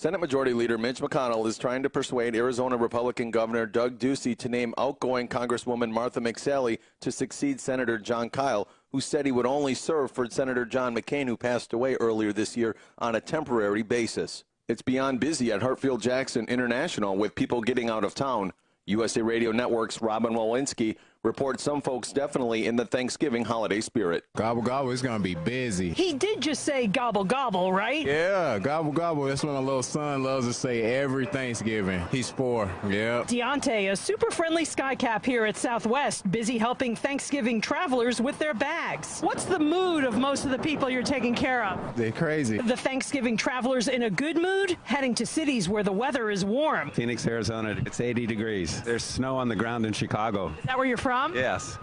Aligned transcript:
Senate 0.00 0.18
Majority 0.18 0.54
Leader 0.54 0.78
Mitch 0.78 1.00
McConnell 1.00 1.46
is 1.46 1.58
trying 1.58 1.82
to 1.82 1.90
persuade 1.90 2.34
Arizona 2.34 2.74
Republican 2.74 3.30
Governor 3.30 3.66
Doug 3.66 3.98
Ducey 3.98 4.34
to 4.38 4.48
name 4.48 4.72
outgoing 4.78 5.28
Congresswoman 5.28 5.92
Martha 5.92 6.22
McSally 6.22 6.78
to 7.00 7.12
succeed 7.12 7.60
Senator 7.60 7.98
Jon 7.98 8.30
Kyl, 8.30 8.66
who 8.92 9.02
said 9.02 9.26
he 9.26 9.32
would 9.32 9.44
only 9.44 9.74
serve 9.74 10.10
for 10.10 10.26
Senator 10.30 10.64
John 10.64 10.96
McCain, 10.96 11.26
who 11.26 11.36
passed 11.36 11.74
away 11.74 11.96
earlier 11.96 12.32
this 12.32 12.56
year, 12.56 12.76
on 12.96 13.14
a 13.14 13.20
temporary 13.20 13.82
basis. 13.82 14.42
It's 14.68 14.80
beyond 14.80 15.20
busy 15.20 15.52
at 15.52 15.60
Hartsfield 15.60 16.00
Jackson 16.00 16.46
International 16.48 17.14
with 17.14 17.34
people 17.34 17.60
getting 17.60 17.90
out 17.90 18.02
of 18.02 18.14
town. 18.14 18.54
USA 18.86 19.20
Radio 19.20 19.52
Network's 19.52 20.00
Robin 20.00 20.32
Walensky 20.32 20.96
reports 21.22 21.62
some 21.62 21.82
folks 21.82 22.12
definitely 22.12 22.66
in 22.66 22.76
the 22.76 22.86
Thanksgiving 22.86 23.44
holiday 23.44 23.82
spirit. 23.82 24.24
Gobble 24.36 24.62
gobble, 24.62 24.90
it's 24.90 25.02
gonna 25.02 25.22
be 25.22 25.34
busy. 25.34 25.90
He 25.90 26.14
did 26.14 26.40
just 26.40 26.64
say 26.64 26.86
gobble 26.86 27.24
gobble, 27.24 27.74
right? 27.74 28.06
Yeah, 28.06 28.58
gobble 28.58 28.90
gobble. 28.90 29.24
That's 29.24 29.44
what 29.44 29.52
my 29.52 29.58
little 29.58 29.82
son 29.82 30.22
loves 30.22 30.46
to 30.46 30.54
say 30.54 30.80
every 30.96 31.26
Thanksgiving. 31.26 32.02
He's 32.10 32.30
four. 32.30 32.70
Yeah. 32.88 33.24
Deontay, 33.24 33.92
a 33.92 33.96
super 33.96 34.30
friendly 34.30 34.64
skycap 34.64 35.26
here 35.26 35.44
at 35.44 35.58
Southwest, 35.58 36.30
busy 36.30 36.56
helping 36.56 36.96
Thanksgiving 36.96 37.60
travelers 37.60 38.18
with 38.22 38.38
their 38.38 38.54
bags. 38.54 39.20
What's 39.20 39.44
the 39.44 39.58
mood 39.58 40.04
of 40.04 40.16
most 40.16 40.46
of 40.46 40.50
the 40.50 40.58
people 40.58 40.88
you're 40.88 41.02
taking 41.02 41.34
care 41.34 41.66
of? 41.66 41.96
They're 41.96 42.12
crazy. 42.12 42.56
The 42.56 42.76
Thanksgiving 42.78 43.36
travelers 43.36 43.88
in 43.88 44.04
a 44.04 44.10
good 44.10 44.38
mood, 44.40 44.78
heading 44.84 45.14
to 45.16 45.26
cities 45.26 45.68
where 45.68 45.82
the 45.82 45.92
weather 45.92 46.30
is 46.30 46.46
warm. 46.46 46.90
Phoenix, 46.92 47.26
Arizona, 47.26 47.76
it's 47.84 48.00
80 48.00 48.26
degrees. 48.26 48.80
There's 48.82 49.04
snow 49.04 49.36
on 49.36 49.48
the 49.48 49.56
ground 49.56 49.84
in 49.84 49.92
Chicago. 49.92 50.54
Is 50.58 50.64
that 50.64 50.78
where 50.78 50.86
you're 50.86 50.96
from? 50.96 51.09
Yes. 51.34 51.78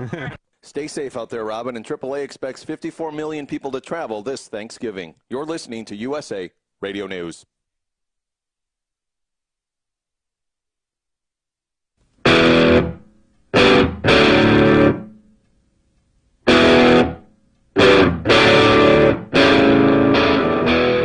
Stay 0.63 0.87
safe 0.87 1.15
out 1.15 1.29
there, 1.29 1.45
Robin, 1.45 1.75
and 1.75 1.85
AAA 1.85 2.23
expects 2.23 2.63
54 2.63 3.11
million 3.11 3.45
people 3.45 3.71
to 3.71 3.79
travel 3.79 4.21
this 4.21 4.47
Thanksgiving. 4.47 5.15
You're 5.29 5.45
listening 5.45 5.85
to 5.85 5.95
USA 5.95 6.51
Radio 6.81 7.07
News. 7.07 7.45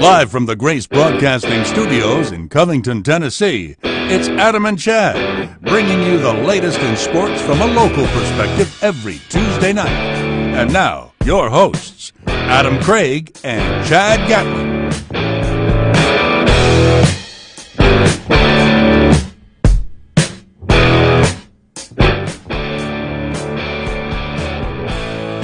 Live 0.03 0.33
from 0.33 0.47
the 0.47 0.57
Grace 0.57 0.89
Broadcasting 0.89 1.65
Studios 1.65 2.33
in 2.33 2.49
Covington, 2.49 3.05
Tennessee, 3.05 3.77
it's 4.11 4.29
Adam 4.29 4.67
and 4.67 4.79
Chad, 4.79 5.61
bringing 5.61 6.03
you 6.03 6.19
the 6.19 6.33
latest 6.33 6.79
in 6.81 6.97
sports 6.97 7.41
from 7.41 7.61
a 7.61 7.67
local 7.67 8.07
perspective 8.07 8.83
every 8.83 9.19
Tuesday 9.29 9.73
night. 9.73 9.89
And 9.89 10.73
now, 10.73 11.13
your 11.25 11.49
hosts, 11.51 12.13
Adam 12.27 12.83
Craig 12.83 13.37
and 13.45 13.87
Chad 13.87 14.29
Gatlin. 14.29 14.83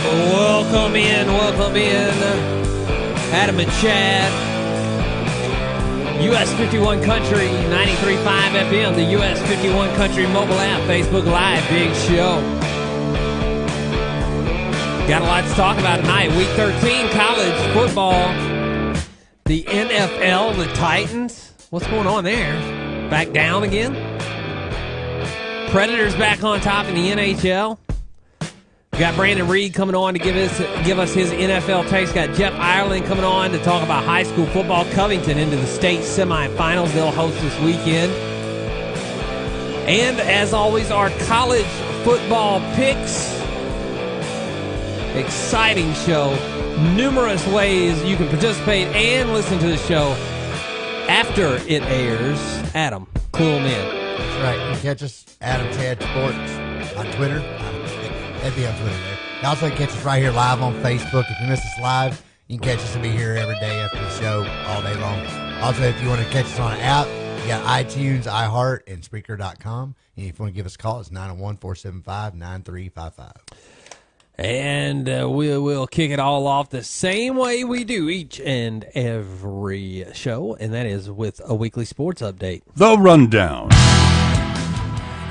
Welcome 0.04 0.96
in, 0.96 1.26
welcome 1.28 1.76
in. 1.76 2.58
Adam 3.32 3.60
and 3.60 3.70
Chad. 3.72 4.47
US 6.20 6.52
51 6.54 7.02
Country 7.04 7.46
93.5 7.46 8.50
FM, 8.50 8.94
the 8.96 9.04
US 9.18 9.40
51 9.46 9.94
Country 9.94 10.26
mobile 10.26 10.58
app, 10.58 10.80
Facebook 10.82 11.24
Live, 11.24 11.68
big 11.68 11.94
show. 11.94 12.40
Got 15.06 15.22
a 15.22 15.24
lot 15.24 15.44
to 15.44 15.54
talk 15.54 15.78
about 15.78 16.00
tonight. 16.00 16.30
Week 16.36 16.48
13, 16.48 17.08
college 17.10 17.72
football. 17.72 18.32
The 19.44 19.62
NFL, 19.62 20.56
the 20.56 20.66
Titans. 20.74 21.54
What's 21.70 21.86
going 21.86 22.06
on 22.06 22.24
there? 22.24 22.54
Back 23.08 23.32
down 23.32 23.62
again? 23.62 23.94
Predators 25.70 26.16
back 26.16 26.42
on 26.42 26.60
top 26.60 26.86
in 26.86 26.96
the 26.96 27.10
NHL. 27.10 27.78
Got 28.98 29.14
Brandon 29.14 29.46
Reed 29.46 29.74
coming 29.74 29.94
on 29.94 30.14
to 30.14 30.18
give 30.18 30.34
us 30.34 30.58
give 30.84 30.98
us 30.98 31.14
his 31.14 31.30
NFL 31.30 31.88
takes. 31.88 32.10
Got 32.10 32.34
Jeff 32.34 32.52
Ireland 32.54 33.06
coming 33.06 33.24
on 33.24 33.52
to 33.52 33.58
talk 33.62 33.84
about 33.84 34.02
high 34.02 34.24
school 34.24 34.46
football. 34.46 34.84
Covington 34.86 35.38
into 35.38 35.54
the 35.54 35.66
state 35.66 36.00
semifinals. 36.00 36.92
They'll 36.92 37.12
host 37.12 37.40
this 37.40 37.56
weekend. 37.60 38.12
And 39.88 40.18
as 40.18 40.52
always, 40.52 40.90
our 40.90 41.10
college 41.26 41.64
football 42.02 42.58
picks. 42.74 43.32
Exciting 45.14 45.92
show. 45.94 46.34
Numerous 46.96 47.46
ways 47.46 48.02
you 48.02 48.16
can 48.16 48.28
participate 48.28 48.88
and 48.88 49.32
listen 49.32 49.60
to 49.60 49.68
the 49.68 49.76
show 49.76 50.10
after 51.08 51.54
it 51.68 51.82
airs. 51.84 52.40
Adam, 52.74 53.06
'em 53.36 53.64
in. 53.64 54.18
That's 54.18 54.42
right. 54.42 54.58
You 54.58 54.72
can 54.72 54.80
catch 54.82 55.02
us, 55.04 55.24
Adam 55.40 55.72
Chad 55.72 56.02
Sports, 56.02 56.96
on 56.96 57.06
Twitter. 57.12 57.57
That'd 58.40 58.56
be 58.56 58.66
on 58.66 58.74
Twitter 58.78 58.96
there. 58.96 59.18
You 59.42 59.48
also 59.48 59.68
catch 59.70 59.90
us 59.90 60.04
right 60.04 60.22
here 60.22 60.30
live 60.30 60.62
on 60.62 60.74
Facebook. 60.74 61.30
If 61.30 61.40
you 61.40 61.48
miss 61.48 61.60
us 61.60 61.78
live, 61.80 62.22
you 62.46 62.58
can 62.58 62.68
catch 62.68 62.78
us 62.78 62.94
and 62.94 63.02
be 63.02 63.10
here 63.10 63.34
every 63.34 63.56
day 63.56 63.80
after 63.80 63.98
the 63.98 64.10
show 64.10 64.46
all 64.68 64.82
day 64.82 64.94
long. 65.00 65.26
Also, 65.60 65.82
if 65.82 66.00
you 66.02 66.08
want 66.08 66.22
to 66.22 66.28
catch 66.30 66.46
us 66.46 66.58
on 66.58 66.72
an 66.72 66.80
app, 66.80 67.06
you 67.42 67.48
got 67.48 67.64
iTunes, 67.66 68.24
iHeart, 68.24 68.80
and 68.86 69.02
Spreaker.com. 69.02 69.94
And 70.16 70.26
if 70.26 70.38
you 70.38 70.42
want 70.42 70.54
to 70.54 70.56
give 70.56 70.66
us 70.66 70.76
a 70.76 70.78
call, 70.78 71.00
it's 71.00 71.10
901 71.10 71.56
475 71.56 72.34
9355. 72.34 73.32
And 74.36 75.08
uh, 75.08 75.28
we 75.28 75.58
will 75.58 75.88
kick 75.88 76.12
it 76.12 76.20
all 76.20 76.46
off 76.46 76.70
the 76.70 76.84
same 76.84 77.36
way 77.36 77.64
we 77.64 77.82
do 77.82 78.08
each 78.08 78.40
and 78.40 78.84
every 78.94 80.06
show, 80.14 80.56
and 80.60 80.72
that 80.74 80.86
is 80.86 81.10
with 81.10 81.40
a 81.44 81.56
weekly 81.56 81.84
sports 81.84 82.22
update. 82.22 82.62
The 82.76 82.96
Rundown. 82.96 83.70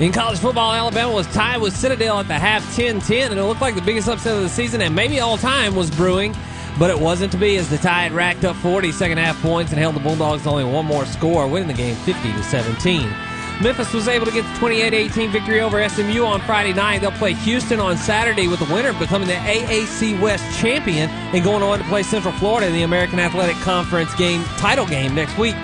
In 0.00 0.12
college 0.12 0.38
football, 0.38 0.72
Alabama 0.72 1.12
was 1.12 1.26
tied 1.26 1.60
with 1.60 1.76
Citadel 1.76 2.20
at 2.20 2.28
the 2.28 2.38
half 2.38 2.76
10 2.76 3.00
10, 3.00 3.32
and 3.32 3.40
it 3.40 3.42
looked 3.42 3.60
like 3.60 3.74
the 3.74 3.82
biggest 3.82 4.06
upset 4.06 4.36
of 4.36 4.42
the 4.42 4.48
season 4.48 4.80
and 4.80 4.94
maybe 4.94 5.18
all 5.18 5.36
time 5.36 5.74
was 5.74 5.90
brewing, 5.90 6.36
but 6.78 6.88
it 6.88 6.96
wasn't 6.96 7.32
to 7.32 7.38
be 7.38 7.56
as 7.56 7.68
the 7.68 7.78
Tide 7.78 8.12
racked 8.12 8.44
up 8.44 8.54
40 8.56 8.92
second 8.92 9.18
half 9.18 9.42
points 9.42 9.72
and 9.72 9.80
held 9.80 9.96
the 9.96 10.00
Bulldogs 10.00 10.46
only 10.46 10.62
one 10.62 10.86
more 10.86 11.04
score, 11.04 11.48
winning 11.48 11.66
the 11.66 11.74
game 11.74 11.96
50 11.96 12.32
to 12.32 12.42
17. 12.44 13.12
Memphis 13.60 13.92
was 13.92 14.06
able 14.06 14.24
to 14.24 14.30
get 14.30 14.42
the 14.42 14.60
28-18 14.60 15.32
victory 15.32 15.60
over 15.60 15.86
SMU 15.88 16.22
on 16.22 16.40
Friday 16.42 16.72
night. 16.72 17.00
They'll 17.00 17.10
play 17.10 17.34
Houston 17.34 17.80
on 17.80 17.96
Saturday 17.96 18.46
with 18.46 18.60
the 18.60 18.72
winner 18.72 18.92
becoming 19.00 19.26
the 19.26 19.34
AAC 19.34 20.20
West 20.20 20.60
champion 20.60 21.10
and 21.10 21.42
going 21.42 21.64
on 21.64 21.80
to 21.80 21.84
play 21.86 22.04
Central 22.04 22.32
Florida 22.34 22.68
in 22.68 22.72
the 22.72 22.82
American 22.82 23.18
Athletic 23.18 23.56
Conference 23.56 24.14
game 24.14 24.44
title 24.58 24.86
game 24.86 25.16
next 25.16 25.36
week. 25.38 25.56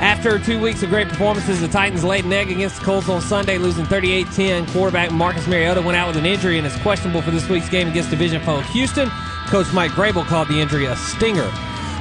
After 0.00 0.38
two 0.38 0.60
weeks 0.60 0.82
of 0.82 0.90
great 0.90 1.08
performances, 1.08 1.60
the 1.60 1.68
Titans 1.68 2.04
laid 2.04 2.24
an 2.24 2.32
egg 2.32 2.50
against 2.50 2.78
the 2.80 2.84
Colts 2.84 3.08
on 3.08 3.20
Sunday, 3.20 3.58
losing 3.58 3.84
38-10. 3.86 4.68
Quarterback 4.68 5.12
Marcus 5.12 5.46
Mariota 5.46 5.80
went 5.80 5.96
out 5.96 6.08
with 6.08 6.16
an 6.16 6.26
injury 6.26 6.58
and 6.58 6.66
is 6.66 6.76
questionable 6.76 7.22
for 7.22 7.30
this 7.30 7.48
week's 7.48 7.68
game 7.68 7.88
against 7.88 8.10
division 8.10 8.42
foe 8.42 8.60
Houston. 8.60 9.08
Coach 9.46 9.72
Mike 9.72 9.92
Vrabel 9.92 10.24
called 10.26 10.48
the 10.48 10.60
injury 10.60 10.86
a 10.86 10.96
stinger. 10.96 11.50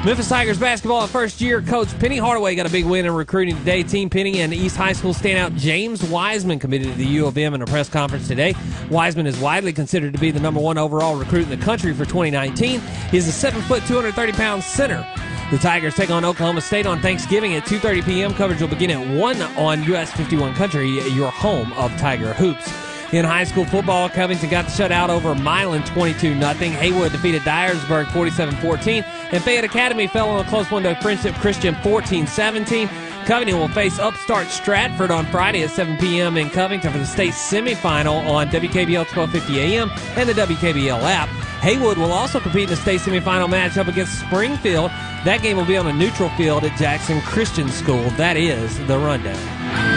Memphis 0.06 0.28
Tigers 0.28 0.60
basketball 0.60 1.08
first 1.08 1.40
year 1.40 1.62
coach 1.62 1.88
Penny 1.98 2.18
Hardaway 2.18 2.56
got 2.56 2.66
a 2.66 2.70
big 2.70 2.84
win 2.84 3.06
in 3.06 3.14
recruiting 3.14 3.56
today. 3.56 3.84
Team 3.84 4.10
Penny 4.10 4.42
and 4.42 4.54
East 4.54 4.76
High 4.76 4.92
School 4.92 5.14
standout 5.14 5.56
James 5.58 6.04
Wiseman 6.04 6.60
committed 6.60 6.90
to 6.90 6.98
the 6.98 7.06
U 7.06 7.26
of 7.26 7.38
M 7.38 7.54
in 7.54 7.62
a 7.62 7.66
press 7.66 7.88
conference 7.88 8.28
today. 8.28 8.54
Wiseman 8.90 9.28
is 9.28 9.40
widely 9.40 9.72
considered 9.72 10.12
to 10.12 10.20
be 10.20 10.30
the 10.30 10.42
number 10.42 10.60
one 10.60 10.78
overall 10.78 11.16
recruit 11.16 11.44
in 11.44 11.50
the 11.58 11.64
country 11.64 11.94
for 11.94 12.04
2019. 12.04 12.82
He's 13.12 13.30
a 13.30 13.32
seven 13.32 13.62
foot, 13.62 13.82
230 13.86 14.34
pound 14.34 14.62
center. 14.62 15.08
The 15.54 15.60
Tigers 15.60 15.94
take 15.94 16.10
on 16.10 16.26
Oklahoma 16.26 16.62
State 16.62 16.88
on 16.88 17.00
Thanksgiving 17.00 17.54
at 17.54 17.64
2:30 17.66 18.04
p.m. 18.06 18.34
Coverage 18.34 18.60
will 18.60 18.70
begin 18.70 18.90
at 18.90 19.08
one 19.16 19.40
on 19.56 19.84
US 19.84 20.12
51 20.12 20.56
Country, 20.56 20.90
your 21.12 21.30
home 21.30 21.72
of 21.74 21.96
Tiger 22.00 22.34
hoops. 22.34 22.68
In 23.14 23.24
high 23.24 23.44
school 23.44 23.64
football, 23.64 24.10
Covington 24.10 24.50
got 24.50 24.66
the 24.66 24.72
shutout 24.72 25.10
over 25.10 25.36
Milan 25.36 25.84
22 25.84 26.40
0. 26.40 26.54
Haywood 26.54 27.12
defeated 27.12 27.44
Dyersburg 27.44 28.12
47 28.12 28.56
14. 28.56 29.04
And 29.04 29.44
Fayette 29.44 29.64
Academy 29.64 30.08
fell 30.08 30.28
on 30.28 30.44
a 30.44 30.50
close 30.50 30.72
one 30.72 30.82
to 30.82 30.96
Friendship 30.96 31.36
Christian 31.36 31.76
14 31.84 32.26
17. 32.26 32.90
Covington 33.26 33.58
will 33.58 33.70
face 33.70 34.00
upstart 34.00 34.48
Stratford 34.48 35.12
on 35.12 35.26
Friday 35.28 35.64
at 35.64 35.70
7 35.70 35.98
p.m. 35.98 36.38
in 36.38 36.50
Covington 36.50 36.92
for 36.92 36.98
the 36.98 37.06
state 37.06 37.34
semifinal 37.34 38.28
on 38.28 38.48
WKBL 38.48 39.06
1250 39.16 39.60
AM 39.60 39.90
and 40.18 40.28
the 40.28 40.34
WKBL 40.34 41.02
app. 41.04 41.30
Haywood 41.62 41.98
will 41.98 42.12
also 42.12 42.40
compete 42.40 42.64
in 42.64 42.70
the 42.70 42.76
state 42.76 43.00
semifinal 43.00 43.48
matchup 43.48 43.88
against 43.88 44.20
Springfield. 44.20 44.92
That 45.26 45.42
game 45.42 45.58
will 45.58 45.66
be 45.66 45.78
on 45.78 45.88
a 45.88 45.94
neutral 45.94 46.30
field 46.32 46.66
at 46.66 46.78
Jackson 46.78 47.22
Christian 47.22 47.70
School. 47.70 48.10
That 48.12 48.36
is 48.36 48.78
the 48.88 48.98
rundown. 48.98 49.93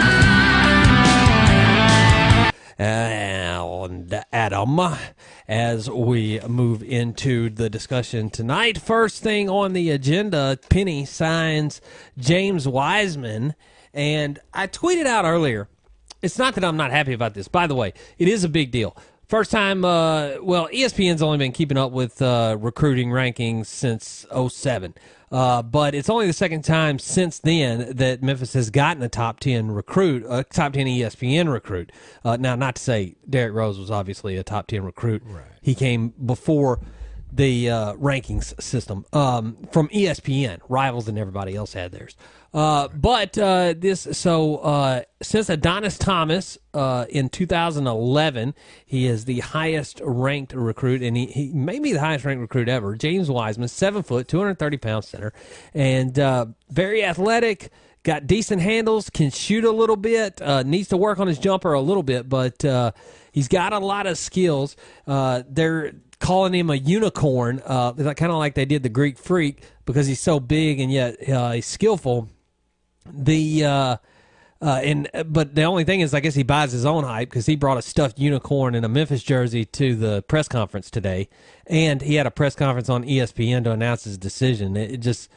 And 2.77 4.23
Adam, 4.31 4.79
as 5.47 5.89
we 5.89 6.39
move 6.41 6.83
into 6.83 7.49
the 7.49 7.71
discussion 7.71 8.29
tonight, 8.29 8.77
first 8.77 9.23
thing 9.23 9.49
on 9.49 9.73
the 9.73 9.89
agenda, 9.89 10.59
Penny 10.69 11.03
signs 11.03 11.81
James 12.19 12.67
Wiseman. 12.67 13.55
And 13.95 14.37
I 14.53 14.67
tweeted 14.67 15.07
out 15.07 15.25
earlier, 15.25 15.67
it's 16.21 16.37
not 16.37 16.53
that 16.53 16.63
I'm 16.63 16.77
not 16.77 16.91
happy 16.91 17.13
about 17.13 17.33
this. 17.33 17.47
By 17.47 17.65
the 17.65 17.75
way, 17.75 17.93
it 18.19 18.27
is 18.27 18.43
a 18.43 18.49
big 18.49 18.69
deal. 18.69 18.95
First 19.27 19.51
time, 19.51 19.83
uh, 19.83 20.35
well, 20.41 20.69
ESPN's 20.69 21.21
only 21.21 21.37
been 21.37 21.51
keeping 21.51 21.77
up 21.77 21.91
with 21.91 22.21
uh, 22.21 22.57
recruiting 22.59 23.09
rankings 23.09 23.65
since 23.65 24.25
07. 24.31 24.93
Uh, 25.31 25.61
but 25.61 25.93
it's 25.93 26.09
only 26.09 26.25
the 26.25 26.33
second 26.33 26.63
time 26.63 26.99
since 26.99 27.39
then 27.39 27.95
that 27.95 28.23
Memphis 28.23 28.53
has 28.53 28.69
gotten 28.69 29.03
a 29.03 29.09
top 29.09 29.39
10 29.39 29.71
recruit, 29.71 30.25
a 30.29 30.43
top 30.43 30.73
10 30.73 30.85
ESPN 30.85 31.51
recruit. 31.51 31.91
Uh, 32.23 32.37
now, 32.37 32.55
not 32.55 32.75
to 32.75 32.81
say 32.81 33.15
Derrick 33.29 33.53
Rose 33.53 33.77
was 33.77 33.91
obviously 33.91 34.37
a 34.37 34.43
top 34.43 34.67
10 34.67 34.83
recruit. 34.83 35.21
Right. 35.25 35.43
He 35.61 35.75
came 35.75 36.13
before 36.25 36.79
the 37.31 37.69
uh, 37.69 37.93
rankings 37.95 38.59
system 38.61 39.05
um, 39.11 39.57
from 39.71 39.89
ESPN, 39.89 40.59
rivals 40.69 41.07
and 41.07 41.17
everybody 41.17 41.55
else 41.55 41.73
had 41.73 41.91
theirs. 41.91 42.15
Uh, 42.57 42.87
but 42.87 43.37
uh, 43.37 43.75
this, 43.77 44.07
so 44.13 44.57
uh, 44.57 45.03
since 45.21 45.47
Adonis 45.47 45.95
Thomas 45.95 46.57
uh, 46.73 47.05
in 47.07 47.29
2011, 47.29 48.55
he 48.83 49.05
is 49.05 49.25
the 49.25 49.41
highest 49.41 50.01
ranked 50.03 50.53
recruit, 50.53 51.03
and 51.03 51.15
he, 51.15 51.27
he 51.27 51.51
may 51.53 51.77
be 51.77 51.93
the 51.93 51.99
highest 51.99 52.25
ranked 52.25 52.41
recruit 52.41 52.67
ever. 52.67 52.95
James 52.95 53.29
Wiseman, 53.29 53.67
seven 53.67 54.01
foot, 54.01 54.27
230 54.27 54.77
pound 54.77 55.05
center, 55.05 55.33
and 55.75 56.17
uh, 56.17 56.47
very 56.71 57.03
athletic. 57.03 57.71
Got 58.01 58.25
decent 58.25 58.63
handles, 58.63 59.11
can 59.11 59.29
shoot 59.29 59.63
a 59.63 59.71
little 59.71 59.95
bit, 59.95 60.41
needs 60.65 60.87
to 60.87 60.97
work 60.97 61.19
on 61.19 61.27
his 61.27 61.37
jumper 61.37 61.73
a 61.73 61.81
little 61.81 62.01
bit, 62.01 62.27
but 62.27 62.63
he's 63.33 63.47
got 63.49 63.71
a 63.71 63.79
lot 63.79 64.07
of 64.07 64.17
skills. 64.17 64.75
they're 65.05 65.93
calling 66.19 66.55
him 66.55 66.71
a 66.71 66.75
unicorn, 66.75 67.59
kind 67.59 67.99
of 67.99 68.37
like 68.37 68.55
they 68.55 68.65
did 68.65 68.81
the 68.81 68.89
Greek 68.89 69.19
Freak 69.19 69.61
because 69.85 70.07
he's 70.07 70.21
so 70.21 70.39
big 70.39 70.79
and 70.79 70.91
yet 70.91 71.21
he's 71.53 71.67
skillful. 71.67 72.29
The 73.13 73.65
uh, 73.65 73.97
uh, 74.61 74.81
and 74.83 75.09
but 75.27 75.53
the 75.53 75.63
only 75.63 75.83
thing 75.83 76.01
is, 76.01 76.13
I 76.13 76.19
guess 76.19 76.35
he 76.35 76.43
buys 76.43 76.71
his 76.71 76.85
own 76.85 77.03
hype 77.03 77.29
because 77.29 77.45
he 77.45 77.55
brought 77.55 77.77
a 77.77 77.81
stuffed 77.81 78.17
unicorn 78.17 78.73
in 78.73 78.83
a 78.83 78.89
Memphis 78.89 79.23
jersey 79.23 79.65
to 79.65 79.95
the 79.95 80.23
press 80.23 80.47
conference 80.47 80.89
today, 80.89 81.29
and 81.67 82.01
he 82.01 82.15
had 82.15 82.25
a 82.25 82.31
press 82.31 82.55
conference 82.55 82.89
on 82.89 83.03
ESPN 83.03 83.63
to 83.65 83.71
announce 83.71 84.05
his 84.05 84.17
decision. 84.17 84.75
It, 84.75 84.91
it 84.91 84.97
just, 84.97 85.29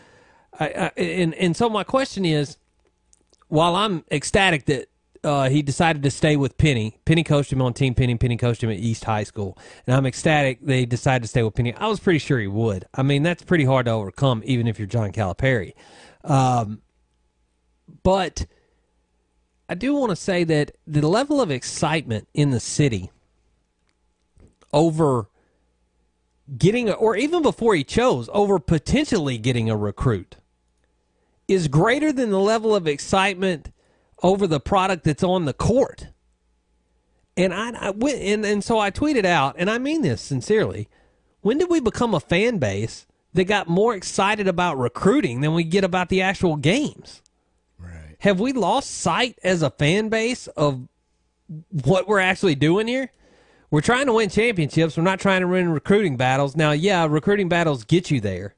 I, 0.59 0.67
I, 0.97 1.01
and 1.01 1.35
and 1.35 1.57
so 1.57 1.69
my 1.69 1.85
question 1.85 2.25
is, 2.25 2.57
while 3.49 3.77
I'm 3.77 4.05
ecstatic 4.11 4.65
that 4.67 4.89
uh, 5.23 5.51
he 5.51 5.61
decided 5.61 6.03
to 6.03 6.11
stay 6.11 6.35
with 6.35 6.57
Penny. 6.57 6.99
Penny 7.05 7.23
coached 7.23 7.53
him 7.53 7.61
on 7.61 7.75
Team 7.75 7.95
Penny. 7.95 8.15
Penny 8.15 8.39
coached 8.39 8.63
him 8.63 8.71
at 8.71 8.79
East 8.79 9.05
High 9.05 9.25
School, 9.25 9.59
and 9.87 9.95
I'm 9.95 10.07
ecstatic 10.07 10.61
they 10.63 10.87
decided 10.87 11.23
to 11.23 11.29
stay 11.29 11.43
with 11.43 11.55
Penny. 11.55 11.75
I 11.75 11.89
was 11.89 12.01
pretty 12.01 12.19
sure 12.21 12.39
he 12.39 12.47
would. 12.47 12.87
I 12.95 13.03
mean, 13.03 13.23
that's 13.23 13.43
pretty 13.43 13.65
hard 13.65 13.85
to 13.85 13.93
overcome, 13.93 14.43
even 14.47 14.67
if 14.67 14.79
you're 14.79 14.89
John 14.89 15.13
Calipari. 15.13 15.75
Um, 16.25 16.81
but 18.03 18.47
I 19.69 19.75
do 19.75 19.95
want 19.95 20.11
to 20.11 20.17
say 20.17 20.45
that 20.45 20.73
the 20.87 21.07
level 21.07 21.41
of 21.41 21.51
excitement 21.51 22.29
in 22.35 22.51
the 22.51 22.61
city 22.61 23.11
over 24.73 25.29
getting, 26.59 26.91
or 26.91 27.17
even 27.17 27.43
before 27.43 27.75
he 27.75 27.85
chose, 27.85 28.29
over 28.33 28.59
potentially 28.59 29.39
getting 29.39 29.71
a 29.71 29.77
recruit 29.77 30.37
is 31.47 31.69
greater 31.69 32.13
than 32.13 32.31
the 32.31 32.39
level 32.39 32.75
of 32.75 32.87
excitement 32.87 33.73
over 34.23 34.47
the 34.47 34.61
product 34.61 35.05
that's 35.05 35.23
on 35.23 35.45
the 35.45 35.53
court. 35.53 36.09
And 37.37 37.55
I, 37.55 37.71
I 37.71 37.91
went, 37.91 38.19
and, 38.19 38.45
and 38.45 38.63
so 38.63 38.79
I 38.79 38.91
tweeted 38.91 39.25
out, 39.25 39.55
and 39.59 39.71
I 39.71 39.79
mean 39.79 40.03
this 40.03 40.21
sincerely. 40.21 40.89
When 41.41 41.59
did 41.59 41.71
we 41.71 41.81
become 41.81 42.15
a 42.15 42.21
fan 42.21 42.59
base 42.59 43.07
that 43.33 43.45
got 43.45 43.69
more 43.69 43.95
excited 43.95 44.47
about 44.47 44.79
recruiting 44.79 45.41
than 45.41 45.55
we 45.55 45.65
get 45.65 45.85
about 45.85 46.09
the 46.09 46.23
actual 46.23 46.57
games? 46.57 47.23
Have 48.21 48.41
we 48.41 48.53
lost 48.53 48.91
sight 48.91 49.39
as 49.43 49.63
a 49.63 49.71
fan 49.71 50.09
base 50.09 50.47
of 50.49 50.89
what 51.71 52.09
we're 52.09 52.21
actually 52.21 52.55
doing 52.55 52.87
here? 52.87 53.11
We're 53.71 53.81
trying 53.81 54.07
to 54.07 54.13
win 54.13 54.31
championships. 54.31 54.97
We're 54.97 55.05
not 55.05 55.21
trying 55.21 55.43
to 55.43 55.49
win 55.49 55.69
recruiting 55.71 56.17
battles. 56.17 56.57
Now, 56.57 56.73
yeah, 56.73 57.07
recruiting 57.07 57.49
battles 57.49 57.85
get 57.85 58.11
you 58.11 58.21
there, 58.21 58.55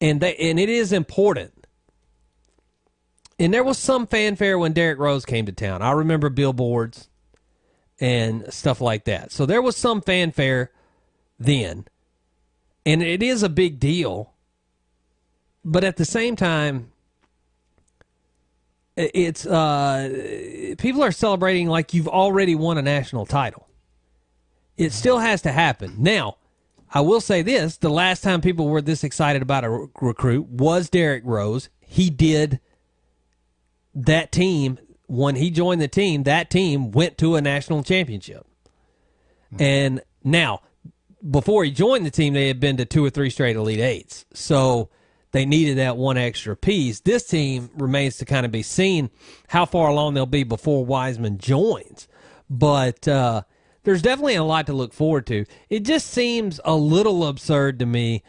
and 0.00 0.20
they 0.20 0.34
and 0.36 0.60
it 0.60 0.68
is 0.68 0.92
important 0.92 1.56
and 3.38 3.52
there 3.52 3.64
was 3.64 3.78
some 3.78 4.06
fanfare 4.06 4.58
when 4.58 4.72
Derrick 4.72 4.98
Rose 4.98 5.26
came 5.26 5.46
to 5.46 5.52
town. 5.52 5.82
I 5.82 5.90
remember 5.92 6.30
billboards 6.30 7.08
and 8.00 8.52
stuff 8.52 8.80
like 8.80 9.04
that. 9.04 9.30
So 9.30 9.44
there 9.44 9.62
was 9.62 9.76
some 9.76 10.00
fanfare 10.00 10.70
then. 11.38 11.86
And 12.84 13.02
it 13.02 13.22
is 13.22 13.42
a 13.42 13.48
big 13.48 13.78
deal. 13.78 14.32
But 15.64 15.84
at 15.84 15.96
the 15.96 16.04
same 16.04 16.36
time, 16.36 16.92
it's 18.96 19.46
uh, 19.46 20.74
people 20.78 21.02
are 21.02 21.12
celebrating 21.12 21.68
like 21.68 21.92
you've 21.92 22.08
already 22.08 22.54
won 22.54 22.78
a 22.78 22.82
national 22.82 23.26
title. 23.26 23.68
It 24.76 24.92
still 24.92 25.18
has 25.18 25.42
to 25.42 25.52
happen. 25.52 25.94
Now, 25.98 26.36
I 26.92 27.00
will 27.00 27.20
say 27.20 27.42
this 27.42 27.76
the 27.76 27.90
last 27.90 28.22
time 28.22 28.40
people 28.40 28.68
were 28.68 28.82
this 28.82 29.04
excited 29.04 29.42
about 29.42 29.64
a 29.64 29.88
recruit 30.00 30.46
was 30.46 30.88
Derrick 30.88 31.22
Rose. 31.24 31.68
He 31.80 32.10
did 32.10 32.60
that 33.94 34.32
team, 34.32 34.78
when 35.06 35.36
he 35.36 35.50
joined 35.50 35.80
the 35.80 35.88
team, 35.88 36.24
that 36.24 36.50
team 36.50 36.90
went 36.90 37.16
to 37.18 37.36
a 37.36 37.40
national 37.40 37.82
championship. 37.82 38.46
And 39.58 40.02
now, 40.22 40.60
before 41.28 41.64
he 41.64 41.70
joined 41.70 42.04
the 42.04 42.10
team, 42.10 42.34
they 42.34 42.48
had 42.48 42.60
been 42.60 42.76
to 42.76 42.84
two 42.84 43.04
or 43.04 43.10
three 43.10 43.30
straight 43.30 43.56
Elite 43.56 43.80
Eights. 43.80 44.26
So 44.34 44.90
they 45.36 45.44
needed 45.44 45.78
that 45.78 45.96
one 45.96 46.16
extra 46.16 46.56
piece. 46.56 47.00
This 47.00 47.26
team 47.26 47.70
remains 47.74 48.16
to 48.18 48.24
kind 48.24 48.46
of 48.46 48.52
be 48.52 48.62
seen 48.62 49.10
how 49.48 49.66
far 49.66 49.88
along 49.88 50.14
they'll 50.14 50.26
be 50.26 50.44
before 50.44 50.84
Wiseman 50.84 51.38
joins. 51.38 52.08
But 52.48 53.06
uh, 53.06 53.42
there's 53.82 54.02
definitely 54.02 54.36
a 54.36 54.44
lot 54.44 54.66
to 54.66 54.72
look 54.72 54.92
forward 54.92 55.26
to. 55.26 55.44
It 55.68 55.80
just 55.80 56.06
seems 56.06 56.58
a 56.64 56.74
little 56.74 57.26
absurd 57.26 57.78
to 57.80 57.86
me 57.86 58.22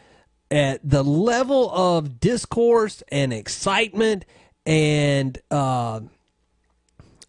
at 0.50 0.80
the 0.88 1.02
level 1.02 1.70
of 1.70 2.20
discourse 2.20 3.02
and 3.08 3.32
excitement 3.32 4.24
and 4.66 5.38
uh, 5.50 6.00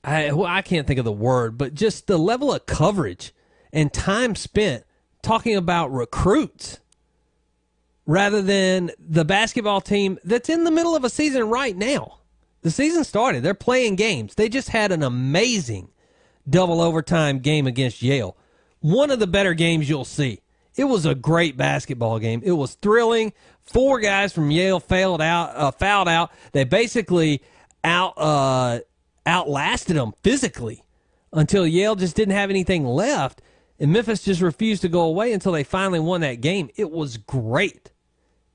I 0.04 0.34
well, 0.34 0.46
I 0.46 0.62
can't 0.62 0.86
think 0.86 1.00
of 1.00 1.06
the 1.06 1.12
word, 1.12 1.58
but 1.58 1.74
just 1.74 2.08
the 2.08 2.18
level 2.18 2.54
of 2.54 2.66
coverage 2.66 3.34
and 3.72 3.94
time 3.94 4.36
spent 4.36 4.84
talking 5.22 5.56
about 5.56 5.92
recruits 5.92 6.80
rather 8.10 8.42
than 8.42 8.90
the 8.98 9.24
basketball 9.24 9.80
team 9.80 10.18
that's 10.24 10.50
in 10.50 10.64
the 10.64 10.72
middle 10.72 10.96
of 10.96 11.04
a 11.04 11.10
season 11.12 11.48
right 11.48 11.78
now. 11.78 12.18
The 12.64 12.72
season 12.72 13.04
started. 13.04 13.44
They're 13.44 13.54
playing 13.54 13.98
games. 13.98 14.34
They 14.34 14.50
just 14.50 14.70
had 14.70 14.92
an 14.92 15.04
amazing 15.04 15.92
double 16.50 16.82
overtime 16.82 17.38
game 17.38 17.68
against 17.68 18.02
Yale. 18.02 18.36
One 18.80 19.12
of 19.12 19.20
the 19.20 19.28
better 19.28 19.54
games 19.54 19.88
you'll 19.88 20.06
see. 20.06 20.42
It 20.76 20.86
was 20.86 21.06
a 21.06 21.14
great 21.14 21.56
basketball 21.56 22.18
game. 22.18 22.42
It 22.44 22.54
was 22.54 22.74
thrilling. 22.74 23.32
Four 23.62 24.00
guys 24.00 24.34
from 24.34 24.50
Yale 24.50 24.80
failed 24.80 25.22
out, 25.22 25.56
uh, 25.56 25.70
fouled 25.70 26.10
out. 26.10 26.32
They 26.52 26.64
basically 26.64 27.44
out 27.84 28.18
uh, 28.18 28.80
outlasted 29.28 29.98
them 29.98 30.14
physically 30.24 30.84
until 31.32 31.68
Yale 31.68 31.94
just 31.94 32.16
didn't 32.16 32.34
have 32.34 32.50
anything 32.50 32.88
left, 32.88 33.44
and 33.80 33.94
Memphis 33.94 34.24
just 34.24 34.42
refused 34.42 34.82
to 34.82 34.90
go 34.90 35.02
away 35.02 35.32
until 35.32 35.52
they 35.52 35.64
finally 35.64 36.00
won 36.00 36.22
that 36.22 36.42
game. 36.42 36.72
It 36.76 36.90
was 36.90 37.18
great. 37.18 37.92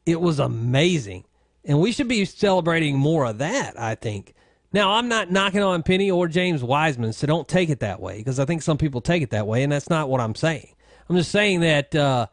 It 0.06 0.20
was 0.20 0.38
amazing, 0.38 1.25
and 1.64 1.80
we 1.80 1.92
should 1.92 2.08
be 2.08 2.25
celebrating 2.25 2.99
more 2.99 3.26
of 3.26 3.38
that. 3.38 3.78
I 3.78 3.94
think. 3.94 4.34
Now, 4.73 4.92
I'm 4.92 5.08
not 5.08 5.30
knocking 5.30 5.62
on 5.62 5.84
Penny 5.84 6.11
or 6.11 6.26
James 6.26 6.62
Wiseman, 6.64 7.12
so 7.12 7.28
don't 7.28 7.46
take 7.46 7.68
it 7.68 7.78
that 7.78 8.00
way 8.00 8.18
because 8.18 8.40
I 8.40 8.44
think 8.44 8.61
some 8.61 8.76
people 8.76 9.00
take 9.00 9.23
it 9.23 9.30
that 9.30 9.46
way, 9.46 9.62
and 9.62 9.70
that's 9.70 9.88
not 9.88 10.08
what 10.08 10.20
I'm 10.20 10.34
saying. 10.34 10.75
I'm 11.08 11.16
just 11.16 11.30
saying 11.30 11.61
that 11.61 11.94
uh, 11.94 12.26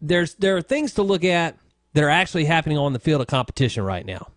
there's 0.00 0.34
there 0.34 0.56
are 0.56 0.62
things 0.62 0.94
to 0.94 1.02
look 1.02 1.24
at 1.24 1.56
that 1.94 2.04
are 2.04 2.10
actually 2.10 2.44
happening 2.44 2.78
on 2.78 2.92
the 2.92 2.98
field 2.98 3.20
of 3.20 3.26
competition 3.26 3.84
right 3.84 4.06
now. 4.06 4.28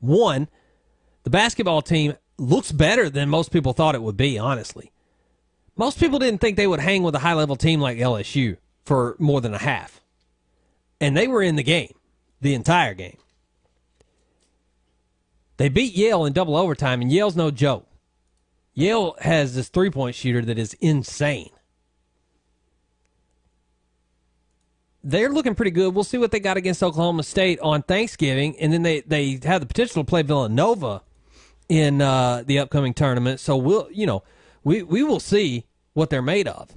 One, 0.00 0.48
the 1.24 1.30
basketball 1.30 1.82
team 1.82 2.14
looks 2.38 2.72
better 2.72 3.10
than 3.10 3.28
most 3.28 3.50
people 3.50 3.72
thought 3.72 3.94
it 3.94 4.02
would 4.02 4.16
be, 4.16 4.38
honestly. 4.38 4.92
Most 5.76 5.98
people 5.98 6.18
didn't 6.18 6.40
think 6.40 6.56
they 6.56 6.66
would 6.66 6.80
hang 6.80 7.02
with 7.02 7.14
a 7.14 7.20
high 7.20 7.34
level 7.34 7.56
team 7.56 7.80
like 7.80 7.98
LSU 7.98 8.58
for 8.84 9.16
more 9.18 9.40
than 9.40 9.54
a 9.54 9.58
half. 9.58 10.00
And 11.00 11.16
they 11.16 11.28
were 11.28 11.42
in 11.42 11.56
the 11.56 11.62
game, 11.62 11.94
the 12.40 12.54
entire 12.54 12.94
game. 12.94 13.18
They 15.56 15.68
beat 15.68 15.94
Yale 15.94 16.24
in 16.24 16.32
double 16.32 16.56
overtime, 16.56 17.00
and 17.00 17.12
Yale's 17.12 17.36
no 17.36 17.50
joke. 17.50 17.86
Yale 18.72 19.16
has 19.20 19.54
this 19.54 19.68
three 19.68 19.90
point 19.90 20.16
shooter 20.16 20.42
that 20.42 20.58
is 20.58 20.74
insane. 20.74 21.50
they're 25.04 25.28
looking 25.28 25.54
pretty 25.54 25.70
good. 25.70 25.94
We'll 25.94 26.02
see 26.02 26.18
what 26.18 26.30
they 26.30 26.40
got 26.40 26.56
against 26.56 26.82
Oklahoma 26.82 27.22
State 27.22 27.60
on 27.60 27.82
Thanksgiving, 27.82 28.58
and 28.58 28.72
then 28.72 28.82
they 28.82 29.02
they 29.02 29.38
have 29.44 29.60
the 29.60 29.66
potential 29.66 30.02
to 30.02 30.08
play 30.08 30.22
Villanova 30.22 31.02
in 31.68 32.00
uh, 32.00 32.42
the 32.44 32.58
upcoming 32.58 32.94
tournament. 32.94 33.38
So 33.38 33.56
we'll 33.56 33.88
you 33.92 34.06
know 34.06 34.24
we 34.64 34.82
we 34.82 35.02
will 35.04 35.20
see 35.20 35.66
what 35.92 36.10
they're 36.10 36.22
made 36.22 36.48
of. 36.48 36.70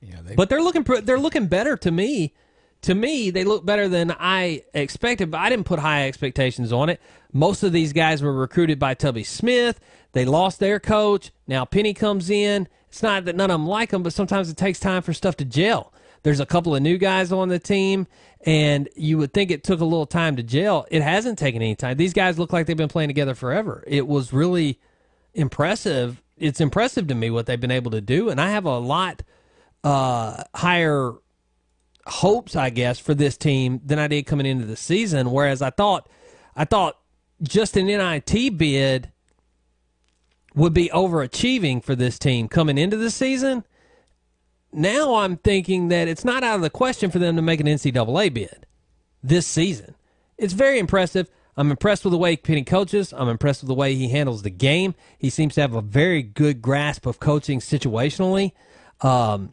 Yeah, 0.00 0.16
they, 0.22 0.34
but 0.34 0.48
they're 0.48 0.62
looking 0.62 0.82
they're 1.04 1.20
looking 1.20 1.46
better 1.46 1.76
to 1.76 1.90
me. 1.90 2.34
To 2.82 2.94
me, 2.94 3.30
they 3.30 3.44
look 3.44 3.64
better 3.64 3.88
than 3.88 4.14
I 4.18 4.64
expected, 4.74 5.30
but 5.30 5.38
I 5.38 5.48
didn't 5.48 5.66
put 5.66 5.78
high 5.78 6.08
expectations 6.08 6.72
on 6.72 6.88
it. 6.88 7.00
Most 7.32 7.62
of 7.62 7.72
these 7.72 7.92
guys 7.92 8.22
were 8.22 8.32
recruited 8.32 8.78
by 8.78 8.94
Tubby 8.94 9.24
Smith. 9.24 9.78
They 10.12 10.24
lost 10.24 10.58
their 10.58 10.80
coach. 10.80 11.30
Now 11.46 11.64
Penny 11.64 11.94
comes 11.94 12.28
in. 12.28 12.68
It's 12.88 13.02
not 13.02 13.24
that 13.24 13.36
none 13.36 13.50
of 13.50 13.54
them 13.54 13.66
like 13.66 13.92
him, 13.92 14.02
but 14.02 14.12
sometimes 14.12 14.50
it 14.50 14.56
takes 14.56 14.78
time 14.78 15.00
for 15.00 15.14
stuff 15.14 15.36
to 15.38 15.46
gel 15.46 15.94
There's 16.24 16.40
a 16.40 16.46
couple 16.46 16.74
of 16.74 16.82
new 16.82 16.98
guys 16.98 17.32
on 17.32 17.48
the 17.48 17.58
team, 17.58 18.06
and 18.44 18.88
you 18.94 19.16
would 19.16 19.32
think 19.32 19.50
it 19.50 19.64
took 19.64 19.80
a 19.80 19.84
little 19.84 20.04
time 20.04 20.36
to 20.36 20.42
gel. 20.42 20.86
It 20.90 21.02
hasn't 21.02 21.38
taken 21.38 21.62
any 21.62 21.74
time. 21.74 21.96
These 21.96 22.12
guys 22.12 22.38
look 22.38 22.52
like 22.52 22.66
they've 22.66 22.76
been 22.76 22.88
playing 22.88 23.08
together 23.08 23.34
forever. 23.34 23.82
It 23.86 24.06
was 24.06 24.32
really 24.32 24.78
impressive. 25.34 26.20
It's 26.36 26.60
impressive 26.60 27.06
to 27.06 27.14
me 27.14 27.30
what 27.30 27.46
they've 27.46 27.60
been 27.60 27.70
able 27.70 27.92
to 27.92 28.00
do, 28.00 28.28
and 28.28 28.40
I 28.40 28.50
have 28.50 28.66
a 28.66 28.78
lot 28.78 29.22
uh, 29.84 30.42
higher 30.54 31.12
hopes, 32.06 32.56
I 32.56 32.70
guess, 32.70 32.98
for 32.98 33.14
this 33.14 33.36
team 33.36 33.80
than 33.84 33.98
I 33.98 34.08
did 34.08 34.26
coming 34.26 34.46
into 34.46 34.66
the 34.66 34.76
season. 34.76 35.30
Whereas 35.30 35.62
I 35.62 35.70
thought, 35.70 36.08
I 36.56 36.64
thought 36.64 36.98
just 37.42 37.76
an 37.76 37.86
NIT 37.86 38.56
bid 38.58 39.10
would 40.54 40.74
be 40.74 40.90
overachieving 40.90 41.82
for 41.82 41.94
this 41.94 42.18
team 42.18 42.48
coming 42.48 42.78
into 42.78 42.96
the 42.96 43.10
season. 43.10 43.64
Now 44.72 45.16
I'm 45.16 45.36
thinking 45.36 45.88
that 45.88 46.08
it's 46.08 46.24
not 46.24 46.42
out 46.42 46.56
of 46.56 46.62
the 46.62 46.70
question 46.70 47.10
for 47.10 47.18
them 47.18 47.36
to 47.36 47.42
make 47.42 47.60
an 47.60 47.66
NCAA 47.66 48.32
bid 48.32 48.66
this 49.22 49.46
season. 49.46 49.94
It's 50.38 50.54
very 50.54 50.78
impressive. 50.78 51.30
I'm 51.56 51.70
impressed 51.70 52.04
with 52.04 52.12
the 52.12 52.18
way 52.18 52.36
Penny 52.36 52.64
coaches. 52.64 53.12
I'm 53.14 53.28
impressed 53.28 53.62
with 53.62 53.68
the 53.68 53.74
way 53.74 53.94
he 53.94 54.08
handles 54.08 54.42
the 54.42 54.50
game. 54.50 54.94
He 55.18 55.28
seems 55.28 55.54
to 55.54 55.60
have 55.60 55.74
a 55.74 55.82
very 55.82 56.22
good 56.22 56.62
grasp 56.62 57.04
of 57.04 57.20
coaching 57.20 57.60
situationally. 57.60 58.52
Um, 59.02 59.52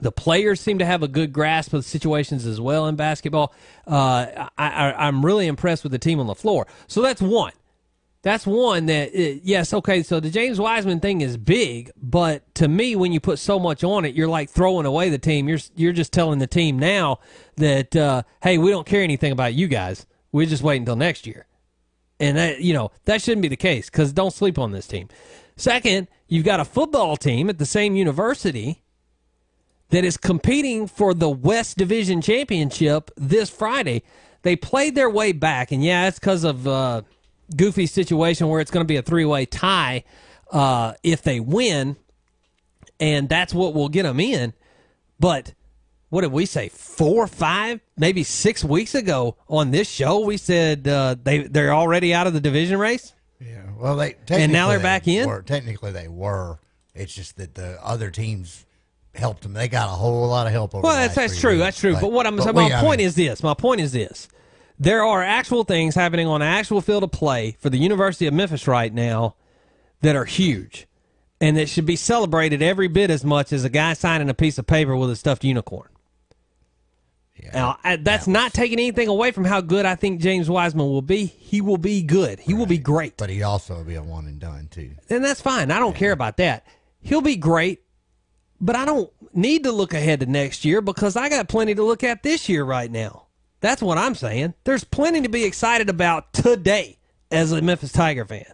the 0.00 0.12
players 0.12 0.60
seem 0.60 0.78
to 0.78 0.84
have 0.84 1.02
a 1.02 1.08
good 1.08 1.32
grasp 1.32 1.72
of 1.72 1.84
situations 1.84 2.46
as 2.46 2.60
well 2.60 2.86
in 2.86 2.96
basketball. 2.96 3.54
Uh, 3.86 4.48
I, 4.58 5.08
am 5.08 5.24
really 5.24 5.46
impressed 5.46 5.82
with 5.82 5.92
the 5.92 5.98
team 5.98 6.20
on 6.20 6.26
the 6.26 6.34
floor. 6.34 6.66
So 6.86 7.02
that's 7.02 7.22
one. 7.22 7.52
That's 8.22 8.44
one 8.44 8.86
that 8.86 9.10
uh, 9.10 9.38
yes, 9.44 9.72
okay. 9.72 10.02
So 10.02 10.18
the 10.18 10.30
James 10.30 10.58
Wiseman 10.58 10.98
thing 10.98 11.20
is 11.20 11.36
big, 11.36 11.92
but 11.96 12.52
to 12.56 12.66
me, 12.66 12.96
when 12.96 13.12
you 13.12 13.20
put 13.20 13.38
so 13.38 13.60
much 13.60 13.84
on 13.84 14.04
it, 14.04 14.16
you're 14.16 14.26
like 14.26 14.50
throwing 14.50 14.84
away 14.84 15.10
the 15.10 15.18
team. 15.18 15.48
You're 15.48 15.60
you're 15.76 15.92
just 15.92 16.12
telling 16.12 16.40
the 16.40 16.48
team 16.48 16.76
now 16.76 17.20
that 17.56 17.94
uh, 17.94 18.24
hey, 18.42 18.58
we 18.58 18.70
don't 18.70 18.86
care 18.86 19.02
anything 19.02 19.30
about 19.30 19.54
you 19.54 19.68
guys. 19.68 20.06
We 20.32 20.44
just 20.46 20.64
wait 20.64 20.78
until 20.78 20.96
next 20.96 21.24
year, 21.24 21.46
and 22.18 22.36
that 22.36 22.60
you 22.60 22.74
know 22.74 22.90
that 23.04 23.22
shouldn't 23.22 23.42
be 23.42 23.48
the 23.48 23.56
case 23.56 23.88
because 23.88 24.12
don't 24.12 24.32
sleep 24.32 24.58
on 24.58 24.72
this 24.72 24.88
team. 24.88 25.08
Second, 25.54 26.08
you've 26.26 26.44
got 26.44 26.58
a 26.58 26.64
football 26.64 27.16
team 27.16 27.48
at 27.48 27.58
the 27.58 27.64
same 27.64 27.94
university 27.94 28.82
that 29.90 30.04
is 30.04 30.16
competing 30.16 30.86
for 30.86 31.14
the 31.14 31.30
West 31.30 31.76
Division 31.76 32.20
Championship 32.20 33.10
this 33.16 33.50
Friday. 33.50 34.02
They 34.42 34.56
played 34.56 34.94
their 34.94 35.10
way 35.10 35.32
back, 35.32 35.72
and 35.72 35.82
yeah, 35.82 36.08
it's 36.08 36.18
because 36.18 36.44
of. 36.44 36.66
Uh, 36.66 37.02
goofy 37.54 37.86
situation 37.86 38.48
where 38.48 38.60
it's 38.60 38.70
going 38.70 38.84
to 38.84 38.88
be 38.88 38.96
a 38.96 39.02
three 39.02 39.24
way 39.24 39.46
tie 39.46 40.04
uh, 40.50 40.94
if 41.02 41.22
they 41.22 41.40
win, 41.40 41.96
and 42.98 43.28
that's 43.28 43.52
what 43.54 43.74
will 43.74 43.88
get 43.88 44.04
them 44.04 44.20
in. 44.20 44.52
But 45.20 45.54
what 46.08 46.22
did 46.22 46.32
we 46.32 46.46
say? 46.46 46.68
Four, 46.68 47.26
five, 47.26 47.80
maybe 47.96 48.22
six 48.22 48.64
weeks 48.64 48.94
ago 48.94 49.36
on 49.48 49.70
this 49.70 49.88
show, 49.88 50.20
we 50.20 50.36
said 50.36 50.86
uh, 50.86 51.16
they 51.22 51.40
they're 51.42 51.74
already 51.74 52.14
out 52.14 52.26
of 52.26 52.32
the 52.32 52.40
division 52.40 52.78
race. 52.78 53.12
Yeah, 53.40 53.64
well, 53.78 53.96
they 53.96 54.16
and 54.30 54.52
now 54.52 54.68
they're 54.68 54.78
they 54.78 54.82
back 54.82 55.08
in. 55.08 55.28
Were, 55.28 55.42
technically, 55.42 55.92
they 55.92 56.08
were. 56.08 56.58
It's 56.94 57.14
just 57.14 57.36
that 57.36 57.54
the 57.54 57.78
other 57.84 58.10
teams 58.10 58.64
helped 59.16 59.42
them. 59.42 59.52
They 59.52 59.68
got 59.68 59.88
a 59.88 59.92
whole 59.92 60.26
lot 60.28 60.46
of 60.46 60.52
help 60.52 60.74
over. 60.74 60.82
Well, 60.82 60.96
that's 60.96 61.14
that's 61.14 61.40
true. 61.40 61.58
That's 61.58 61.78
true. 61.78 61.94
But, 61.94 62.02
but 62.02 62.12
what 62.12 62.26
I'm 62.26 62.36
but 62.36 62.54
my 62.54 62.64
we, 62.64 62.70
point 62.70 62.84
I 62.84 62.96
mean, 62.96 63.00
is 63.00 63.14
this. 63.14 63.42
My 63.42 63.54
point 63.54 63.80
is 63.80 63.92
this 63.92 64.28
there 64.78 65.02
are 65.02 65.22
actual 65.22 65.64
things 65.64 65.94
happening 65.94 66.26
on 66.26 66.42
actual 66.42 66.80
field 66.80 67.02
of 67.02 67.10
play 67.10 67.56
for 67.60 67.70
the 67.70 67.78
University 67.78 68.26
of 68.26 68.34
Memphis 68.34 68.66
right 68.66 68.92
now 68.92 69.34
that 70.02 70.16
are 70.16 70.24
huge 70.24 70.86
and 71.40 71.56
that 71.56 71.68
should 71.68 71.86
be 71.86 71.96
celebrated 71.96 72.62
every 72.62 72.88
bit 72.88 73.10
as 73.10 73.24
much 73.24 73.52
as 73.52 73.64
a 73.64 73.68
guy 73.68 73.92
signing 73.94 74.28
a 74.28 74.34
piece 74.34 74.58
of 74.58 74.66
paper 74.66 74.96
with 74.96 75.10
a 75.10 75.16
stuffed 75.16 75.44
unicorn. 75.44 75.88
Yeah, 77.36 77.50
now, 77.52 77.78
I, 77.84 77.96
that's 77.96 78.24
that 78.24 78.30
not 78.30 78.54
taking 78.54 78.78
anything 78.78 79.08
away 79.08 79.30
from 79.30 79.44
how 79.44 79.60
good 79.60 79.84
I 79.84 79.94
think 79.94 80.22
James 80.22 80.48
Wiseman 80.48 80.86
will 80.86 81.02
be. 81.02 81.26
He 81.26 81.60
will 81.60 81.76
be 81.76 82.02
good. 82.02 82.40
He 82.40 82.52
right. 82.52 82.58
will 82.58 82.66
be 82.66 82.78
great. 82.78 83.18
But 83.18 83.28
he 83.28 83.42
also 83.42 83.76
will 83.76 83.84
be 83.84 83.94
a 83.94 84.02
one 84.02 84.26
and 84.26 84.40
done 84.40 84.68
too. 84.70 84.92
And 85.10 85.22
that's 85.22 85.42
fine. 85.42 85.70
I 85.70 85.78
don't 85.78 85.92
yeah. 85.92 85.98
care 85.98 86.12
about 86.12 86.38
that. 86.38 86.66
He'll 87.02 87.20
be 87.20 87.36
great, 87.36 87.82
but 88.60 88.76
I 88.76 88.84
don't 88.84 89.10
need 89.34 89.64
to 89.64 89.72
look 89.72 89.94
ahead 89.94 90.20
to 90.20 90.26
next 90.26 90.64
year 90.64 90.80
because 90.80 91.16
I 91.16 91.28
got 91.28 91.48
plenty 91.48 91.74
to 91.74 91.82
look 91.82 92.04
at 92.04 92.22
this 92.22 92.48
year 92.48 92.64
right 92.64 92.90
now. 92.90 93.26
That's 93.60 93.82
what 93.82 93.98
I'm 93.98 94.14
saying. 94.14 94.54
There's 94.64 94.84
plenty 94.84 95.22
to 95.22 95.28
be 95.28 95.44
excited 95.44 95.88
about 95.88 96.32
today 96.32 96.98
as 97.30 97.52
a 97.52 97.60
Memphis 97.62 97.92
Tiger 97.92 98.24
fan. 98.24 98.52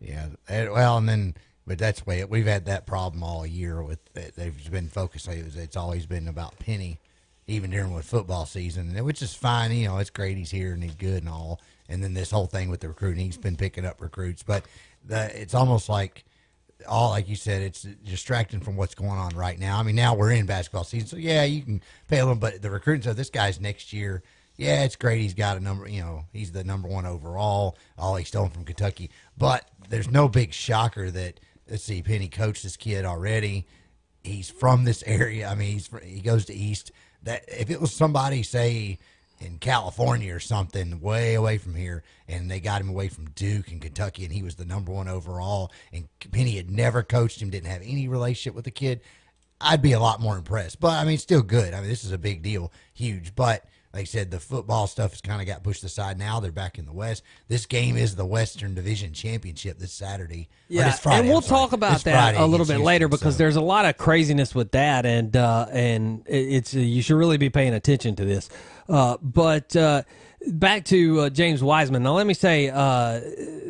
Yeah, 0.00 0.28
well, 0.48 0.98
and 0.98 1.08
then 1.08 1.34
but 1.66 1.78
that's 1.78 2.04
way 2.04 2.24
we've 2.24 2.46
had 2.46 2.66
that 2.66 2.86
problem 2.86 3.22
all 3.22 3.46
year 3.46 3.82
with 3.82 4.00
they've 4.14 4.70
been 4.70 4.88
focusing. 4.88 5.50
It's 5.54 5.76
always 5.76 6.06
been 6.06 6.26
about 6.26 6.58
Penny, 6.58 6.98
even 7.46 7.70
during 7.70 7.94
with 7.94 8.04
football 8.04 8.46
season, 8.46 8.96
which 9.04 9.22
is 9.22 9.34
fine. 9.34 9.72
You 9.72 9.88
know, 9.88 9.98
it's 9.98 10.10
great 10.10 10.36
he's 10.36 10.50
here 10.50 10.72
and 10.72 10.82
he's 10.82 10.96
good 10.96 11.22
and 11.22 11.28
all. 11.28 11.60
And 11.88 12.02
then 12.02 12.14
this 12.14 12.30
whole 12.30 12.46
thing 12.46 12.68
with 12.68 12.80
the 12.80 12.88
recruiting, 12.88 13.26
he's 13.26 13.36
been 13.36 13.56
picking 13.56 13.84
up 13.84 14.00
recruits, 14.00 14.42
but 14.42 14.64
the, 15.04 15.40
it's 15.40 15.54
almost 15.54 15.88
like 15.88 16.24
all 16.86 17.10
like 17.10 17.28
you 17.28 17.36
said, 17.36 17.62
it's 17.62 17.82
distracting 17.82 18.60
from 18.60 18.76
what's 18.76 18.94
going 18.94 19.10
on 19.10 19.34
right 19.36 19.58
now. 19.58 19.78
I 19.78 19.82
mean, 19.82 19.96
now 19.96 20.14
we're 20.14 20.32
in 20.32 20.46
basketball 20.46 20.84
season, 20.84 21.08
so 21.08 21.16
yeah, 21.16 21.44
you 21.44 21.62
can 21.62 21.82
pay 22.08 22.20
little, 22.20 22.34
but 22.34 22.62
the 22.62 22.70
recruiting 22.70 23.02
so 23.02 23.12
this 23.12 23.30
guy's 23.30 23.60
next 23.60 23.92
year. 23.92 24.22
Yeah, 24.56 24.84
it's 24.84 24.96
great. 24.96 25.20
He's 25.20 25.34
got 25.34 25.56
a 25.56 25.60
number. 25.60 25.88
You 25.88 26.02
know, 26.02 26.24
he's 26.32 26.52
the 26.52 26.62
number 26.62 26.88
one 26.88 27.06
overall. 27.06 27.76
All 27.96 28.16
he's 28.16 28.28
stolen 28.28 28.50
from 28.50 28.64
Kentucky, 28.64 29.10
but 29.36 29.68
there's 29.88 30.10
no 30.10 30.28
big 30.28 30.52
shocker 30.52 31.10
that 31.10 31.40
let's 31.70 31.84
see, 31.84 32.02
Penny 32.02 32.28
coached 32.28 32.62
this 32.62 32.76
kid 32.76 33.04
already. 33.04 33.66
He's 34.22 34.50
from 34.50 34.84
this 34.84 35.02
area. 35.06 35.48
I 35.48 35.54
mean, 35.54 35.72
he's 35.72 35.90
he 36.04 36.20
goes 36.20 36.44
to 36.46 36.54
East. 36.54 36.92
That 37.22 37.44
if 37.48 37.70
it 37.70 37.80
was 37.80 37.92
somebody 37.94 38.42
say 38.42 38.98
in 39.42 39.58
California 39.58 40.34
or 40.34 40.40
something, 40.40 41.00
way 41.00 41.34
away 41.34 41.58
from 41.58 41.74
here, 41.74 42.02
and 42.28 42.50
they 42.50 42.60
got 42.60 42.80
him 42.80 42.88
away 42.88 43.08
from 43.08 43.30
Duke 43.30 43.70
and 43.70 43.80
Kentucky, 43.80 44.24
and 44.24 44.32
he 44.32 44.42
was 44.42 44.54
the 44.54 44.64
number 44.64 44.92
one 44.92 45.08
overall. 45.08 45.72
And 45.92 46.08
Penny 46.30 46.56
had 46.56 46.70
never 46.70 47.02
coached 47.02 47.42
him, 47.42 47.50
didn't 47.50 47.70
have 47.70 47.82
any 47.82 48.08
relationship 48.08 48.54
with 48.54 48.64
the 48.64 48.70
kid. 48.70 49.00
I'd 49.60 49.82
be 49.82 49.92
a 49.92 50.00
lot 50.00 50.20
more 50.20 50.36
impressed. 50.36 50.80
But 50.80 50.92
I 50.92 51.04
mean, 51.04 51.18
still 51.18 51.42
good. 51.42 51.74
I 51.74 51.80
mean, 51.80 51.88
this 51.88 52.04
is 52.04 52.12
a 52.12 52.18
big 52.18 52.42
deal, 52.42 52.72
huge. 52.94 53.34
But 53.34 53.64
like 53.92 54.02
I 54.02 54.04
said, 54.04 54.30
the 54.30 54.40
football 54.40 54.86
stuff 54.86 55.10
has 55.10 55.20
kind 55.20 55.42
of 55.42 55.46
got 55.46 55.62
pushed 55.62 55.84
aside. 55.84 56.18
Now 56.18 56.40
they're 56.40 56.50
back 56.50 56.78
in 56.78 56.86
the 56.86 56.92
West. 56.92 57.22
This 57.48 57.66
game 57.66 57.98
is 57.98 58.16
the 58.16 58.24
Western 58.24 58.74
Division 58.74 59.12
Championship 59.12 59.78
this 59.78 59.92
Saturday. 59.92 60.48
Yeah, 60.68 60.90
Friday, 60.92 61.20
and 61.20 61.28
we'll 61.28 61.42
talk 61.42 61.72
about 61.72 61.92
this 61.92 62.02
that 62.04 62.14
Friday 62.14 62.38
a 62.38 62.46
little 62.46 62.64
bit 62.64 62.74
Houston, 62.74 62.86
later 62.86 63.08
because 63.08 63.34
so. 63.34 63.38
there's 63.38 63.56
a 63.56 63.60
lot 63.60 63.84
of 63.84 63.98
craziness 63.98 64.54
with 64.54 64.70
that, 64.72 65.04
and 65.04 65.36
uh, 65.36 65.66
and 65.70 66.22
it's 66.26 66.72
you 66.72 67.02
should 67.02 67.16
really 67.16 67.36
be 67.36 67.50
paying 67.50 67.74
attention 67.74 68.16
to 68.16 68.24
this. 68.24 68.48
Uh, 68.88 69.18
but 69.20 69.76
uh, 69.76 70.02
back 70.46 70.86
to 70.86 71.20
uh, 71.20 71.30
James 71.30 71.62
Wiseman. 71.62 72.02
Now, 72.02 72.14
let 72.14 72.26
me 72.26 72.34
say 72.34 72.70
uh, 72.70 73.20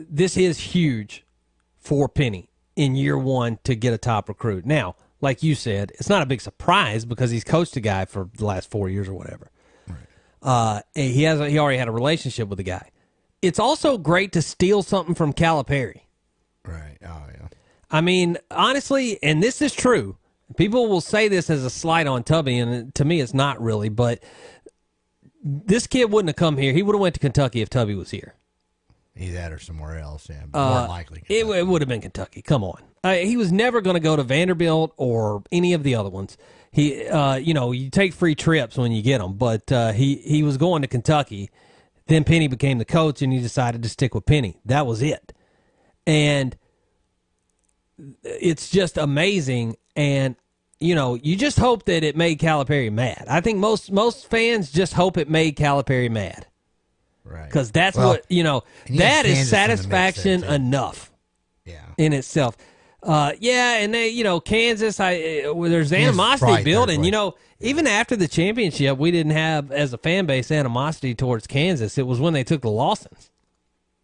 this 0.09 0.37
is 0.37 0.59
huge 0.59 1.25
for 1.81 2.09
Penny 2.09 2.49
in 2.77 2.95
year 2.95 3.19
one 3.19 3.59
to 3.65 3.75
get 3.75 3.93
a 3.93 3.99
top 3.99 4.29
recruit. 4.29 4.65
Now, 4.65 4.95
like 5.21 5.43
you 5.43 5.57
said, 5.57 5.91
it's 5.99 6.09
not 6.09 6.23
a 6.23 6.27
big 6.27 6.41
surprise 6.41 7.05
because 7.05 7.33
he's 7.33 7.45
coached 7.45 7.77
a 7.77 7.81
guy 7.81 8.05
for 8.05 8.29
the 8.37 8.45
last 8.45 8.71
four 8.71 8.89
years 8.89 9.09
or 9.09 9.15
whatever. 9.15 9.51
Uh, 10.43 10.81
he 10.95 11.23
has 11.23 11.41
a, 11.41 11.49
he 11.49 11.59
already 11.59 11.79
had 11.79 11.89
a 11.89 11.93
relationship 11.93 12.49
with 12.49 12.59
the 12.59 12.65
guy. 12.65 12.91
It's 13.41 13.59
also 13.59 13.99
great 13.99 14.33
to 14.33 14.43
steal 14.43 14.83
something 14.83 15.15
from 15.15 15.33
Calipari. 15.33 16.03
Right. 16.65 16.99
Oh 17.05 17.25
yeah. 17.29 17.49
I 17.91 18.01
mean, 18.01 18.39
honestly, 18.51 19.19
and 19.23 19.43
this 19.43 19.61
is 19.63 19.73
true. 19.73 20.17
People 20.57 20.89
will 20.89 21.01
say 21.01 21.29
this 21.29 21.49
as 21.51 21.65
a 21.65 21.71
slight 21.71 22.07
on 22.07 22.25
Tubby, 22.25 22.59
and 22.59 22.95
to 22.95 23.05
me, 23.05 23.21
it's 23.21 23.35
not 23.35 23.61
really. 23.61 23.89
But 23.89 24.23
this 25.43 25.87
kid 25.87 26.11
wouldn't 26.11 26.29
have 26.29 26.37
come 26.37 26.57
here. 26.57 26.73
He 26.73 26.83
would 26.83 26.95
have 26.95 27.01
went 27.01 27.15
to 27.15 27.21
Kentucky 27.21 27.63
if 27.63 27.71
Tubby 27.71 27.95
was 27.95 28.11
here. 28.11 28.35
Either 29.17 29.35
that 29.35 29.53
or 29.53 29.59
somewhere 29.59 29.99
else. 29.99 30.29
Yeah, 30.29 30.43
uh, 30.55 30.81
more 30.81 30.89
likely. 30.89 31.23
It, 31.29 31.47
it, 31.47 31.67
would 31.67 31.83
have 31.83 31.89
been 31.89 32.01
Kentucky. 32.01 32.43
Come 32.43 32.65
on. 32.65 32.83
Uh, 33.05 33.15
he 33.15 33.37
was 33.37 33.53
never 33.53 33.81
going 33.81 33.95
to 33.95 34.01
go 34.01 34.17
to 34.17 34.23
Vanderbilt 34.23 34.95
or 34.97 35.43
any 35.53 35.73
of 35.75 35.83
the 35.83 35.95
other 35.95 36.09
ones 36.09 36.39
he, 36.73 37.07
uh, 37.07 37.35
you 37.35 37.53
know, 37.53 37.73
you 37.73 37.91
take 37.91 38.15
free 38.15 38.35
trips 38.35 38.79
when 38.79 38.93
you 38.93 39.03
get 39.03 39.19
them, 39.19 39.35
but 39.35 39.71
uh, 39.71 39.93
he 39.93 40.17
he 40.17 40.43
was 40.43 40.57
going 40.57 40.83
to 40.83 40.89
Kentucky. 40.89 41.51
Then 42.07 42.25
Penny 42.25 42.49
became 42.49 42.79
the 42.79 42.87
coach, 42.87 43.21
and 43.21 43.33
he 43.33 43.41
decided 43.41 43.83
to 43.83 43.89
stick 43.91 44.15
with 44.15 44.25
Penny. 44.25 44.59
That 44.65 44.87
was 44.87 45.03
it, 45.03 45.35
and 46.07 46.57
it's 48.25 48.71
just 48.71 48.97
amazing. 48.97 49.77
And 49.95 50.35
you 50.81 50.95
know, 50.95 51.15
you 51.15 51.37
just 51.37 51.59
hope 51.59 51.85
that 51.85 52.03
it 52.03 52.17
made 52.17 52.41
Calipari 52.41 52.91
mad. 52.91 53.27
I 53.29 53.43
think 53.43 53.59
most 53.59 53.93
most 53.93 54.29
fans 54.29 54.73
just 54.73 54.95
hope 54.95 55.19
it 55.19 55.29
made 55.29 55.57
Calipari 55.57 56.11
mad, 56.11 56.47
right? 57.23 57.45
Because 57.45 57.71
that's 57.71 57.99
well, 57.99 58.09
what 58.09 58.25
you 58.31 58.43
know. 58.43 58.63
That 58.97 59.27
is 59.27 59.51
satisfaction 59.51 60.43
enough. 60.45 61.13
Yeah. 61.67 61.85
In 61.99 62.15
itself. 62.15 62.57
Uh, 63.03 63.33
yeah, 63.41 63.79
and 63.79 63.93
they, 63.93 64.09
you 64.09 64.23
know, 64.23 64.39
Kansas. 64.39 65.01
I 65.01 65.43
uh, 65.47 65.69
there's 65.69 65.93
animosity 65.93 66.63
building. 66.63 67.03
You 67.03 67.11
know, 67.11 67.35
even 67.61 67.87
after 67.87 68.15
the 68.15 68.29
championship, 68.29 68.97
we 68.99 69.11
didn't 69.11 69.33
have 69.33 69.73
as 69.73 69.93
a 69.93 69.99
fan 69.99 70.27
base 70.27 70.51
animosity 70.53 71.15
towards 71.15 71.47
Kansas. 71.47 71.99
It 71.99 72.07
was 72.07 72.21
when 72.21 72.33
they 72.33 72.45
took 72.45 72.63
the 72.63 72.71
Lawsons. 72.71 73.31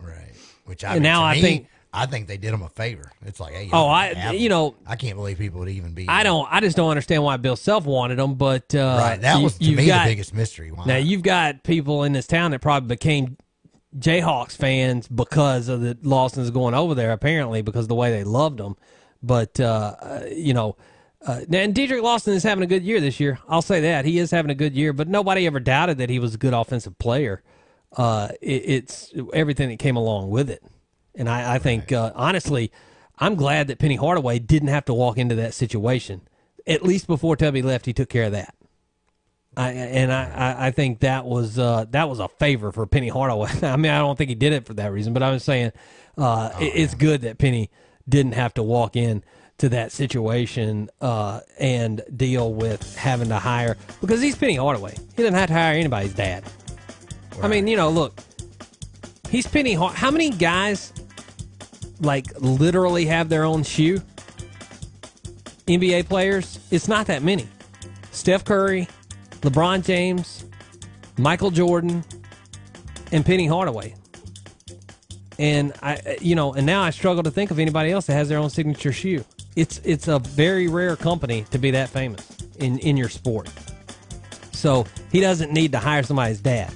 Right. 0.00 0.33
Which 0.64 0.85
I 0.85 0.95
mean, 0.95 1.02
now 1.05 1.23
I 1.25 1.35
me, 1.35 1.40
think 1.43 1.67
I 1.93 2.07
think 2.07 2.26
they 2.26 2.37
did 2.37 2.52
them 2.52 2.62
a 2.62 2.69
favor. 2.69 3.11
It's 3.25 3.38
like, 3.40 3.55
hey, 3.55 3.71
Oh, 3.73 3.87
I- 3.88 4.14
have 4.14 4.35
you 4.35 4.49
know- 4.49 4.75
I 4.87 4.97
can't 4.97 5.17
believe 5.17 5.38
people 5.38 5.61
would 5.61 5.69
even 5.69 5.95
be. 5.95 6.07
I 6.09 6.23
don't. 6.25 6.47
I 6.50 6.61
just 6.61 6.76
don't 6.76 6.90
understand 6.90 7.23
why 7.23 7.37
Bill 7.37 7.57
Self 7.57 7.85
wanted 7.87 8.19
them, 8.19 8.35
But 8.35 8.75
uh, 8.75 8.97
Right, 9.00 9.21
that 9.21 9.40
was 9.40 9.59
to 9.59 9.64
you've 9.64 9.76
me 9.78 9.87
got- 9.87 10.05
the 10.05 10.11
biggest 10.11 10.35
mystery. 10.35 10.71
Why? 10.73 10.85
Now 10.87 10.97
you've 10.97 11.23
got 11.23 11.62
people 11.62 12.02
in 12.05 12.12
this 12.12 12.26
town 12.26 12.50
that 12.50 12.61
probably 12.61 12.88
became 12.88 13.37
Jayhawks 13.97 14.57
fans 14.57 15.09
because 15.09 15.68
of 15.68 15.80
the 15.80 15.97
Lawsons 16.02 16.50
going 16.50 16.75
over 16.75 16.95
there, 16.95 17.12
apparently 17.12 17.62
because 17.62 17.85
of 17.85 17.88
the 17.88 17.95
way 17.95 18.11
they 18.11 18.25
loved 18.25 18.59
them. 18.59 18.76
But 19.23 19.59
uh, 19.59 19.97
uh, 20.00 20.25
you 20.30 20.54
know, 20.54 20.76
uh, 21.26 21.40
and 21.50 21.75
Dedrick 21.75 22.02
Lawson 22.02 22.35
is 22.35 22.42
having 22.42 22.62
a 22.62 22.66
good 22.66 22.83
year 22.83 23.00
this 23.00 23.18
year. 23.18 23.38
I'll 23.49 23.62
say 23.62 23.80
that 23.80 24.04
he 24.04 24.18
is 24.18 24.30
having 24.30 24.50
a 24.50 24.54
good 24.54 24.75
year. 24.75 24.92
But 24.92 25.09
nobody 25.09 25.47
ever 25.47 25.61
doubted 25.61 25.99
that 25.99 26.11
he 26.11 26.18
was 26.18 26.35
a 26.35 26.38
good 26.38 26.54
offensive 26.54 26.99
player. 26.99 27.42
Uh, 27.97 28.28
it, 28.40 28.62
it's 28.66 29.14
everything 29.33 29.71
that 29.71 29.78
came 29.78 29.97
along 29.97 30.30
with 30.30 30.50
it, 30.50 30.62
and 31.14 31.28
I, 31.28 31.54
I 31.54 31.59
think 31.59 31.90
uh, 31.90 32.12
honestly, 32.14 32.71
I'm 33.18 33.35
glad 33.35 33.68
that 33.68 33.78
Penny 33.78 33.97
Hardaway 33.97 34.38
didn't 34.38 34.68
have 34.68 34.85
to 34.85 34.95
walk 34.95 35.16
into 35.16 35.35
that 35.37 35.54
situation. 35.54 36.28
At 36.66 36.83
least 36.83 37.07
before 37.07 37.35
Tubby 37.35 37.62
left, 37.62 37.87
he 37.87 37.95
took 37.95 38.11
care 38.11 38.25
of 38.25 38.33
that. 38.33 38.54
I, 39.59 39.71
and 39.73 40.12
I, 40.12 40.67
I- 40.69 40.71
think 40.71 41.00
that 41.00 41.25
was 41.25 41.59
uh, 41.59 41.87
that 41.91 42.09
was 42.09 42.21
a 42.21 42.29
favor 42.29 42.71
for 42.73 42.87
Penny 42.87 43.09
Hardaway. 43.09 43.50
I 43.62 43.77
mean, 43.77 43.91
I 43.93 43.99
don't 43.99 44.17
think 44.17 44.29
he 44.29 44.35
did 44.35 44.53
it 44.53 44.67
for 44.67 44.75
that 44.75 44.93
reason, 44.93 45.12
but 45.12 45.23
I 45.23 45.31
was 45.31 45.43
saying 45.45 45.73
uh, 46.17 46.50
it, 46.61 46.73
it's 46.77 46.95
good 46.95 47.23
that 47.23 47.38
Penny 47.38 47.71
didn't 48.09 48.33
have 48.33 48.55
to 48.55 48.62
walk 48.62 48.97
in 48.97 49.23
to 49.59 49.69
that 49.71 49.91
situation 49.91 50.88
uh, 51.00 51.41
and 51.59 52.00
deal 52.17 52.55
with 52.55 52.95
having 52.97 53.29
to 53.31 53.38
hire 53.38 53.77
because 54.00 54.23
he's 54.23 54.37
Penny 54.37 54.55
Hardaway. 54.55 54.95
He 55.17 55.23
doesn't 55.23 55.35
have 55.35 55.49
to 55.49 55.55
hire 55.55 55.75
anybody's 55.75 56.15
dad. 56.15 56.45
I 57.43 57.49
mean, 57.49 57.67
you 57.67 57.77
know, 57.77 57.91
look, 57.91 58.19
he's 59.29 59.47
Penny. 59.47 59.75
Har- 59.75 59.91
How 59.93 60.11
many 60.12 60.31
guys 60.31 60.93
like 62.00 62.27
literally 62.41 63.07
have 63.07 63.29
their 63.29 63.45
own 63.45 63.65
shoe? 63.65 64.00
NBA 65.67 66.09
players, 66.09 66.59
it's 66.71 66.88
not 66.88 67.07
that 67.09 67.23
many. 67.23 67.47
Steph 68.11 68.45
Curry, 68.45 68.88
LeBron 69.42 69.85
James, 69.85 70.45
Michael 71.16 71.50
Jordan, 71.50 72.04
and 73.12 73.25
Penny 73.25 73.47
Hardaway. 73.47 73.95
And 75.38 75.73
I, 75.83 76.18
you 76.21 76.35
know, 76.35 76.54
and 76.54 76.66
now 76.66 76.83
I 76.83 76.90
struggle 76.90 77.23
to 77.23 77.30
think 77.30 77.50
of 77.50 77.59
anybody 77.59 77.92
else 77.92 78.07
that 78.07 78.14
has 78.14 78.28
their 78.28 78.38
own 78.38 78.50
signature 78.50 78.92
shoe. 78.92 79.25
It's 79.54 79.80
it's 79.85 80.09
a 80.09 80.18
very 80.18 80.68
rare 80.68 80.97
company 80.97 81.45
to 81.50 81.59
be 81.59 81.71
that 81.73 81.88
famous 81.88 82.26
in 82.59 82.78
in 82.80 82.97
your 82.97 83.09
sport. 83.09 83.49
So 84.52 84.87
he 85.12 85.21
doesn't 85.21 85.52
need 85.52 85.73
to 85.73 85.78
hire 85.78 86.02
somebody's 86.02 86.40
dad. 86.40 86.73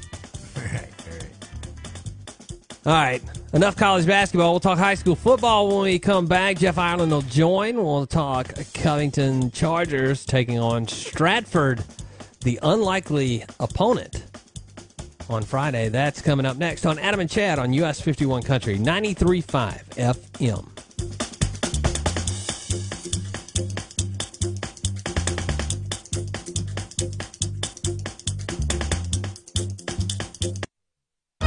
All 2.84 2.92
right, 2.92 3.22
enough 3.52 3.76
college 3.76 4.06
basketball. 4.06 4.52
We'll 4.52 4.60
talk 4.60 4.76
high 4.76 4.94
school 4.96 5.14
football 5.14 5.68
when 5.68 5.82
we 5.82 5.98
come 6.00 6.26
back. 6.26 6.58
Jeff 6.58 6.78
Ireland 6.78 7.12
will 7.12 7.22
join. 7.22 7.76
We'll 7.76 8.06
talk 8.06 8.52
Covington 8.74 9.52
Chargers 9.52 10.26
taking 10.26 10.58
on 10.58 10.88
Stratford, 10.88 11.84
the 12.42 12.58
unlikely 12.62 13.44
opponent 13.60 14.24
on 15.28 15.42
Friday. 15.42 15.88
That's 15.88 16.20
coming 16.20 16.46
up 16.46 16.56
next 16.56 16.86
on 16.86 16.98
Adam 16.98 17.20
and 17.20 17.30
Chad 17.30 17.58
on 17.58 17.72
US 17.72 18.00
51 18.00 18.42
Country 18.42 18.78
93.5 18.78 19.84
FM. 19.96 20.68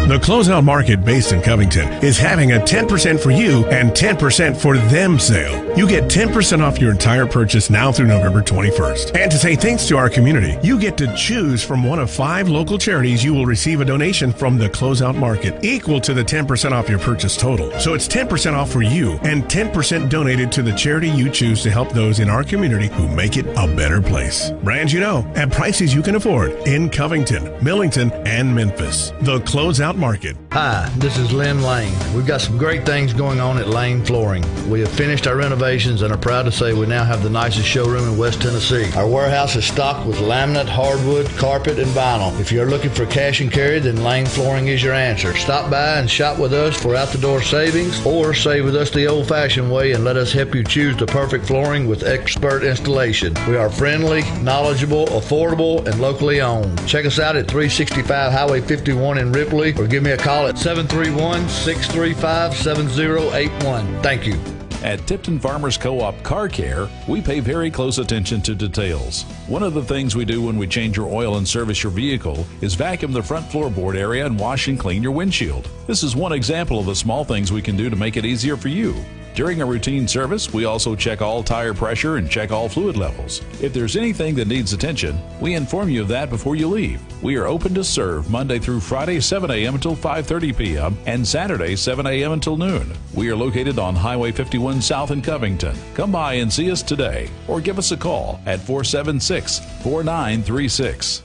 The 0.07 0.19
Closeout 0.19 0.63
Market 0.63 1.03
based 1.03 1.31
in 1.31 1.41
Covington 1.41 1.91
is 2.03 2.15
having 2.15 2.51
a 2.51 2.59
10% 2.59 3.19
for 3.19 3.31
you 3.31 3.65
and 3.65 3.89
10% 3.89 4.55
for 4.55 4.77
them 4.77 5.17
sale. 5.17 5.75
You 5.75 5.88
get 5.88 6.03
10% 6.03 6.62
off 6.62 6.79
your 6.79 6.91
entire 6.91 7.25
purchase 7.25 7.71
now 7.71 7.91
through 7.91 8.05
November 8.05 8.43
21st. 8.43 9.17
And 9.17 9.31
to 9.31 9.38
say 9.39 9.55
thanks 9.55 9.88
to 9.88 9.97
our 9.97 10.07
community, 10.07 10.59
you 10.62 10.79
get 10.79 10.95
to 10.97 11.12
choose 11.15 11.63
from 11.63 11.83
one 11.83 11.97
of 11.97 12.12
five 12.12 12.47
local 12.47 12.77
charities 12.77 13.24
you 13.24 13.33
will 13.33 13.47
receive 13.47 13.81
a 13.81 13.85
donation 13.85 14.31
from 14.31 14.59
the 14.59 14.69
Closeout 14.69 15.17
Market 15.17 15.65
equal 15.65 16.00
to 16.01 16.13
the 16.13 16.24
10% 16.24 16.71
off 16.71 16.88
your 16.88 17.00
purchase 17.00 17.35
total. 17.35 17.71
So 17.79 17.95
it's 17.95 18.07
10% 18.07 18.53
off 18.53 18.71
for 18.71 18.83
you 18.83 19.13
and 19.24 19.45
10% 19.45 20.07
donated 20.07 20.51
to 20.51 20.62
the 20.62 20.74
charity 20.74 21.09
you 21.09 21.32
choose 21.32 21.63
to 21.63 21.71
help 21.71 21.89
those 21.89 22.19
in 22.19 22.30
our 22.30 22.43
community 22.43 22.89
who 22.89 23.08
make 23.08 23.38
it 23.38 23.47
a 23.58 23.75
better 23.75 24.03
place. 24.03 24.51
Brands 24.62 24.93
you 24.93 24.99
know 24.99 25.25
at 25.36 25.51
prices 25.51 25.95
you 25.95 26.03
can 26.03 26.13
afford 26.13 26.51
in 26.67 26.91
Covington, 26.91 27.51
Millington, 27.63 28.12
and 28.27 28.53
Memphis. 28.53 29.10
The 29.21 29.39
Closeout 29.39 29.94
Market. 29.97 30.44
Hi, 30.56 30.89
this 30.96 31.18
is 31.18 31.34
Lynn 31.34 31.62
Lane. 31.63 31.94
We've 32.15 32.26
got 32.26 32.39
some 32.39 32.58
great 32.58 32.86
things 32.86 33.12
going 33.12 33.41
on 33.41 33.58
at 33.58 33.68
Lane 33.68 34.06
Flooring. 34.06 34.46
We 34.70 34.80
have 34.80 34.89
finished 34.89 35.28
our 35.28 35.36
renovations 35.36 36.02
and 36.02 36.13
are 36.13 36.18
proud 36.18 36.44
to 36.44 36.52
say 36.54 36.72
we 36.72 36.86
now 36.86 37.04
have 37.04 37.24
the 37.24 37.30
nicest 37.30 37.68
showroom 37.68 38.08
in 38.08 38.18
West 38.18 38.41
Tennessee. 38.41 38.89
Our 38.96 39.06
warehouse 39.06 39.58
is 39.58 39.65
stocked 39.65 40.08
with 40.08 40.15
laminate, 40.20 40.70
hardwood, 40.70 41.28
carpet, 41.32 41.78
and 41.78 41.89
vinyl. 41.89 42.39
If 42.39 42.54
you're 42.54 42.70
looking 42.70 42.91
for 42.91 43.06
cash 43.06 43.41
and 43.41 43.52
carry, 43.52 43.80
then 43.80 44.02
Lane 44.02 44.28
Flooring 44.28 44.70
is 44.70 44.82
your 44.82 44.94
answer. 44.94 45.36
Stop 45.36 45.70
by 45.70 46.00
and 46.00 46.10
shop 46.10 46.39
with 46.39 46.54
us 46.54 46.82
for 46.82 46.96
out 46.96 47.10
the 47.10 47.18
door 47.18 47.41
savings 47.41 48.06
or 48.06 48.34
save 48.34 48.63
with 48.63 48.78
us 48.78 48.89
the 48.91 49.08
old 49.08 49.28
fashioned 49.28 49.70
way 49.70 49.91
and 49.91 50.06
let 50.06 50.15
us 50.15 50.32
help 50.32 50.56
you 50.56 50.63
choose 50.63 50.96
the 50.96 51.06
perfect 51.06 51.46
flooring 51.46 51.86
with 51.86 52.04
expert 52.04 52.63
installation. 52.63 53.34
We 53.50 53.58
are 53.58 53.70
friendly, 53.70 54.22
knowledgeable, 54.39 55.08
affordable, 55.08 55.86
and 55.86 56.00
locally 56.00 56.39
owned. 56.39 56.88
Check 56.88 57.06
us 57.06 57.20
out 57.20 57.36
at 57.36 57.50
365 57.50 58.32
Highway 58.32 58.62
51 58.62 59.18
in 59.18 59.34
Ripley 59.34 59.74
or 59.76 59.86
give 59.86 60.02
me 60.02 60.12
a 60.12 60.18
call 60.18 60.44
at 60.47 60.58
731 60.58 61.47
635 61.49 62.53
7081. 62.55 64.01
Thank 64.01 64.25
you. 64.25 64.39
At 64.84 65.08
Tipton 65.08 65.39
Farmers 65.39 65.77
Co-op 65.77 66.21
Car 66.21 66.47
Care, 66.47 66.88
we 67.08 67.19
pay 67.19 67.39
very 67.39 67.71
close 67.71 67.97
attention 67.97 68.41
to 68.41 68.53
details. 68.53 69.23
One 69.47 69.63
of 69.63 69.73
the 69.73 69.84
things 69.84 70.15
we 70.15 70.25
do 70.25 70.43
when 70.43 70.58
we 70.58 70.67
change 70.67 70.95
your 70.95 71.10
oil 71.12 71.38
and 71.38 71.47
service 71.47 71.81
your 71.81 71.91
vehicle 71.91 72.45
is 72.62 72.75
vacuum 72.75 73.12
the 73.12 73.23
front 73.23 73.47
floorboard 73.47 73.95
area 73.95 74.27
and 74.27 74.39
wash 74.39 74.67
and 74.67 74.79
clean 74.79 75.01
your 75.01 75.13
windshield. 75.13 75.67
This 75.88 76.03
is 76.03 76.15
one 76.15 76.34
example 76.34 76.79
of 76.79 76.86
the 76.86 76.95
small 76.95 77.23
things 77.23 77.51
we 77.51 77.63
can 77.63 77.75
do 77.75 77.89
to 77.89 77.95
make 77.95 78.15
it 78.15 78.25
easier 78.25 78.55
for 78.55 78.67
you. 78.67 78.93
During 79.36 79.62
a 79.62 79.65
routine 79.65 80.08
service, 80.08 80.54
we 80.54 80.63
also 80.63 80.95
check 80.95 81.21
all 81.21 81.43
tire 81.43 81.74
pressure 81.74 82.15
and 82.15 82.32
check 82.32 82.54
all 82.54 82.69
fluid 82.69 82.95
levels. 82.95 83.41
If 83.62 83.74
there's 83.74 83.98
anything 83.98 84.34
that 84.36 84.48
needs 84.48 84.71
attention, 84.71 85.19
we 85.41 85.56
inform 85.56 85.89
you 85.89 86.04
of 86.04 86.08
that 86.08 86.30
before 86.30 86.56
you 86.56 86.69
leave. 86.69 87.02
We 87.21 87.36
are 87.36 87.45
open 87.45 87.74
to 87.74 87.84
serve 87.84 88.30
Monday 88.30 88.60
through 88.60 88.80
Friday 88.80 89.19
7 89.19 89.52
a.m. 89.52 89.76
until 89.76 89.93
5:30 89.93 90.58
p.m. 90.58 90.98
and 91.06 91.28
Saturday 91.28 91.76
7 91.76 92.08
a.m. 92.08 92.32
until 92.32 92.56
noon. 92.56 92.89
We 93.13 93.30
are 93.30 93.36
located 93.36 93.78
on 93.78 93.93
Highway 93.93 94.32
51 94.32 94.82
South 94.82 95.12
in 95.12 95.21
Covington. 95.21 95.76
Come 95.95 96.13
by 96.13 96.36
and 96.36 96.50
see 96.52 96.71
us 96.71 96.82
today 96.82 97.30
or 97.50 97.60
give 97.60 97.78
us 97.78 97.91
a 97.91 97.98
call 97.98 98.39
at 98.45 98.62
476-4936. 98.62 101.24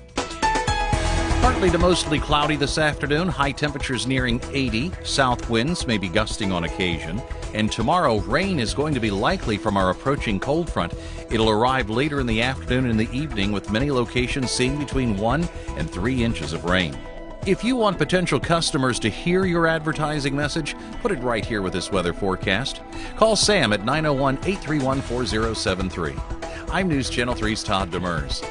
Partly 1.41 1.71
to 1.71 1.79
mostly 1.79 2.19
cloudy 2.19 2.55
this 2.55 2.77
afternoon, 2.77 3.27
high 3.27 3.53
temperatures 3.53 4.07
nearing 4.07 4.43
80, 4.53 4.93
south 5.05 5.49
winds 5.49 5.87
may 5.87 5.97
be 5.97 6.07
gusting 6.07 6.53
on 6.53 6.65
occasion. 6.65 7.23
And 7.55 7.73
tomorrow, 7.73 8.19
rain 8.21 8.61
is 8.61 8.75
going 8.75 8.93
to 8.93 9.01
be 9.01 9.11
likely 9.11 9.57
from 9.57 9.79
our 9.79 9.89
approaching 9.89 10.39
cold 10.39 10.71
front. 10.71 10.93
It'll 11.31 11.49
arrive 11.49 11.89
later 11.89 12.21
in 12.21 12.27
the 12.27 12.43
afternoon 12.43 12.91
and 12.91 13.01
the 13.01 13.11
evening, 13.11 13.53
with 13.53 13.73
many 13.73 13.91
locations 13.91 14.51
seeing 14.51 14.79
between 14.79 15.17
1 15.17 15.49
and 15.77 15.91
3 15.91 16.23
inches 16.23 16.53
of 16.53 16.67
rain. 16.67 16.97
If 17.47 17.65
you 17.65 17.75
want 17.75 17.97
potential 17.97 18.39
customers 18.39 18.99
to 18.99 19.09
hear 19.09 19.47
your 19.47 19.67
advertising 19.67 20.37
message, 20.37 20.77
put 21.01 21.11
it 21.11 21.23
right 21.23 21.45
here 21.45 21.63
with 21.63 21.73
this 21.73 21.91
weather 21.91 22.13
forecast. 22.13 22.83
Call 23.17 23.35
Sam 23.35 23.73
at 23.73 23.87
901 23.87 24.35
831 24.45 25.01
4073. 25.01 26.15
I'm 26.71 26.87
News 26.87 27.09
Channel 27.09 27.35
3's 27.35 27.65
Todd 27.65 27.91
Demers. 27.91 28.45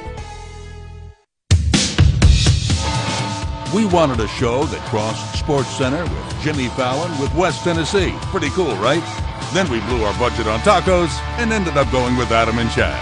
We 3.74 3.84
wanted 3.84 4.18
a 4.18 4.26
show 4.26 4.64
that 4.64 4.80
crossed 4.88 5.38
Sports 5.38 5.68
Center 5.68 6.02
with 6.02 6.40
Jimmy 6.40 6.66
Fallon 6.70 7.16
with 7.20 7.32
West 7.36 7.62
Tennessee. 7.62 8.12
Pretty 8.32 8.50
cool, 8.50 8.74
right? 8.76 9.02
Then 9.54 9.70
we 9.70 9.78
blew 9.82 10.02
our 10.02 10.18
budget 10.18 10.48
on 10.48 10.58
tacos 10.60 11.10
and 11.38 11.52
ended 11.52 11.76
up 11.76 11.88
going 11.92 12.16
with 12.16 12.32
Adam 12.32 12.58
and 12.58 12.68
Chad. 12.72 12.98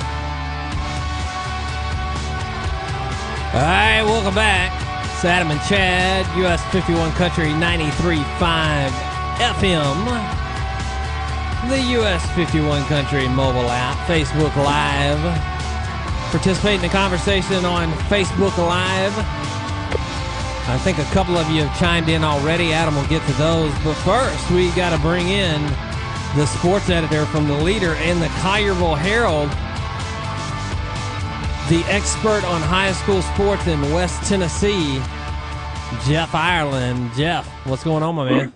All 3.55 3.63
right, 3.63 4.03
welcome 4.05 4.35
back. 4.35 4.71
It's 5.07 5.25
Adam 5.25 5.51
and 5.51 5.61
Chad, 5.63 6.27
US 6.45 6.63
51 6.71 7.13
Country 7.13 7.47
93.5 7.47 8.91
FM. 9.41 10.05
The 11.71 11.81
US 11.99 12.31
51 12.33 12.85
Country 12.85 13.27
mobile 13.27 13.71
app, 13.71 13.97
Facebook 14.07 14.55
Live. 14.55 15.19
Participate 16.31 16.75
in 16.75 16.83
the 16.83 16.89
conversation 16.91 17.65
on 17.65 17.91
Facebook 18.13 18.59
Live. 18.59 19.58
I 20.69 20.77
think 20.77 20.99
a 20.99 21.05
couple 21.15 21.39
of 21.39 21.49
you 21.51 21.65
have 21.65 21.79
chimed 21.79 22.11
in 22.11 22.23
already. 22.23 22.75
Adam 22.75 22.95
will 22.95 23.07
get 23.07 23.27
to 23.27 23.33
those. 23.33 23.73
But 23.83 23.95
first, 23.95 24.51
we 24.51 24.71
got 24.73 24.95
to 24.95 25.01
bring 25.01 25.29
in 25.29 25.63
the 26.37 26.45
sports 26.45 26.91
editor 26.91 27.25
from 27.27 27.49
the 27.49 27.57
leader 27.57 27.95
and 27.95 28.21
the 28.21 28.27
Collierville 28.27 28.99
Herald, 28.99 29.49
the 31.71 31.83
expert 31.91 32.45
on 32.45 32.61
high 32.61 32.93
school 32.93 33.23
sports 33.23 33.67
in 33.67 33.81
West 33.95 34.23
Tennessee, 34.29 34.99
Jeff 36.07 36.35
Ireland. 36.35 37.13
Jeff, 37.17 37.47
what's 37.67 37.83
going 37.83 38.03
on, 38.03 38.15
my 38.15 38.29
man? 38.29 38.53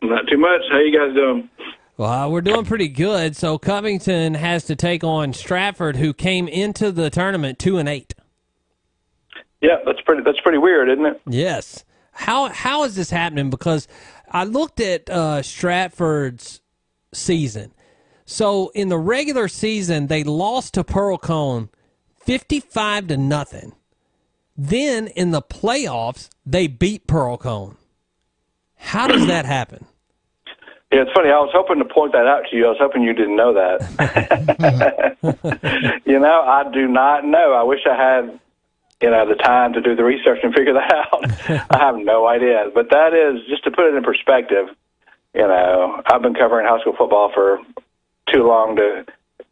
Not 0.00 0.28
too 0.30 0.38
much. 0.38 0.60
How 0.70 0.78
you 0.78 0.96
guys 0.96 1.12
doing? 1.12 1.50
Well, 1.96 2.30
we're 2.30 2.40
doing 2.40 2.64
pretty 2.66 2.86
good. 2.86 3.34
So 3.34 3.58
Covington 3.58 4.34
has 4.34 4.64
to 4.66 4.76
take 4.76 5.02
on 5.02 5.32
Stratford, 5.32 5.96
who 5.96 6.14
came 6.14 6.46
into 6.46 6.92
the 6.92 7.10
tournament 7.10 7.58
two 7.58 7.78
and 7.78 7.88
eight. 7.88 8.14
Yeah, 9.60 9.76
that's 9.84 10.00
pretty. 10.02 10.22
That's 10.22 10.40
pretty 10.40 10.58
weird, 10.58 10.88
isn't 10.88 11.04
it? 11.04 11.20
Yes. 11.26 11.84
How 12.12 12.48
how 12.48 12.84
is 12.84 12.94
this 12.96 13.10
happening? 13.10 13.50
Because 13.50 13.88
I 14.30 14.44
looked 14.44 14.80
at 14.80 15.08
uh, 15.10 15.42
Stratford's 15.42 16.60
season. 17.12 17.72
So 18.24 18.70
in 18.74 18.88
the 18.88 18.98
regular 18.98 19.48
season, 19.48 20.08
they 20.08 20.22
lost 20.22 20.74
to 20.74 20.84
Pearl-Cohn, 20.84 21.70
fifty-five 22.16 23.06
to 23.08 23.16
nothing. 23.16 23.72
Then 24.56 25.06
in 25.08 25.30
the 25.30 25.40
playoffs, 25.40 26.28
they 26.44 26.66
beat 26.66 27.06
Pearl-Cohn. 27.06 27.76
How 28.76 29.06
does 29.06 29.26
that 29.26 29.44
happen? 29.46 29.86
Yeah, 30.92 31.02
it's 31.02 31.12
funny. 31.12 31.28
I 31.28 31.38
was 31.38 31.50
hoping 31.52 31.78
to 31.78 31.84
point 31.84 32.12
that 32.12 32.26
out 32.26 32.44
to 32.50 32.56
you. 32.56 32.64
I 32.66 32.70
was 32.70 32.78
hoping 32.80 33.02
you 33.02 33.12
didn't 33.12 33.36
know 33.36 33.52
that. 33.52 33.80
you 36.06 36.18
know, 36.18 36.40
I 36.42 36.64
do 36.72 36.88
not 36.88 37.24
know. 37.26 37.52
I 37.54 37.62
wish 37.62 37.80
I 37.86 37.94
had, 37.94 38.40
you 39.00 39.10
know, 39.10 39.28
the 39.28 39.34
time 39.34 39.72
to 39.74 39.80
do 39.80 39.94
the 39.94 40.04
research 40.04 40.40
and 40.42 40.52
figure 40.52 40.74
that 40.74 40.92
out. 41.12 41.70
I 41.70 41.78
have 41.78 41.96
no 41.96 42.26
idea. 42.26 42.70
But 42.74 42.90
that 42.90 43.14
is 43.14 43.46
just 43.48 43.64
to 43.64 43.70
put 43.70 43.86
it 43.86 43.94
in 43.94 44.02
perspective. 44.02 44.66
You 45.34 45.46
know, 45.46 46.02
I've 46.06 46.22
been 46.22 46.34
covering 46.34 46.66
high 46.66 46.80
school 46.80 46.94
football 46.96 47.30
for 47.32 47.58
too 48.32 48.46
long 48.46 48.76
to 48.76 49.06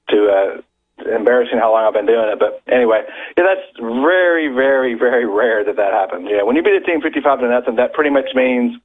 to 0.09 0.29
uh, 0.31 1.07
embarrassing 1.15 1.59
how 1.59 1.73
long 1.73 1.87
I've 1.87 1.93
been 1.93 2.07
doing 2.07 2.29
it. 2.29 2.39
But 2.39 2.63
anyway, 2.73 3.03
yeah, 3.37 3.45
that's 3.45 3.79
very, 3.79 4.49
very, 4.49 4.95
very 4.95 5.27
rare 5.27 5.65
that 5.65 5.77
that 5.77 5.93
happens. 5.93 6.29
Yeah, 6.31 6.43
when 6.43 6.57
you 6.57 6.63
beat 6.63 6.75
a 6.75 6.81
team 6.81 7.01
fifty-five 7.01 7.41
to 7.41 7.49
nothing, 7.49 7.77
that 7.77 7.93
pretty 7.93 8.11
much 8.11 8.35
means 8.35 8.81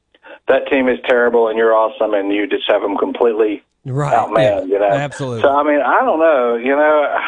that 0.47 0.67
team 0.67 0.87
is 0.87 0.99
terrible 1.07 1.47
and 1.47 1.57
you're 1.57 1.73
awesome 1.73 2.13
and 2.13 2.31
you 2.31 2.47
just 2.47 2.63
have 2.67 2.81
them 2.81 2.97
completely 2.97 3.63
right, 3.85 4.13
outmanned. 4.13 4.37
yeah, 4.37 4.61
you 4.63 4.79
know, 4.79 4.89
absolutely. 4.89 5.41
So 5.41 5.49
I 5.49 5.63
mean, 5.63 5.81
I 5.81 6.01
don't 6.01 6.19
know. 6.19 6.55
You 6.55 6.75
know, 6.75 7.19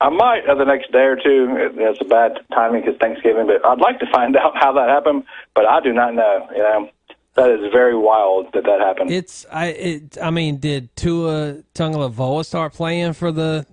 I 0.00 0.10
might 0.10 0.46
uh, 0.48 0.54
the 0.54 0.64
next 0.64 0.92
day 0.92 1.04
or 1.04 1.16
two. 1.16 1.56
It's 1.58 2.00
a 2.00 2.04
bad 2.04 2.38
timing 2.52 2.82
because 2.82 2.98
Thanksgiving, 3.00 3.46
but 3.46 3.64
I'd 3.64 3.80
like 3.80 3.98
to 4.00 4.06
find 4.12 4.36
out 4.42 4.56
how 4.56 4.72
that 4.72 4.88
happened. 4.88 5.24
But 5.54 5.66
I 5.66 5.80
do 5.80 5.92
not 5.92 6.14
know. 6.14 6.48
You 6.52 6.62
know. 6.62 6.90
That 7.34 7.50
is 7.50 7.70
very 7.70 7.94
wild 7.94 8.46
that 8.54 8.64
that 8.64 8.80
happened. 8.80 9.10
It's 9.10 9.44
I 9.52 9.66
it 9.66 10.16
I 10.22 10.30
mean, 10.30 10.56
did 10.56 10.96
Tua 10.96 11.62
Tagovailoa 11.74 12.46
start 12.46 12.72
playing 12.72 13.12
for 13.12 13.30
the 13.30 13.66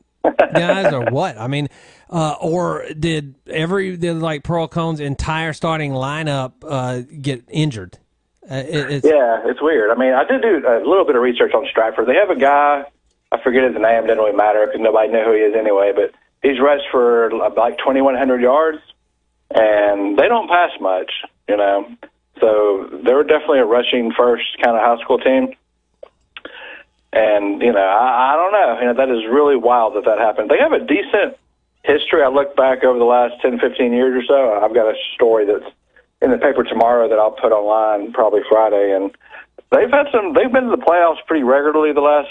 guys 0.53 0.91
or 0.93 1.05
what? 1.11 1.37
I 1.37 1.47
mean, 1.47 1.69
uh, 2.09 2.35
or 2.41 2.85
did 2.99 3.35
every 3.47 3.97
did 3.97 4.17
like 4.17 4.43
Pearl-Cohn's 4.43 4.99
entire 4.99 5.53
starting 5.53 5.91
lineup 5.93 6.53
uh, 6.67 7.03
get 7.21 7.45
injured? 7.49 7.97
Uh, 8.49 8.55
it, 8.55 8.91
it's, 8.91 9.07
yeah, 9.07 9.41
it's 9.45 9.61
weird. 9.61 9.89
I 9.89 9.95
mean, 9.95 10.13
I 10.13 10.25
did 10.25 10.41
do 10.41 10.67
a 10.67 10.83
little 10.85 11.05
bit 11.05 11.15
of 11.15 11.21
research 11.21 11.53
on 11.53 11.65
Stratford. 11.71 12.07
They 12.07 12.15
have 12.15 12.29
a 12.29 12.39
guy, 12.39 12.83
I 13.33 13.41
forget 13.41 13.63
his 13.63 13.73
name, 13.73 14.05
doesn't 14.05 14.17
really 14.17 14.37
matter 14.37 14.65
because 14.67 14.81
nobody 14.81 15.11
knew 15.11 15.23
who 15.23 15.33
he 15.33 15.41
is 15.41 15.55
anyway, 15.55 15.91
but 15.95 16.13
he's 16.43 16.59
rushed 16.61 16.85
for 16.91 17.33
uh, 17.33 17.49
like 17.57 17.79
2,100 17.79 18.41
yards, 18.41 18.77
and 19.49 20.17
they 20.17 20.27
don't 20.27 20.47
pass 20.47 20.69
much, 20.79 21.11
you 21.49 21.57
know. 21.57 21.89
So 22.39 22.89
they're 23.03 23.23
definitely 23.23 23.59
a 23.59 23.65
rushing 23.65 24.11
first 24.11 24.45
kind 24.63 24.77
of 24.77 24.83
high 24.83 25.01
school 25.03 25.17
team. 25.17 25.55
And, 27.11 27.61
you 27.61 27.71
know, 27.71 27.79
I, 27.79 28.33
I 28.33 28.35
don't 28.35 28.51
know. 28.51 28.79
You 28.79 28.85
know, 28.87 28.93
that 28.93 29.09
is 29.09 29.25
really 29.29 29.55
wild 29.55 29.95
that 29.95 30.05
that 30.05 30.19
happened. 30.19 30.49
They 30.49 30.57
have 30.57 30.73
a 30.73 30.79
decent 30.79 31.37
history. 31.83 32.23
I 32.23 32.29
look 32.29 32.55
back 32.55 32.83
over 32.83 32.97
the 32.97 33.05
last 33.05 33.41
10, 33.41 33.59
15 33.59 33.93
years 33.93 34.23
or 34.23 34.25
so. 34.25 34.59
I've 34.63 34.73
got 34.73 34.87
a 34.87 34.95
story 35.13 35.45
that's 35.45 35.71
in 36.21 36.31
the 36.31 36.37
paper 36.37 36.63
tomorrow 36.63 37.07
that 37.09 37.19
I'll 37.19 37.31
put 37.31 37.51
online 37.51 38.13
probably 38.13 38.41
Friday. 38.49 38.93
And 38.95 39.11
they've 39.71 39.91
had 39.91 40.07
some, 40.11 40.33
they've 40.33 40.51
been 40.51 40.65
to 40.65 40.75
the 40.75 40.81
playoffs 40.81 41.23
pretty 41.27 41.43
regularly 41.43 41.93
the 41.93 42.01
last, 42.01 42.29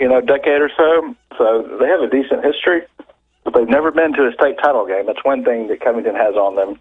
you 0.00 0.08
know, 0.08 0.20
decade 0.20 0.62
or 0.62 0.70
so. 0.76 1.14
So 1.38 1.76
they 1.78 1.86
have 1.86 2.00
a 2.00 2.08
decent 2.10 2.44
history, 2.44 2.82
but 3.44 3.54
they've 3.54 3.68
never 3.68 3.90
been 3.92 4.12
to 4.14 4.26
a 4.26 4.32
state 4.32 4.56
title 4.62 4.86
game. 4.86 5.06
That's 5.06 5.24
one 5.24 5.44
thing 5.44 5.68
that 5.68 5.80
Covington 5.80 6.14
has 6.14 6.34
on 6.34 6.56
them. 6.56 6.80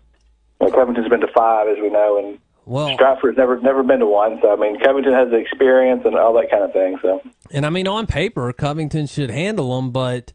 You 0.62 0.68
know, 0.68 0.74
Covington's 0.74 1.10
been 1.10 1.22
to 1.22 1.32
five, 1.36 1.68
as 1.68 1.78
we 1.82 1.90
know, 1.90 2.18
and 2.18 2.40
well, 2.66 2.94
Stratford's 2.94 3.38
never 3.38 3.60
never 3.60 3.84
been 3.84 4.00
to 4.00 4.06
one. 4.06 4.40
So 4.42 4.52
I 4.52 4.56
mean, 4.56 4.80
Covington 4.80 5.14
has 5.14 5.30
the 5.30 5.38
experience 5.38 6.04
and 6.06 6.16
all 6.16 6.34
that 6.34 6.50
kind 6.50 6.64
of 6.64 6.74
thing. 6.74 6.98
So 7.02 7.22
and 7.52 7.66
I 7.66 7.70
mean, 7.70 7.88
on 7.88 8.08
paper, 8.08 8.52
Covington 8.54 9.08
should 9.08 9.30
handle 9.30 9.76
them, 9.76 9.92
but 9.92 10.32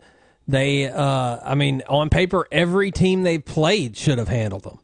they, 0.47 0.88
uh, 0.88 1.38
I 1.42 1.55
mean, 1.55 1.83
on 1.88 2.11
paper, 2.11 2.47
every 2.53 2.90
team 2.90 3.23
they've 3.23 3.44
played 3.44 3.97
should 3.97 4.18
have 4.18 4.29
handled 4.29 4.64
them 4.64 4.79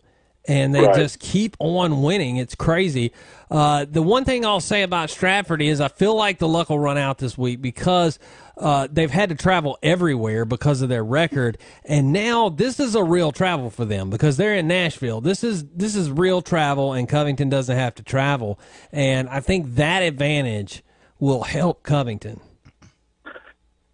and 0.48 0.74
they 0.74 0.82
Right. 0.86 0.94
just 0.94 1.20
keep 1.20 1.56
on 1.58 2.02
winning. 2.02 2.36
It's 2.36 2.54
crazy. 2.54 3.12
Uh, 3.50 3.84
the 3.90 4.02
one 4.02 4.24
thing 4.24 4.44
I'll 4.46 4.60
say 4.60 4.82
about 4.82 5.10
Stratford 5.10 5.60
is 5.62 5.80
I 5.80 5.88
feel 5.88 6.14
like 6.14 6.38
the 6.38 6.48
luck 6.48 6.70
will 6.70 6.78
run 6.78 6.96
out 6.98 7.18
this 7.18 7.36
week 7.36 7.60
because 7.60 8.18
uh, 8.56 8.88
they've 8.90 9.10
had 9.10 9.28
to 9.30 9.34
travel 9.34 9.78
everywhere 9.82 10.44
because 10.44 10.82
of 10.82 10.88
their 10.88 11.02
record, 11.04 11.58
and 11.84 12.12
now 12.12 12.48
this 12.48 12.78
is 12.78 12.94
a 12.94 13.02
real 13.02 13.32
travel 13.32 13.70
for 13.70 13.84
them 13.84 14.10
because 14.10 14.36
they're 14.36 14.54
in 14.54 14.68
Nashville. 14.68 15.20
This 15.20 15.42
is 15.44 15.64
this 15.74 15.96
is 15.96 16.10
real 16.10 16.42
travel, 16.42 16.92
and 16.92 17.08
Covington 17.08 17.48
doesn't 17.48 17.76
have 17.76 17.94
to 17.96 18.02
travel, 18.02 18.58
and 18.92 19.28
I 19.28 19.40
think 19.40 19.74
that 19.76 20.00
advantage 20.02 20.82
will 21.18 21.42
help 21.44 21.82
Covington. 21.82 22.40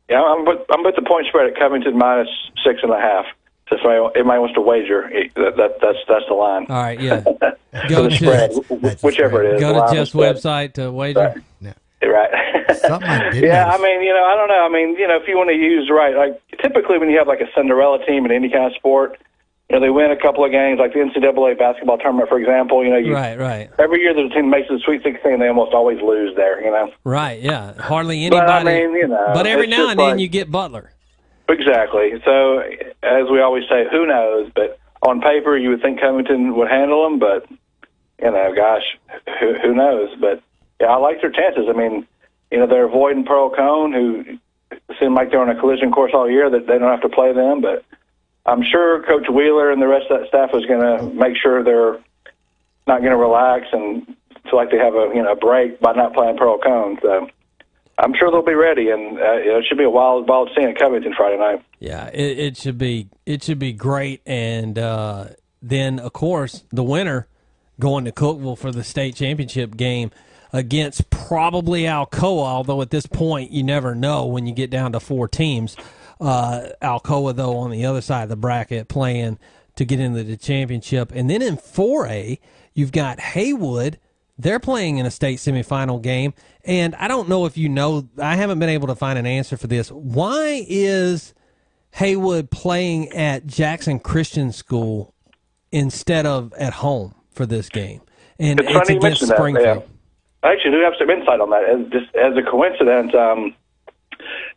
yeah, 0.08 0.22
I'm 0.22 0.44
with, 0.44 0.58
I'm 0.70 0.84
with 0.84 0.94
the 0.96 1.02
point 1.02 1.26
spread 1.28 1.46
at 1.48 1.58
Covington 1.58 1.96
minus 1.98 2.28
six 2.64 2.80
and 2.82 2.92
a 2.92 3.00
half. 3.00 3.24
So 3.68 3.74
if 3.76 3.84
anybody, 3.84 4.12
anybody 4.20 4.38
wants 4.38 4.54
to 4.54 4.60
wager, 4.60 5.04
eh, 5.12 5.28
that, 5.34 5.56
that 5.56 5.80
that's 5.80 5.98
that's 6.08 6.24
the 6.28 6.34
line. 6.34 6.66
All 6.68 6.82
right, 6.82 7.00
yeah. 7.00 7.20
For 7.22 7.88
Go 7.88 8.02
the 8.08 8.10
spread, 8.12 8.50
to 8.52 8.60
wh- 8.62 9.04
whichever 9.04 9.42
it 9.44 9.54
is. 9.56 9.60
go 9.60 9.74
to 9.74 9.92
Jeff's 9.94 10.12
website 10.12 10.74
to 10.74 10.90
wager. 10.92 11.42
Right. 12.02 12.30
Something 12.78 13.08
I 13.08 13.30
did 13.30 13.42
yeah. 13.50 13.66
I 13.68 13.78
mean, 13.82 14.02
you 14.02 14.12
know, 14.12 14.24
I 14.24 14.34
don't 14.36 14.48
know. 14.48 14.64
I 14.64 14.68
mean, 14.68 14.96
you 14.98 15.08
know, 15.08 15.16
if 15.16 15.26
you 15.26 15.36
want 15.36 15.50
to 15.50 15.56
use 15.56 15.90
right, 15.90 16.14
like 16.14 16.40
typically 16.62 16.98
when 16.98 17.10
you 17.10 17.18
have 17.18 17.26
like 17.26 17.40
a 17.40 17.48
Cinderella 17.54 18.04
team 18.06 18.24
in 18.24 18.30
any 18.30 18.48
kind 18.48 18.66
of 18.66 18.74
sport, 18.74 19.18
you 19.68 19.74
know, 19.76 19.80
they 19.80 19.90
win 19.90 20.12
a 20.12 20.16
couple 20.16 20.44
of 20.44 20.52
games, 20.52 20.78
like 20.78 20.92
the 20.92 21.00
NCAA 21.00 21.58
basketball 21.58 21.98
tournament, 21.98 22.28
for 22.28 22.38
example. 22.38 22.84
You 22.84 22.90
know, 22.90 22.96
you, 22.98 23.12
Right, 23.14 23.36
right, 23.38 23.70
every 23.80 24.00
year 24.00 24.14
the 24.14 24.28
team 24.32 24.48
makes 24.50 24.68
the 24.68 24.78
Sweet 24.84 25.02
16, 25.02 25.40
they 25.40 25.48
almost 25.48 25.74
always 25.74 26.00
lose 26.00 26.36
there. 26.36 26.62
You 26.62 26.70
know. 26.70 26.92
right. 27.02 27.40
Yeah, 27.42 27.74
hardly 27.80 28.28
But, 28.30 28.36
anybody. 28.36 28.70
I 28.70 28.86
mean, 28.86 28.94
you 28.94 29.08
know, 29.08 29.30
but 29.34 29.46
every 29.48 29.66
now 29.66 29.76
just 29.78 29.90
and 29.92 30.00
then 30.00 30.10
like- 30.12 30.20
you 30.20 30.28
get 30.28 30.50
Butler. 30.50 30.92
Exactly. 31.48 32.20
So, 32.24 32.58
as 33.02 33.30
we 33.30 33.40
always 33.40 33.64
say, 33.68 33.86
who 33.90 34.06
knows? 34.06 34.50
But 34.54 34.78
on 35.02 35.20
paper, 35.20 35.56
you 35.56 35.70
would 35.70 35.82
think 35.82 36.00
Covington 36.00 36.56
would 36.56 36.68
handle 36.68 37.04
them, 37.04 37.18
but 37.18 37.46
you 38.20 38.30
know, 38.30 38.52
gosh, 38.54 38.98
who, 39.40 39.54
who 39.54 39.74
knows? 39.74 40.10
But 40.20 40.42
yeah, 40.80 40.88
I 40.88 40.96
like 40.96 41.20
their 41.20 41.30
chances. 41.30 41.66
I 41.68 41.72
mean, 41.72 42.06
you 42.50 42.58
know, 42.58 42.66
they're 42.66 42.86
avoiding 42.86 43.24
Pearl-Cohn, 43.24 43.92
who 43.92 44.38
seem 44.98 45.14
like 45.14 45.30
they're 45.30 45.40
on 45.40 45.50
a 45.50 45.58
collision 45.60 45.92
course 45.92 46.12
all 46.14 46.30
year. 46.30 46.50
That 46.50 46.66
they 46.66 46.78
don't 46.78 46.90
have 46.90 47.02
to 47.02 47.08
play 47.08 47.32
them, 47.32 47.60
but 47.60 47.84
I'm 48.44 48.62
sure 48.62 49.02
Coach 49.02 49.28
Wheeler 49.28 49.70
and 49.70 49.80
the 49.80 49.88
rest 49.88 50.06
of 50.10 50.20
that 50.20 50.28
staff 50.28 50.50
is 50.54 50.66
going 50.66 50.80
to 50.80 51.14
make 51.14 51.36
sure 51.36 51.62
they're 51.62 51.98
not 52.86 53.00
going 53.00 53.10
to 53.10 53.16
relax 53.16 53.66
and 53.72 54.06
feel 54.44 54.56
like 54.56 54.70
they 54.70 54.78
have 54.78 54.94
a 54.94 55.10
you 55.14 55.22
know 55.22 55.34
break 55.34 55.80
by 55.80 55.92
not 55.92 56.14
playing 56.14 56.36
Pearl-Cohn. 56.36 56.98
So. 57.02 57.28
I'm 57.98 58.12
sure 58.18 58.30
they'll 58.30 58.42
be 58.44 58.54
ready, 58.54 58.90
and 58.90 59.18
uh, 59.18 59.36
it 59.36 59.64
should 59.66 59.78
be 59.78 59.84
a 59.84 59.90
wild, 59.90 60.28
wild 60.28 60.50
scene 60.54 60.68
at 60.68 60.78
Covington 60.78 61.14
Friday 61.16 61.38
night. 61.38 61.64
Yeah, 61.80 62.08
it, 62.08 62.38
it 62.38 62.56
should 62.56 62.76
be 62.76 63.08
it 63.24 63.42
should 63.42 63.58
be 63.58 63.72
great, 63.72 64.20
and 64.26 64.78
uh, 64.78 65.28
then 65.62 65.98
of 65.98 66.12
course 66.12 66.64
the 66.70 66.82
winner 66.82 67.26
going 67.80 68.04
to 68.04 68.12
Cookeville 68.12 68.58
for 68.58 68.70
the 68.70 68.84
state 68.84 69.16
championship 69.16 69.76
game 69.76 70.10
against 70.52 71.08
probably 71.08 71.82
Alcoa. 71.82 72.44
Although 72.44 72.82
at 72.82 72.90
this 72.90 73.06
point 73.06 73.50
you 73.50 73.62
never 73.62 73.94
know 73.94 74.26
when 74.26 74.46
you 74.46 74.54
get 74.54 74.70
down 74.70 74.92
to 74.92 75.00
four 75.00 75.26
teams. 75.26 75.76
Uh, 76.20 76.68
Alcoa 76.82 77.34
though 77.34 77.56
on 77.58 77.70
the 77.70 77.84
other 77.86 78.00
side 78.00 78.24
of 78.24 78.28
the 78.28 78.36
bracket 78.36 78.88
playing 78.88 79.38
to 79.76 79.84
get 79.84 80.00
into 80.00 80.22
the 80.22 80.36
championship, 80.36 81.12
and 81.14 81.30
then 81.30 81.40
in 81.40 81.56
four 81.56 82.06
A 82.06 82.38
you've 82.74 82.92
got 82.92 83.20
Haywood. 83.20 83.98
They're 84.38 84.60
playing 84.60 84.98
in 84.98 85.06
a 85.06 85.10
state 85.10 85.38
semifinal 85.38 86.02
game, 86.02 86.34
and 86.64 86.94
I 86.96 87.08
don't 87.08 87.28
know 87.28 87.46
if 87.46 87.56
you 87.56 87.68
know. 87.68 88.08
I 88.18 88.36
haven't 88.36 88.58
been 88.58 88.68
able 88.68 88.88
to 88.88 88.94
find 88.94 89.18
an 89.18 89.26
answer 89.26 89.56
for 89.56 89.66
this. 89.66 89.90
Why 89.90 90.64
is 90.68 91.32
Haywood 91.92 92.50
playing 92.50 93.12
at 93.12 93.46
Jackson 93.46 93.98
Christian 93.98 94.52
School 94.52 95.14
instead 95.72 96.26
of 96.26 96.52
at 96.54 96.74
home 96.74 97.14
for 97.30 97.46
this 97.46 97.70
game? 97.70 98.02
And 98.38 98.60
It's 98.60 98.70
it's, 98.70 98.88
against 98.90 99.02
mention 99.02 99.28
that, 99.28 99.36
Springfield. 99.36 99.88
I 100.42 100.52
actually 100.52 100.72
do 100.72 100.80
have 100.80 100.94
some 100.98 101.08
insight 101.08 101.40
on 101.40 101.50
that. 101.50 101.64
As 101.64 101.90
just 101.90 102.14
as 102.14 102.36
a 102.36 102.42
coincidence, 102.42 103.14
um, 103.14 103.54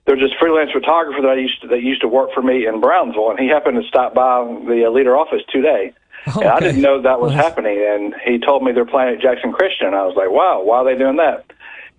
there's 0.06 0.20
this 0.20 0.32
freelance 0.40 0.72
photographer 0.72 1.22
that 1.22 1.32
I 1.32 1.36
used 1.36 1.62
to, 1.62 1.68
that 1.70 1.82
used 1.82 2.02
to 2.02 2.08
work 2.08 2.32
for 2.34 2.42
me 2.42 2.68
in 2.68 2.82
Brownsville, 2.82 3.30
and 3.30 3.40
he 3.40 3.48
happened 3.48 3.82
to 3.82 3.88
stop 3.88 4.14
by 4.14 4.44
the 4.68 4.86
uh, 4.88 4.90
leader 4.90 5.18
office 5.18 5.42
today. 5.50 5.94
And 6.26 6.46
I 6.46 6.60
didn't 6.60 6.82
know 6.82 7.02
that 7.02 7.20
was 7.20 7.34
happening, 7.34 7.78
and 7.90 8.14
he 8.26 8.38
told 8.40 8.64
me 8.64 8.72
they're 8.72 8.86
playing 8.86 9.16
at 9.16 9.22
Jackson 9.22 9.52
Christian. 9.52 9.88
And 9.88 9.96
I 9.96 10.06
was 10.06 10.16
like, 10.16 10.30
"Wow, 10.32 10.62
why 10.64 10.78
are 10.80 10.86
they 10.86 10.98
doing 10.98 11.18
that?" 11.18 11.46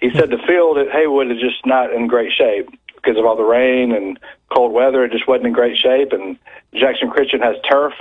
He 0.00 0.10
said 0.14 0.30
the 0.30 0.38
field 0.46 0.78
at 0.78 0.90
Haywood 0.90 1.30
is 1.30 1.40
just 1.40 1.64
not 1.66 1.92
in 1.92 2.06
great 2.06 2.32
shape 2.32 2.68
because 2.96 3.16
of 3.18 3.24
all 3.24 3.36
the 3.36 3.42
rain 3.44 3.92
and 3.92 4.18
cold 4.54 4.72
weather. 4.72 5.04
It 5.04 5.12
just 5.12 5.26
wasn't 5.26 5.48
in 5.48 5.52
great 5.52 5.76
shape, 5.76 6.12
and 6.12 6.36
Jackson 6.74 7.10
Christian 7.10 7.40
has 7.40 7.56
turf, 7.68 7.92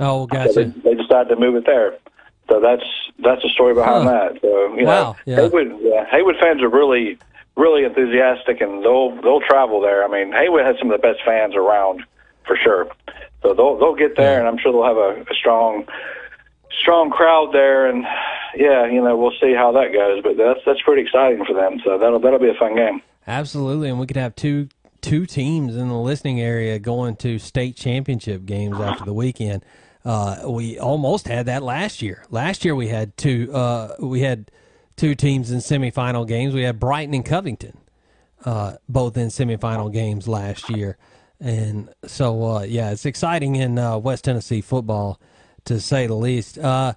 Oh, 0.00 0.22
so 0.22 0.26
gotcha. 0.26 0.52
they, 0.52 0.64
they 0.90 0.94
decided 0.94 1.28
to 1.30 1.36
move 1.36 1.56
it 1.56 1.66
there. 1.66 1.94
So 2.48 2.60
that's 2.60 2.84
that's 3.18 3.42
the 3.42 3.48
story 3.50 3.74
behind 3.74 4.04
Huh. 4.04 4.10
that. 4.32 4.40
So 4.40 4.74
you 4.76 4.86
Wow, 4.86 5.12
know, 5.12 5.16
yeah. 5.26 5.36
Haywood, 5.42 5.78
yeah, 5.82 6.04
Haywood 6.10 6.36
fans 6.40 6.62
are 6.62 6.68
really 6.68 7.18
really 7.56 7.84
enthusiastic, 7.84 8.60
and 8.60 8.82
they'll 8.84 9.10
they'll 9.22 9.40
travel 9.40 9.80
there. 9.80 10.04
I 10.04 10.08
mean, 10.08 10.32
Haywood 10.32 10.64
has 10.64 10.76
some 10.78 10.90
of 10.90 11.00
the 11.00 11.06
best 11.06 11.20
fans 11.24 11.54
around 11.56 12.02
for 12.46 12.56
sure. 12.56 12.86
So 13.46 13.54
they'll 13.54 13.78
they'll 13.78 13.94
get 13.94 14.16
there, 14.16 14.40
and 14.40 14.48
I'm 14.48 14.58
sure 14.58 14.72
they'll 14.72 14.84
have 14.84 14.96
a, 14.96 15.30
a 15.30 15.34
strong 15.34 15.86
strong 16.82 17.10
crowd 17.10 17.50
there. 17.52 17.86
And 17.86 18.04
yeah, 18.56 18.86
you 18.86 19.00
know, 19.00 19.16
we'll 19.16 19.38
see 19.40 19.54
how 19.54 19.70
that 19.72 19.92
goes. 19.92 20.22
But 20.22 20.36
that's 20.36 20.60
that's 20.66 20.82
pretty 20.82 21.02
exciting 21.02 21.44
for 21.44 21.54
them. 21.54 21.80
So 21.84 21.96
that'll 21.98 22.18
that'll 22.18 22.40
be 22.40 22.48
a 22.48 22.58
fun 22.58 22.74
game. 22.74 23.02
Absolutely, 23.26 23.88
and 23.88 24.00
we 24.00 24.06
could 24.06 24.16
have 24.16 24.34
two 24.34 24.68
two 25.00 25.26
teams 25.26 25.76
in 25.76 25.88
the 25.88 25.98
listening 25.98 26.40
area 26.40 26.80
going 26.80 27.14
to 27.14 27.38
state 27.38 27.76
championship 27.76 28.44
games 28.44 28.80
after 28.80 29.04
the 29.04 29.14
weekend. 29.14 29.64
Uh, 30.04 30.42
we 30.48 30.78
almost 30.78 31.28
had 31.28 31.46
that 31.46 31.62
last 31.62 32.02
year. 32.02 32.24
Last 32.30 32.64
year 32.64 32.74
we 32.74 32.88
had 32.88 33.16
two. 33.16 33.52
Uh, 33.52 33.94
we 34.00 34.22
had 34.22 34.50
two 34.96 35.14
teams 35.14 35.52
in 35.52 35.58
semifinal 35.58 36.26
games. 36.26 36.54
We 36.54 36.62
had 36.62 36.80
Brighton 36.80 37.14
and 37.14 37.24
Covington, 37.24 37.78
uh, 38.44 38.76
both 38.88 39.16
in 39.16 39.28
semifinal 39.28 39.92
games 39.92 40.26
last 40.26 40.68
year, 40.70 40.96
and 41.40 41.88
so 42.04 42.42
uh, 42.44 42.62
yeah, 42.62 42.90
it's 42.90 43.06
exciting 43.06 43.56
in 43.56 43.78
uh, 43.78 43.98
West 43.98 44.24
Tennessee 44.24 44.60
football 44.60 45.20
to 45.64 45.80
say 45.80 46.06
the 46.06 46.14
least. 46.14 46.58
Uh, 46.58 46.94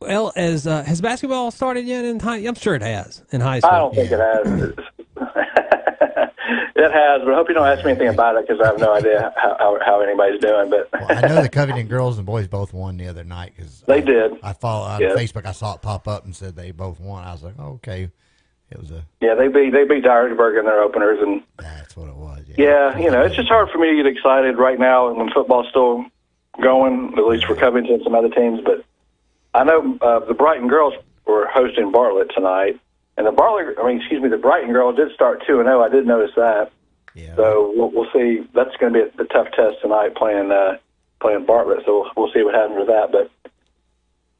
well, 0.00 0.32
as 0.36 0.64
has 0.64 1.00
basketball 1.00 1.50
started 1.50 1.86
yet 1.86 2.04
in 2.04 2.20
high? 2.20 2.38
I'm 2.38 2.54
sure 2.54 2.74
it 2.74 2.82
has 2.82 3.22
in 3.30 3.40
high 3.40 3.60
school. 3.60 3.70
I 3.70 3.78
don't 3.78 3.94
think 3.94 4.10
it 4.10 4.20
has. 4.20 4.72
It 6.76 6.92
has, 6.92 7.22
but 7.24 7.32
I 7.32 7.36
hope 7.36 7.48
you 7.48 7.54
don't 7.54 7.66
ask 7.66 7.84
me 7.84 7.92
anything 7.92 8.08
about 8.08 8.36
it 8.36 8.46
because 8.46 8.60
I 8.60 8.66
have 8.66 8.78
no 8.78 8.92
idea 8.92 9.32
how, 9.36 9.78
how 9.86 10.00
anybody's 10.00 10.40
doing. 10.40 10.68
But 10.68 10.90
well, 10.92 11.06
I 11.08 11.28
know 11.28 11.40
the 11.40 11.48
Covington 11.48 11.86
girls 11.86 12.18
and 12.18 12.26
boys 12.26 12.46
both 12.46 12.74
won 12.74 12.96
the 12.98 13.06
other 13.06 13.24
night 13.24 13.54
because 13.56 13.82
they 13.86 13.98
I, 13.98 14.00
did. 14.00 14.32
I 14.42 14.52
follow 14.52 14.84
on 14.86 15.00
yeah. 15.00 15.10
Facebook. 15.10 15.46
I 15.46 15.52
saw 15.52 15.74
it 15.74 15.82
pop 15.82 16.06
up 16.06 16.24
and 16.24 16.34
said 16.36 16.56
they 16.56 16.72
both 16.72 17.00
won. 17.00 17.24
I 17.24 17.32
was 17.32 17.42
like, 17.42 17.54
oh, 17.58 17.74
okay. 17.74 18.10
It 18.74 18.80
was 18.80 18.90
a 18.90 19.04
yeah. 19.20 19.34
They 19.34 19.48
beat 19.48 19.70
they 19.70 19.84
beat 19.84 20.04
Dyersburg 20.04 20.58
in 20.58 20.64
their 20.64 20.80
openers, 20.80 21.18
and 21.20 21.42
that's 21.58 21.96
what 21.96 22.08
it 22.08 22.16
was. 22.16 22.44
Yeah, 22.48 22.56
yeah 22.56 22.98
you 22.98 23.10
know, 23.10 23.22
it's 23.22 23.36
just 23.36 23.48
hard 23.48 23.70
for 23.70 23.78
me 23.78 23.90
to 23.90 24.02
get 24.02 24.06
excited 24.06 24.58
right 24.58 24.78
now 24.78 25.12
when 25.12 25.30
football's 25.30 25.68
still 25.70 26.04
going, 26.60 27.14
at 27.16 27.26
least 27.26 27.46
for 27.46 27.54
Covington 27.54 27.94
and 27.94 28.02
some 28.02 28.14
other 28.14 28.28
teams. 28.28 28.60
But 28.64 28.84
I 29.54 29.64
know 29.64 29.98
uh, 30.00 30.20
the 30.20 30.34
Brighton 30.34 30.68
girls 30.68 30.94
were 31.26 31.46
hosting 31.46 31.92
Bartlett 31.92 32.32
tonight, 32.34 32.78
and 33.16 33.26
the 33.26 33.32
Bartlett, 33.32 33.78
I 33.78 33.86
mean, 33.86 33.98
excuse 33.98 34.20
me, 34.20 34.28
the 34.28 34.36
Brighton 34.36 34.72
girls 34.72 34.96
did 34.96 35.12
start 35.14 35.44
two 35.46 35.60
and 35.60 35.66
zero. 35.66 35.82
I 35.82 35.88
did 35.88 36.06
notice 36.06 36.34
that. 36.36 36.72
Yeah. 37.14 37.36
So 37.36 37.72
we'll, 37.76 37.90
we'll 37.92 38.10
see. 38.12 38.44
That's 38.54 38.76
going 38.76 38.92
to 38.92 39.04
be 39.04 39.04
a, 39.04 39.22
a 39.22 39.26
tough 39.26 39.52
test 39.54 39.80
tonight 39.82 40.16
playing 40.16 40.50
uh, 40.50 40.78
playing 41.20 41.46
Bartlett. 41.46 41.84
So 41.86 42.00
we'll, 42.00 42.10
we'll 42.16 42.32
see 42.32 42.42
what 42.42 42.54
happens 42.54 42.78
with 42.78 42.88
that. 42.88 43.12
But 43.12 43.30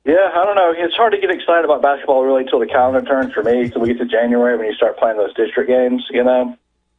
yeah, 0.05 0.31
I 0.35 0.45
don't 0.45 0.57
know. 0.57 0.75
It's 0.77 0.95
hard 0.95 1.13
to 1.13 1.19
get 1.19 1.31
excited 1.31 1.65
about 1.65 1.81
basketball 1.83 2.23
really 2.25 2.43
until 2.43 2.59
the 2.61 2.67
calendar 2.67 3.01
turns 3.03 3.33
for 3.33 3.43
me. 3.43 3.63
Until 3.65 3.81
we 3.83 3.89
get 3.89 3.99
to 3.99 4.07
January 4.07 4.57
when 4.57 4.67
you 4.67 4.75
start 4.75 4.99
playing 4.99 5.17
those 5.17 5.33
district 5.35 5.69
games, 5.69 6.05
you 6.11 6.23
know. 6.23 6.57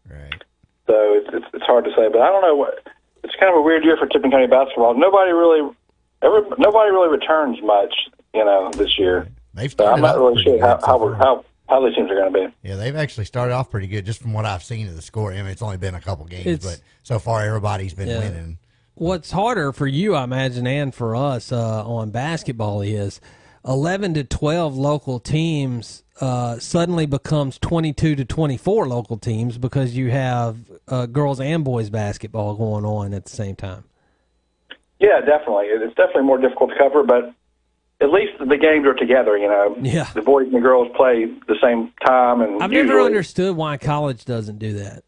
Right. 0.09 0.43
So 0.87 0.93
it's, 1.13 1.29
it's 1.33 1.45
it's 1.53 1.65
hard 1.65 1.85
to 1.85 1.91
say, 1.91 2.09
but 2.11 2.21
I 2.21 2.27
don't 2.29 2.41
know 2.41 2.55
what. 2.55 2.87
It's 3.23 3.35
kind 3.39 3.51
of 3.51 3.57
a 3.59 3.61
weird 3.61 3.83
year 3.83 3.97
for 3.97 4.05
Tipton 4.07 4.31
County 4.31 4.47
basketball. 4.47 4.93
Nobody 4.95 5.31
really, 5.31 5.69
every, 6.21 6.41
nobody 6.59 6.91
really 6.91 7.09
returns 7.09 7.57
much, 7.63 7.93
you 8.33 8.45
know, 8.45 8.71
this 8.75 8.97
year. 8.99 9.27
They've 9.55 9.73
so 9.75 9.85
I'm 9.91 10.01
not 10.01 10.17
really 10.17 10.41
sure 10.43 10.59
how 10.59 10.79
how, 10.85 11.13
how 11.13 11.45
how 11.69 11.85
these 11.85 11.95
teams 11.95 12.09
are 12.11 12.15
going 12.15 12.33
to 12.33 12.39
be. 12.47 12.53
Yeah, 12.67 12.75
they've 12.75 12.95
actually 12.95 13.25
started 13.25 13.53
off 13.53 13.69
pretty 13.71 13.87
good, 13.87 14.05
just 14.05 14.21
from 14.21 14.33
what 14.33 14.45
I've 14.45 14.63
seen 14.63 14.87
of 14.87 14.95
the 14.95 15.01
score. 15.01 15.31
I 15.31 15.37
mean, 15.37 15.47
it's 15.47 15.61
only 15.63 15.77
been 15.77 15.95
a 15.95 16.01
couple 16.01 16.25
games, 16.25 16.45
It's- 16.47 16.63
but 16.65 16.81
so 17.03 17.17
far 17.19 17.41
everybody's 17.43 17.93
been 17.93 18.07
Yeah. 18.09 18.19
winning. 18.19 18.57
What's 18.95 19.31
harder 19.31 19.71
for 19.73 19.87
you, 19.87 20.15
I 20.15 20.23
imagine, 20.23 20.65
and 20.65 20.93
for 20.95 21.15
us 21.15 21.51
uh, 21.51 21.85
on 21.85 22.11
basketball 22.11 22.81
is 22.81 23.19
11 23.67 24.13
to 24.13 24.23
12 24.23 24.75
local 24.77 25.19
teams 25.19 26.03
uh, 26.21 26.59
suddenly 26.59 27.05
becomes 27.05 27.57
22 27.59 28.15
to 28.15 28.23
24 28.23 28.87
local 28.87 29.17
teams 29.17 29.57
because 29.57 29.97
you 29.97 30.11
have 30.11 30.57
uh, 30.87 31.07
girls 31.07 31.41
and 31.41 31.65
boys 31.65 31.89
basketball 31.89 32.55
going 32.55 32.85
on 32.85 33.13
at 33.13 33.25
the 33.25 33.31
same 33.31 33.55
time. 33.55 33.83
Yeah, 35.01 35.19
definitely. 35.19 35.65
It's 35.65 35.95
definitely 35.95 36.23
more 36.23 36.37
difficult 36.37 36.69
to 36.69 36.77
cover, 36.77 37.03
but 37.03 37.33
at 37.99 38.11
least 38.11 38.33
the 38.39 38.57
games 38.57 38.85
are 38.85 38.93
together. 38.93 39.37
You 39.37 39.49
know, 39.49 39.75
Yeah. 39.81 40.07
the 40.13 40.21
boys 40.21 40.45
and 40.45 40.55
the 40.55 40.61
girls 40.61 40.87
play 40.95 41.25
the 41.49 41.57
same 41.61 41.91
time, 42.05 42.39
and 42.39 42.63
I've 42.63 42.71
usually, 42.71 42.87
never 42.95 43.01
understood 43.01 43.57
why 43.57 43.75
college 43.75 44.23
doesn't 44.23 44.57
do 44.57 44.73
that. 44.73 45.03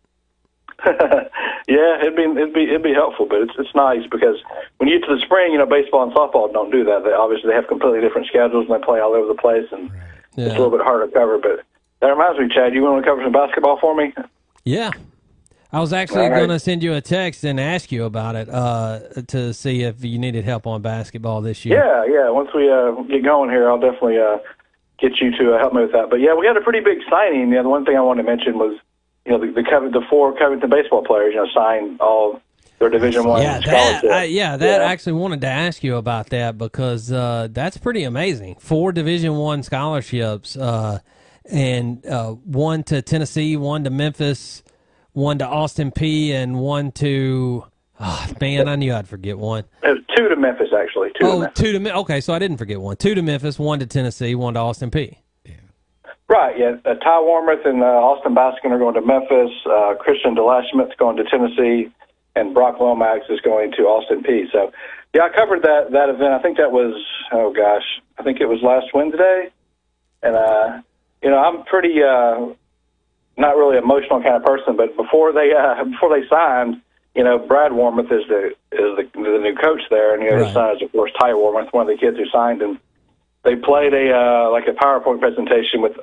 yeah, 1.68 2.00
it'd 2.02 2.16
be 2.16 2.24
it'd 2.24 2.54
be 2.54 2.64
it'd 2.64 2.84
be 2.84 2.94
helpful, 2.94 3.28
but 3.30 3.42
it's 3.42 3.54
it's 3.60 3.76
nice 3.76 4.08
because 4.10 4.38
when 4.78 4.90
you 4.90 5.00
get 5.00 5.08
to 5.08 5.16
the 5.16 5.22
spring, 5.22 5.52
you 5.52 5.58
know, 5.58 5.66
baseball 5.66 6.04
and 6.04 6.14
softball 6.14 6.52
don't 6.52 6.72
do 6.72 6.84
that. 6.86 7.04
They 7.04 7.12
obviously 7.12 7.50
they 7.50 7.56
have 7.56 7.68
completely 7.68 8.02
different 8.02 8.28
schedules 8.28 8.66
and 8.70 8.74
they 8.74 8.84
play 8.84 9.00
all 9.00 9.14
over 9.14 9.28
the 9.28 9.40
place, 9.40 9.68
and 9.72 9.92
it's 10.38 10.56
a 10.56 10.58
little 10.58 10.72
bit 10.72 10.82
harder 10.82 11.08
to 11.08 11.12
cover. 11.12 11.38
But 11.38 11.64
that 12.00 12.08
reminds 12.08 12.40
me, 12.40 12.48
Chad, 12.54 12.74
you 12.74 12.82
want 12.82 13.04
to 13.04 13.10
cover 13.10 13.22
some 13.24 13.34
basketball 13.34 13.80
for 13.80 13.96
me? 13.96 14.14
Yeah. 14.64 14.92
I 15.74 15.82
was 15.82 15.92
actually 15.92 16.24
All 16.24 16.30
right. 16.30 16.38
going 16.38 16.50
to 16.50 16.60
send 16.60 16.82
you 16.82 16.94
a 16.94 17.02
text 17.02 17.44
and 17.44 17.60
ask 17.60 17.92
you 17.92 18.06
about 18.06 18.36
it 18.38 18.48
uh, 18.50 19.00
to 19.28 19.54
see 19.54 19.84
if 19.84 20.02
you 20.04 20.18
needed 20.18 20.46
help 20.46 20.66
on 20.66 20.82
basketball 20.82 21.42
this 21.42 21.66
year. 21.66 21.84
Yeah, 21.84 22.06
yeah. 22.06 22.30
Once 22.30 22.50
we 22.56 22.72
uh, 22.72 22.92
get 23.04 23.24
going 23.26 23.50
here, 23.50 23.70
I'll 23.70 23.80
definitely 23.80 24.18
uh, 24.18 24.38
get 24.98 25.20
you 25.20 25.32
to 25.38 25.56
uh, 25.56 25.60
help 25.60 25.74
me 25.74 25.82
with 25.82 25.92
that. 25.92 26.10
But 26.10 26.22
yeah, 26.22 26.36
we 26.36 26.48
had 26.48 26.56
a 26.56 26.62
pretty 26.62 26.80
big 26.80 27.00
signing. 27.10 27.52
Yeah, 27.52 27.64
the 27.64 27.70
one 27.70 27.84
thing 27.84 27.98
I 27.98 28.02
wanted 28.02 28.24
to 28.24 28.30
mention 28.30 28.58
was, 28.58 28.80
you 29.28 29.34
know, 29.38 29.46
the 29.46 29.52
the, 29.52 29.64
Cov- 29.64 29.92
the 29.92 30.02
four 30.10 30.36
Covington 30.38 30.70
baseball 30.70 31.04
players, 31.04 31.34
you 31.34 31.42
know, 31.44 31.48
signed 31.54 32.00
all 32.00 32.40
their 32.80 32.90
Division 32.90 33.26
One 33.26 33.42
Yeah, 33.42 33.60
that. 33.60 34.06
I, 34.06 34.24
yeah, 34.26 34.56
that 34.56 34.82
I 34.82 34.86
actually 34.92 35.14
wanted 35.14 35.42
to 35.42 35.48
ask 35.48 35.84
you 35.84 35.98
about 35.98 36.30
that 36.30 36.58
because 36.58 37.12
uh, 37.12 37.48
that's 37.52 37.78
pretty 37.78 38.04
amazing. 38.04 38.56
Four 38.60 38.92
Division 38.94 39.36
One 39.36 39.64
scholarships, 39.64 40.56
uh, 40.56 41.00
and 41.50 42.06
uh, 42.06 42.32
one 42.32 42.84
to 42.84 43.02
Tennessee, 43.02 43.58
one 43.58 43.84
to 43.84 43.90
Memphis, 43.90 44.64
one 45.14 45.40
to 45.40 45.46
Austin 45.48 45.92
Peay, 45.92 46.30
and 46.32 46.60
one 46.60 46.92
to. 46.94 47.66
Oh, 48.00 48.28
man, 48.40 48.68
I 48.70 48.76
knew 48.76 48.94
I'd 48.94 49.08
forget 49.08 49.40
one. 49.40 49.64
It 49.82 49.98
two 50.16 50.30
to 50.30 50.36
Memphis, 50.36 50.68
actually. 50.72 51.10
Two 51.20 51.26
to 51.26 51.32
Oh, 51.32 51.40
Memphis. 51.40 51.60
two 51.60 51.80
to 51.80 51.96
okay, 51.96 52.22
so 52.22 52.32
I 52.32 52.38
didn't 52.38 52.58
forget 52.58 52.80
one. 52.80 52.96
Two 52.96 53.16
to 53.16 53.24
Memphis, 53.24 53.58
one 53.58 53.80
to 53.80 53.88
Tennessee, 53.88 54.36
one 54.36 54.54
to 54.54 54.60
Austin 54.60 54.92
Peay. 54.92 55.18
Right, 56.30 56.58
yeah. 56.58 56.76
Uh, 56.84 56.96
Ty 56.96 57.22
Warmoth 57.22 57.66
and 57.66 57.82
uh, 57.82 57.86
Austin 57.86 58.36
Baskin 58.36 58.72
are 58.72 58.80
going 58.80 58.96
to 58.96 59.02
Memphis. 59.02 59.52
Uh, 59.66 59.96
Christian 59.96 60.36
DeLashmit's 60.36 60.96
going 61.00 61.16
to 61.18 61.24
Tennessee, 61.24 61.90
and 62.36 62.54
Brock 62.54 62.80
Lomax 62.82 63.26
is 63.30 63.40
going 63.42 63.72
to 63.78 63.84
Austin 63.84 64.24
Peay. 64.24 64.52
So, 64.52 64.72
yeah, 65.14 65.24
I 65.24 65.30
covered 65.30 65.62
that 65.64 65.92
that 65.92 66.10
event. 66.10 66.34
I 66.34 66.42
think 66.42 66.58
that 66.58 66.72
was 66.72 67.02
oh 67.32 67.54
gosh, 67.54 67.84
I 68.20 68.24
think 68.24 68.42
it 68.42 68.48
was 68.48 68.62
last 68.62 68.88
Wednesday, 68.94 69.50
and 70.22 70.36
uh, 70.36 70.82
you 71.24 71.30
know 71.30 71.40
I'm 71.40 71.64
pretty 71.64 72.04
uh, 72.04 72.54
not 73.38 73.56
really 73.56 73.78
emotional 73.78 74.22
kind 74.22 74.36
of 74.36 74.44
person, 74.44 74.76
but 74.76 74.98
before 74.98 75.32
they 75.32 75.54
uh, 75.58 75.84
before 75.92 76.10
they 76.10 76.28
signed, 76.28 76.82
you 77.16 77.24
know, 77.24 77.40
Brad 77.40 77.72
Warmoth 77.72 78.12
is 78.12 78.28
the 78.28 78.48
is 78.72 78.98
the, 78.98 79.10
the 79.14 79.40
new 79.42 79.56
coach 79.56 79.82
there, 79.90 80.14
and 80.14 80.24
you 80.24 80.32
know, 80.32 80.44
his 80.44 80.54
son 80.54 80.76
is 80.76 80.82
of 80.82 80.92
course 80.92 81.12
Ty 81.20 81.34
Warmoth, 81.34 81.72
one 81.72 81.90
of 81.90 81.96
the 81.96 82.00
kids 82.00 82.18
who 82.18 82.26
signed, 82.30 82.62
and 82.62 82.78
they 83.44 83.56
played 83.56 83.94
a 83.94 84.12
uh, 84.14 84.52
like 84.52 84.68
a 84.68 84.72
PowerPoint 84.72 85.20
presentation 85.20 85.82
with 85.82 85.94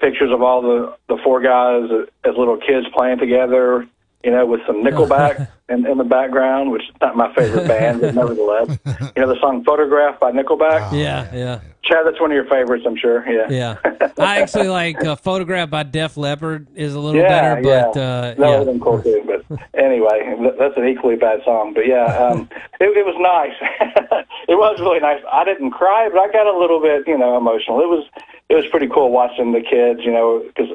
pictures 0.00 0.30
of 0.32 0.42
all 0.42 0.62
the 0.62 0.96
the 1.08 1.18
four 1.22 1.40
guys 1.40 1.88
as 2.24 2.34
little 2.36 2.58
kids 2.58 2.86
playing 2.94 3.18
together. 3.18 3.86
You 4.24 4.30
know, 4.30 4.46
with 4.46 4.60
some 4.66 4.84
Nickelback 4.84 5.48
in, 5.68 5.86
in 5.86 5.98
the 5.98 6.04
background, 6.04 6.70
which 6.70 6.82
is 6.82 6.94
not 7.00 7.16
my 7.16 7.34
favorite 7.34 7.66
band, 7.66 8.00
but 8.00 8.14
nevertheless, 8.14 8.78
you 9.16 9.22
know 9.22 9.28
the 9.28 9.40
song 9.40 9.64
"Photograph" 9.64 10.20
by 10.20 10.30
Nickelback. 10.30 10.92
yeah, 10.92 11.34
yeah. 11.34 11.60
Chad, 11.84 12.06
that's 12.06 12.20
one 12.20 12.30
of 12.30 12.34
your 12.36 12.44
favorites, 12.44 12.84
I'm 12.86 12.96
sure. 12.96 13.28
Yeah. 13.28 13.48
Yeah, 13.50 14.08
I 14.18 14.40
actually 14.40 14.68
like 14.68 15.04
uh, 15.04 15.16
"Photograph" 15.16 15.70
by 15.70 15.82
Def 15.82 16.16
Leppard 16.16 16.68
is 16.76 16.94
a 16.94 17.00
little 17.00 17.20
yeah, 17.20 17.28
better, 17.28 17.62
but 17.62 17.68
yeah. 17.68 18.02
uh, 18.02 18.20
that 18.20 18.38
yeah. 18.38 18.48
would 18.50 18.58
have 18.58 18.66
been 18.66 18.80
cool 18.80 19.02
too. 19.02 19.22
But 19.26 19.58
anyway, 19.74 20.36
that's 20.58 20.76
an 20.76 20.86
equally 20.86 21.16
bad 21.16 21.40
song. 21.44 21.74
But 21.74 21.86
yeah, 21.88 22.04
um, 22.04 22.48
it, 22.80 22.96
it 22.96 23.04
was 23.04 23.16
nice. 23.18 24.24
it 24.48 24.54
was 24.54 24.78
really 24.80 25.00
nice. 25.00 25.20
I 25.32 25.44
didn't 25.44 25.72
cry, 25.72 26.08
but 26.12 26.20
I 26.20 26.30
got 26.30 26.46
a 26.46 26.56
little 26.56 26.80
bit, 26.80 27.02
you 27.08 27.18
know, 27.18 27.36
emotional. 27.36 27.80
It 27.80 27.88
was 27.88 28.06
it 28.48 28.54
was 28.54 28.66
pretty 28.70 28.88
cool 28.88 29.10
watching 29.10 29.52
the 29.52 29.60
kids, 29.60 30.00
you 30.04 30.12
know, 30.12 30.44
because 30.46 30.68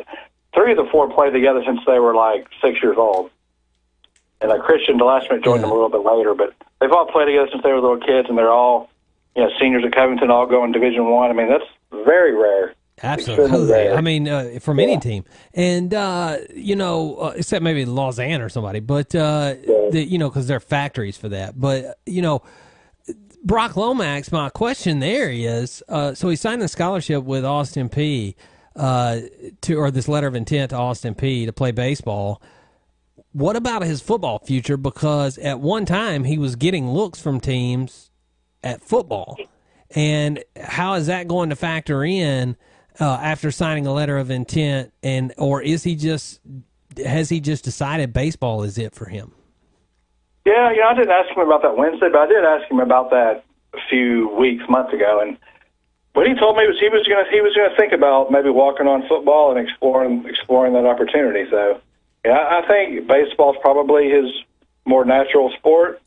three 0.53 0.71
of 0.71 0.77
the 0.77 0.89
four 0.91 1.10
played 1.13 1.31
together 1.31 1.63
since 1.65 1.79
they 1.86 1.99
were 1.99 2.15
like 2.15 2.47
six 2.62 2.81
years 2.81 2.97
old. 2.97 3.29
And 4.41 4.52
uh, 4.52 4.62
Christian 4.62 5.00
DeLashman 5.00 5.43
joined 5.43 5.63
them 5.63 5.71
a 5.71 5.73
little 5.73 5.89
bit 5.89 6.04
later, 6.06 6.36
but 6.36 6.54
they've 6.80 6.91
all 6.91 7.08
played 7.08 7.26
together 7.26 7.47
since 7.52 7.63
they 7.63 7.71
were 7.71 7.82
little 7.82 8.00
kids, 8.00 8.30
and 8.30 8.38
they're 8.38 8.52
all, 8.52 8.89
you 9.36 9.43
know, 9.43 9.50
seniors 9.60 9.84
at 9.84 9.93
Covington, 9.93 10.30
all 10.30 10.45
going 10.45 10.71
Division 10.71 11.10
One. 11.10 11.30
I. 11.32 11.34
mean, 11.34 11.50
that's 11.50 11.65
very 11.91 12.36
rare. 12.36 12.73
Absolutely. 13.02 13.71
rare. 13.71 13.95
I 13.95 14.02
mean, 14.02 14.28
uh, 14.28 14.60
from 14.60 14.80
any 14.80 15.00
team, 15.00 15.23
and 15.54 15.93
uh, 15.93 16.38
you 16.54 16.76
know, 16.76 17.15
uh, 17.17 17.34
except 17.36 17.63
maybe 17.63 17.86
Lausanne 17.86 18.41
or 18.41 18.50
somebody, 18.50 18.80
but 18.80 19.13
uh, 19.13 19.56
the, 19.91 20.06
you 20.08 20.17
know, 20.17 20.30
because 20.30 20.47
they're 20.47 20.60
factories 20.60 21.17
for 21.17 21.30
that. 21.30 21.60
But 21.60 22.00
you 22.06 22.21
know, 22.21 22.41
Brock 23.43 23.76
Lomax. 23.76 24.32
My 24.32 24.50
question 24.50 25.00
there 25.00 25.30
is, 25.30 25.84
uh, 25.88 26.13
so 26.15 26.30
he 26.30 26.36
signed 26.36 26.62
the 26.62 26.67
scholarship 26.67 27.23
with 27.23 27.45
Austin 27.45 27.89
Peay. 27.89 28.36
Uh, 28.76 29.21
to 29.62 29.73
or 29.73 29.89
this 29.89 30.08
letter 30.08 30.28
of 30.28 30.36
intent 30.36 30.69
to 30.69 30.76
Austin 30.76 31.15
Peay. 31.15 31.47
to 31.47 31.54
play 31.54 31.71
baseball. 31.71 32.43
What 33.38 33.56
about 33.56 33.84
his 33.84 34.02
football 34.02 34.39
future? 34.39 34.78
Because 34.78 35.38
at 35.38 35.60
one 35.60 35.86
time 35.86 36.23
he 36.23 36.38
was 36.38 36.56
getting 36.56 36.89
looks 36.89 37.21
from 37.21 37.39
teams 37.39 38.10
at 38.63 38.82
football, 38.82 39.38
and 39.91 40.43
how 40.60 40.95
is 40.95 41.08
that 41.08 41.28
going 41.28 41.50
to 41.50 41.56
factor 41.56 42.04
in? 42.04 42.58
uh, 43.00 43.19
after 43.21 43.52
signing 43.52 43.86
a 43.86 43.93
letter 43.93 44.17
of 44.17 44.32
intent, 44.32 44.91
and 45.04 45.34
or 45.38 45.62
is 45.62 45.84
he 45.84 45.95
just 45.95 46.39
has 47.06 47.30
he 47.30 47.39
just 47.39 47.63
decided 47.63 48.13
baseball 48.13 48.63
is 48.63 48.78
it 48.78 48.95
for 48.95 49.06
him? 49.06 49.34
Yeah, 50.45 50.71
yeah, 50.71 50.88
I 50.88 50.93
didn't 50.93 51.12
ask 51.12 51.30
him 51.36 51.45
about 51.45 51.62
that 51.62 51.78
Wednesday, 51.78 52.08
but 52.12 52.21
I 52.21 52.28
did 52.28 52.43
ask 52.43 52.71
him 52.71 52.80
about 52.80 53.10
that 53.12 53.43
a 53.73 53.80
few 53.89 54.34
weeks, 54.39 54.63
months 54.69 54.93
ago, 54.93 55.19
and 55.21 55.38
what 56.13 56.26
he 56.26 56.34
told 56.34 56.58
me 56.58 56.65
was 56.65 56.78
he 56.80 56.89
was 56.89 57.06
going 57.08 57.23
to 57.23 57.30
he 57.32 57.41
was 57.41 57.54
going 57.56 57.69
to 57.69 57.76
think 57.76 57.93
about 57.93 58.32
maybe 58.32 58.50
walking 58.50 58.88
on 58.88 59.08
football 59.08 59.56
and 59.56 59.60
exploring 59.60 60.26
exploring 60.28 60.73
that 60.73 60.86
opportunity. 60.86 61.45
So, 61.52 61.80
yeah, 62.25 62.38
I 62.38 62.67
think 62.67 63.08
baseball's 63.08 63.58
probably 63.62 64.10
his 64.10 64.32
more 64.86 65.06
natural 65.06 65.51
sport, 65.58 66.01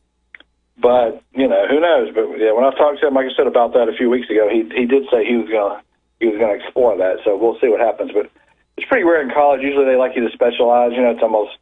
but 0.79 1.23
you 1.33 1.49
know 1.49 1.67
who 1.69 1.81
knows. 1.81 2.15
But 2.15 2.39
yeah, 2.39 2.53
when 2.53 2.65
I 2.65 2.71
talked 2.77 3.01
to 3.01 3.07
him, 3.07 3.15
like 3.15 3.27
I 3.27 3.37
said 3.37 3.47
about 3.47 3.73
that 3.75 3.89
a 3.89 3.97
few 3.97 4.11
weeks 4.11 4.29
ago, 4.31 4.49
he 4.49 4.69
he 4.75 4.87
did 4.87 5.05
say 5.11 5.25
he 5.25 5.37
was 5.37 5.49
to 5.49 5.83
he 6.19 6.27
was 6.27 6.39
to 6.39 6.51
explore 6.51 6.97
that. 6.99 7.19
So 7.25 7.37
we'll 7.37 7.59
see 7.61 7.69
what 7.69 7.81
happens. 7.81 8.13
But 8.13 8.31
it's 8.77 8.89
pretty 8.89 9.05
rare 9.05 9.23
in 9.23 9.31
college. 9.31 9.61
Usually 9.63 9.85
they 9.85 9.97
like 9.97 10.17
you 10.17 10.27
to 10.27 10.33
specialize. 10.33 10.93
You 10.93 11.03
know, 11.03 11.11
it's 11.11 11.23
almost 11.23 11.57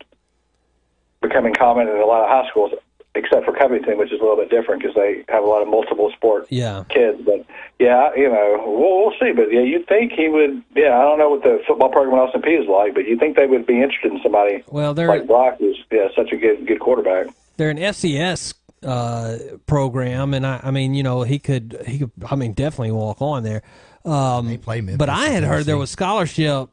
becoming 1.21 1.55
common 1.55 1.89
in 1.89 1.97
a 1.97 2.07
lot 2.07 2.23
of 2.23 2.31
high 2.31 2.49
schools, 2.51 2.73
except 3.15 3.45
for 3.45 3.53
Covington, 3.53 3.99
which 3.99 4.13
is 4.13 4.21
a 4.21 4.23
little 4.23 4.37
bit 4.37 4.51
different 4.51 4.81
because 4.83 4.95
they 4.95 5.25
have 5.29 5.43
a 5.43 5.47
lot 5.47 5.63
of 5.63 5.69
multiple 5.69 6.11
sport 6.17 6.47
Yeah. 6.51 6.85
kids. 6.89 7.21
But 7.25 7.45
yeah, 7.81 8.11
you 8.17 8.29
know, 8.29 8.63
we'll, 8.67 8.99
we'll 9.07 9.15
see. 9.21 9.33
But 9.33 9.53
yeah, 9.53 9.61
you'd 9.63 9.87
think 9.89 10.13
he 10.13 10.29
would. 10.29 10.63
Yeah, 10.77 10.99
I 10.99 11.03
don't 11.03 11.19
know 11.19 11.31
what 11.31 11.43
the 11.43 11.61
football 11.67 11.89
program 11.91 12.15
at 12.19 12.23
Austin 12.29 12.43
Peay 12.43 12.63
is 12.63 12.69
like, 12.69 12.95
but 12.95 13.07
you'd 13.07 13.19
think 13.19 13.37
they 13.37 13.47
would 13.47 13.67
be 13.67 13.81
interested 13.83 14.13
in 14.13 14.21
somebody 14.23 14.63
Well, 14.69 14.95
they're 14.95 15.09
like 15.09 15.27
Brock, 15.27 15.57
who's 15.59 15.83
yeah 15.91 16.09
such 16.15 16.33
a 16.33 16.37
good 16.37 16.67
good 16.67 16.81
quarterback. 16.81 17.27
they're 17.57 17.71
an 17.71 17.79
FCS 17.79 18.55
uh, 18.85 19.37
program, 19.67 20.35
and 20.35 20.47
I, 20.47 20.61
I 20.63 20.71
mean, 20.71 20.95
you 20.95 21.03
know, 21.03 21.23
he 21.23 21.39
could 21.41 21.83
he 21.87 21.99
could 22.01 22.13
I 22.31 22.37
mean 22.37 22.53
definitely 22.53 22.93
walk 22.93 23.21
on 23.21 23.43
there. 23.43 23.63
Um, 24.05 24.47
They 24.47 24.57
play 24.59 24.81
Memphis 24.81 24.99
but 24.99 25.09
I 25.09 25.29
had 25.31 25.43
heard 25.43 25.65
there 25.67 25.77
was 25.77 25.91
scholarship. 25.91 26.69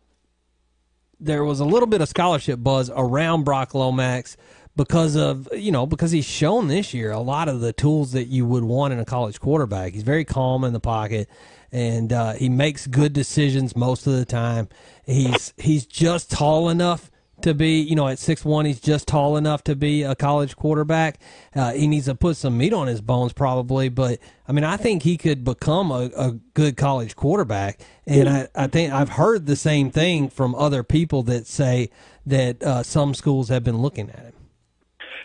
There 1.20 1.44
was 1.44 1.60
a 1.62 1.66
little 1.66 1.88
bit 1.88 2.02
of 2.02 2.10
scholarship 2.10 2.62
buzz 2.62 2.92
around 2.96 3.44
Brock 3.46 3.74
Lomax 3.74 4.36
because 4.76 5.16
of 5.16 5.48
you 5.54 5.72
know 5.72 5.86
because 5.86 6.12
he's 6.12 6.26
shown 6.26 6.68
this 6.68 6.94
year 6.94 7.12
a 7.12 7.20
lot 7.20 7.48
of 7.48 7.62
the 7.62 7.74
tools 7.74 8.12
that 8.12 8.26
you 8.26 8.46
would 8.46 8.64
want 8.64 8.94
in 8.94 9.00
a 9.00 9.06
college 9.06 9.40
quarterback. 9.40 9.94
He's 9.94 10.04
very 10.04 10.26
calm 10.26 10.64
in 10.64 10.74
the 10.74 10.80
pocket, 10.80 11.30
and 11.72 12.12
uh, 12.12 12.34
he 12.34 12.50
makes 12.50 12.88
good 12.88 13.14
decisions 13.14 13.76
most 13.76 14.08
of 14.08 14.14
the 14.14 14.26
time. 14.26 14.70
He's 15.06 15.54
he's 15.58 15.86
just 15.86 16.32
tall 16.32 16.70
enough 16.70 17.12
to 17.42 17.54
be, 17.54 17.80
you 17.80 17.96
know, 17.96 18.08
at 18.08 18.20
six 18.20 18.46
one, 18.46 18.66
he's 18.66 18.80
just 18.80 19.08
tall 19.08 19.38
enough 19.38 19.64
to 19.66 19.76
be 19.76 20.04
a 20.04 20.16
college 20.16 20.56
quarterback. 20.56 21.20
Uh, 21.54 21.74
he 21.74 21.88
needs 21.88 22.06
to 22.06 22.16
put 22.16 22.38
some 22.38 22.58
meat 22.58 22.74
on 22.74 22.88
his 22.88 23.02
bones, 23.02 23.34
probably. 23.34 23.90
But 23.90 24.20
I 24.48 24.52
mean, 24.52 24.64
I 24.64 24.78
think 24.78 25.04
he 25.04 25.18
could 25.18 25.44
become 25.44 25.92
a, 25.92 26.10
a 26.16 26.32
good 26.54 26.78
college 26.78 27.16
quarterback. 27.16 27.80
And 28.06 28.30
I, 28.30 28.48
I 28.56 28.68
think 28.68 28.94
I've 28.94 29.10
heard 29.10 29.46
the 29.46 29.56
same 29.56 29.92
thing 29.92 30.30
from 30.30 30.56
other 30.56 30.84
people 30.84 31.24
that 31.24 31.48
say 31.48 31.90
that 32.26 32.64
uh, 32.64 32.84
some 32.84 33.14
schools 33.14 33.50
have 33.50 33.64
been 33.64 33.78
looking 33.78 34.10
at 34.10 34.20
him. 34.20 34.34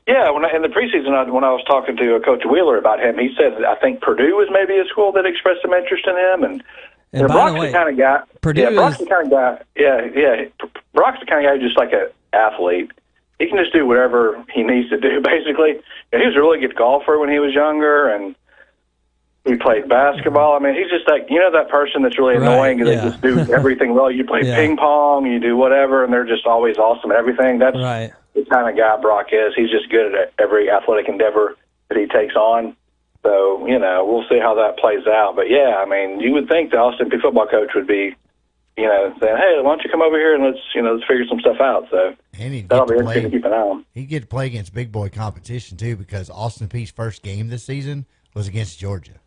Yeah, 0.06 0.30
when 0.30 0.44
I, 0.44 0.54
in 0.54 0.62
the 0.62 0.68
preseason, 0.68 1.12
I, 1.14 1.30
when 1.30 1.44
I 1.44 1.52
was 1.52 1.62
talking 1.66 1.96
to 1.96 2.16
uh, 2.16 2.20
Coach 2.20 2.42
Wheeler 2.50 2.76
about 2.78 3.00
him, 3.00 3.18
he 3.18 3.30
said 3.38 3.52
that 3.58 3.64
I 3.64 3.76
think 3.76 4.00
Purdue 4.00 4.34
was 4.34 4.48
maybe 4.50 4.78
a 4.80 4.84
school 4.86 5.12
that 5.12 5.26
expressed 5.26 5.62
some 5.62 5.72
interest 5.72 6.04
in 6.06 6.16
him, 6.16 6.42
and, 6.44 6.62
And 7.12 7.28
by 7.28 7.34
Brock's 7.34 7.52
the 7.54 7.60
way, 7.60 7.66
the 7.68 7.72
kind 7.72 7.88
of 7.90 7.96
guy. 7.98 8.20
Purdue 8.40 8.62
yeah, 8.62 8.70
Brock's 8.70 8.94
is- 9.00 9.06
the 9.06 9.10
kind 9.14 9.26
of 9.26 9.30
guy. 9.30 9.62
Yeah, 9.76 10.00
yeah. 10.14 10.44
Brock's 10.94 11.20
the 11.20 11.26
kind 11.26 11.44
of 11.44 11.50
guy 11.50 11.54
who's 11.58 11.68
just 11.68 11.78
like 11.78 11.92
an 11.92 12.08
athlete. 12.32 12.90
He 13.38 13.48
can 13.48 13.56
just 13.58 13.72
do 13.72 13.86
whatever 13.86 14.42
he 14.52 14.62
needs 14.62 14.90
to 14.90 14.98
do. 14.98 15.20
Basically, 15.24 15.80
and 16.12 16.20
he 16.20 16.26
was 16.26 16.36
a 16.36 16.40
really 16.40 16.60
good 16.60 16.76
golfer 16.76 17.18
when 17.18 17.30
he 17.30 17.38
was 17.38 17.54
younger, 17.54 18.08
and 18.08 18.34
he 19.44 19.56
played 19.56 19.88
basketball. 19.88 20.54
I 20.54 20.58
mean, 20.58 20.74
he's 20.74 20.90
just 20.90 21.08
like 21.08 21.26
you 21.30 21.38
know 21.38 21.50
that 21.52 21.68
person 21.70 22.02
that's 22.02 22.18
really 22.18 22.36
annoying, 22.36 22.80
and 22.80 22.88
yeah. 22.88 22.96
they 22.96 23.10
just 23.10 23.22
do 23.22 23.38
everything 23.54 23.94
well. 23.94 24.10
You 24.10 24.24
play 24.24 24.40
Yeah. 24.44 24.56
ping 24.56 24.76
pong, 24.76 25.24
you 25.26 25.40
do 25.40 25.56
whatever, 25.56 26.04
and 26.04 26.12
they're 26.12 26.26
just 26.26 26.46
always 26.46 26.76
awesome 26.76 27.10
at 27.12 27.16
everything. 27.18 27.58
That's 27.58 27.76
Right. 27.76 28.12
The 28.34 28.44
kind 28.50 28.68
of 28.68 28.76
guy 28.76 29.00
Brock 29.00 29.26
is. 29.32 29.54
He's 29.56 29.70
just 29.70 29.90
good 29.90 30.14
at 30.14 30.32
every 30.38 30.70
athletic 30.70 31.08
endeavor 31.08 31.56
that 31.88 31.98
he 31.98 32.06
takes 32.06 32.34
on. 32.36 32.76
So, 33.22 33.66
you 33.66 33.78
know, 33.78 34.04
we'll 34.06 34.24
see 34.28 34.38
how 34.38 34.54
that 34.54 34.78
plays 34.78 35.06
out. 35.06 35.34
But 35.36 35.50
yeah, 35.50 35.82
I 35.84 35.84
mean, 35.84 36.20
you 36.20 36.32
would 36.32 36.48
think 36.48 36.70
the 36.70 36.78
Austin 36.78 37.10
Peay 37.10 37.20
football 37.20 37.46
coach 37.46 37.70
would 37.74 37.86
be, 37.86 38.14
you 38.78 38.86
know, 38.86 39.12
saying, 39.20 39.36
"Hey, 39.36 39.56
why 39.60 39.72
don't 39.72 39.82
you 39.84 39.90
come 39.90 40.00
over 40.00 40.16
here 40.16 40.34
and 40.34 40.42
let's, 40.44 40.58
you 40.74 40.80
know, 40.80 40.94
let's 40.94 41.06
figure 41.06 41.26
some 41.28 41.40
stuff 41.40 41.60
out." 41.60 41.86
So 41.90 42.14
And 42.38 42.54
he'd 42.54 42.68
that'll 42.68 42.86
be 42.86 42.94
to 42.94 42.98
interesting 43.00 43.24
to 43.24 43.30
keep 43.30 43.44
an 43.44 43.52
eye 43.52 43.56
on. 43.56 43.84
He'd 43.92 44.06
get 44.06 44.20
to 44.20 44.26
play 44.26 44.46
against 44.46 44.72
big 44.72 44.90
boy 44.90 45.10
competition 45.10 45.76
too, 45.76 45.96
because 45.96 46.30
Austin 46.30 46.68
Peay's 46.68 46.90
first 46.90 47.22
game 47.22 47.48
this 47.48 47.64
season 47.64 48.06
was 48.32 48.48
against 48.48 48.78
Georgia. 48.78 49.20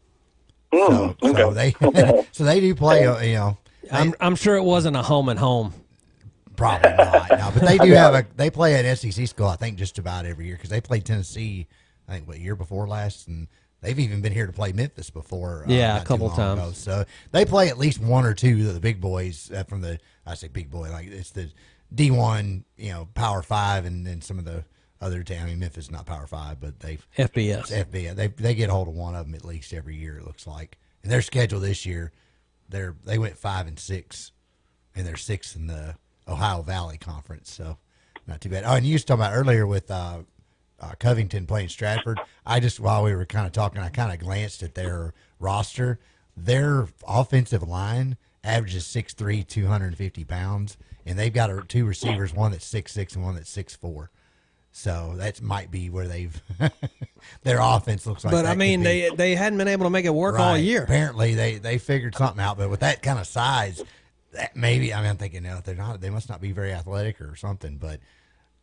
So, 0.71 1.15
so 1.21 1.53
they 1.53 1.71
so 2.31 2.43
they 2.45 2.59
do 2.61 2.73
play. 2.73 3.05
uh, 3.05 3.19
You 3.23 3.33
know, 3.35 3.57
I'm, 3.91 4.15
I'm 4.19 4.35
sure 4.35 4.55
it 4.55 4.63
wasn't 4.63 4.95
a 4.95 5.03
home 5.03 5.29
and 5.29 5.37
home. 5.37 5.73
Probably 6.55 6.91
not. 6.93 7.29
No, 7.31 7.51
but 7.53 7.65
they 7.65 7.77
do 7.85 7.91
have 7.93 8.13
a. 8.13 8.25
They 8.35 8.49
play 8.49 8.75
at 8.75 8.97
SEC 8.97 9.27
school, 9.27 9.47
I 9.47 9.55
think, 9.55 9.77
just 9.77 9.97
about 9.99 10.25
every 10.25 10.45
year 10.45 10.55
because 10.55 10.69
they 10.69 10.81
played 10.81 11.05
Tennessee. 11.05 11.67
I 12.07 12.13
think 12.13 12.27
what 12.27 12.39
year 12.39 12.55
before 12.55 12.87
last, 12.87 13.27
and 13.27 13.47
they've 13.81 13.97
even 13.99 14.21
been 14.21 14.33
here 14.33 14.45
to 14.47 14.53
play 14.53 14.71
Memphis 14.73 15.09
before. 15.09 15.63
uh, 15.67 15.71
Yeah, 15.71 16.01
a 16.01 16.05
couple 16.05 16.29
times. 16.29 16.59
ago. 16.59 16.71
So 16.73 17.05
they 17.31 17.45
play 17.45 17.69
at 17.69 17.77
least 17.77 17.99
one 18.01 18.25
or 18.25 18.33
two 18.33 18.67
of 18.67 18.73
the 18.73 18.79
big 18.79 18.99
boys 19.01 19.51
uh, 19.51 19.63
from 19.63 19.81
the. 19.81 19.99
I 20.25 20.35
say 20.35 20.47
big 20.47 20.69
boy, 20.69 20.89
like 20.91 21.07
it's 21.07 21.31
the 21.31 21.49
D 21.93 22.11
one, 22.11 22.65
you 22.77 22.91
know, 22.91 23.07
Power 23.13 23.41
Five, 23.41 23.85
and 23.85 24.05
then 24.05 24.21
some 24.21 24.37
of 24.39 24.45
the 24.45 24.63
other 25.01 25.23
town. 25.23 25.43
I 25.43 25.45
mean, 25.47 25.59
Memphis 25.59 25.85
is 25.85 25.91
not 25.91 26.05
Power 26.05 26.27
Five, 26.27 26.59
but 26.59 26.79
they 26.79 26.97
FBS. 27.17 27.71
FBS. 27.85 28.15
They 28.15 28.27
they 28.27 28.53
get 28.55 28.69
a 28.69 28.73
hold 28.73 28.87
of 28.87 28.93
one 28.93 29.15
of 29.15 29.25
them 29.25 29.35
at 29.35 29.43
least 29.45 29.73
every 29.73 29.95
year. 29.95 30.17
It 30.17 30.25
looks 30.25 30.45
like, 30.47 30.77
and 31.03 31.11
their 31.11 31.21
schedule 31.21 31.59
this 31.59 31.85
year, 31.85 32.11
they're 32.69 32.95
they 33.05 33.17
went 33.17 33.37
five 33.37 33.65
and 33.67 33.79
six, 33.79 34.31
and 34.95 35.05
they're 35.07 35.15
six 35.17 35.55
in 35.55 35.67
the 35.67 35.95
Ohio 36.27 36.61
Valley 36.61 36.97
Conference. 36.97 37.51
So 37.51 37.77
not 38.27 38.41
too 38.41 38.49
bad. 38.49 38.63
Oh, 38.65 38.75
and 38.75 38.85
you 38.85 38.93
was 38.93 39.03
talking 39.03 39.21
about 39.21 39.33
earlier 39.35 39.67
with 39.67 39.89
uh, 39.91 40.19
uh, 40.79 40.91
Covington 40.99 41.45
playing 41.45 41.69
Stratford. 41.69 42.19
I 42.45 42.59
just 42.59 42.79
while 42.79 43.03
we 43.03 43.15
were 43.15 43.25
kind 43.25 43.45
of 43.45 43.51
talking, 43.51 43.81
I 43.81 43.89
kind 43.89 44.11
of 44.11 44.19
glanced 44.19 44.63
at 44.63 44.75
their 44.75 45.13
roster. 45.39 45.99
Their 46.35 46.87
offensive 47.07 47.61
line 47.61 48.17
averages 48.43 48.85
6'3", 48.85 49.47
250 49.47 50.23
pounds, 50.25 50.77
and 51.05 51.17
they've 51.17 51.33
got 51.33 51.49
a, 51.49 51.61
two 51.67 51.85
receivers, 51.85 52.33
one 52.33 52.51
that's 52.51 52.65
six 52.65 52.91
six 52.91 53.15
and 53.15 53.23
one 53.23 53.35
that's 53.35 53.49
six 53.49 53.75
four. 53.75 54.09
So 54.71 55.13
that 55.17 55.39
might 55.39 55.69
be 55.69 55.91
where 55.91 56.07
they've 56.07 56.41
their 57.43 57.59
offense 57.61 58.07
looks 58.07 58.25
like. 58.25 58.31
but 58.31 58.47
I 58.47 58.55
mean, 58.55 58.81
they 58.81 59.11
they 59.15 59.35
hadn't 59.35 59.59
been 59.59 59.67
able 59.67 59.85
to 59.85 59.91
make 59.91 60.05
it 60.05 60.13
work 60.13 60.39
all 60.39 60.57
year. 60.57 60.83
Apparently, 60.83 61.35
they 61.35 61.59
they 61.59 61.77
figured 61.77 62.15
something 62.15 62.43
out. 62.43 62.57
But 62.57 62.71
with 62.71 62.79
that 62.79 63.03
kind 63.03 63.19
of 63.19 63.27
size, 63.27 63.83
that 64.33 64.55
maybe 64.55 64.93
I 64.93 65.01
mean, 65.01 65.09
I'm 65.09 65.17
thinking, 65.17 65.43
no, 65.43 65.59
they're 65.63 65.75
not. 65.75 66.01
They 66.01 66.09
must 66.09 66.29
not 66.29 66.41
be 66.41 66.51
very 66.51 66.73
athletic 66.73 67.21
or 67.21 67.35
something. 67.35 67.77
But 67.77 67.99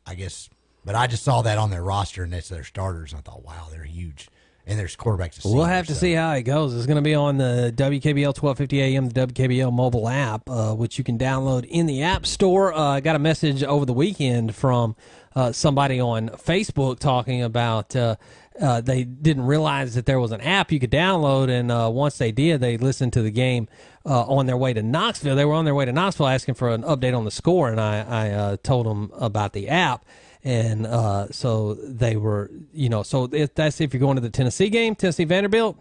I 0.07 0.15
guess. 0.15 0.49
But 0.85 0.95
I 0.95 1.07
just 1.07 1.25
saw 1.25 1.43
that 1.43 1.59
on 1.59 1.71
their 1.71 1.83
roster, 1.83 2.23
and 2.23 2.33
that's 2.33 2.49
their 2.49 2.65
starters. 2.65 3.13
And 3.13 3.19
I 3.19 3.23
thought, 3.23 3.45
wow, 3.45 3.69
they're 3.71 3.85
huge, 3.85 4.29
and 4.67 4.79
there's 4.79 4.97
quarterbacks. 4.97 5.45
We'll 5.45 5.65
have 5.65 5.87
to 5.89 5.95
see 5.95 6.13
how 6.13 6.33
it 6.33 6.43
goes. 6.43 6.75
It's 6.75 6.87
going 6.87 6.97
to 6.97 7.03
be 7.03 7.15
on 7.15 7.39
the 7.39 7.73
WKBL 7.77 8.41
1250 8.41 8.81
AM, 8.81 9.09
the 9.09 9.27
WKBL 9.27 9.73
mobile 9.73 10.09
app, 10.09 10.49
uh, 10.49 10.75
which 10.75 10.99
you 10.99 11.05
can 11.05 11.19
download 11.19 11.65
in 11.65 11.87
the 11.87 12.03
App 12.03 12.27
Store. 12.27 12.73
Uh, 12.73 12.81
I 12.81 13.01
got 13.01 13.17
a 13.17 13.21
message 13.21 13.63
over 13.63 13.85
the 13.85 13.93
weekend 13.93 14.55
from 14.55 14.97
uh, 15.35 15.53
somebody 15.53 16.01
on 16.01 16.29
Facebook 16.31 16.99
talking 16.99 17.43
about 17.43 17.95
uh, 17.97 18.17
uh, 18.61 18.81
they 18.81 19.05
didn't 19.05 19.47
realize 19.47 19.95
that 19.95 20.07
there 20.07 20.21
was 20.21 20.33
an 20.33 20.41
app 20.41 20.71
you 20.71 20.79
could 20.79 20.91
download, 20.91 21.49
and 21.49 21.71
uh, 21.71 21.89
once 21.91 22.19
they 22.19 22.31
did, 22.31 22.61
they 22.61 22.77
listened 22.77 23.13
to 23.15 23.23
the 23.23 23.31
game 23.31 23.69
uh, 24.05 24.25
on 24.25 24.47
their 24.47 24.57
way 24.57 24.73
to 24.73 24.83
Knoxville. 24.83 25.35
They 25.35 25.45
were 25.45 25.55
on 25.55 25.65
their 25.65 25.75
way 25.75 25.85
to 25.87 25.93
Knoxville 25.93 26.27
asking 26.27 26.55
for 26.55 26.69
an 26.69 26.83
update 26.83 27.17
on 27.17 27.25
the 27.25 27.31
score, 27.31 27.71
and 27.71 27.81
I, 27.81 28.01
I 28.01 28.31
uh, 28.31 28.57
told 28.63 28.87
them 28.87 29.11
about 29.15 29.53
the 29.53 29.69
app 29.69 30.05
and 30.45 30.87
uh, 30.87 31.29
so 31.31 31.75
they 31.75 32.17
were, 32.17 32.51
you 32.73 32.89
know, 32.89 33.03
so 33.03 33.29
if 33.33 33.55
that's 33.55 33.81
if 33.81 33.93
you're 33.93 34.01
going 34.01 34.17
to 34.17 34.23
the 34.23 34.31
Tennessee 34.31 34.71
game, 34.71 34.95
Tennessee 34.95 35.25
Vanderbilt, 35.25 35.79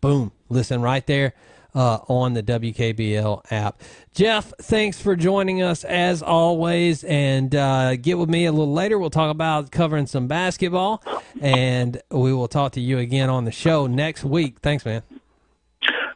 boom, 0.00 0.32
listen 0.48 0.82
right 0.82 1.06
there 1.06 1.34
uh, 1.76 1.98
on 2.08 2.32
the 2.32 2.42
WKBL 2.42 3.52
app. 3.52 3.82
Jeff, 4.14 4.52
thanks 4.62 5.00
for 5.00 5.14
joining 5.14 5.60
us 5.62 5.84
as 5.84 6.22
always, 6.22 7.04
and 7.04 7.54
uh, 7.54 7.96
get 7.96 8.16
with 8.18 8.30
me 8.30 8.46
a 8.46 8.52
little 8.52 8.72
later. 8.72 8.98
We'll 8.98 9.10
talk 9.10 9.30
about 9.30 9.70
covering 9.70 10.06
some 10.06 10.26
basketball, 10.26 11.02
and 11.40 12.00
we 12.10 12.32
will 12.32 12.48
talk 12.48 12.72
to 12.72 12.80
you 12.80 12.98
again 12.98 13.28
on 13.28 13.44
the 13.44 13.52
show 13.52 13.86
next 13.86 14.24
week. 14.24 14.60
Thanks, 14.60 14.84
man. 14.86 15.02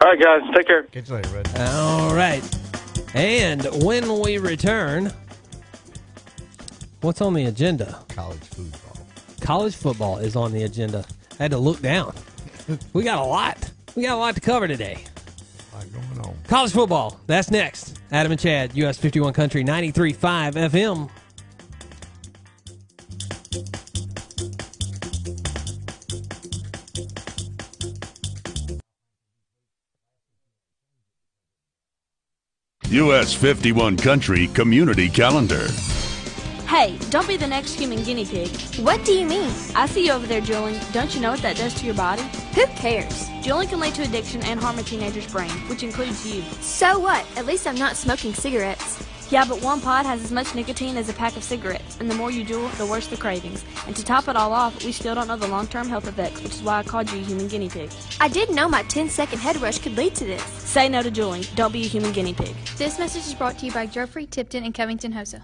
All 0.03 0.11
right, 0.11 0.19
guys, 0.19 0.41
take 0.57 0.67
care. 0.67 0.85
Catch 0.85 1.11
you 1.11 1.17
later, 1.17 1.43
bud. 1.43 1.61
All 1.61 2.15
right, 2.15 2.43
and 3.15 3.67
when 3.85 4.19
we 4.21 4.39
return. 4.39 5.13
What's 7.03 7.23
on 7.23 7.33
the 7.33 7.47
agenda? 7.47 7.99
College 8.11 8.41
football. 8.41 9.07
College 9.41 9.75
football 9.75 10.19
is 10.19 10.37
on 10.37 10.53
the 10.53 10.65
agenda. 10.65 11.03
I 11.39 11.45
had 11.45 11.51
to 11.53 11.59
look 11.59 11.81
down. 11.81 12.15
we 12.93 13.03
got 13.03 13.19
a 13.19 13.25
lot. 13.25 13.71
We 13.97 14.03
got 14.03 14.17
a 14.17 14.19
lot 14.19 14.35
to 14.35 14.41
cover 14.43 14.69
today. 14.69 15.03
A 15.73 15.77
lot 15.77 15.93
going 15.93 16.27
on. 16.27 16.37
College 16.47 16.73
football. 16.73 17.19
That's 17.27 17.51
next. 17.51 17.99
Adam 18.13 18.33
and 18.33 18.41
Chad, 18.41 18.77
US 18.77 18.99
51 18.99 19.33
Country 19.33 19.65
93.5 19.65 20.55
FM. 20.71 21.11
US 32.91 33.33
51 33.33 33.97
Country 33.97 34.49
Community 34.49 35.09
Calendar. 35.09 35.67
Hey, 36.71 36.97
don't 37.11 37.27
be 37.27 37.37
the 37.37 37.49
next 37.49 37.75
human 37.75 38.05
guinea 38.05 38.25
pig. 38.25 38.49
What 38.79 39.05
do 39.05 39.13
you 39.13 39.27
mean? 39.27 39.53
I 39.75 39.87
see 39.87 40.07
you 40.07 40.13
over 40.13 40.25
there, 40.25 40.41
Julie. 40.41 40.79
Don't 40.93 41.13
you 41.13 41.21
know 41.21 41.33
what 41.33 41.43
that 41.43 41.57
does 41.57 41.75
to 41.75 41.85
your 41.85 41.97
body? 41.97 42.23
Who 42.55 42.65
cares? 42.77 43.29
Julie 43.43 43.67
can 43.67 43.81
lead 43.81 43.97
to 43.97 44.03
addiction 44.03 44.41
and 44.45 44.61
harm 44.61 44.79
a 44.79 44.85
teenager's 44.85 45.27
brain, 45.27 45.51
which 45.69 45.83
includes 45.83 46.25
you. 46.25 46.43
So 46.61 47.01
what? 47.01 47.27
At 47.37 47.47
least 47.47 47.67
I'm 47.67 47.75
not 47.75 47.97
smoking 47.97 48.33
cigarettes. 48.33 49.05
Yeah, 49.31 49.45
but 49.47 49.61
one 49.65 49.81
pod 49.81 50.07
has 50.07 50.23
as 50.23 50.31
much 50.31 50.55
nicotine 50.55 50.97
as 50.97 51.09
a 51.09 51.13
pack 51.13 51.37
of 51.37 51.43
cigarettes, 51.43 51.97
and 51.99 52.09
the 52.09 52.15
more 52.15 52.31
you 52.31 52.45
juul, 52.45 52.71
the 52.79 52.87
worse 52.87 53.09
the 53.09 53.17
cravings. 53.17 53.65
And 53.89 53.97
to 53.97 54.05
top 54.05 54.29
it 54.29 54.37
all 54.37 54.53
off, 54.53 54.85
we 54.85 54.93
still 54.93 55.17
don't 55.17 55.27
know 55.27 55.37
the 55.37 55.49
long-term 55.49 55.89
health 55.89 56.07
effects, 56.07 56.41
which 56.41 56.53
is 56.53 56.63
why 56.63 56.79
I 56.79 56.83
called 56.85 57.11
you 57.11 57.19
a 57.19 57.23
human 57.25 57.49
guinea 57.49 57.69
pig. 57.69 57.91
I 58.21 58.29
didn't 58.29 58.55
know 58.55 58.69
my 58.69 58.85
10-second 58.85 59.41
head 59.41 59.61
rush 59.61 59.81
could 59.81 59.97
lead 59.97 60.15
to 60.15 60.25
this. 60.25 60.45
Say 60.45 60.89
no 60.89 61.03
to 61.03 61.11
juuling. 61.11 61.53
Don't 61.57 61.73
be 61.73 61.83
a 61.83 61.89
human 61.89 62.13
guinea 62.13 62.33
pig. 62.33 62.55
This 62.77 62.97
message 62.97 63.27
is 63.27 63.35
brought 63.35 63.59
to 63.59 63.67
you 63.67 63.73
by 63.73 63.87
Geoffrey 63.87 64.27
Tipton 64.27 64.63
and 64.63 64.73
Covington 64.73 65.13
Hosa. 65.13 65.43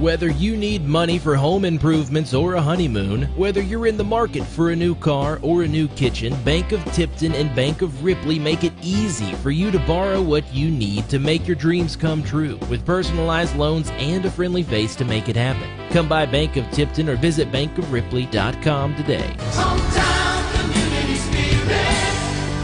Whether 0.00 0.28
you 0.28 0.58
need 0.58 0.84
money 0.84 1.18
for 1.18 1.36
home 1.36 1.64
improvements 1.64 2.34
or 2.34 2.54
a 2.54 2.60
honeymoon, 2.60 3.22
whether 3.34 3.62
you're 3.62 3.86
in 3.86 3.96
the 3.96 4.04
market 4.04 4.44
for 4.44 4.68
a 4.68 4.76
new 4.76 4.94
car 4.94 5.38
or 5.40 5.62
a 5.62 5.68
new 5.68 5.88
kitchen, 5.88 6.36
Bank 6.44 6.72
of 6.72 6.84
Tipton 6.92 7.32
and 7.32 7.56
Bank 7.56 7.80
of 7.80 8.04
Ripley 8.04 8.38
make 8.38 8.62
it 8.62 8.74
easy 8.82 9.32
for 9.36 9.50
you 9.50 9.70
to 9.70 9.78
borrow 9.80 10.20
what 10.20 10.44
you 10.52 10.70
need 10.70 11.08
to 11.08 11.18
make 11.18 11.46
your 11.46 11.56
dreams 11.56 11.96
come 11.96 12.22
true 12.22 12.58
with 12.68 12.84
personalized 12.84 13.56
loans 13.56 13.88
and 13.92 14.26
a 14.26 14.30
friendly 14.30 14.62
face 14.62 14.94
to 14.96 15.06
make 15.06 15.30
it 15.30 15.36
happen. 15.36 15.66
Come 15.92 16.10
by 16.10 16.26
Bank 16.26 16.56
of 16.56 16.70
Tipton 16.72 17.08
or 17.08 17.16
visit 17.16 17.50
bankofripley.com 17.50 18.96
today. 18.96 19.34
Hometown 19.38 20.60
community 20.60 21.14
spirit. 21.14 22.12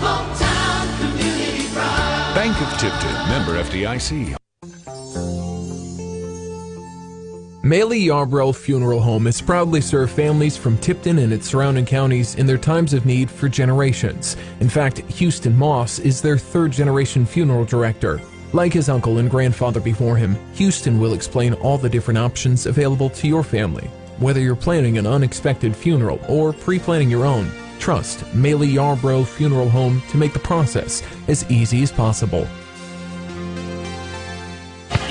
Hometown 0.03 1.01
community 1.01 1.67
pride. 1.73 2.33
Bank 2.35 2.61
of 2.61 2.79
Tipton, 2.79 3.15
member 3.31 3.55
FDIC. 3.65 4.37
Maley 7.63 8.07
Yarbrough 8.07 8.57
Funeral 8.57 8.99
Home 8.99 9.27
has 9.27 9.41
proudly 9.41 9.81
served 9.81 10.11
families 10.11 10.57
from 10.57 10.77
Tipton 10.79 11.19
and 11.19 11.33
its 11.33 11.47
surrounding 11.49 11.87
counties 11.87 12.35
in 12.35 12.45
their 12.45 12.59
times 12.59 12.93
of 12.93 13.07
need 13.07 13.31
for 13.31 13.49
generations. 13.49 14.37
In 14.59 14.69
fact, 14.69 14.99
Houston 14.99 15.57
Moss 15.57 16.01
is 16.01 16.21
their 16.21 16.37
third 16.37 16.73
generation 16.73 17.25
funeral 17.25 17.65
director. 17.65 18.21
Like 18.53 18.73
his 18.73 18.89
uncle 18.89 19.19
and 19.19 19.31
grandfather 19.31 19.79
before 19.79 20.17
him, 20.17 20.37
Houston 20.55 20.99
will 20.99 21.15
explain 21.15 21.55
all 21.55 21.79
the 21.79 21.89
different 21.89 22.19
options 22.19 22.67
available 22.67 23.11
to 23.11 23.29
your 23.29 23.45
family. 23.45 23.89
Whether 24.19 24.41
you're 24.41 24.57
planning 24.57 24.99
an 24.99 25.07
unexpected 25.07 25.77
funeral 25.77 26.19
or 26.29 26.53
pre 26.53 26.81
planning 26.81 27.11
your 27.11 27.25
own, 27.25 27.49
trust 27.79 28.25
Maley 28.35 28.73
Yarbrough 28.73 29.25
Funeral 29.25 29.69
Home 29.71 30.03
to 30.11 30.17
make 30.17 30.33
the 30.33 30.41
process 30.41 31.01
as 31.29 31.49
easy 31.49 31.85
as 31.85 31.93
possible. 31.93 32.45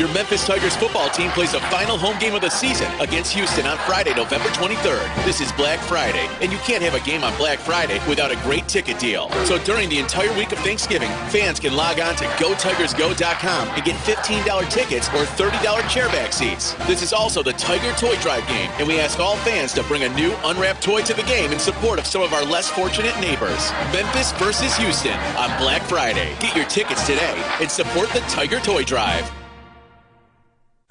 Your 0.01 0.11
Memphis 0.15 0.47
Tigers 0.47 0.75
football 0.75 1.11
team 1.11 1.29
plays 1.29 1.51
the 1.51 1.59
final 1.69 1.95
home 1.95 2.17
game 2.17 2.33
of 2.33 2.41
the 2.41 2.49
season 2.49 2.91
against 2.99 3.33
Houston 3.33 3.67
on 3.67 3.77
Friday, 3.85 4.15
November 4.15 4.49
23rd. 4.49 5.25
This 5.25 5.39
is 5.41 5.51
Black 5.51 5.77
Friday, 5.77 6.27
and 6.41 6.51
you 6.51 6.57
can't 6.65 6.81
have 6.81 6.95
a 6.95 6.99
game 7.01 7.23
on 7.23 7.37
Black 7.37 7.59
Friday 7.59 7.99
without 8.09 8.31
a 8.31 8.35
great 8.37 8.67
ticket 8.67 8.97
deal. 8.97 9.29
So 9.45 9.59
during 9.59 9.89
the 9.89 9.99
entire 9.99 10.35
week 10.35 10.53
of 10.53 10.57
Thanksgiving, 10.57 11.11
fans 11.29 11.59
can 11.59 11.75
log 11.75 11.99
on 11.99 12.15
to 12.15 12.23
GoTigersGo.com 12.23 13.67
and 13.67 13.83
get 13.83 13.95
$15 13.97 14.71
tickets 14.71 15.07
or 15.09 15.23
$30 15.37 15.51
chairback 15.81 16.33
seats. 16.33 16.73
This 16.87 17.03
is 17.03 17.13
also 17.13 17.43
the 17.43 17.53
Tiger 17.53 17.95
Toy 17.95 18.15
Drive 18.21 18.47
game, 18.47 18.71
and 18.79 18.87
we 18.87 18.99
ask 18.99 19.19
all 19.19 19.35
fans 19.45 19.71
to 19.73 19.83
bring 19.83 20.01
a 20.01 20.09
new 20.15 20.33
unwrapped 20.45 20.81
toy 20.81 21.03
to 21.03 21.13
the 21.13 21.21
game 21.29 21.51
in 21.51 21.59
support 21.59 21.99
of 21.99 22.07
some 22.07 22.23
of 22.23 22.33
our 22.33 22.43
less 22.43 22.71
fortunate 22.71 23.13
neighbors. 23.19 23.71
Memphis 23.93 24.31
versus 24.31 24.75
Houston 24.77 25.19
on 25.37 25.55
Black 25.59 25.83
Friday. 25.83 26.35
Get 26.39 26.55
your 26.55 26.65
tickets 26.65 27.05
today 27.05 27.39
and 27.59 27.69
support 27.69 28.09
the 28.09 28.21
Tiger 28.21 28.59
Toy 28.61 28.83
Drive. 28.83 29.31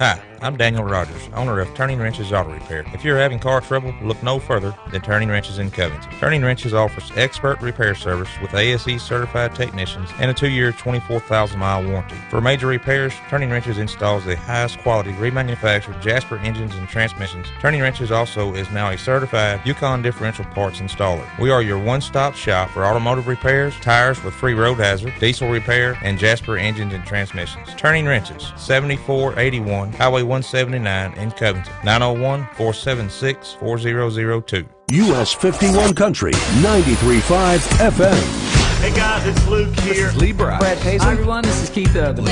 Hi, 0.01 0.19
I'm 0.43 0.57
Daniel 0.57 0.85
Rogers, 0.85 1.29
owner 1.35 1.61
of 1.61 1.75
Turning 1.75 1.99
Wrenches 1.99 2.33
Auto 2.33 2.51
Repair. 2.51 2.87
If 2.95 3.05
you're 3.05 3.19
having 3.19 3.39
car 3.39 3.61
trouble, 3.61 3.95
look 4.01 4.23
no 4.23 4.39
further 4.39 4.75
than 4.91 5.03
Turning 5.03 5.29
Wrenches 5.29 5.59
in 5.59 5.71
Covington. 5.71 6.11
Turning 6.19 6.43
Wrenches 6.43 6.73
offers 6.73 7.13
expert 7.15 7.61
repair 7.61 7.95
service 7.95 8.31
with 8.41 8.55
ASE 8.55 9.03
certified 9.03 9.55
technicians 9.55 10.09
and 10.19 10.31
a 10.31 10.35
two-year, 10.35 10.73
24,000-mile 10.73 11.85
warranty. 11.85 12.17
For 12.31 12.41
major 12.41 12.69
repairs, 12.69 13.13
Turning 13.29 13.51
Wrenches 13.51 13.77
installs 13.77 14.25
the 14.25 14.35
highest 14.35 14.79
quality 14.79 15.13
remanufactured 15.13 16.01
Jasper 16.01 16.39
engines 16.39 16.75
and 16.75 16.89
transmissions. 16.89 17.47
Turning 17.61 17.83
Wrenches 17.83 18.11
also 18.11 18.55
is 18.55 18.71
now 18.71 18.89
a 18.89 18.97
certified 18.97 19.61
Yukon 19.67 20.01
differential 20.01 20.47
parts 20.47 20.81
installer. 20.81 21.27
We 21.39 21.51
are 21.51 21.61
your 21.61 21.79
one-stop 21.79 22.35
shop 22.35 22.71
for 22.71 22.87
automotive 22.87 23.27
repairs, 23.27 23.79
tires 23.81 24.25
with 24.25 24.33
free 24.33 24.55
road 24.55 24.79
hazard, 24.79 25.13
diesel 25.21 25.51
repair, 25.51 25.99
and 26.03 26.19
Jasper 26.19 26.57
engines 26.57 26.95
and 26.95 27.05
transmissions. 27.05 27.75
Turning 27.77 28.07
Wrenches, 28.07 28.55
7481 28.57 29.93
Highway 29.93 30.30
179 30.31 31.19
in 31.19 31.33
Covington. 31.33 31.75
901 31.83 32.45
476 32.55 33.55
4002. 33.55 34.65
US 34.93 35.33
51 35.33 35.93
Country 35.95 36.31
93.5 36.63 37.59
FM. 37.91 38.81
Hey 38.81 38.95
guys, 38.95 39.27
it's 39.27 39.47
Luke 39.49 39.75
here. 39.81 39.95
This 39.95 40.15
is 40.15 40.17
Lee 40.17 40.33
Brice. 40.33 40.61
Brad 40.61 40.79
Paisley. 40.79 41.05
Hi 41.05 41.13
everyone, 41.13 41.43
this 41.43 41.61
is 41.65 41.69
Keith 41.69 41.95
Urban. 41.97 42.25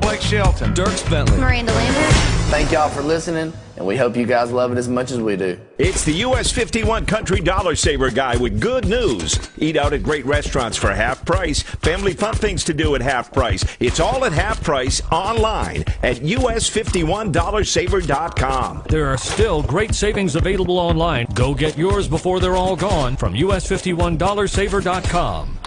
Blake 0.00 0.20
Shelton. 0.20 0.74
Dierks 0.74 1.08
Bentley. 1.10 1.38
Miranda 1.38 1.72
Lambert. 1.72 2.33
Thank 2.50 2.70
y'all 2.70 2.88
for 2.88 3.02
listening, 3.02 3.52
and 3.76 3.84
we 3.86 3.96
hope 3.96 4.16
you 4.16 4.26
guys 4.26 4.52
love 4.52 4.70
it 4.70 4.78
as 4.78 4.88
much 4.88 5.10
as 5.10 5.18
we 5.18 5.34
do. 5.36 5.58
It's 5.76 6.04
the 6.04 6.12
US 6.26 6.52
51 6.52 7.04
Country 7.06 7.40
Dollar 7.40 7.74
Saver 7.74 8.10
Guy 8.10 8.36
with 8.36 8.60
good 8.60 8.86
news. 8.86 9.36
Eat 9.58 9.76
out 9.76 9.92
at 9.92 10.04
great 10.04 10.24
restaurants 10.24 10.76
for 10.76 10.92
half 10.92 11.24
price. 11.24 11.62
Family 11.62 12.14
fun 12.14 12.36
things 12.36 12.62
to 12.64 12.72
do 12.72 12.94
at 12.94 13.00
half 13.00 13.32
price. 13.32 13.64
It's 13.80 13.98
all 13.98 14.24
at 14.24 14.30
half 14.32 14.62
price 14.62 15.02
online 15.10 15.82
at 16.02 16.18
us51dollarsaver.com. 16.18 18.82
There 18.88 19.06
are 19.06 19.18
still 19.18 19.62
great 19.62 19.94
savings 19.94 20.36
available 20.36 20.78
online. 20.78 21.26
Go 21.34 21.54
get 21.54 21.76
yours 21.76 22.06
before 22.06 22.38
they're 22.38 22.54
all 22.56 22.76
gone 22.76 23.16
from 23.16 23.34
us51dollarsaver.com. 23.34 25.58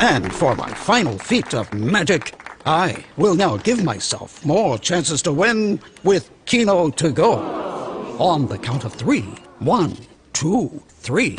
And 0.00 0.32
for 0.32 0.54
my 0.56 0.72
final 0.72 1.18
feat 1.18 1.54
of 1.54 1.72
magic, 1.74 2.34
I 2.66 3.04
will 3.16 3.34
now 3.34 3.56
give 3.56 3.82
myself 3.84 4.44
more 4.44 4.78
chances 4.78 5.22
to 5.22 5.32
win 5.32 5.80
with 6.04 6.30
Keno 6.44 6.90
to 6.90 7.10
go. 7.10 7.36
On 8.18 8.46
the 8.46 8.58
count 8.58 8.84
of 8.84 8.92
three. 8.92 9.22
One, 9.60 9.96
two, 10.32 10.82
three. 10.88 11.36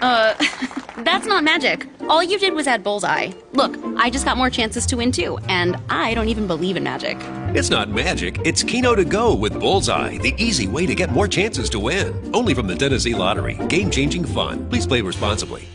Uh, 0.00 0.34
that's 0.98 1.26
not 1.26 1.44
magic. 1.44 1.86
All 2.08 2.22
you 2.22 2.38
did 2.38 2.54
was 2.54 2.66
add 2.66 2.82
bullseye. 2.82 3.32
Look, 3.52 3.76
I 3.96 4.10
just 4.10 4.24
got 4.24 4.36
more 4.36 4.50
chances 4.50 4.86
to 4.86 4.96
win 4.96 5.12
too, 5.12 5.38
and 5.48 5.76
I 5.90 6.14
don't 6.14 6.28
even 6.28 6.46
believe 6.46 6.76
in 6.76 6.82
magic. 6.82 7.18
It's 7.54 7.70
not 7.70 7.90
magic, 7.90 8.38
it's 8.44 8.62
Keno 8.62 8.94
to 8.94 9.04
go 9.04 9.34
with 9.34 9.58
Bullseye, 9.58 10.18
the 10.18 10.34
easy 10.38 10.68
way 10.68 10.86
to 10.86 10.94
get 10.94 11.12
more 11.12 11.28
chances 11.28 11.68
to 11.70 11.78
win. 11.78 12.30
Only 12.34 12.54
from 12.54 12.66
the 12.66 12.76
Tennessee 12.76 13.14
Lottery. 13.14 13.58
Game 13.68 13.90
changing 13.90 14.24
fun. 14.24 14.68
Please 14.68 14.86
play 14.86 15.00
responsibly. 15.00 15.68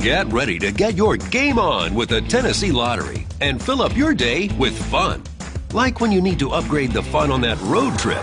Get 0.00 0.32
ready 0.32 0.60
to 0.60 0.70
get 0.70 0.94
your 0.94 1.16
game 1.16 1.58
on 1.58 1.92
with 1.92 2.10
the 2.10 2.20
Tennessee 2.20 2.70
Lottery 2.70 3.26
and 3.40 3.60
fill 3.60 3.82
up 3.82 3.96
your 3.96 4.14
day 4.14 4.48
with 4.56 4.80
fun. 4.90 5.24
Like 5.72 6.00
when 6.00 6.12
you 6.12 6.22
need 6.22 6.38
to 6.38 6.52
upgrade 6.52 6.92
the 6.92 7.02
fun 7.02 7.32
on 7.32 7.40
that 7.40 7.60
road 7.62 7.98
trip. 7.98 8.22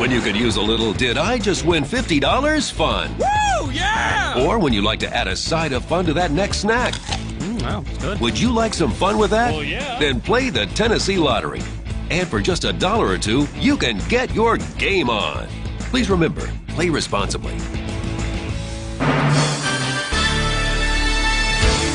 When 0.00 0.10
you 0.10 0.20
could 0.20 0.34
use 0.34 0.56
a 0.56 0.60
little 0.60 0.92
did 0.92 1.16
I 1.16 1.38
just 1.38 1.64
win 1.64 1.84
$50 1.84 2.72
fun. 2.72 3.16
Woo, 3.18 3.70
yeah! 3.70 4.44
Or 4.44 4.58
when 4.58 4.72
you 4.72 4.82
like 4.82 4.98
to 5.00 5.16
add 5.16 5.28
a 5.28 5.36
side 5.36 5.72
of 5.72 5.84
fun 5.84 6.04
to 6.06 6.12
that 6.14 6.32
next 6.32 6.58
snack. 6.58 6.94
Mm, 6.94 7.62
wow, 7.62 7.80
that's 7.82 7.98
good. 7.98 8.20
Would 8.20 8.38
you 8.38 8.50
like 8.50 8.74
some 8.74 8.90
fun 8.90 9.16
with 9.16 9.30
that? 9.30 9.52
Well, 9.52 9.62
yeah. 9.62 9.96
Then 10.00 10.20
play 10.20 10.50
the 10.50 10.66
Tennessee 10.66 11.18
Lottery. 11.18 11.62
And 12.10 12.26
for 12.26 12.40
just 12.40 12.64
a 12.64 12.72
dollar 12.72 13.06
or 13.06 13.18
two, 13.18 13.46
you 13.54 13.76
can 13.76 13.98
get 14.08 14.34
your 14.34 14.56
game 14.76 15.08
on. 15.08 15.46
Please 15.78 16.10
remember, 16.10 16.50
play 16.66 16.88
responsibly. 16.88 17.54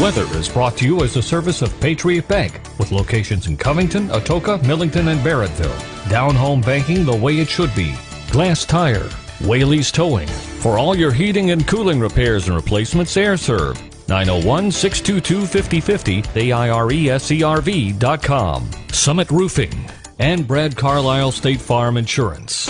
Weather 0.02 0.26
is 0.38 0.50
brought 0.50 0.76
to 0.78 0.86
you 0.86 1.04
as 1.04 1.16
a 1.16 1.22
service 1.22 1.62
of 1.62 1.80
Patriot 1.80 2.28
Bank 2.28 2.60
with 2.80 2.92
locations 2.92 3.46
in 3.48 3.56
Covington, 3.56 4.08
Atoka, 4.10 4.62
Millington, 4.66 5.08
and 5.10 5.20
Barretville. 5.22 6.10
Down 6.10 6.36
home 6.36 6.62
banking 6.62 7.06
the 7.06 7.16
way 7.16 7.38
it 7.38 7.48
should 7.48 7.74
be. 7.76 7.94
Glass 8.32 8.66
Tire, 8.66 9.08
Whaley's 9.42 9.92
Towing. 9.92 10.28
For 10.28 10.80
all 10.80 10.96
your 10.96 11.12
heating 11.12 11.52
and 11.52 11.68
cooling 11.68 12.00
repairs 12.00 12.48
and 12.48 12.56
replacements, 12.56 13.16
Aire 13.16 13.38
Serv. 13.38 13.80
901 14.10 14.72
622 14.72 15.46
5050, 15.46 16.22
AIRESERV 16.52 18.00
dot 18.00 18.22
com. 18.22 18.70
Summit 18.92 19.30
Roofing. 19.30 19.90
And 20.20 20.48
Brad 20.48 20.76
Carlisle 20.76 21.32
State 21.32 21.62
Farm 21.62 21.98
Insurance. 21.98 22.70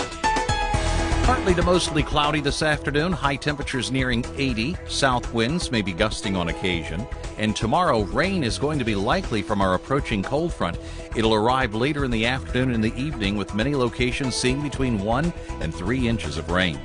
Partly 1.24 1.54
to 1.54 1.62
mostly 1.62 2.02
cloudy 2.02 2.42
this 2.42 2.60
afternoon, 2.60 3.10
high 3.10 3.36
temperatures 3.36 3.90
nearing 3.90 4.22
80, 4.36 4.76
south 4.86 5.32
winds 5.32 5.70
may 5.70 5.80
be 5.80 5.94
gusting 5.94 6.36
on 6.36 6.48
occasion, 6.48 7.06
and 7.38 7.56
tomorrow 7.56 8.02
rain 8.02 8.44
is 8.44 8.58
going 8.58 8.78
to 8.78 8.84
be 8.84 8.94
likely 8.94 9.40
from 9.40 9.62
our 9.62 9.72
approaching 9.72 10.22
cold 10.22 10.52
front. 10.52 10.76
It'll 11.16 11.32
arrive 11.32 11.74
later 11.74 12.04
in 12.04 12.10
the 12.10 12.26
afternoon 12.26 12.74
and 12.74 12.84
the 12.84 12.94
evening 12.94 13.36
with 13.36 13.54
many 13.54 13.74
locations 13.74 14.34
seeing 14.34 14.60
between 14.60 14.98
1 14.98 15.32
and 15.62 15.74
3 15.74 16.06
inches 16.06 16.36
of 16.36 16.50
rain. 16.50 16.78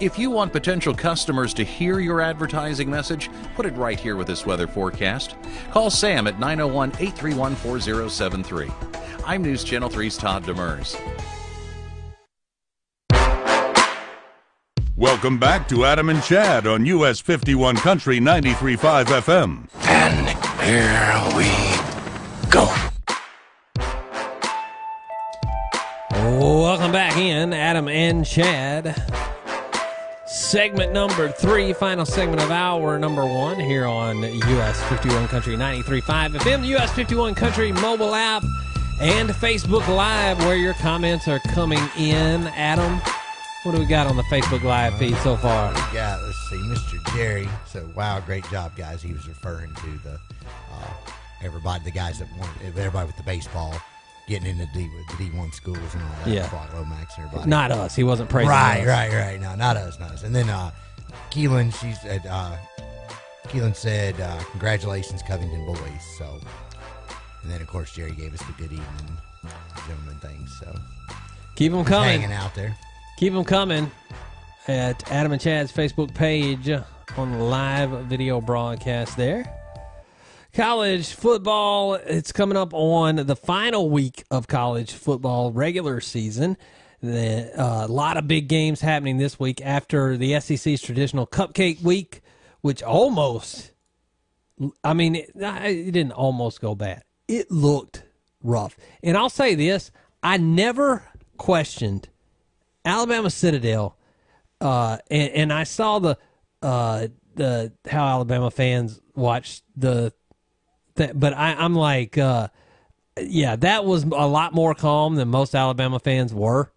If 0.00 0.18
you 0.18 0.28
want 0.28 0.52
potential 0.52 0.92
customers 0.92 1.54
to 1.54 1.62
hear 1.62 2.00
your 2.00 2.20
advertising 2.20 2.90
message, 2.90 3.30
put 3.54 3.64
it 3.64 3.74
right 3.74 3.98
here 3.98 4.16
with 4.16 4.26
this 4.26 4.44
weather 4.44 4.66
forecast. 4.66 5.36
Call 5.70 5.88
Sam 5.88 6.26
at 6.26 6.40
901 6.40 6.90
831 6.98 7.54
4073. 7.54 8.72
I'm 9.24 9.42
News 9.42 9.62
Channel 9.62 9.88
3's 9.88 10.16
Todd 10.16 10.42
Demers. 10.42 11.00
Welcome 14.96 15.38
back 15.38 15.66
to 15.70 15.84
Adam 15.84 16.08
and 16.08 16.22
Chad 16.22 16.68
on 16.68 16.86
US 16.86 17.18
51 17.18 17.74
Country 17.78 18.20
93.5 18.20 19.06
FM. 19.06 19.66
And 19.88 20.28
here 20.62 21.36
we 21.36 21.50
go. 22.48 22.72
Welcome 26.38 26.92
back 26.92 27.16
in, 27.16 27.52
Adam 27.52 27.88
and 27.88 28.24
Chad. 28.24 28.94
Segment 30.26 30.92
number 30.92 31.28
three, 31.28 31.72
final 31.72 32.06
segment 32.06 32.40
of 32.40 32.52
hour 32.52 32.96
number 32.96 33.26
one 33.26 33.58
here 33.58 33.86
on 33.86 34.22
US 34.22 34.80
51 34.90 35.26
Country 35.26 35.56
93.5 35.56 36.36
FM, 36.36 36.64
US 36.78 36.92
51 36.92 37.34
Country 37.34 37.72
mobile 37.72 38.14
app, 38.14 38.44
and 39.00 39.30
Facebook 39.30 39.88
Live 39.88 40.38
where 40.38 40.54
your 40.54 40.74
comments 40.74 41.26
are 41.26 41.40
coming 41.40 41.82
in. 41.98 42.46
Adam, 42.54 43.00
what 43.64 43.72
do 43.74 43.78
we 43.78 43.86
got 43.86 44.06
on 44.06 44.16
the 44.16 44.22
Facebook 44.24 44.62
Live 44.62 44.96
feed 44.98 45.16
so 45.18 45.36
far? 45.36 45.70
We 45.72 45.80
got, 45.94 46.22
let's 46.22 46.38
see, 46.50 46.56
Mr. 46.56 47.16
Jerry. 47.16 47.48
So, 47.66 47.88
wow, 47.96 48.20
great 48.20 48.44
job, 48.50 48.76
guys. 48.76 49.02
He 49.02 49.12
was 49.12 49.26
referring 49.26 49.74
to 49.74 49.86
the 50.04 50.20
uh, 50.72 50.86
everybody, 51.42 51.82
the 51.84 51.90
guys 51.90 52.18
that 52.18 52.28
want 52.38 52.50
everybody 52.62 53.06
with 53.06 53.16
the 53.16 53.22
baseball 53.22 53.74
getting 54.28 54.48
into 54.48 54.66
D, 54.74 54.88
the 55.08 55.14
D1 55.24 55.52
schools 55.54 55.78
and 55.94 56.02
all 56.02 56.08
that. 56.24 56.28
Yeah. 56.28 56.48
Brock 56.50 56.72
Lomax 56.74 57.16
and 57.16 57.26
everybody. 57.26 57.48
Not 57.50 57.70
us. 57.72 57.94
He 57.94 58.04
wasn't 58.04 58.28
praising 58.30 58.50
Right, 58.50 58.80
us. 58.80 58.86
right, 58.86 59.12
right. 59.12 59.40
No, 59.40 59.54
not 59.54 59.76
us, 59.76 59.98
not 59.98 60.10
us. 60.12 60.22
And 60.22 60.34
then 60.34 60.48
uh, 60.50 60.70
Keelan, 61.30 61.72
she 61.78 61.92
said, 61.92 62.26
uh, 62.28 62.56
Keelan 63.48 63.74
said, 63.76 64.20
uh, 64.20 64.40
congratulations, 64.50 65.22
Covington 65.22 65.64
boys. 65.66 65.78
So, 66.18 66.38
and 67.42 67.50
then, 67.52 67.60
of 67.60 67.66
course, 67.66 67.92
Jerry 67.94 68.12
gave 68.12 68.32
us 68.34 68.40
the 68.40 68.52
good 68.52 68.72
evening, 68.72 69.18
gentlemen 69.86 70.16
things. 70.20 70.54
So, 70.60 70.74
Keep 71.56 71.72
them 71.72 71.84
coming. 71.84 72.08
hanging 72.20 72.32
out 72.32 72.54
there. 72.54 72.74
Keep 73.16 73.32
them 73.32 73.44
coming 73.44 73.92
at 74.66 75.08
Adam 75.10 75.30
and 75.30 75.40
Chad's 75.40 75.70
Facebook 75.70 76.12
page 76.14 76.68
on 77.16 77.30
the 77.30 77.38
live 77.38 77.90
video 78.06 78.40
broadcast 78.40 79.16
there. 79.16 79.48
College 80.52 81.12
football, 81.12 81.94
it's 81.94 82.32
coming 82.32 82.56
up 82.56 82.74
on 82.74 83.16
the 83.16 83.36
final 83.36 83.88
week 83.88 84.24
of 84.32 84.48
college 84.48 84.92
football 84.92 85.52
regular 85.52 86.00
season. 86.00 86.56
The, 87.02 87.52
uh, 87.56 87.86
a 87.86 87.92
lot 87.92 88.16
of 88.16 88.26
big 88.26 88.48
games 88.48 88.80
happening 88.80 89.18
this 89.18 89.38
week 89.38 89.60
after 89.64 90.16
the 90.16 90.40
SEC's 90.40 90.82
traditional 90.82 91.26
cupcake 91.26 91.82
week, 91.82 92.20
which 92.62 92.82
almost, 92.82 93.70
I 94.82 94.92
mean, 94.92 95.14
it, 95.14 95.30
it 95.36 95.92
didn't 95.92 96.12
almost 96.12 96.60
go 96.60 96.74
bad. 96.74 97.04
It 97.28 97.48
looked 97.48 98.02
rough. 98.42 98.76
And 99.04 99.16
I'll 99.16 99.30
say 99.30 99.54
this 99.54 99.92
I 100.20 100.36
never 100.36 101.04
questioned 101.36 102.08
Alabama 102.84 103.30
Citadel, 103.30 103.96
uh, 104.60 104.98
and, 105.10 105.30
and 105.32 105.52
I 105.52 105.64
saw 105.64 105.98
the 105.98 106.18
uh, 106.62 107.08
the 107.34 107.72
how 107.88 108.06
Alabama 108.06 108.50
fans 108.50 109.00
watched 109.14 109.64
the, 109.76 110.12
that, 110.94 111.18
but 111.18 111.34
I, 111.34 111.54
I'm 111.54 111.74
like, 111.74 112.16
uh, 112.16 112.48
yeah, 113.20 113.56
that 113.56 113.84
was 113.84 114.04
a 114.04 114.26
lot 114.26 114.54
more 114.54 114.74
calm 114.74 115.16
than 115.16 115.28
most 115.28 115.54
Alabama 115.54 115.98
fans 115.98 116.32
were. 116.32 116.72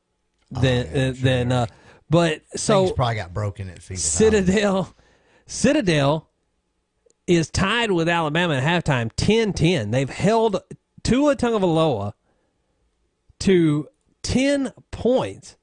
Than 0.50 0.88
uh, 0.88 1.14
than, 1.22 1.52
uh, 1.52 1.68
but 2.10 2.42
so 2.56 2.86
Things 2.86 2.96
probably 2.96 3.16
got 3.16 3.34
broken 3.34 3.70
at. 3.70 3.84
Citadel, 3.84 4.96
Citadel 5.46 6.30
is 7.26 7.50
tied 7.50 7.92
with 7.92 8.08
Alabama 8.08 8.56
at 8.56 8.64
halftime, 8.64 9.12
10-10. 9.16 9.92
They've 9.92 10.10
held 10.10 10.62
Tua 11.04 11.36
Tagovailoa 11.36 12.14
to 13.40 13.88
ten 14.24 14.72
points. 14.92 15.57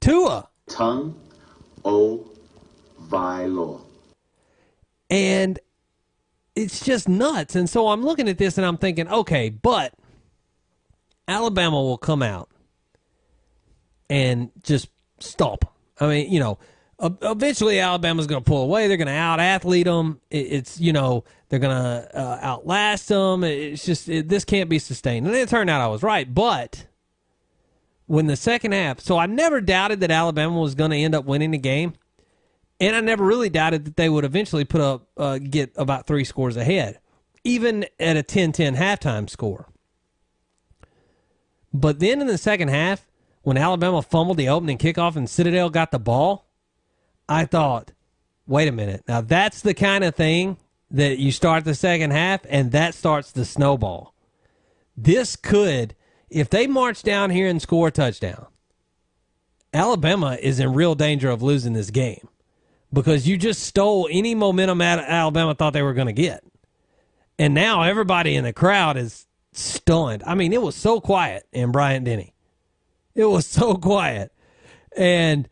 Tua 0.00 0.48
Tongue 0.68 1.14
O 1.84 2.26
Vilo. 3.08 3.80
and 5.08 5.58
it's 6.56 6.84
just 6.84 7.08
nuts. 7.08 7.56
And 7.56 7.68
so 7.70 7.88
I'm 7.88 8.02
looking 8.04 8.28
at 8.28 8.38
this 8.38 8.58
and 8.58 8.66
I'm 8.66 8.76
thinking, 8.76 9.08
okay, 9.08 9.48
but 9.50 9.94
Alabama 11.28 11.80
will 11.80 11.98
come 11.98 12.22
out 12.22 12.48
and 14.08 14.50
just 14.62 14.88
stomp. 15.20 15.64
I 16.00 16.06
mean, 16.06 16.32
you 16.32 16.40
know, 16.40 16.58
eventually 17.00 17.78
Alabama's 17.78 18.26
going 18.26 18.42
to 18.42 18.48
pull 18.48 18.62
away. 18.62 18.88
They're 18.88 18.96
going 18.96 19.06
to 19.08 19.12
out 19.12 19.40
athlete 19.40 19.86
them. 19.86 20.20
It's 20.30 20.80
you 20.80 20.92
know 20.92 21.24
they're 21.48 21.58
going 21.58 21.76
to 21.76 22.18
uh, 22.18 22.38
outlast 22.42 23.08
them. 23.08 23.44
It's 23.44 23.84
just 23.84 24.08
it, 24.08 24.28
this 24.28 24.44
can't 24.44 24.68
be 24.68 24.78
sustained. 24.78 25.26
And 25.26 25.34
it 25.34 25.48
turned 25.48 25.70
out 25.70 25.80
I 25.80 25.86
was 25.86 26.02
right, 26.02 26.32
but 26.32 26.86
when 28.10 28.26
the 28.26 28.34
second 28.34 28.72
half, 28.72 28.98
so 28.98 29.18
I 29.18 29.26
never 29.26 29.60
doubted 29.60 30.00
that 30.00 30.10
Alabama 30.10 30.58
was 30.58 30.74
going 30.74 30.90
to 30.90 30.96
end 30.96 31.14
up 31.14 31.26
winning 31.26 31.52
the 31.52 31.58
game. 31.58 31.92
And 32.80 32.96
I 32.96 33.00
never 33.00 33.24
really 33.24 33.48
doubted 33.48 33.84
that 33.84 33.96
they 33.96 34.08
would 34.08 34.24
eventually 34.24 34.64
put 34.64 34.80
up, 34.80 35.06
uh, 35.16 35.38
get 35.38 35.70
about 35.76 36.08
three 36.08 36.24
scores 36.24 36.56
ahead, 36.56 36.98
even 37.44 37.86
at 38.00 38.16
a 38.16 38.24
10 38.24 38.50
10 38.50 38.74
halftime 38.74 39.30
score. 39.30 39.68
But 41.72 42.00
then 42.00 42.20
in 42.20 42.26
the 42.26 42.36
second 42.36 42.66
half, 42.66 43.06
when 43.42 43.56
Alabama 43.56 44.02
fumbled 44.02 44.38
the 44.38 44.48
opening 44.48 44.76
kickoff 44.76 45.14
and 45.14 45.30
Citadel 45.30 45.70
got 45.70 45.92
the 45.92 46.00
ball, 46.00 46.48
I 47.28 47.44
thought, 47.44 47.92
wait 48.44 48.66
a 48.66 48.72
minute. 48.72 49.04
Now 49.06 49.20
that's 49.20 49.60
the 49.60 49.72
kind 49.72 50.02
of 50.02 50.16
thing 50.16 50.56
that 50.90 51.18
you 51.18 51.30
start 51.30 51.64
the 51.64 51.76
second 51.76 52.10
half 52.10 52.40
and 52.48 52.72
that 52.72 52.96
starts 52.96 53.30
the 53.30 53.44
snowball. 53.44 54.16
This 54.96 55.36
could, 55.36 55.94
if 56.30 56.48
they 56.48 56.66
march 56.66 57.02
down 57.02 57.30
here 57.30 57.48
and 57.48 57.60
score 57.60 57.88
a 57.88 57.90
touchdown, 57.90 58.46
Alabama 59.72 60.36
is 60.40 60.60
in 60.60 60.72
real 60.72 60.94
danger 60.94 61.30
of 61.30 61.42
losing 61.42 61.72
this 61.72 61.90
game 61.90 62.28
because 62.92 63.28
you 63.28 63.36
just 63.36 63.62
stole 63.62 64.08
any 64.10 64.34
momentum 64.34 64.80
Alabama 64.80 65.54
thought 65.54 65.72
they 65.72 65.82
were 65.82 65.94
going 65.94 66.06
to 66.06 66.12
get. 66.12 66.44
And 67.38 67.54
now 67.54 67.82
everybody 67.82 68.36
in 68.36 68.44
the 68.44 68.52
crowd 68.52 68.96
is 68.96 69.26
stunned. 69.52 70.22
I 70.26 70.34
mean, 70.34 70.52
it 70.52 70.62
was 70.62 70.76
so 70.76 71.00
quiet 71.00 71.46
in 71.52 71.72
Bryant 71.72 72.04
Denny. 72.04 72.34
It 73.14 73.24
was 73.24 73.46
so 73.46 73.74
quiet. 73.76 74.32
And 74.96 75.48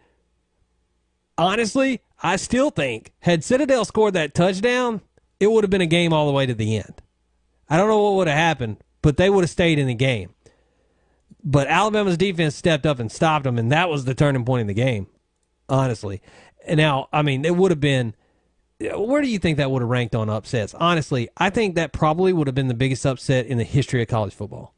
honestly, 1.36 2.02
I 2.22 2.36
still 2.36 2.70
think 2.70 3.12
had 3.20 3.44
Citadel 3.44 3.84
scored 3.84 4.14
that 4.14 4.34
touchdown, 4.34 5.00
it 5.40 5.50
would 5.50 5.64
have 5.64 5.70
been 5.70 5.80
a 5.80 5.86
game 5.86 6.12
all 6.12 6.26
the 6.26 6.32
way 6.32 6.46
to 6.46 6.54
the 6.54 6.76
end. 6.76 7.00
I 7.70 7.76
don't 7.76 7.88
know 7.88 8.02
what 8.02 8.14
would 8.14 8.28
have 8.28 8.36
happened, 8.36 8.78
but 9.02 9.16
they 9.16 9.30
would 9.30 9.44
have 9.44 9.50
stayed 9.50 9.78
in 9.78 9.86
the 9.86 9.94
game. 9.94 10.34
But 11.42 11.68
Alabama's 11.68 12.16
defense 12.16 12.54
stepped 12.56 12.84
up 12.84 12.98
and 12.98 13.10
stopped 13.10 13.44
them, 13.44 13.58
and 13.58 13.70
that 13.70 13.88
was 13.88 14.04
the 14.04 14.14
turning 14.14 14.44
point 14.44 14.62
in 14.62 14.66
the 14.66 14.74
game, 14.74 15.06
honestly. 15.68 16.20
And 16.66 16.78
now, 16.78 17.08
I 17.12 17.22
mean, 17.22 17.44
it 17.44 17.56
would 17.56 17.70
have 17.70 17.80
been. 17.80 18.14
Where 18.80 19.20
do 19.20 19.28
you 19.28 19.40
think 19.40 19.56
that 19.56 19.72
would 19.72 19.82
have 19.82 19.88
ranked 19.88 20.14
on 20.14 20.30
upsets? 20.30 20.72
Honestly, 20.74 21.28
I 21.36 21.50
think 21.50 21.74
that 21.74 21.92
probably 21.92 22.32
would 22.32 22.46
have 22.46 22.54
been 22.54 22.68
the 22.68 22.74
biggest 22.74 23.04
upset 23.04 23.46
in 23.46 23.58
the 23.58 23.64
history 23.64 24.02
of 24.02 24.08
college 24.08 24.32
football. 24.32 24.72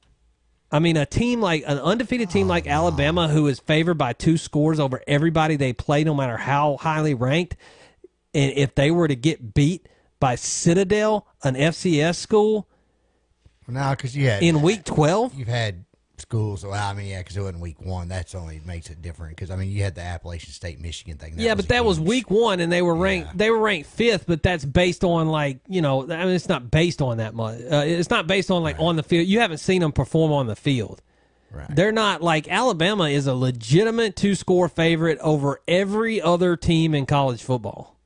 I 0.72 0.78
mean, 0.78 0.96
a 0.96 1.04
team 1.04 1.40
like 1.40 1.64
an 1.66 1.78
undefeated 1.78 2.30
team 2.30 2.46
like 2.46 2.66
ah. 2.66 2.70
Alabama, 2.70 3.28
who 3.28 3.46
is 3.46 3.58
favored 3.58 3.98
by 3.98 4.12
two 4.12 4.36
scores 4.38 4.78
over 4.78 5.02
everybody 5.06 5.56
they 5.56 5.72
play, 5.72 6.04
no 6.04 6.14
matter 6.14 6.36
how 6.36 6.76
highly 6.78 7.12
ranked, 7.12 7.56
and 8.32 8.52
if 8.52 8.74
they 8.74 8.90
were 8.90 9.08
to 9.08 9.16
get 9.16 9.52
beat 9.54 9.86
by 10.20 10.34
Citadel, 10.34 11.26
an 11.42 11.54
FCS 11.54 12.16
school, 12.16 12.68
No, 13.66 13.90
because 13.90 14.16
you 14.16 14.28
had 14.28 14.42
in 14.42 14.62
week 14.62 14.84
twelve, 14.84 15.34
you've 15.34 15.48
had 15.48 15.84
schools. 16.30 16.64
Well, 16.64 16.72
I 16.72 16.94
mean, 16.94 17.08
yeah, 17.08 17.18
because 17.18 17.36
it 17.36 17.40
wasn't 17.40 17.60
week 17.60 17.80
one. 17.80 18.08
That's 18.08 18.36
only 18.36 18.60
makes 18.64 18.88
it 18.88 19.02
different. 19.02 19.36
Because 19.36 19.50
I 19.50 19.56
mean, 19.56 19.70
you 19.70 19.82
had 19.82 19.96
the 19.96 20.02
Appalachian 20.02 20.52
State 20.52 20.80
Michigan 20.80 21.18
thing. 21.18 21.34
yeah, 21.36 21.56
but 21.56 21.68
that 21.68 21.84
was 21.84 21.98
week 21.98 22.30
one, 22.30 22.60
and 22.60 22.70
they 22.70 22.82
were 22.82 22.94
ranked. 22.94 23.36
They 23.36 23.50
were 23.50 23.58
ranked 23.58 23.90
fifth, 23.90 24.26
but 24.26 24.42
that's 24.42 24.64
based 24.64 25.02
on 25.02 25.28
like 25.28 25.58
you 25.66 25.82
know, 25.82 26.02
I 26.04 26.24
mean, 26.24 26.34
it's 26.34 26.48
not 26.48 26.70
based 26.70 27.02
on 27.02 27.18
that 27.18 27.34
much. 27.34 27.60
Uh, 27.60 27.82
it's 27.84 28.10
not 28.10 28.26
based 28.26 28.50
on 28.50 28.62
like 28.62 28.76
on 28.78 28.96
the 28.96 29.02
field. 29.02 29.26
You 29.26 29.40
haven't 29.40 29.58
seen 29.58 29.80
them 29.80 29.92
perform 29.92 30.32
on 30.32 30.46
the 30.46 30.56
field. 30.56 31.02
Right. 31.50 31.74
They're 31.74 31.90
not 31.90 32.22
like 32.22 32.48
Alabama 32.48 33.08
is 33.08 33.26
a 33.26 33.34
legitimate 33.34 34.14
two 34.14 34.36
score 34.36 34.68
favorite 34.68 35.18
over 35.18 35.60
every 35.66 36.22
other 36.22 36.56
team 36.56 36.94
in 36.94 37.06
college 37.06 37.42
football. 37.42 37.96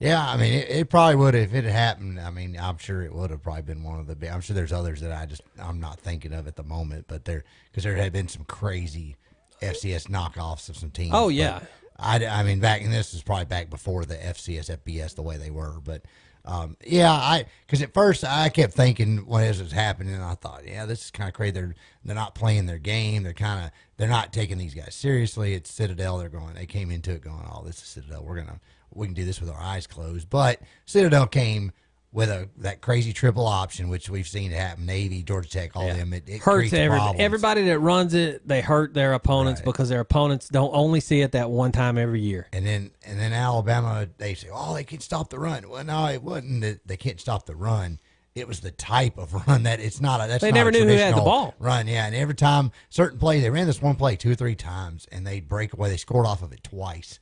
Yeah, 0.00 0.26
I 0.26 0.38
mean, 0.38 0.54
it, 0.54 0.70
it 0.70 0.90
probably 0.90 1.16
would 1.16 1.34
have 1.34 1.42
if 1.44 1.54
it 1.54 1.64
had 1.64 1.72
happened. 1.72 2.18
I 2.18 2.30
mean, 2.30 2.56
I'm 2.58 2.78
sure 2.78 3.02
it 3.02 3.14
would 3.14 3.30
have 3.30 3.42
probably 3.42 3.62
been 3.62 3.82
one 3.82 4.00
of 4.00 4.06
the. 4.06 4.16
big 4.16 4.30
I'm 4.30 4.40
sure 4.40 4.56
there's 4.56 4.72
others 4.72 5.02
that 5.02 5.12
I 5.12 5.26
just 5.26 5.42
I'm 5.60 5.78
not 5.78 6.00
thinking 6.00 6.32
of 6.32 6.48
at 6.48 6.56
the 6.56 6.62
moment, 6.62 7.04
but 7.06 7.26
there 7.26 7.44
because 7.70 7.84
there 7.84 7.94
had 7.96 8.12
been 8.12 8.26
some 8.26 8.44
crazy 8.44 9.16
FCS 9.60 10.08
knockoffs 10.08 10.70
of 10.70 10.76
some 10.78 10.90
teams. 10.90 11.12
Oh, 11.12 11.26
but 11.26 11.34
yeah. 11.34 11.60
I, 11.98 12.24
I 12.24 12.42
mean, 12.44 12.60
back 12.60 12.80
and 12.82 12.90
this 12.90 13.12
is 13.12 13.22
probably 13.22 13.44
back 13.44 13.68
before 13.68 14.06
the 14.06 14.16
FCS 14.16 14.74
FBS 14.74 15.14
the 15.14 15.22
way 15.22 15.36
they 15.36 15.50
were, 15.50 15.80
but 15.84 16.02
um, 16.46 16.78
yeah, 16.84 17.12
I 17.12 17.44
because 17.66 17.82
at 17.82 17.92
first 17.92 18.24
I 18.24 18.48
kept 18.48 18.72
thinking 18.72 19.26
what 19.26 19.44
is 19.44 19.60
was 19.60 19.72
happening, 19.72 20.14
I 20.20 20.34
thought, 20.34 20.66
yeah, 20.66 20.86
this 20.86 21.04
is 21.04 21.10
kind 21.10 21.28
of 21.28 21.34
crazy. 21.34 21.52
They're 21.52 21.74
they're 22.04 22.14
not 22.14 22.34
playing 22.34 22.64
their 22.64 22.78
game. 22.78 23.22
They're 23.22 23.34
kind 23.34 23.66
of 23.66 23.70
they're 23.98 24.08
not 24.08 24.32
taking 24.32 24.56
these 24.56 24.72
guys 24.72 24.94
seriously. 24.94 25.52
It's 25.52 25.70
Citadel. 25.70 26.16
They're 26.16 26.30
going. 26.30 26.54
They 26.54 26.64
came 26.64 26.90
into 26.90 27.12
it 27.12 27.22
going, 27.22 27.46
oh, 27.52 27.62
this 27.64 27.76
is 27.82 27.88
Citadel. 27.88 28.24
We're 28.24 28.36
gonna 28.36 28.60
we 28.92 29.06
can 29.06 29.14
do 29.14 29.24
this 29.24 29.40
with 29.40 29.50
our 29.50 29.60
eyes 29.60 29.86
closed. 29.86 30.28
But 30.30 30.60
Citadel 30.86 31.26
came 31.26 31.72
with 32.12 32.28
a 32.28 32.48
that 32.58 32.80
crazy 32.80 33.12
triple 33.12 33.46
option, 33.46 33.88
which 33.88 34.10
we've 34.10 34.26
seen 34.26 34.50
happen. 34.50 34.84
Navy, 34.86 35.22
Georgia 35.22 35.48
Tech, 35.48 35.76
all 35.76 35.86
them. 35.86 36.12
It, 36.12 36.28
it 36.28 36.40
hurts 36.40 36.70
creates 36.70 36.74
every, 36.74 37.00
everybody 37.18 37.62
that 37.64 37.78
runs 37.78 38.14
it. 38.14 38.46
They 38.46 38.60
hurt 38.60 38.94
their 38.94 39.12
opponents 39.12 39.60
because 39.60 39.88
their 39.88 40.00
opponents 40.00 40.48
don't 40.48 40.74
only 40.74 41.00
see 41.00 41.20
it 41.20 41.32
that 41.32 41.50
one 41.50 41.72
time 41.72 41.98
every 41.98 42.20
year. 42.20 42.48
And 42.52 42.66
then 42.66 42.90
and 43.04 43.18
then 43.18 43.32
Alabama, 43.32 44.08
they 44.18 44.34
say, 44.34 44.48
oh, 44.52 44.74
they 44.74 44.84
can 44.84 45.00
stop 45.00 45.30
the 45.30 45.38
run. 45.38 45.68
Well, 45.68 45.84
no, 45.84 46.06
it 46.06 46.22
wasn't 46.22 46.62
that 46.62 46.86
they 46.86 46.96
can't 46.96 47.20
stop 47.20 47.46
the 47.46 47.56
run. 47.56 48.00
It 48.34 48.46
was 48.46 48.60
the 48.60 48.70
type 48.70 49.18
of 49.18 49.34
run 49.48 49.64
that 49.64 49.80
it's 49.80 50.00
not 50.00 50.20
a. 50.20 50.28
That's 50.28 50.40
They 50.40 50.50
not 50.50 50.56
never 50.56 50.70
knew 50.72 50.86
who 50.86 50.96
had 50.96 51.16
the 51.16 51.20
ball. 51.20 51.54
Run, 51.58 51.86
yeah. 51.86 52.06
And 52.06 52.14
every 52.14 52.34
time 52.34 52.72
certain 52.88 53.18
play, 53.18 53.40
they 53.40 53.50
ran 53.50 53.66
this 53.66 53.82
one 53.82 53.96
play 53.96 54.16
two 54.16 54.32
or 54.32 54.36
three 54.36 54.54
times, 54.56 55.06
and 55.12 55.26
they 55.26 55.40
break 55.40 55.72
away. 55.72 55.90
They 55.90 55.96
scored 55.96 56.26
off 56.26 56.42
of 56.42 56.52
it 56.52 56.62
twice, 56.64 57.20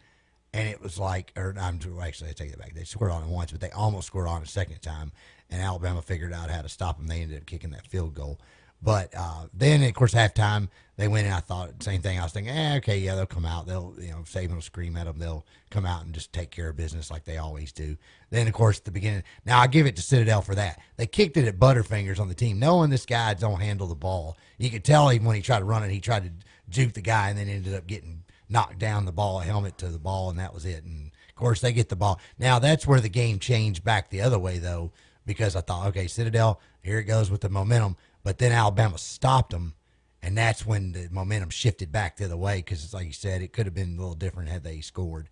and 0.59 0.69
it 0.69 0.83
was 0.83 0.99
like, 0.99 1.33
or 1.37 1.55
I'm 1.61 1.79
actually 2.03 2.31
I 2.31 2.33
take 2.33 2.51
it 2.51 2.59
back. 2.59 2.75
They 2.75 2.85
scored 2.85 3.13
on 3.13 3.23
it 3.23 3.29
once, 3.29 3.53
but 3.53 3.61
they 3.61 3.71
almost 3.71 4.09
scored 4.09 4.27
on 4.27 4.43
a 4.43 4.47
second 4.47 4.83
time, 4.83 5.13
and 5.51 5.63
Alabama 5.63 6.03
figured 6.03 6.33
out 6.33 6.51
how 6.51 6.63
to 6.63 6.69
stop 6.69 6.99
them. 6.99 7.07
They 7.07 7.23
ended 7.23 7.39
up 7.39 7.47
kicking 7.47 7.71
that 7.71 7.87
field 7.87 8.15
goal. 8.15 8.41
But 8.81 9.13
uh, 9.17 9.47
then, 9.53 9.83
of 9.83 9.95
course, 9.95 10.15
halftime 10.15 10.69
they 10.97 11.09
went 11.09 11.27
in. 11.27 11.33
I 11.33 11.41
thought 11.41 11.83
same 11.83 12.01
thing. 12.01 12.19
I 12.19 12.25
was 12.25 12.33
thinking, 12.33 12.53
eh, 12.53 12.77
okay, 12.77 12.99
yeah, 12.99 13.15
they'll 13.15 13.27
come 13.27 13.45
out. 13.45 13.67
They'll, 13.67 13.95
you 13.99 14.11
know, 14.11 14.19
Saban 14.19 14.55
will 14.55 14.61
scream 14.61 14.97
at 14.97 15.07
them. 15.07 15.19
They'll 15.19 15.47
come 15.71 15.87
out 15.87 16.05
and 16.05 16.13
just 16.13 16.33
take 16.33 16.51
care 16.51 16.69
of 16.69 16.77
business 16.77 17.11
like 17.11 17.25
they 17.25 17.39
always 17.39 17.73
do. 17.73 17.97
Then, 18.31 18.47
of 18.47 18.53
course, 18.55 18.79
at 18.79 18.85
the 18.85 18.91
beginning. 18.91 19.23
Now 19.45 19.61
I 19.61 19.67
give 19.67 19.87
it 19.87 19.97
to 19.97 20.03
Citadel 20.03 20.43
for 20.43 20.55
that. 20.57 20.81
They 20.97 21.07
kicked 21.07 21.37
it 21.37 21.49
at 21.49 21.59
Butterfingers 21.59 22.21
on 22.21 22.29
the 22.29 22.35
team, 22.35 22.59
knowing 22.59 22.91
this 22.91 23.07
guy 23.07 23.35
don't 23.35 23.61
handle 23.61 23.87
the 23.87 23.95
ball. 23.95 24.37
You 24.59 24.71
could 24.71 24.85
tell 24.85 25.13
even 25.13 25.27
when 25.27 25.37
he 25.37 25.43
tried 25.43 25.61
to 25.61 25.65
run 25.65 25.83
it, 25.83 25.91
he 25.91 26.01
tried 26.01 26.25
to 26.25 26.31
juke 26.69 26.93
the 26.93 27.01
guy, 27.01 27.31
and 27.31 27.39
then 27.39 27.49
ended 27.49 27.75
up 27.75 27.87
getting 27.87 28.23
knocked 28.49 28.79
down 28.79 29.05
the 29.05 29.13
ball, 29.13 29.39
helmet 29.41 29.79
to 29.79 29.89
the 29.89 29.99
ball, 29.99 30.31
and 30.31 30.39
that 30.39 30.55
was 30.55 30.65
it. 30.65 30.85
And 30.85 31.11
of 31.29 31.35
course, 31.35 31.61
they 31.61 31.73
get 31.73 31.89
the 31.89 31.97
ball. 31.97 32.21
Now 32.39 32.59
that's 32.59 32.87
where 32.87 33.01
the 33.01 33.09
game 33.09 33.39
changed 33.39 33.85
back 33.85 34.11
the 34.11 34.21
other 34.21 34.39
way, 34.39 34.59
though, 34.59 34.93
because 35.27 35.57
I 35.57 35.61
thought, 35.61 35.89
okay, 35.89 36.07
Citadel, 36.07 36.61
here 36.83 36.99
it 36.99 37.05
goes 37.05 37.31
with 37.31 37.43
the 37.43 37.49
momentum. 37.49 37.97
But 38.25 38.39
then 38.39 38.53
Alabama 38.53 38.99
stopped 38.99 39.53
them, 39.53 39.75
and 40.23 40.37
that's 40.37 40.67
when 40.67 40.93
the 40.93 41.09
momentum 41.11 41.51
shifted 41.51 41.93
back 41.93 42.17
the 42.17 42.25
other 42.25 42.37
way. 42.37 42.57
Because 42.57 42.93
like 42.93 43.07
you 43.07 43.13
said, 43.13 43.43
it 43.43 43.53
could 43.53 43.67
have 43.67 43.75
been 43.75 43.97
a 43.97 44.01
little 44.01 44.15
different 44.15 44.49
had 44.49 44.65
they 44.65 44.81
scored. 44.81 45.29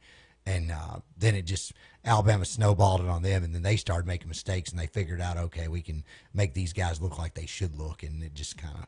And 0.48 0.70
uh, 0.70 1.00
then 1.18 1.34
it 1.34 1.42
just 1.42 1.72
Alabama 2.04 2.44
snowballed 2.44 3.00
it 3.00 3.08
on 3.08 3.22
them, 3.22 3.42
and 3.42 3.52
then 3.52 3.62
they 3.62 3.76
started 3.76 4.06
making 4.06 4.28
mistakes, 4.28 4.70
and 4.70 4.78
they 4.78 4.86
figured 4.86 5.20
out, 5.20 5.36
okay, 5.36 5.66
we 5.66 5.82
can 5.82 6.04
make 6.32 6.54
these 6.54 6.72
guys 6.72 7.00
look 7.00 7.18
like 7.18 7.34
they 7.34 7.46
should 7.46 7.76
look, 7.76 8.04
and 8.04 8.22
it 8.22 8.32
just 8.32 8.56
kind 8.56 8.76
of 8.76 8.86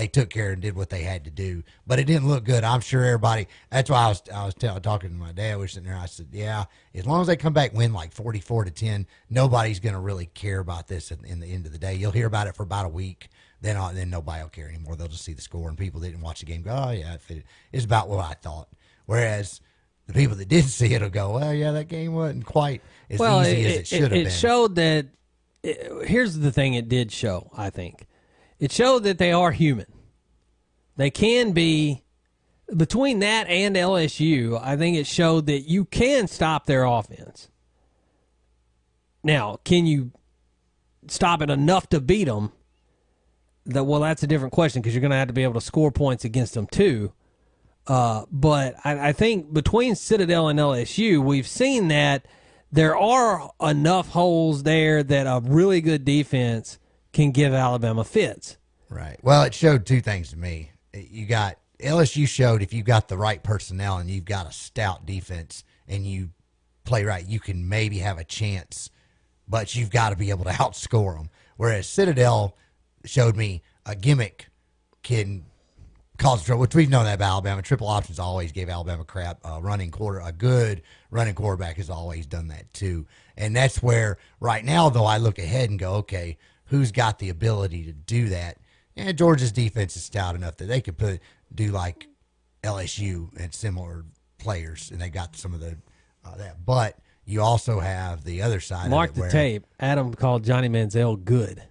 they 0.00 0.08
took 0.08 0.30
care 0.30 0.52
and 0.52 0.62
did 0.62 0.74
what 0.74 0.88
they 0.88 1.02
had 1.02 1.24
to 1.24 1.30
do. 1.30 1.62
But 1.86 1.98
it 1.98 2.04
didn't 2.04 2.26
look 2.26 2.44
good. 2.44 2.64
I'm 2.64 2.80
sure 2.80 3.04
everybody. 3.04 3.48
That's 3.70 3.90
why 3.90 4.04
I 4.04 4.08
was 4.08 4.22
I 4.34 4.44
was 4.46 4.54
tell, 4.54 4.80
talking 4.80 5.10
to 5.10 5.14
my 5.14 5.32
dad. 5.32 5.56
We 5.56 5.60
were 5.64 5.68
sitting 5.68 5.90
there. 5.90 5.98
I 5.98 6.06
said, 6.06 6.28
yeah, 6.32 6.64
as 6.94 7.04
long 7.04 7.20
as 7.20 7.26
they 7.26 7.36
come 7.36 7.52
back 7.52 7.74
win 7.74 7.92
like 7.92 8.14
44 8.14 8.64
to 8.64 8.70
10, 8.70 9.06
nobody's 9.28 9.78
going 9.78 9.92
to 9.92 10.00
really 10.00 10.24
care 10.32 10.60
about 10.60 10.88
this 10.88 11.10
in, 11.10 11.22
in 11.26 11.38
the 11.38 11.52
end 11.52 11.66
of 11.66 11.72
the 11.72 11.78
day. 11.78 11.94
You'll 11.96 12.12
hear 12.12 12.26
about 12.26 12.46
it 12.46 12.56
for 12.56 12.62
about 12.62 12.86
a 12.86 12.88
week. 12.88 13.28
Then, 13.60 13.76
uh, 13.76 13.90
then 13.92 14.08
nobody 14.08 14.42
will 14.42 14.48
care 14.48 14.70
anymore. 14.70 14.96
They'll 14.96 15.06
just 15.06 15.22
see 15.22 15.34
the 15.34 15.42
score, 15.42 15.68
and 15.68 15.76
people 15.76 16.00
that 16.00 16.08
didn't 16.08 16.22
watch 16.22 16.40
the 16.40 16.46
game 16.46 16.62
go, 16.62 16.70
"Oh 16.70 16.92
yeah, 16.92 17.18
it 17.28 17.44
it's 17.70 17.84
about 17.84 18.08
what 18.08 18.24
I 18.24 18.32
thought." 18.32 18.70
Whereas 19.04 19.60
the 20.06 20.14
people 20.14 20.34
that 20.36 20.48
did 20.48 20.64
see 20.70 20.94
it 20.94 21.02
will 21.02 21.10
go, 21.10 21.32
"Well, 21.32 21.52
yeah, 21.52 21.72
that 21.72 21.88
game 21.88 22.14
wasn't 22.14 22.46
quite 22.46 22.80
as 23.10 23.18
well, 23.18 23.42
easy 23.42 23.60
it, 23.60 23.66
as 23.66 23.76
it 23.80 23.86
should 23.86 24.02
have 24.04 24.12
it 24.14 24.24
been." 24.24 24.32
showed 24.32 24.76
that. 24.76 25.08
it- 25.62 26.08
here's 26.08 26.38
the 26.38 26.50
thing: 26.50 26.72
it 26.72 26.88
did 26.88 27.12
show. 27.12 27.50
I 27.54 27.68
think 27.68 28.06
it 28.60 28.70
showed 28.70 29.00
that 29.04 29.18
they 29.18 29.32
are 29.32 29.50
human. 29.50 29.86
They 30.96 31.10
can 31.10 31.52
be 31.52 32.04
between 32.76 33.20
that 33.20 33.48
and 33.48 33.74
LSU. 33.74 34.60
I 34.62 34.76
think 34.76 34.96
it 34.96 35.06
showed 35.06 35.46
that 35.46 35.60
you 35.60 35.86
can 35.86 36.28
stop 36.28 36.66
their 36.66 36.84
offense. 36.84 37.48
Now, 39.24 39.58
can 39.64 39.86
you 39.86 40.12
stop 41.08 41.42
it 41.42 41.50
enough 41.50 41.88
to 41.88 42.00
beat 42.00 42.24
them? 42.24 42.52
That 43.66 43.84
well, 43.84 44.00
that's 44.00 44.22
a 44.22 44.26
different 44.26 44.52
question 44.52 44.82
because 44.82 44.94
you're 44.94 45.00
going 45.00 45.10
to 45.10 45.16
have 45.16 45.28
to 45.28 45.34
be 45.34 45.42
able 45.42 45.54
to 45.54 45.60
score 45.60 45.90
points 45.90 46.24
against 46.24 46.54
them 46.54 46.66
too. 46.66 47.12
Uh, 47.86 48.24
but 48.30 48.74
I, 48.84 49.08
I 49.08 49.12
think 49.12 49.52
between 49.52 49.94
Citadel 49.94 50.48
and 50.48 50.58
LSU, 50.58 51.22
we've 51.22 51.46
seen 51.46 51.88
that 51.88 52.26
there 52.70 52.96
are 52.96 53.50
enough 53.60 54.10
holes 54.10 54.62
there 54.62 55.02
that 55.02 55.26
a 55.26 55.40
really 55.42 55.80
good 55.80 56.04
defense 56.04 56.78
can 57.12 57.30
give 57.30 57.52
Alabama 57.52 58.04
fits. 58.04 58.56
Right. 58.88 59.18
Well, 59.22 59.42
it 59.44 59.54
showed 59.54 59.86
two 59.86 60.00
things 60.00 60.30
to 60.30 60.36
me. 60.36 60.72
You 60.92 61.26
got 61.26 61.58
LSU 61.80 62.26
showed 62.26 62.62
if 62.62 62.72
you 62.72 62.82
got 62.82 63.08
the 63.08 63.16
right 63.16 63.42
personnel 63.42 63.98
and 63.98 64.10
you've 64.10 64.24
got 64.24 64.48
a 64.48 64.52
stout 64.52 65.06
defense 65.06 65.64
and 65.88 66.06
you 66.06 66.30
play 66.84 67.04
right, 67.04 67.26
you 67.26 67.40
can 67.40 67.68
maybe 67.68 67.98
have 67.98 68.18
a 68.18 68.24
chance, 68.24 68.90
but 69.48 69.74
you've 69.74 69.90
got 69.90 70.10
to 70.10 70.16
be 70.16 70.30
able 70.30 70.44
to 70.44 70.50
outscore 70.50 71.16
them. 71.16 71.30
Whereas 71.56 71.86
Citadel 71.86 72.56
showed 73.04 73.36
me 73.36 73.62
a 73.86 73.94
gimmick 73.94 74.48
can 75.02 75.44
cause 76.18 76.44
trouble, 76.44 76.60
which 76.60 76.74
we've 76.74 76.90
known 76.90 77.04
that 77.04 77.14
about 77.14 77.32
Alabama. 77.32 77.62
Triple 77.62 77.86
options 77.86 78.18
always 78.18 78.52
gave 78.52 78.68
Alabama 78.68 79.04
crap. 79.04 79.38
A 79.44 79.60
running 79.60 79.90
quarter, 79.90 80.20
a 80.20 80.32
good 80.32 80.82
running 81.10 81.34
quarterback 81.34 81.76
has 81.76 81.90
always 81.90 82.26
done 82.26 82.48
that 82.48 82.72
too. 82.72 83.06
And 83.36 83.56
that's 83.56 83.82
where 83.82 84.18
right 84.38 84.64
now, 84.64 84.90
though, 84.90 85.06
I 85.06 85.16
look 85.16 85.38
ahead 85.38 85.70
and 85.70 85.78
go, 85.78 85.94
okay, 85.94 86.36
who's 86.70 86.92
got 86.92 87.18
the 87.18 87.28
ability 87.28 87.84
to 87.84 87.92
do 87.92 88.28
that? 88.30 88.56
And 88.96 89.16
Georgia's 89.16 89.52
defense 89.52 89.96
is 89.96 90.04
stout 90.04 90.34
enough 90.34 90.56
that 90.56 90.66
they 90.66 90.80
could 90.80 90.96
put 90.96 91.20
do 91.54 91.70
like 91.70 92.08
LSU 92.62 93.28
and 93.38 93.52
similar 93.52 94.04
players, 94.38 94.90
and 94.90 95.00
they 95.00 95.10
got 95.10 95.36
some 95.36 95.52
of 95.52 95.60
the 95.60 95.76
uh, 96.24 96.36
that. 96.36 96.64
But 96.64 96.98
you 97.24 97.42
also 97.42 97.80
have 97.80 98.24
the 98.24 98.42
other 98.42 98.60
side. 98.60 98.90
Mark 98.90 99.10
of 99.10 99.16
the 99.16 99.28
tape. 99.30 99.66
Adam 99.78 100.14
called 100.14 100.44
Johnny 100.44 100.68
Manziel 100.68 101.22
good. 101.22 101.62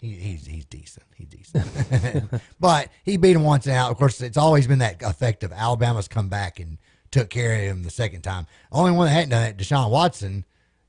He, 0.00 0.12
he's 0.12 0.46
he's 0.46 0.66
decent. 0.66 1.06
He's 1.14 1.28
decent. 1.28 2.42
but 2.60 2.90
he 3.04 3.16
beat 3.16 3.36
him 3.36 3.44
once 3.44 3.66
out. 3.66 3.90
Of 3.90 3.96
course, 3.96 4.20
it's 4.20 4.36
always 4.36 4.66
been 4.66 4.80
that 4.80 5.02
effect 5.02 5.42
of 5.44 5.52
Alabama's 5.52 6.08
come 6.08 6.28
back 6.28 6.60
and 6.60 6.78
took 7.10 7.30
care 7.30 7.54
of 7.54 7.60
him 7.60 7.82
the 7.82 7.90
second 7.90 8.22
time. 8.22 8.46
Only 8.70 8.92
one 8.92 9.06
that 9.06 9.12
hadn't 9.12 9.30
done 9.30 9.44
it, 9.44 9.56
Deshaun 9.56 9.90
Watson, 9.90 10.44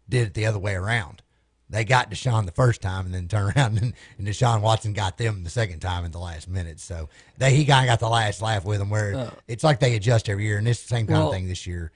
did 0.10 0.28
it 0.28 0.34
the 0.34 0.46
other 0.48 0.60
way 0.60 0.74
around. 0.74 1.22
They 1.70 1.84
got 1.84 2.12
Deshaun 2.12 2.46
the 2.46 2.52
first 2.52 2.82
time 2.82 3.06
and 3.06 3.14
then 3.16 3.28
turned 3.28 3.56
around 3.58 3.78
and, 3.82 3.94
and 4.18 4.28
Deshaun 4.28 4.62
Watson 4.62 4.94
got 4.94 5.18
them 5.18 5.44
the 5.44 5.50
second 5.50 5.80
time 5.80 6.06
in 6.06 6.12
the 6.12 6.20
last 6.20 6.48
minute. 6.48 6.80
So 6.80 7.10
they 7.38 7.56
he 7.56 7.66
kind 7.66 7.86
of 7.86 7.92
got 7.92 8.00
the 8.00 8.10
last 8.10 8.42
laugh 8.42 8.64
with 8.66 8.80
them 8.80 8.90
where 8.90 9.16
Uh. 9.16 9.30
it's 9.48 9.64
like 9.64 9.80
they 9.80 9.96
adjust 9.96 10.30
every 10.30 10.46
year. 10.46 10.58
And 10.60 10.68
it's 10.68 10.82
the 10.84 10.88
same 10.90 11.08
kind 11.08 11.20
Well- 11.20 11.28
of 11.30 11.34
thing 11.34 11.48
this 11.48 11.66
year. 11.66 11.92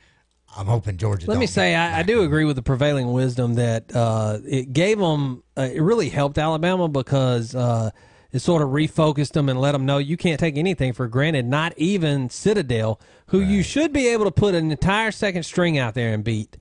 I'm 0.57 0.65
hoping 0.65 0.97
Georgia. 0.97 1.27
Let 1.27 1.37
me 1.37 1.45
say, 1.45 1.75
I, 1.75 1.99
I 1.99 2.03
do 2.03 2.23
agree 2.23 2.43
with 2.43 2.55
the 2.55 2.63
prevailing 2.63 3.11
wisdom 3.13 3.53
that 3.53 3.95
uh, 3.95 4.39
it 4.47 4.73
gave 4.73 4.97
them, 4.97 5.43
uh, 5.55 5.69
it 5.71 5.79
really 5.79 6.09
helped 6.09 6.39
Alabama 6.39 6.87
because 6.87 7.53
uh, 7.53 7.91
it 8.31 8.39
sort 8.39 8.63
of 8.63 8.69
refocused 8.69 9.33
them 9.33 9.47
and 9.47 9.61
let 9.61 9.73
them 9.73 9.85
know 9.85 9.99
you 9.99 10.17
can't 10.17 10.39
take 10.39 10.57
anything 10.57 10.91
for 10.93 11.07
granted, 11.07 11.45
not 11.45 11.73
even 11.77 12.31
Citadel, 12.31 12.99
who 13.27 13.39
you 13.41 13.61
should 13.61 13.93
be 13.93 14.07
able 14.07 14.25
to 14.25 14.31
put 14.31 14.55
an 14.55 14.71
entire 14.71 15.11
second 15.11 15.43
string 15.43 15.77
out 15.77 15.93
there 15.93 16.15
and 16.15 16.23
beat. 16.23 16.57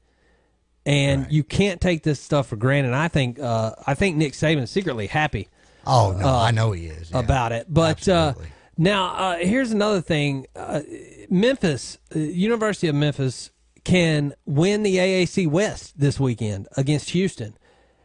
And 0.88 1.26
you 1.30 1.44
can't 1.44 1.82
take 1.82 2.02
this 2.02 2.18
stuff 2.18 2.46
for 2.46 2.56
granted. 2.56 2.94
I 2.94 3.08
think 3.08 3.38
uh, 3.38 3.72
I 3.86 3.92
think 3.94 4.16
Nick 4.16 4.32
Saban's 4.32 4.70
secretly 4.70 5.06
happy. 5.06 5.48
Oh 5.86 6.16
no, 6.18 6.26
uh, 6.26 6.40
I 6.40 6.50
know 6.50 6.72
he 6.72 6.86
is 6.86 7.10
yeah. 7.10 7.18
about 7.18 7.52
it. 7.52 7.66
But 7.68 8.08
uh, 8.08 8.32
now 8.78 9.08
uh, 9.14 9.36
here's 9.36 9.70
another 9.70 10.00
thing: 10.00 10.46
uh, 10.56 10.80
Memphis, 11.28 11.98
uh, 12.16 12.18
University 12.18 12.88
of 12.88 12.94
Memphis, 12.94 13.50
can 13.84 14.32
win 14.46 14.82
the 14.82 14.96
AAC 14.96 15.46
West 15.46 16.00
this 16.00 16.18
weekend 16.18 16.68
against 16.76 17.10
Houston. 17.10 17.58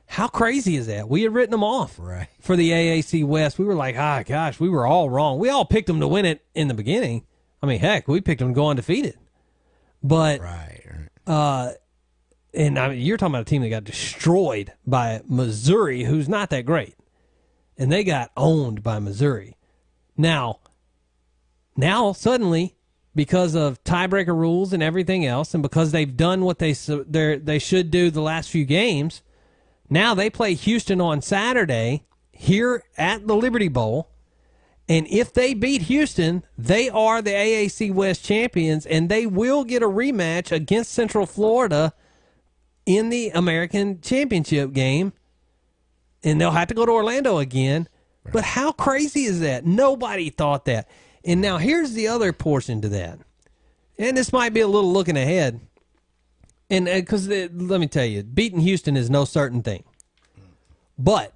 How 0.05 0.27
crazy 0.27 0.75
is 0.75 0.87
that? 0.87 1.07
We 1.07 1.23
had 1.23 1.33
written 1.33 1.51
them 1.51 1.63
off 1.63 1.97
right. 1.97 2.27
for 2.41 2.57
the 2.57 2.69
AAC 2.69 3.25
West. 3.25 3.57
We 3.57 3.65
were 3.65 3.75
like, 3.75 3.95
ah, 3.97 4.23
gosh, 4.23 4.59
we 4.59 4.67
were 4.69 4.85
all 4.85 5.09
wrong. 5.09 5.39
We 5.39 5.49
all 5.49 5.63
picked 5.63 5.87
them 5.87 6.01
to 6.01 6.07
win 6.07 6.25
it 6.25 6.45
in 6.53 6.67
the 6.67 6.73
beginning. 6.73 7.25
I 7.61 7.65
mean, 7.65 7.79
heck, 7.79 8.09
we 8.09 8.19
picked 8.19 8.39
them 8.39 8.49
to 8.49 8.53
go 8.53 8.67
undefeated. 8.67 9.17
But 10.03 10.41
right, 10.41 11.09
uh, 11.25 11.71
and 12.53 12.77
I 12.77 12.89
mean, 12.89 13.01
you're 13.01 13.17
talking 13.17 13.33
about 13.33 13.41
a 13.41 13.45
team 13.45 13.61
that 13.63 13.69
got 13.69 13.83
destroyed 13.83 14.73
by 14.85 15.21
Missouri, 15.27 16.03
who's 16.03 16.29
not 16.29 16.49
that 16.51 16.65
great, 16.65 16.95
and 17.77 17.91
they 17.91 18.03
got 18.03 18.31
owned 18.37 18.83
by 18.83 18.99
Missouri. 18.99 19.57
Now, 20.15 20.59
now 21.75 22.13
suddenly, 22.13 22.75
because 23.15 23.55
of 23.55 23.83
tiebreaker 23.83 24.35
rules 24.35 24.73
and 24.73 24.83
everything 24.83 25.25
else, 25.25 25.53
and 25.53 25.63
because 25.63 25.91
they've 25.91 26.15
done 26.15 26.45
what 26.45 26.59
they 26.59 26.73
they 26.73 27.37
they 27.37 27.59
should 27.59 27.89
do 27.89 28.11
the 28.11 28.21
last 28.21 28.49
few 28.49 28.65
games, 28.65 29.23
now 29.89 30.13
they 30.13 30.29
play 30.29 30.53
Houston 30.53 31.01
on 31.01 31.21
Saturday 31.21 32.03
here 32.31 32.83
at 32.97 33.25
the 33.27 33.35
Liberty 33.35 33.67
Bowl. 33.67 34.09
And 34.89 35.07
if 35.07 35.31
they 35.33 35.53
beat 35.53 35.83
Houston, 35.83 36.43
they 36.57 36.89
are 36.89 37.21
the 37.21 37.31
AAC 37.31 37.93
West 37.93 38.25
champions, 38.25 38.85
and 38.85 39.07
they 39.07 39.25
will 39.25 39.63
get 39.63 39.81
a 39.81 39.87
rematch 39.87 40.51
against 40.51 40.91
Central 40.91 41.25
Florida 41.25 41.93
in 42.85 43.09
the 43.09 43.29
American 43.29 44.01
Championship 44.01 44.73
game, 44.73 45.13
and 46.23 46.39
they'll 46.39 46.51
have 46.51 46.67
to 46.69 46.73
go 46.73 46.85
to 46.85 46.91
Orlando 46.91 47.37
again. 47.37 47.87
But 48.31 48.43
how 48.43 48.71
crazy 48.71 49.23
is 49.23 49.41
that? 49.41 49.65
Nobody 49.65 50.29
thought 50.29 50.65
that. 50.65 50.89
And 51.25 51.41
now 51.41 51.57
here's 51.57 51.93
the 51.93 52.07
other 52.07 52.31
portion 52.31 52.81
to 52.81 52.89
that. 52.89 53.19
And 53.97 54.15
this 54.15 54.31
might 54.31 54.53
be 54.53 54.61
a 54.61 54.67
little 54.67 54.91
looking 54.91 55.17
ahead. 55.17 55.59
And 56.69 56.87
uh, 56.87 56.95
because 56.95 57.27
let 57.27 57.51
me 57.51 57.87
tell 57.87 58.05
you, 58.05 58.23
beating 58.23 58.61
Houston 58.61 58.95
is 58.95 59.09
no 59.09 59.25
certain 59.25 59.61
thing. 59.61 59.83
But 60.97 61.33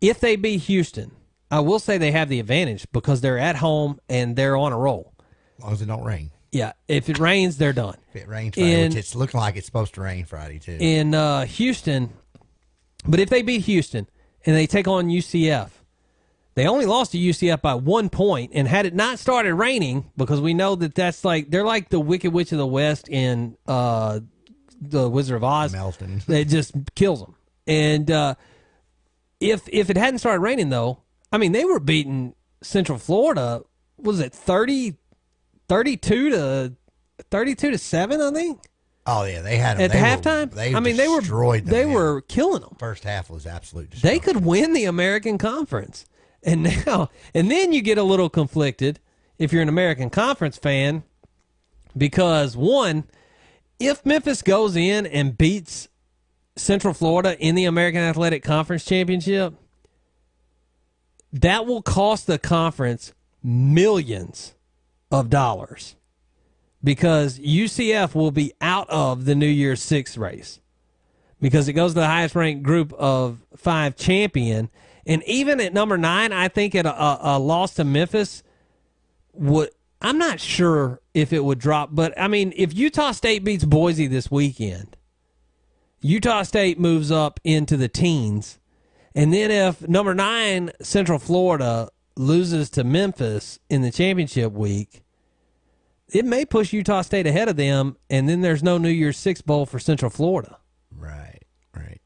if 0.00 0.18
they 0.18 0.36
beat 0.36 0.62
Houston, 0.62 1.12
I 1.50 1.60
will 1.60 1.78
say 1.78 1.98
they 1.98 2.10
have 2.10 2.28
the 2.28 2.40
advantage 2.40 2.86
because 2.92 3.20
they're 3.20 3.38
at 3.38 3.56
home 3.56 4.00
and 4.08 4.34
they're 4.34 4.56
on 4.56 4.72
a 4.72 4.78
roll. 4.78 5.14
As 5.58 5.64
long 5.64 5.72
as 5.74 5.82
it 5.82 5.86
don't 5.86 6.04
rain. 6.04 6.31
Yeah, 6.52 6.72
if 6.86 7.08
it 7.08 7.18
rains, 7.18 7.56
they're 7.56 7.72
done. 7.72 7.96
If 8.12 8.22
it 8.22 8.28
rains 8.28 8.54
Friday, 8.54 8.84
In- 8.84 8.90
which 8.90 8.98
it's 8.98 9.14
looking 9.14 9.40
like 9.40 9.56
it's 9.56 9.66
supposed 9.66 9.94
to 9.94 10.02
rain 10.02 10.26
Friday 10.26 10.58
too. 10.58 10.76
in 10.78 11.14
uh, 11.14 11.46
Houston. 11.46 12.10
But 13.08 13.18
if 13.20 13.30
they 13.30 13.42
beat 13.42 13.62
Houston 13.62 14.06
and 14.44 14.54
they 14.54 14.66
take 14.66 14.86
on 14.86 15.08
UCF, 15.08 15.70
they 16.54 16.66
only 16.66 16.84
lost 16.84 17.12
to 17.12 17.18
UCF 17.18 17.62
by 17.62 17.74
one. 17.74 18.10
And 18.52 18.68
had 18.68 18.84
it 18.84 18.94
not 18.94 19.18
started 19.18 19.54
raining, 19.54 20.10
because 20.16 20.40
we 20.42 20.52
know 20.52 20.74
that 20.76 20.94
that's 20.94 21.24
like 21.24 21.50
they're 21.50 21.64
like 21.64 21.88
the 21.88 21.98
Wicked 21.98 22.32
Witch 22.32 22.52
of 22.52 22.58
the 22.58 22.66
West 22.66 23.08
in 23.08 23.56
uh, 23.66 24.20
the 24.80 25.08
Wizard 25.08 25.36
of 25.36 25.44
Oz. 25.44 25.72
Melton. 25.72 26.20
It 26.28 26.44
just 26.48 26.74
kills 26.94 27.20
them. 27.20 27.34
And 27.66 28.10
uh, 28.10 28.34
if 29.40 29.66
if 29.70 29.88
it 29.88 29.96
hadn't 29.96 30.18
started 30.18 30.40
raining 30.40 30.68
though, 30.68 31.00
I 31.32 31.38
mean 31.38 31.52
they 31.52 31.64
were 31.64 31.80
beating 31.80 32.34
Central 32.62 32.98
Florida. 32.98 33.62
Was 33.96 34.20
it 34.20 34.32
30, 34.34 34.96
32 35.72 36.30
to 36.30 36.72
thirty 37.30 37.54
two 37.54 37.70
to 37.70 37.78
seven? 37.78 38.20
I 38.20 38.30
think. 38.30 38.60
Oh 39.06 39.24
yeah, 39.24 39.40
they 39.42 39.56
had 39.56 39.76
'em. 39.78 39.82
At 39.84 39.90
They 39.92 39.98
the 39.98 40.02
were- 40.04 40.08
halftime? 40.10 40.50
They 40.52 40.74
I 40.74 40.80
mean, 40.80 40.96
they 40.96 41.08
were- 41.08 41.20
destroyed 41.20 41.64
them, 41.64 41.70
they 41.72 41.86
yeah. 41.88 41.94
were 41.94 42.20
killing 42.22 42.60
them. 42.60 42.76
First 42.78 43.04
half 43.04 43.28
was 43.30 43.46
absolute. 43.46 43.90
they 44.02 44.18
could 44.18 44.44
win 44.44 44.74
the 44.74 44.84
American 44.84 45.38
Conference. 45.38 46.04
And 46.42 46.62
now, 46.86 47.08
and 47.34 47.50
then 47.50 47.72
you 47.72 47.80
get 47.82 47.98
a 47.98 48.02
little 48.02 48.28
conflicted 48.28 49.00
if 49.38 49.52
you're 49.52 49.62
an 49.62 49.68
American 49.68 50.10
Conference 50.10 50.56
fan 50.58 51.02
because 51.96 52.56
one, 52.56 53.04
if 53.80 54.04
Memphis 54.06 54.42
goes 54.42 54.76
in 54.76 55.06
and 55.06 55.36
beats 55.38 55.88
Central 56.54 56.92
Florida 56.94 57.36
in 57.40 57.54
the 57.54 57.64
American 57.64 58.02
Athletic 58.02 58.44
Conference 58.44 58.84
Championship, 58.84 59.54
that 61.32 61.66
will 61.66 61.82
cost 61.82 62.26
the 62.26 62.38
conference 62.38 63.14
millions 63.42 64.54
of 65.12 65.30
dollars 65.30 65.94
because 66.82 67.38
UCF 67.38 68.14
will 68.14 68.32
be 68.32 68.52
out 68.60 68.88
of 68.90 69.24
the 69.24 69.34
New 69.34 69.46
Year's 69.46 69.82
Six 69.82 70.16
race 70.18 70.60
because 71.40 71.68
it 71.68 71.74
goes 71.74 71.92
to 71.92 72.00
the 72.00 72.06
highest 72.06 72.34
ranked 72.34 72.62
group 72.62 72.92
of 72.94 73.44
five 73.56 73.96
champion. 73.96 74.70
And 75.06 75.22
even 75.24 75.60
at 75.60 75.74
number 75.74 75.98
nine, 75.98 76.32
I 76.32 76.48
think 76.48 76.74
at 76.74 76.86
a, 76.86 77.34
a, 77.34 77.38
loss 77.38 77.74
to 77.74 77.84
Memphis 77.84 78.42
would. 79.34 79.70
I'm 80.00 80.18
not 80.18 80.40
sure 80.40 81.00
if 81.14 81.32
it 81.32 81.44
would 81.44 81.60
drop, 81.60 81.90
but 81.92 82.18
I 82.18 82.26
mean, 82.26 82.52
if 82.56 82.74
Utah 82.74 83.12
State 83.12 83.44
beats 83.44 83.64
Boise 83.64 84.08
this 84.08 84.32
weekend, 84.32 84.96
Utah 86.00 86.42
State 86.42 86.80
moves 86.80 87.12
up 87.12 87.38
into 87.44 87.76
the 87.76 87.86
teens. 87.86 88.58
And 89.14 89.32
then 89.32 89.52
if 89.52 89.86
number 89.88 90.12
nine, 90.12 90.72
Central 90.80 91.20
Florida, 91.20 91.88
loses 92.16 92.70
to 92.70 92.84
Memphis 92.84 93.58
in 93.68 93.82
the 93.82 93.90
championship 93.90 94.52
week, 94.52 95.02
it 96.08 96.24
may 96.24 96.44
push 96.44 96.72
Utah 96.72 97.02
State 97.02 97.26
ahead 97.26 97.48
of 97.48 97.56
them. 97.56 97.96
And 98.10 98.28
then 98.28 98.40
there's 98.40 98.62
no 98.62 98.78
New 98.78 98.90
Year's 98.90 99.16
Six 99.16 99.40
Bowl 99.40 99.66
for 99.66 99.78
Central 99.78 100.10
Florida. 100.10 100.58
Right, 100.96 101.40
right. 101.74 102.00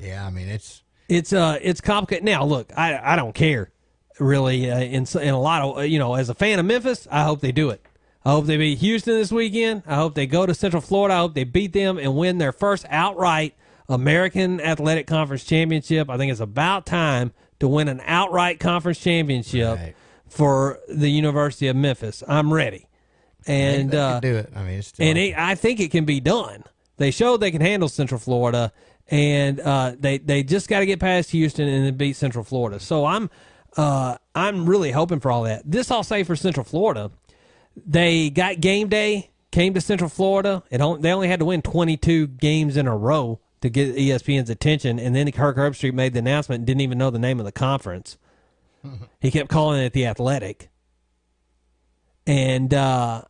Yeah, 0.00 0.26
I 0.26 0.30
mean 0.30 0.48
it's 0.48 0.82
It's 1.08 1.32
uh, 1.32 1.58
it's 1.62 1.80
complicated. 1.80 2.24
Now, 2.24 2.44
look, 2.44 2.72
I 2.76 2.98
I 3.12 3.16
don't 3.16 3.34
care 3.34 3.70
really. 4.18 4.70
Uh, 4.70 4.80
in 4.80 5.06
in 5.20 5.34
a 5.34 5.40
lot 5.40 5.62
of 5.62 5.86
you 5.86 5.98
know, 5.98 6.14
as 6.14 6.28
a 6.28 6.34
fan 6.34 6.58
of 6.58 6.66
Memphis, 6.66 7.06
I 7.10 7.24
hope 7.24 7.40
they 7.40 7.52
do 7.52 7.70
it. 7.70 7.84
I 8.24 8.30
hope 8.30 8.46
they 8.46 8.56
beat 8.56 8.78
Houston 8.78 9.14
this 9.18 9.30
weekend. 9.30 9.82
I 9.86 9.96
hope 9.96 10.14
they 10.14 10.26
go 10.26 10.46
to 10.46 10.54
Central 10.54 10.80
Florida. 10.80 11.14
I 11.14 11.18
hope 11.18 11.34
they 11.34 11.44
beat 11.44 11.74
them 11.74 11.98
and 11.98 12.16
win 12.16 12.38
their 12.38 12.52
first 12.52 12.86
outright 12.88 13.54
American 13.86 14.62
Athletic 14.62 15.06
Conference 15.06 15.44
championship. 15.44 16.08
I 16.08 16.16
think 16.16 16.32
it's 16.32 16.40
about 16.40 16.86
time 16.86 17.32
to 17.60 17.68
win 17.68 17.88
an 17.88 18.00
outright 18.04 18.60
conference 18.60 18.98
championship 18.98 19.78
for 20.28 20.78
the 20.88 21.08
University 21.08 21.68
of 21.68 21.76
Memphis. 21.76 22.22
I'm 22.26 22.52
ready. 22.52 22.88
And 23.46 23.94
uh, 23.94 24.20
do 24.20 24.36
it. 24.36 24.52
I 24.56 24.62
mean, 24.62 24.78
it's 24.78 24.92
and 24.98 25.18
it, 25.18 25.36
I 25.36 25.54
think 25.54 25.78
it 25.80 25.90
can 25.90 26.04
be 26.04 26.18
done. 26.20 26.64
They 26.96 27.10
showed 27.10 27.38
they 27.38 27.50
can 27.50 27.60
handle 27.60 27.88
Central 27.88 28.18
Florida, 28.18 28.72
and 29.08 29.60
uh, 29.60 29.94
they 29.98 30.18
they 30.18 30.42
just 30.42 30.68
got 30.68 30.80
to 30.80 30.86
get 30.86 30.98
past 30.98 31.30
Houston 31.30 31.68
and 31.68 31.84
then 31.84 31.96
beat 31.96 32.16
Central 32.16 32.42
Florida. 32.42 32.80
So 32.80 33.04
I'm 33.04 33.28
uh, 33.76 34.16
I'm 34.34 34.66
really 34.66 34.92
hoping 34.92 35.20
for 35.20 35.30
all 35.30 35.42
that. 35.42 35.62
This 35.70 35.90
I'll 35.90 36.02
say 36.02 36.22
for 36.22 36.36
Central 36.36 36.64
Florida, 36.64 37.10
they 37.76 38.30
got 38.30 38.60
game 38.60 38.88
day, 38.88 39.30
came 39.50 39.74
to 39.74 39.80
Central 39.80 40.08
Florida. 40.08 40.62
It 40.70 40.80
only, 40.80 41.02
they 41.02 41.12
only 41.12 41.28
had 41.28 41.40
to 41.40 41.44
win 41.44 41.60
22 41.60 42.28
games 42.28 42.76
in 42.76 42.86
a 42.86 42.96
row 42.96 43.40
to 43.64 43.70
get 43.70 43.96
ESPN's 43.96 44.50
attention, 44.50 44.98
and 44.98 45.16
then 45.16 45.32
Kirk 45.32 45.56
Herbstreit 45.56 45.94
made 45.94 46.12
the 46.12 46.18
announcement 46.18 46.58
and 46.60 46.66
didn't 46.66 46.82
even 46.82 46.98
know 46.98 47.08
the 47.08 47.18
name 47.18 47.38
of 47.38 47.46
the 47.46 47.52
conference. 47.52 48.18
he 49.22 49.30
kept 49.30 49.48
calling 49.48 49.80
it 49.80 49.94
the 49.94 50.04
Athletic, 50.04 50.68
and 52.26 52.74
uh, 52.74 53.22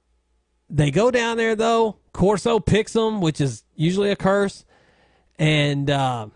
they 0.68 0.90
go 0.90 1.12
down 1.12 1.36
there 1.36 1.54
though. 1.54 1.98
Corso 2.12 2.58
picks 2.58 2.94
them, 2.94 3.20
which 3.20 3.40
is 3.40 3.62
usually 3.76 4.10
a 4.10 4.16
curse, 4.16 4.64
and 5.38 5.88
uh, 5.88 6.26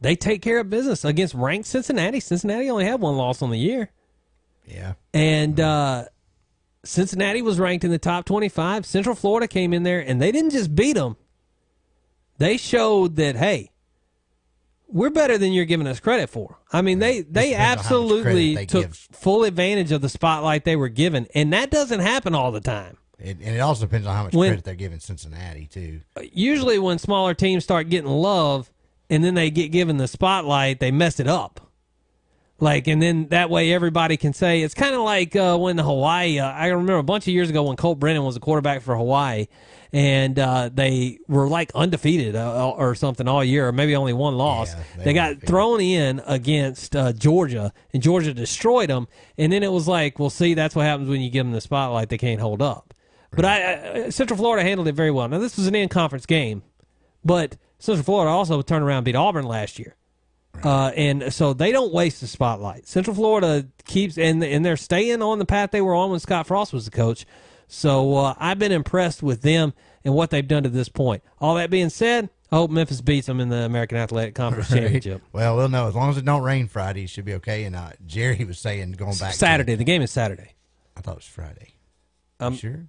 they 0.00 0.14
take 0.14 0.40
care 0.40 0.60
of 0.60 0.70
business 0.70 1.04
against 1.04 1.34
ranked 1.34 1.66
Cincinnati. 1.66 2.20
Cincinnati 2.20 2.70
only 2.70 2.84
had 2.84 3.00
one 3.00 3.16
loss 3.16 3.42
on 3.42 3.50
the 3.50 3.58
year, 3.58 3.90
yeah. 4.64 4.92
and 5.12 5.58
uh, 5.58 6.04
Cincinnati 6.84 7.42
was 7.42 7.58
ranked 7.58 7.84
in 7.84 7.90
the 7.90 7.98
top 7.98 8.26
twenty-five. 8.26 8.86
Central 8.86 9.16
Florida 9.16 9.48
came 9.48 9.72
in 9.72 9.82
there, 9.82 9.98
and 9.98 10.22
they 10.22 10.30
didn't 10.30 10.50
just 10.50 10.72
beat 10.72 10.94
them; 10.94 11.16
they 12.38 12.56
showed 12.56 13.16
that 13.16 13.36
hey, 13.36 13.70
we're 14.88 15.10
better 15.10 15.36
than 15.38 15.52
you're 15.52 15.64
giving 15.64 15.86
us 15.86 16.00
credit 16.00 16.30
for. 16.30 16.58
I 16.72 16.82
mean, 16.82 16.98
they 16.98 17.22
they 17.22 17.50
depends 17.50 17.54
on 17.54 17.60
how 17.60 17.68
much 17.68 17.78
absolutely 17.78 18.54
they 18.54 18.66
took 18.66 18.82
give. 18.86 18.96
full 18.96 19.44
advantage 19.44 19.92
of 19.92 20.00
the 20.00 20.08
spotlight 20.08 20.64
they 20.64 20.76
were 20.76 20.88
given, 20.88 21.26
and 21.34 21.52
that 21.52 21.70
doesn't 21.70 22.00
happen 22.00 22.34
all 22.34 22.52
the 22.52 22.60
time. 22.60 22.96
It, 23.18 23.38
and 23.42 23.56
it 23.56 23.60
also 23.60 23.86
depends 23.86 24.06
on 24.06 24.14
how 24.14 24.24
much 24.24 24.34
When- 24.34 24.50
credit 24.50 24.64
they're 24.64 24.74
giving 24.74 25.00
Cincinnati 25.00 25.66
too. 25.66 26.00
usually 26.32 26.78
when 26.78 26.98
smaller 26.98 27.32
teams 27.34 27.64
start 27.64 27.88
getting 27.88 28.10
love 28.10 28.70
and 29.08 29.24
then 29.24 29.34
they 29.34 29.50
get 29.50 29.68
given 29.72 29.96
the 29.96 30.06
spotlight, 30.08 30.80
they 30.80 30.90
mess 30.90 31.18
it 31.18 31.26
up. 31.26 31.60
Like, 32.58 32.86
and 32.88 33.00
then 33.02 33.28
that 33.28 33.50
way 33.50 33.72
everybody 33.72 34.16
can 34.16 34.32
say 34.32 34.62
it's 34.62 34.74
kind 34.74 34.94
of 34.94 35.00
like 35.02 35.36
uh, 35.36 35.56
when 35.58 35.76
the 35.76 35.82
Hawaii. 35.82 36.38
Uh, 36.38 36.50
I 36.50 36.68
remember 36.68 36.96
a 36.98 37.02
bunch 37.02 37.26
of 37.26 37.32
years 37.34 37.50
ago 37.50 37.62
when 37.64 37.76
Colt 37.76 37.98
Brennan 37.98 38.24
was 38.24 38.36
a 38.36 38.40
quarterback 38.40 38.80
for 38.82 38.96
Hawaii, 38.96 39.46
and 39.92 40.38
uh, 40.38 40.70
they 40.72 41.18
were 41.28 41.48
like 41.48 41.70
undefeated 41.74 42.36
uh, 42.36 42.70
or 42.70 42.94
something 42.94 43.28
all 43.28 43.44
year, 43.44 43.68
or 43.68 43.72
maybe 43.72 43.96
only 43.96 44.12
one 44.12 44.36
loss. 44.36 44.74
they 44.74 45.04
they 45.04 45.12
were 45.12 45.34
got 45.34 45.42
thrown 45.42 45.80
in 45.80 46.20
against 46.26 46.94
uh, 46.96 47.12
Georgia, 47.12 47.72
and 47.92 48.02
Georgia 48.02 48.34
destroyed 48.34 48.90
them. 48.90 49.08
And 49.38 49.52
then 49.52 49.62
it 49.62 49.72
was 49.72 49.88
like, 49.88 50.18
well, 50.18 50.30
see, 50.30 50.54
that's 50.54 50.74
what 50.74 50.84
happens 50.84 51.08
when 51.08 51.20
you 51.20 51.30
give 51.30 51.44
them 51.44 51.52
the 51.52 51.60
spotlight; 51.60 52.08
they 52.08 52.18
can't 52.18 52.40
hold 52.40 52.62
up. 52.62 52.94
But 53.30 53.44
I, 53.44 54.04
I, 54.06 54.10
Central 54.10 54.36
Florida 54.36 54.62
handled 54.62 54.88
it 54.88 54.94
very 54.94 55.10
well. 55.10 55.28
Now 55.28 55.38
this 55.38 55.56
was 55.56 55.66
an 55.66 55.74
in-conference 55.74 56.26
game, 56.26 56.62
but 57.24 57.56
Central 57.78 58.04
Florida 58.04 58.30
also 58.30 58.62
turned 58.62 58.84
around 58.84 58.98
and 58.98 59.04
beat 59.04 59.16
Auburn 59.16 59.46
last 59.46 59.78
year. 59.78 59.96
Uh, 60.62 60.90
and 60.96 61.32
so 61.34 61.52
they 61.52 61.70
don't 61.70 61.92
waste 61.92 62.20
the 62.20 62.26
spotlight. 62.26 62.86
Central 62.86 63.14
Florida 63.14 63.66
keeps 63.84 64.16
and 64.16 64.42
and 64.42 64.64
they're 64.64 64.76
staying 64.76 65.22
on 65.22 65.38
the 65.38 65.44
path 65.44 65.70
they 65.70 65.82
were 65.82 65.94
on 65.94 66.10
when 66.10 66.20
Scott 66.20 66.46
Frost 66.46 66.72
was 66.72 66.86
the 66.86 66.90
coach. 66.90 67.26
So 67.68 68.14
uh, 68.16 68.34
I've 68.38 68.58
been 68.58 68.72
impressed 68.72 69.22
with 69.22 69.42
them 69.42 69.72
and 70.04 70.14
what 70.14 70.30
they've 70.30 70.46
done 70.46 70.62
to 70.62 70.68
this 70.68 70.88
point. 70.88 71.22
All 71.40 71.56
that 71.56 71.68
being 71.70 71.88
said, 71.90 72.30
I 72.52 72.56
hope 72.56 72.70
Memphis 72.70 73.00
beats 73.00 73.26
them 73.26 73.40
in 73.40 73.48
the 73.48 73.62
American 73.64 73.98
Athletic 73.98 74.34
Conference 74.36 74.68
Championship. 74.70 75.20
Well, 75.32 75.56
we'll 75.56 75.68
know 75.68 75.88
as 75.88 75.94
long 75.96 76.10
as 76.10 76.16
it 76.16 76.24
don't 76.24 76.42
rain 76.42 76.68
Friday, 76.68 77.04
it 77.04 77.10
should 77.10 77.24
be 77.24 77.34
okay. 77.34 77.64
And 77.64 77.74
uh, 77.74 77.90
Jerry 78.06 78.44
was 78.44 78.58
saying 78.58 78.92
going 78.92 79.16
back 79.18 79.32
to- 79.32 79.38
Saturday. 79.38 79.74
The 79.74 79.84
game 79.84 80.02
is 80.02 80.10
Saturday. 80.12 80.52
I 80.96 81.00
thought 81.00 81.12
it 81.12 81.16
was 81.16 81.24
Friday. 81.26 81.74
Um, 82.38 82.52
You 82.52 82.58
sure? 82.58 82.86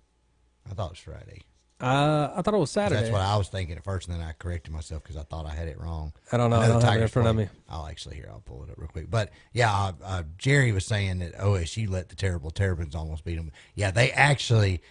I 0.69 0.73
thought 0.75 0.87
it 0.87 0.91
was 0.91 0.99
Friday. 0.99 1.41
Uh, 1.79 2.31
I 2.35 2.41
thought 2.41 2.55
it 2.55 2.57
was 2.57 2.71
Saturday. 2.71 3.01
That's 3.01 3.11
what 3.13 3.21
I 3.21 3.37
was 3.37 3.49
thinking 3.49 3.77
at 3.77 3.83
first, 3.83 4.07
and 4.07 4.19
then 4.19 4.27
I 4.27 4.31
corrected 4.31 4.73
myself 4.73 5.03
because 5.03 5.15
I 5.15 5.21
thought 5.23 5.45
I 5.45 5.53
had 5.53 5.67
it 5.67 5.79
wrong. 5.79 6.11
I 6.31 6.37
don't 6.37 6.49
know. 6.49 6.57
I 6.59 6.67
the 6.67 6.73
don't 6.73 6.81
have 6.83 6.95
it 6.99 7.01
in 7.03 7.07
front 7.07 7.27
of 7.27 7.35
played- 7.35 7.49
me. 7.49 7.59
I'll 7.69 7.85
actually 7.85 8.15
here. 8.15 8.29
I'll 8.31 8.39
pull 8.39 8.63
it 8.63 8.71
up 8.71 8.77
real 8.79 8.87
quick. 8.87 9.11
But 9.11 9.29
yeah, 9.53 9.71
uh, 9.71 9.91
uh, 10.03 10.23
Jerry 10.39 10.71
was 10.71 10.85
saying 10.85 11.19
that 11.19 11.37
OSU 11.37 11.87
let 11.87 12.09
the 12.09 12.15
terrible 12.15 12.49
Terrapins 12.49 12.95
almost 12.95 13.23
beat 13.23 13.35
them. 13.35 13.51
Yeah, 13.75 13.91
they 13.91 14.11
actually 14.11 14.81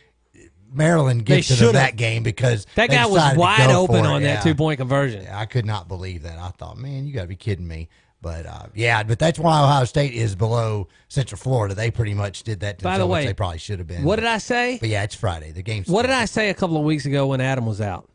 Maryland 0.72 1.26
They 1.26 1.36
gifted 1.36 1.58
them 1.58 1.72
that 1.74 1.96
game 1.96 2.22
because 2.22 2.66
That 2.76 2.90
guy 2.90 3.06
was 3.06 3.36
wide 3.36 3.70
open 3.70 3.96
it. 4.04 4.06
on 4.06 4.22
that 4.22 4.28
Yeah. 4.28 4.40
two-point 4.42 4.78
conversion. 4.78 5.22
Yeah, 5.22 5.38
I 5.38 5.46
could 5.46 5.64
not 5.66 5.88
believe 5.88 6.22
that. 6.24 6.38
I 6.38 6.50
thought, 6.50 6.76
man, 6.76 7.06
you 7.06 7.14
got 7.14 7.22
to 7.22 7.28
be 7.28 7.36
kidding 7.36 7.66
me. 7.66 7.88
But 8.26 8.44
uh, 8.44 8.66
yeah, 8.74 9.04
but 9.04 9.20
that's 9.20 9.38
why 9.38 9.62
Ohio 9.62 9.84
State 9.84 10.12
is 10.12 10.34
below 10.34 10.88
Central 11.06 11.38
Florida. 11.38 11.76
They 11.76 11.92
pretty 11.92 12.12
much 12.12 12.42
did 12.42 12.58
that. 12.58 12.78
To 12.78 12.82
By 12.82 12.98
the 12.98 13.06
way, 13.06 13.24
they 13.24 13.34
probably 13.34 13.58
should 13.58 13.78
have 13.78 13.86
been. 13.86 14.02
What 14.02 14.16
did 14.16 14.24
I 14.24 14.38
say? 14.38 14.78
But 14.80 14.88
yeah, 14.88 15.04
it's 15.04 15.14
Friday. 15.14 15.52
The 15.52 15.62
game's 15.62 15.86
What 15.86 16.02
did 16.02 16.10
I 16.10 16.24
say 16.24 16.50
a 16.50 16.54
couple 16.54 16.76
of 16.76 16.82
weeks 16.82 17.06
ago 17.06 17.28
when 17.28 17.40
Adam 17.40 17.66
was 17.66 17.80
out? 17.80 18.10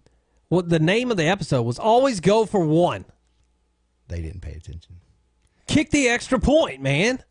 Well, 0.49 0.63
the 0.63 0.79
name 0.79 1.11
of 1.11 1.17
the 1.17 1.27
episode 1.27 1.61
was 1.61 1.79
always 1.79 2.19
go 2.19 2.45
for 2.45 2.59
one. 2.59 3.05
They 4.09 4.21
didn't 4.21 4.41
pay 4.41 4.51
attention. 4.51 4.97
Kick 5.67 5.91
the 5.91 6.09
extra 6.09 6.41
point, 6.41 6.81
man. 6.81 7.23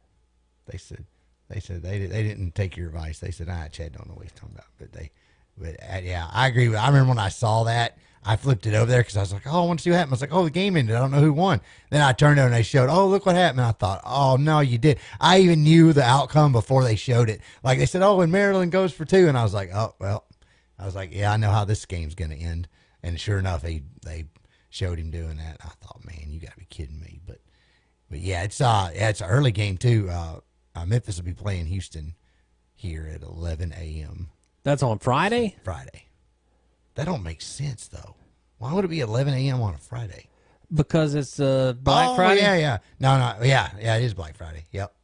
They 0.65 0.79
said 0.79 1.05
they 1.51 1.61
said 1.61 1.83
they 1.83 2.07
they 2.07 2.23
didn't 2.23 2.55
take 2.55 2.79
your 2.79 2.89
advice. 2.89 3.19
They 3.19 3.31
said, 3.31 3.49
"Ah, 3.51 3.69
Chad 3.69 3.93
don't 3.93 4.09
know 4.09 4.15
what 4.15 4.23
he's 4.23 4.33
talking 4.33 4.55
about." 4.55 4.69
But 4.79 4.93
they, 4.95 5.11
but 5.59 5.77
uh, 5.83 5.99
yeah, 6.03 6.31
I 6.33 6.47
agree. 6.47 6.71
With, 6.71 6.79
I 6.79 6.87
remember 6.87 7.11
when 7.11 7.19
I 7.19 7.29
saw 7.29 7.65
that, 7.65 7.99
I 8.23 8.37
flipped 8.37 8.67
it 8.67 8.75
over 8.75 8.91
there 8.91 9.01
because 9.01 9.17
I 9.17 9.21
was 9.21 9.33
like, 9.33 9.47
"Oh, 9.47 9.63
I 9.63 9.67
want 9.67 9.79
to 9.79 9.83
see 9.83 9.91
what 9.91 9.97
happened." 9.97 10.13
I 10.13 10.17
was 10.17 10.21
like, 10.21 10.33
"Oh, 10.35 10.45
the 10.45 10.51
game 10.51 10.77
ended. 10.77 10.95
I 10.95 10.99
don't 10.99 11.11
know 11.11 11.21
who 11.21 11.33
won." 11.33 11.61
Then 11.89 12.03
I 12.03 12.13
turned 12.13 12.39
over 12.39 12.47
and 12.47 12.55
they 12.55 12.63
showed, 12.63 12.91
"Oh, 12.91 13.07
look 13.09 13.25
what 13.25 13.35
happened." 13.35 13.63
I 13.63 13.73
thought, 13.73 14.03
"Oh 14.05 14.37
no, 14.37 14.61
you 14.61 14.77
did." 14.77 14.99
I 15.21 15.39
even 15.41 15.63
knew 15.65 15.93
the 15.93 16.03
outcome 16.03 16.53
before 16.53 16.85
they 16.85 16.97
showed 16.97 17.31
it. 17.31 17.41
Like 17.63 17.79
they 17.79 17.87
said, 17.87 18.03
"Oh, 18.03 18.21
and 18.21 18.31
Maryland 18.31 18.73
goes 18.73 18.93
for 18.93 19.05
two. 19.07 19.27
and 19.29 19.39
I 19.39 19.43
was 19.43 19.55
like, 19.55 19.71
"Oh 19.73 19.95
well," 19.99 20.27
I 20.79 20.85
was 20.85 20.95
like, 20.95 21.15
"Yeah, 21.15 21.33
I 21.33 21.39
know 21.39 21.51
how 21.51 21.65
this 21.65 21.87
game's 21.87 22.15
going 22.15 22.31
to 22.31 22.37
end." 22.37 22.69
And 23.03 23.19
sure 23.19 23.39
enough, 23.39 23.63
they 23.63 23.83
they 24.05 24.27
showed 24.69 24.99
him 24.99 25.11
doing 25.11 25.39
that. 25.39 25.57
I 25.65 25.69
thought, 25.81 26.05
"Man, 26.05 26.27
you 26.31 26.41
got 26.41 26.53
to 26.53 26.59
be 26.59 26.67
kidding 26.67 27.01
me!" 27.01 27.21
But 27.27 27.41
but 28.11 28.19
yeah, 28.19 28.43
it's 28.43 28.61
uh 28.61 28.91
yeah, 28.95 29.09
it's 29.09 29.23
an 29.23 29.31
early 29.31 29.53
game 29.53 29.79
too. 29.79 30.09
Uh, 30.11 30.41
uh, 30.75 30.85
Memphis 30.85 31.17
will 31.17 31.25
be 31.25 31.33
playing 31.33 31.67
Houston 31.67 32.15
here 32.75 33.11
at 33.13 33.23
11 33.23 33.73
a.m. 33.73 34.29
That's 34.63 34.83
on 34.83 34.99
Friday. 34.99 35.57
Friday. 35.65 36.10
That 37.01 37.07
don't 37.07 37.23
make 37.23 37.41
sense 37.41 37.89
though. 37.89 38.15
Why 38.59 38.75
would 38.75 38.85
it 38.85 38.89
be 38.89 39.01
11 39.01 39.33
a.m. 39.33 39.63
on 39.63 39.73
a 39.73 39.79
Friday? 39.79 40.27
Because 40.71 41.15
it's 41.15 41.41
uh, 41.41 41.73
Black 41.81 42.11
oh, 42.11 42.15
Friday. 42.15 42.43
Yeah, 42.43 42.57
yeah. 42.57 42.79
No, 43.01 43.17
no. 43.17 43.43
Yeah, 43.43 43.71
yeah. 43.81 43.97
It 43.97 44.05
is 44.05 44.13
Black 44.13 44.37
Friday. 44.37 44.67
Yep. 44.71 44.95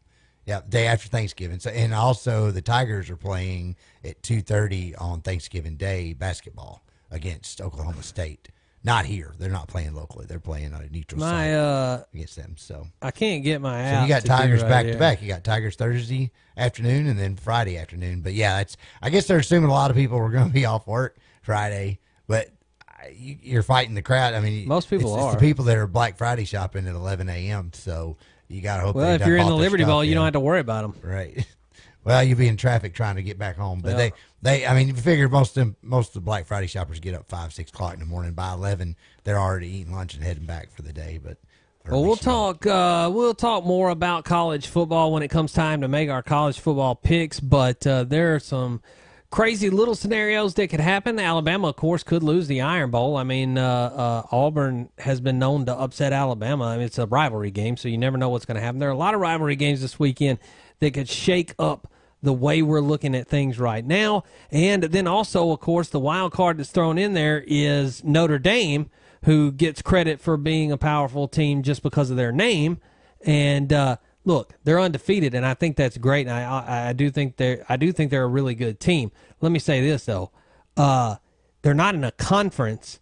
Yep. 0.45 0.69
Day 0.69 0.89
after 0.89 1.09
Thanksgiving. 1.09 1.59
So, 1.59 1.71
and 1.71 1.95
also 1.95 2.51
the 2.51 2.61
Tigers 2.61 3.09
are 3.09 3.17
playing 3.17 3.77
at 4.05 4.21
2:30 4.21 5.01
on 5.01 5.23
Thanksgiving 5.23 5.77
Day 5.77 6.13
basketball 6.13 6.85
against 7.11 7.63
Oklahoma 7.63 8.03
State. 8.03 8.51
Not 8.85 9.07
here. 9.07 9.33
They're 9.39 9.49
not 9.49 9.69
playing 9.69 9.95
locally. 9.95 10.27
They're 10.27 10.39
playing 10.39 10.75
on 10.75 10.83
a 10.83 10.91
neutral 10.91 11.19
My 11.19 11.47
site 11.47 11.55
uh, 11.55 12.05
against 12.13 12.37
them. 12.37 12.57
So 12.59 12.89
I 13.01 13.11
can't 13.11 13.43
get 13.43 13.63
my 13.63 13.91
so 13.91 14.03
you 14.03 14.09
got 14.09 14.27
Tigers 14.27 14.61
right 14.61 14.69
back 14.69 14.85
here. 14.85 14.93
to 14.93 14.99
back. 14.99 15.23
You 15.23 15.29
got 15.29 15.45
Tigers 15.45 15.77
Thursday 15.77 16.31
afternoon 16.59 17.07
and 17.07 17.19
then 17.19 17.37
Friday 17.37 17.79
afternoon. 17.79 18.21
But 18.21 18.35
yeah, 18.35 18.61
it's. 18.61 18.77
I 19.01 19.09
guess 19.09 19.27
they're 19.27 19.39
assuming 19.39 19.71
a 19.71 19.73
lot 19.73 19.91
of 19.91 19.97
people 19.97 20.19
were 20.19 20.29
going 20.29 20.49
to 20.49 20.53
be 20.53 20.67
off 20.67 20.87
work 20.87 21.17
Friday, 21.47 22.01
but 22.27 22.51
you, 23.15 23.39
you're 23.43 23.63
fighting 23.63 23.95
the 23.95 24.03
crowd. 24.03 24.35
I 24.35 24.41
mean, 24.41 24.69
Most 24.69 24.91
people 24.91 25.15
it's, 25.15 25.23
it's 25.25 25.27
are. 25.29 25.33
the 25.35 25.41
people 25.41 25.65
that 25.67 25.79
are 25.79 25.87
Black 25.87 26.19
Friday 26.19 26.45
shopping 26.45 26.87
at 26.87 26.95
11 26.95 27.29
a.m. 27.31 27.71
So 27.73 28.17
you 28.49 28.61
got 28.61 28.77
to 28.79 28.83
hope. 28.83 28.97
Well, 28.97 29.15
if 29.15 29.27
you're 29.27 29.37
in 29.39 29.47
the 29.47 29.55
Liberty 29.57 29.85
Bowl, 29.85 30.05
you 30.05 30.15
don't 30.15 30.25
have 30.25 30.35
to 30.35 30.41
worry 30.41 30.61
about 30.61 30.83
them. 30.83 31.01
Right. 31.03 31.47
Well, 32.05 32.23
you'd 32.23 32.39
be 32.39 32.47
in 32.47 32.57
traffic 32.57 32.95
trying 32.95 33.17
to 33.17 33.23
get 33.25 33.37
back 33.37 33.57
home, 33.57 33.81
but 33.83 33.89
Yeah. 33.91 33.97
they, 33.97 34.13
they, 34.41 34.65
I 34.69 34.77
mean, 34.77 34.87
you 34.87 34.95
figure 34.95 35.29
most 35.29 35.57
of 35.57 35.65
them, 35.65 35.77
most 35.83 36.11
of 36.11 36.15
the 36.15 36.21
Black 36.21 36.47
Friday 36.47 36.69
shoppers 36.69 37.01
get 37.01 37.17
up 37.17 37.27
five, 37.29 37.53
six 37.53 37.73
o'clock 37.73 37.95
in 37.95 37.99
the 37.99 38.07
morning. 38.07 38.31
By 38.33 38.53
eleven, 38.53 38.95
they're 39.25 39.41
already 39.41 39.67
eating 39.67 39.93
lunch 39.93 40.15
and 40.15 40.23
heading 40.23 40.45
back 40.47 40.71
for 40.71 40.83
the 40.83 40.93
day. 40.93 41.19
But 41.21 41.39
Well, 41.91 42.05
we'll 42.05 42.15
talk. 42.15 42.65
Uh, 42.65 43.11
we'll 43.13 43.35
talk 43.35 43.65
more 43.65 43.89
about 43.91 44.25
college 44.25 44.69
football 44.69 45.13
when 45.13 45.25
it 45.25 45.29
comes 45.31 45.53
time 45.53 45.81
to 45.81 45.89
make 45.89 46.09
our 46.09 46.23
college 46.23 46.61
football 46.61 46.95
picks. 46.95 47.41
But 47.41 47.85
uh, 47.85 48.05
there 48.05 48.37
are 48.37 48.39
some 48.39 48.83
crazy 49.31 49.71
little 49.71 49.95
scenarios 49.95 50.55
that 50.55 50.69
could 50.69 50.81
happen. 50.81 51.19
Alabama, 51.19 51.69
of 51.69 51.77
course, 51.77 52.03
could 52.03 52.23
lose 52.23 52.47
the 52.47 52.61
Iron 52.61 52.91
Bowl. 52.91 53.17
I 53.17 53.25
mean, 53.25 53.59
uh, 53.59 53.63
uh, 53.63 54.23
Auburn 54.35 54.89
has 54.99 55.21
been 55.21 55.39
known 55.39 55.67
to 55.67 55.75
upset 55.75 56.13
Alabama. 56.13 56.65
I 56.65 56.77
mean, 56.77 56.87
it's 56.87 56.99
a 56.99 57.07
rivalry 57.07 57.51
game, 57.51 57.77
so 57.77 57.89
you 57.89 57.99
never 57.99 58.17
know 58.17 58.29
what's 58.29 58.45
going 58.45 58.57
to 58.57 58.61
happen. 58.61 58.79
There 58.79 58.89
are 58.89 58.93
a 58.93 58.97
lot 58.97 59.15
of 59.15 59.21
rivalry 59.21 59.57
games 59.57 59.81
this 59.81 59.99
weekend 59.99 60.39
that 60.81 60.95
could 60.95 61.09
shake 61.09 61.55
up 61.59 61.91
the 62.23 62.33
way 62.33 62.63
we're 62.63 62.81
looking 62.81 63.15
at 63.15 63.29
things 63.29 63.59
right 63.59 63.85
now. 63.85 64.25
And 64.51 64.85
then 64.85 65.07
also, 65.07 65.51
of 65.51 65.61
course, 65.61 65.89
the 65.89 66.01
wild 66.01 66.33
card 66.33 66.59
that's 66.59 66.71
thrown 66.71 66.99
in 66.99 67.15
there 67.15 67.43
is 67.47 68.03
Notre 68.05 68.39
Dame, 68.39 68.91
who 69.25 69.53
gets 69.53 69.83
credit 69.83 70.21
for 70.21 70.37
being 70.37 70.73
a 70.73 70.79
powerful 70.79 71.29
team 71.29 71.63
just 71.63 71.83
because 71.83 72.11
of 72.11 72.17
their 72.17 72.33
name. 72.33 72.79
And 73.25 73.73
uh, 73.73 73.97
look, 74.27 74.55
they're 74.65 74.81
undefeated, 74.81 75.33
and 75.33 75.47
I 75.47 75.55
think 75.55 75.77
that's 75.77 75.97
great. 75.97 76.27
And 76.27 76.37
I, 76.37 76.43
I, 76.43 76.89
I 76.89 76.93
do 76.93 77.11
think 77.11 77.37
they're 77.37 77.65
I 77.69 77.77
do 77.79 77.93
think 77.93 78.11
they're 78.11 78.25
a 78.25 78.29
really 78.29 78.55
good 78.55 78.79
team. 78.79 79.11
Let 79.41 79.53
me 79.53 79.59
say 79.59 79.81
this 79.81 80.05
though, 80.05 80.31
uh, 80.77 81.17
they're 81.63 81.73
not 81.73 81.95
in 81.95 82.05
a 82.05 82.13
conference, 82.13 83.01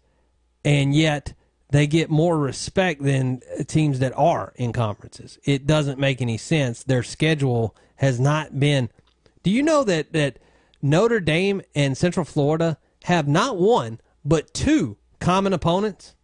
and 0.63 0.95
yet 0.95 1.33
they 1.71 1.87
get 1.87 2.09
more 2.09 2.37
respect 2.37 3.03
than 3.03 3.41
teams 3.67 3.99
that 3.99 4.13
are 4.15 4.53
in 4.55 4.71
conferences. 4.71 5.37
It 5.43 5.67
doesn't 5.67 5.99
make 5.99 6.21
any 6.21 6.37
sense. 6.37 6.83
Their 6.83 7.03
schedule 7.03 7.75
has 7.97 8.19
not 8.19 8.59
been. 8.59 8.89
Do 9.43 9.51
you 9.51 9.63
know 9.63 9.83
that 9.83 10.13
that 10.13 10.39
Notre 10.81 11.19
Dame 11.19 11.61
and 11.73 11.97
Central 11.97 12.23
Florida 12.25 12.77
have 13.05 13.27
not 13.27 13.57
one 13.57 13.99
but 14.23 14.53
two 14.53 14.97
common 15.19 15.53
opponents? 15.53 16.15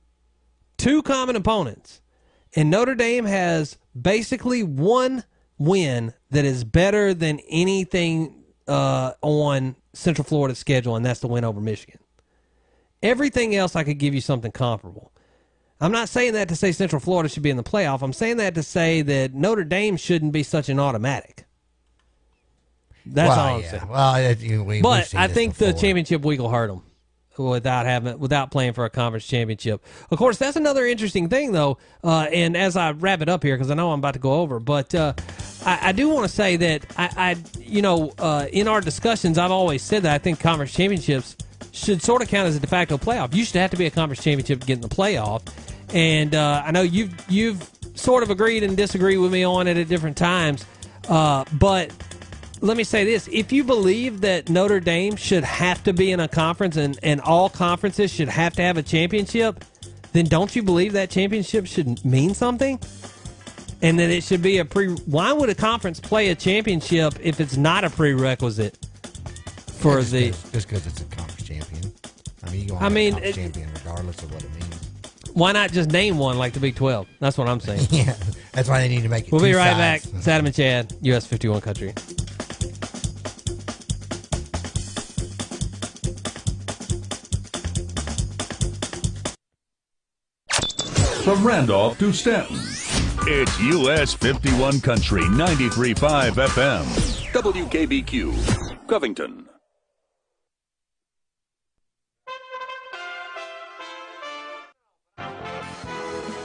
Two 0.78 1.02
common 1.02 1.36
opponents. 1.36 2.01
And 2.56 2.70
Notre 2.70 2.96
Dame 2.96 3.26
has 3.26 3.78
basically 4.00 4.64
one 4.64 5.24
win 5.58 6.14
that 6.32 6.46
is 6.46 6.64
better 6.64 7.14
than 7.14 7.40
anything 7.50 8.44
uh, 8.68 9.14
on 9.22 9.76
Central 9.94 10.26
Florida's 10.26 10.60
schedule, 10.60 10.96
and 10.96 11.06
that's 11.06 11.20
the 11.20 11.28
win 11.28 11.44
over 11.44 11.62
Michigan. 11.62 12.00
Everything 13.04 13.56
else, 13.56 13.76
I 13.76 13.84
could 13.84 13.98
give 13.98 14.14
you 14.14 14.22
something 14.22 14.52
comparable. 14.52 15.12
I'm 15.80 15.92
not 15.92 16.10
saying 16.10 16.34
that 16.34 16.48
to 16.50 16.56
say 16.56 16.72
Central 16.72 17.00
Florida 17.00 17.28
should 17.28 17.42
be 17.42 17.50
in 17.50 17.58
the 17.58 17.64
playoff. 17.64 18.04
I'm 18.04 18.14
saying 18.14 18.38
that 18.38 18.54
to 18.56 18.64
say 18.64 19.02
that 19.02 19.34
Notre 19.34 19.64
Dame 19.64 19.98
shouldn't 19.98 20.32
be 20.32 20.44
such 20.44 20.70
an 20.70 20.80
automatic. 20.80 21.46
That's 23.04 23.30
well, 23.30 23.40
all 23.40 23.56
I'm 23.56 23.62
yeah. 23.62 23.72
saying. 23.72 23.88
Well, 23.88 24.16
it, 24.16 24.40
you 24.40 24.64
we, 24.64 24.82
But 24.82 25.16
I 25.16 25.28
think 25.28 25.56
the 25.56 25.74
championship 25.74 26.24
week 26.24 26.40
will 26.40 26.50
hurt 26.50 26.68
them 26.68 26.84
without 27.50 27.86
having 27.86 28.20
without 28.20 28.52
playing 28.52 28.74
for 28.74 28.86
a 28.86 28.90
conference 28.90 29.26
championship. 29.28 29.84
Of 30.10 30.18
course, 30.18 30.38
that's 30.38 30.56
another 30.56 30.86
interesting 30.86 31.30
thing, 31.30 31.52
though. 31.52 31.78
Uh, 32.04 32.28
and 32.32 32.56
as 32.56 32.76
I 32.76 32.92
wrap 32.92 33.22
it 33.22 33.30
up 33.30 33.44
here, 33.44 33.56
because 33.56 33.72
I 33.72 33.76
know 33.76 33.92
I'm 33.92 34.00
about 34.00 34.14
to 34.14 34.20
go 34.20 34.34
over, 34.42 34.60
but 34.60 34.94
uh, 34.94 35.14
I, 35.66 35.90
I 35.90 35.92
do 35.92 36.10
want 36.10 36.28
to 36.28 36.34
say 36.34 36.56
that 36.58 36.86
I, 36.98 37.10
I 37.18 37.36
you 37.60 37.82
know, 37.82 38.14
uh, 38.20 38.48
in 38.52 38.68
our 38.68 38.82
discussions, 38.82 39.38
I've 39.38 39.52
always 39.52 39.82
said 39.82 40.04
that 40.04 40.14
I 40.14 40.18
think 40.18 40.40
conference 40.40 40.74
championships 40.74 41.36
should 41.72 42.02
sort 42.02 42.22
of 42.22 42.28
count 42.28 42.48
as 42.48 42.56
a 42.56 42.60
de 42.60 42.68
facto 42.68 42.98
playoff. 42.98 43.34
You 43.34 43.46
should 43.46 43.58
have 43.58 43.72
to 43.72 43.78
be 43.78 43.86
a 43.86 43.92
conference 43.92 44.24
championship 44.24 44.62
to 44.62 44.68
get 44.68 44.74
in 44.74 44.82
the 44.82 44.90
playoff. 44.90 45.42
And 45.94 46.36
uh, 46.36 46.64
I 46.66 46.72
know 46.72 46.82
you've 46.82 47.14
you've 47.30 47.70
sort 47.96 48.24
of 48.24 48.30
agreed 48.30 48.64
and 48.64 48.78
disagreed 48.78 49.20
with 49.20 49.32
me 49.32 49.44
on 49.44 49.68
it 49.68 49.78
at 49.78 49.88
different 49.88 50.18
times, 50.18 50.66
uh, 51.10 51.46
but 51.54 51.92
let 52.62 52.78
me 52.78 52.84
say 52.84 53.04
this 53.04 53.28
if 53.32 53.52
you 53.52 53.64
believe 53.64 54.22
that 54.22 54.50
Notre 54.50 54.80
Dame 54.80 55.16
should 55.16 55.44
have 55.44 55.84
to 55.84 55.94
be 55.94 56.12
in 56.12 56.20
a 56.20 56.28
conference 56.28 56.78
and, 56.78 56.98
and 57.04 57.20
all 57.22 57.50
conferences 57.50 58.12
should 58.12 58.30
have 58.30 58.54
to 58.54 58.62
have 58.62 58.78
a 58.78 58.84
championship, 58.84 59.64
then 60.14 60.26
don't 60.26 60.56
you 60.56 60.62
believe 60.64 60.94
that 60.94 61.10
championship 61.10 61.66
should 61.66 62.04
mean 62.06 62.34
something? 62.34 62.80
And 63.82 63.98
that 64.00 64.12
it 64.12 64.24
should 64.24 64.44
be 64.44 64.60
a 64.60 64.66
pre. 64.66 64.90
Why 64.90 65.34
would 65.34 65.50
a 65.50 65.56
conference 65.56 66.00
play 66.00 66.30
a 66.30 66.36
championship 66.36 67.16
if 67.20 67.40
it's 67.40 67.58
not 67.58 67.84
a 67.84 67.90
prerequisite 67.90 68.78
for 69.80 69.94
Yeah, 69.96 70.00
just 70.00 70.12
the? 70.12 70.30
'cause- 70.30 70.52
just 70.52 70.68
because 70.68 70.86
it's 70.88 71.02
a 71.02 71.06
conference 71.06 71.44
champion. 71.48 71.92
I 72.44 72.52
mean, 72.52 72.68
you 72.68 72.76
I 72.76 72.90
mean, 72.90 73.18
it- 73.18 73.34
champion 73.34 73.70
regardless 73.74 74.22
of 74.22 74.32
what 74.34 74.44
it 74.44 74.52
means. 74.54 74.66
Why 75.34 75.52
not 75.54 75.72
just 75.72 75.90
name 75.90 76.18
one 76.20 76.38
like 76.38 76.54
the 76.54 76.60
Big 76.60 76.76
Twelve? 76.76 77.08
That's 77.20 77.38
what 77.40 77.48
I'm 77.48 77.60
saying. 77.62 77.88
yeah, 77.90 78.14
that's 78.52 78.70
why 78.70 78.80
they 78.82 78.88
need 78.90 79.02
to 79.04 79.10
make 79.10 79.26
it. 79.28 79.32
We'll 79.32 79.42
be 79.42 79.54
right 79.54 79.76
sides. 79.76 80.06
back. 80.06 80.16
It's 80.20 80.28
Adam 80.28 80.46
and 80.46 80.54
Chad, 80.54 80.94
US 81.02 81.26
51 81.26 81.62
Country. 81.62 81.94
From 91.32 91.48
Randolph 91.48 91.98
to 92.00 92.12
Stanton, 92.12 92.58
it's 93.26 93.58
US 93.62 94.14
51 94.14 94.82
Country 94.82 95.22
93.5 95.22 96.32
FM. 96.34 96.84
WKBQ, 97.32 98.86
Covington. 98.86 99.48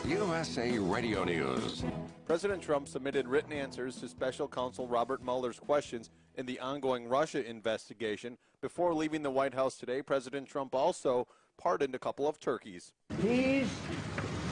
USA 0.05 0.78
Radio 0.78 1.24
News. 1.24 1.82
President 2.24 2.62
Trump 2.62 2.87
submitted 2.87 3.26
written 3.26 3.53
answers 3.53 3.97
to 3.97 4.09
special 4.09 4.47
counsel 4.47 4.87
Robert 4.87 5.20
Mueller's 5.20 5.59
questions 5.59 6.11
in 6.37 6.47
the 6.47 6.61
ongoing 6.61 7.09
Russia 7.09 7.45
investigation. 7.45 8.39
Before 8.61 8.95
leaving 8.95 9.24
the 9.24 9.32
White 9.32 9.55
House 9.55 9.76
today, 9.76 10.01
President 10.01 10.49
Trump 10.49 10.76
also 10.76 11.26
pardoned 11.59 11.94
a 11.94 11.98
couple 11.98 12.28
of 12.28 12.38
turkeys. 12.38 12.92
Peas, 13.20 13.68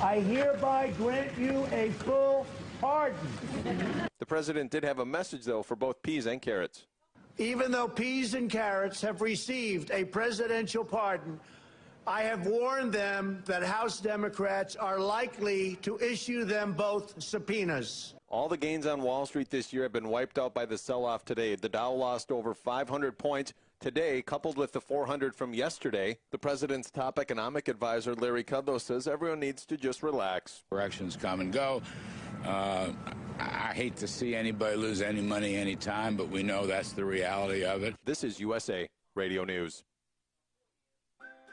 I 0.02 0.20
hereby 0.20 0.92
grant 0.96 1.36
you 1.38 1.66
a 1.72 1.90
full 1.90 2.46
pardon. 2.80 3.18
The 4.18 4.26
president 4.26 4.70
did 4.70 4.84
have 4.84 4.98
a 4.98 5.07
message, 5.07 5.44
though, 5.44 5.62
for 5.62 5.76
both 5.76 6.02
peas 6.02 6.26
and 6.26 6.40
carrots. 6.40 6.86
Even 7.38 7.72
though 7.72 7.88
peas 7.88 8.34
and 8.34 8.48
carrots 8.50 9.00
have 9.00 9.20
received 9.20 9.90
a 9.90 10.05
presidential 10.05 10.84
pardon, 10.84 11.40
I 12.07 12.22
have 12.24 12.46
warned 12.46 12.92
them 12.92 13.42
that 13.46 13.62
House 13.62 13.98
Democrats 13.98 14.76
are 14.76 14.98
likely 14.98 15.76
to 15.76 15.98
issue 15.98 16.44
them 16.44 16.74
both 16.74 17.20
subpoenas. 17.22 18.14
All 18.28 18.48
the 18.48 18.57
gains 18.59 18.84
on 18.84 19.00
Wall 19.00 19.24
Street 19.24 19.48
this 19.48 19.72
year 19.72 19.84
have 19.84 19.92
been 19.92 20.09
wiped 20.09 20.38
out 20.38 20.52
by 20.52 20.66
the 20.66 20.76
sell 20.76 21.05
off 21.05 21.24
today. 21.24 21.55
The 21.55 21.68
Dow 21.68 21.92
lost 21.92 22.30
over 22.30 22.52
500 22.52 23.16
points 23.16 23.55
Today, 23.85 24.22
coupled 24.22 24.57
with 24.57 24.72
the 24.72 24.80
400 24.80 25.35
from 25.35 25.53
yesterday, 25.53 26.16
the 26.30 26.39
president's 26.39 26.91
top 26.91 27.18
economic 27.18 27.68
advisor, 27.68 28.14
Larry 28.14 28.43
Kudlow, 28.43 28.80
says 28.80 29.07
everyone 29.07 29.41
needs 29.41 29.66
to 29.66 29.76
just 29.76 30.03
relax. 30.03 30.62
Corrections 30.70 31.16
come 31.16 31.43
and 31.43 31.53
go. 31.53 31.82
Uh, 32.47 32.93
I 33.39 33.74
hate 33.74 33.97
to 33.97 34.09
see 34.09 34.35
anybody 34.35 34.76
lose 34.76 35.03
any 35.03 35.20
money 35.20 35.57
anytime, 35.57 36.16
but 36.16 36.30
we 36.30 36.43
know 36.43 36.66
that's 36.66 36.93
the 36.93 37.05
reality 37.05 37.62
of 37.66 37.82
it. 37.82 37.95
This 38.07 38.24
is 38.24 38.41
USA 38.41 38.89
Radio 39.16 39.45
News. 39.45 39.85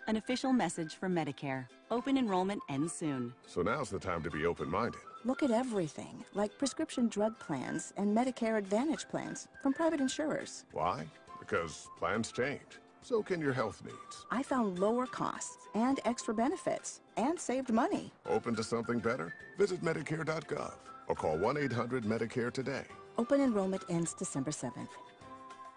An 0.07 0.15
official 0.15 0.53
message 0.53 0.95
from 0.95 1.13
Medicare. 1.13 1.67
Open 1.91 2.17
enrollment 2.17 2.61
ends 2.69 2.93
soon. 2.93 3.33
So 3.45 3.61
now's 3.61 3.89
the 3.89 3.99
time 3.99 4.23
to 4.23 4.31
be 4.31 4.45
open 4.45 4.71
minded. 4.71 5.01
Look 5.25 5.43
at 5.43 5.51
everything, 5.51 6.23
like 6.33 6.57
prescription 6.57 7.09
drug 7.09 7.37
plans 7.39 7.91
and 7.97 8.15
Medicare 8.15 8.57
Advantage 8.57 9.07
plans 9.09 9.49
from 9.61 9.73
private 9.73 9.99
insurers. 9.99 10.63
Why? 10.71 11.05
Because 11.51 11.89
plans 11.99 12.31
change. 12.31 12.79
So 13.01 13.21
can 13.21 13.41
your 13.41 13.51
health 13.51 13.83
needs. 13.83 14.25
I 14.31 14.41
found 14.41 14.79
lower 14.79 15.05
costs 15.05 15.67
and 15.75 15.99
extra 16.05 16.33
benefits 16.33 17.01
and 17.17 17.37
saved 17.37 17.73
money. 17.73 18.13
Open 18.25 18.55
to 18.55 18.63
something 18.63 18.99
better? 18.99 19.33
Visit 19.57 19.83
Medicare.gov 19.83 20.73
or 21.07 21.15
call 21.15 21.37
1 21.37 21.57
800 21.57 22.05
Medicare 22.05 22.53
today. 22.53 22.85
Open 23.17 23.41
enrollment 23.41 23.83
ends 23.89 24.13
December 24.13 24.51
7th. 24.51 24.87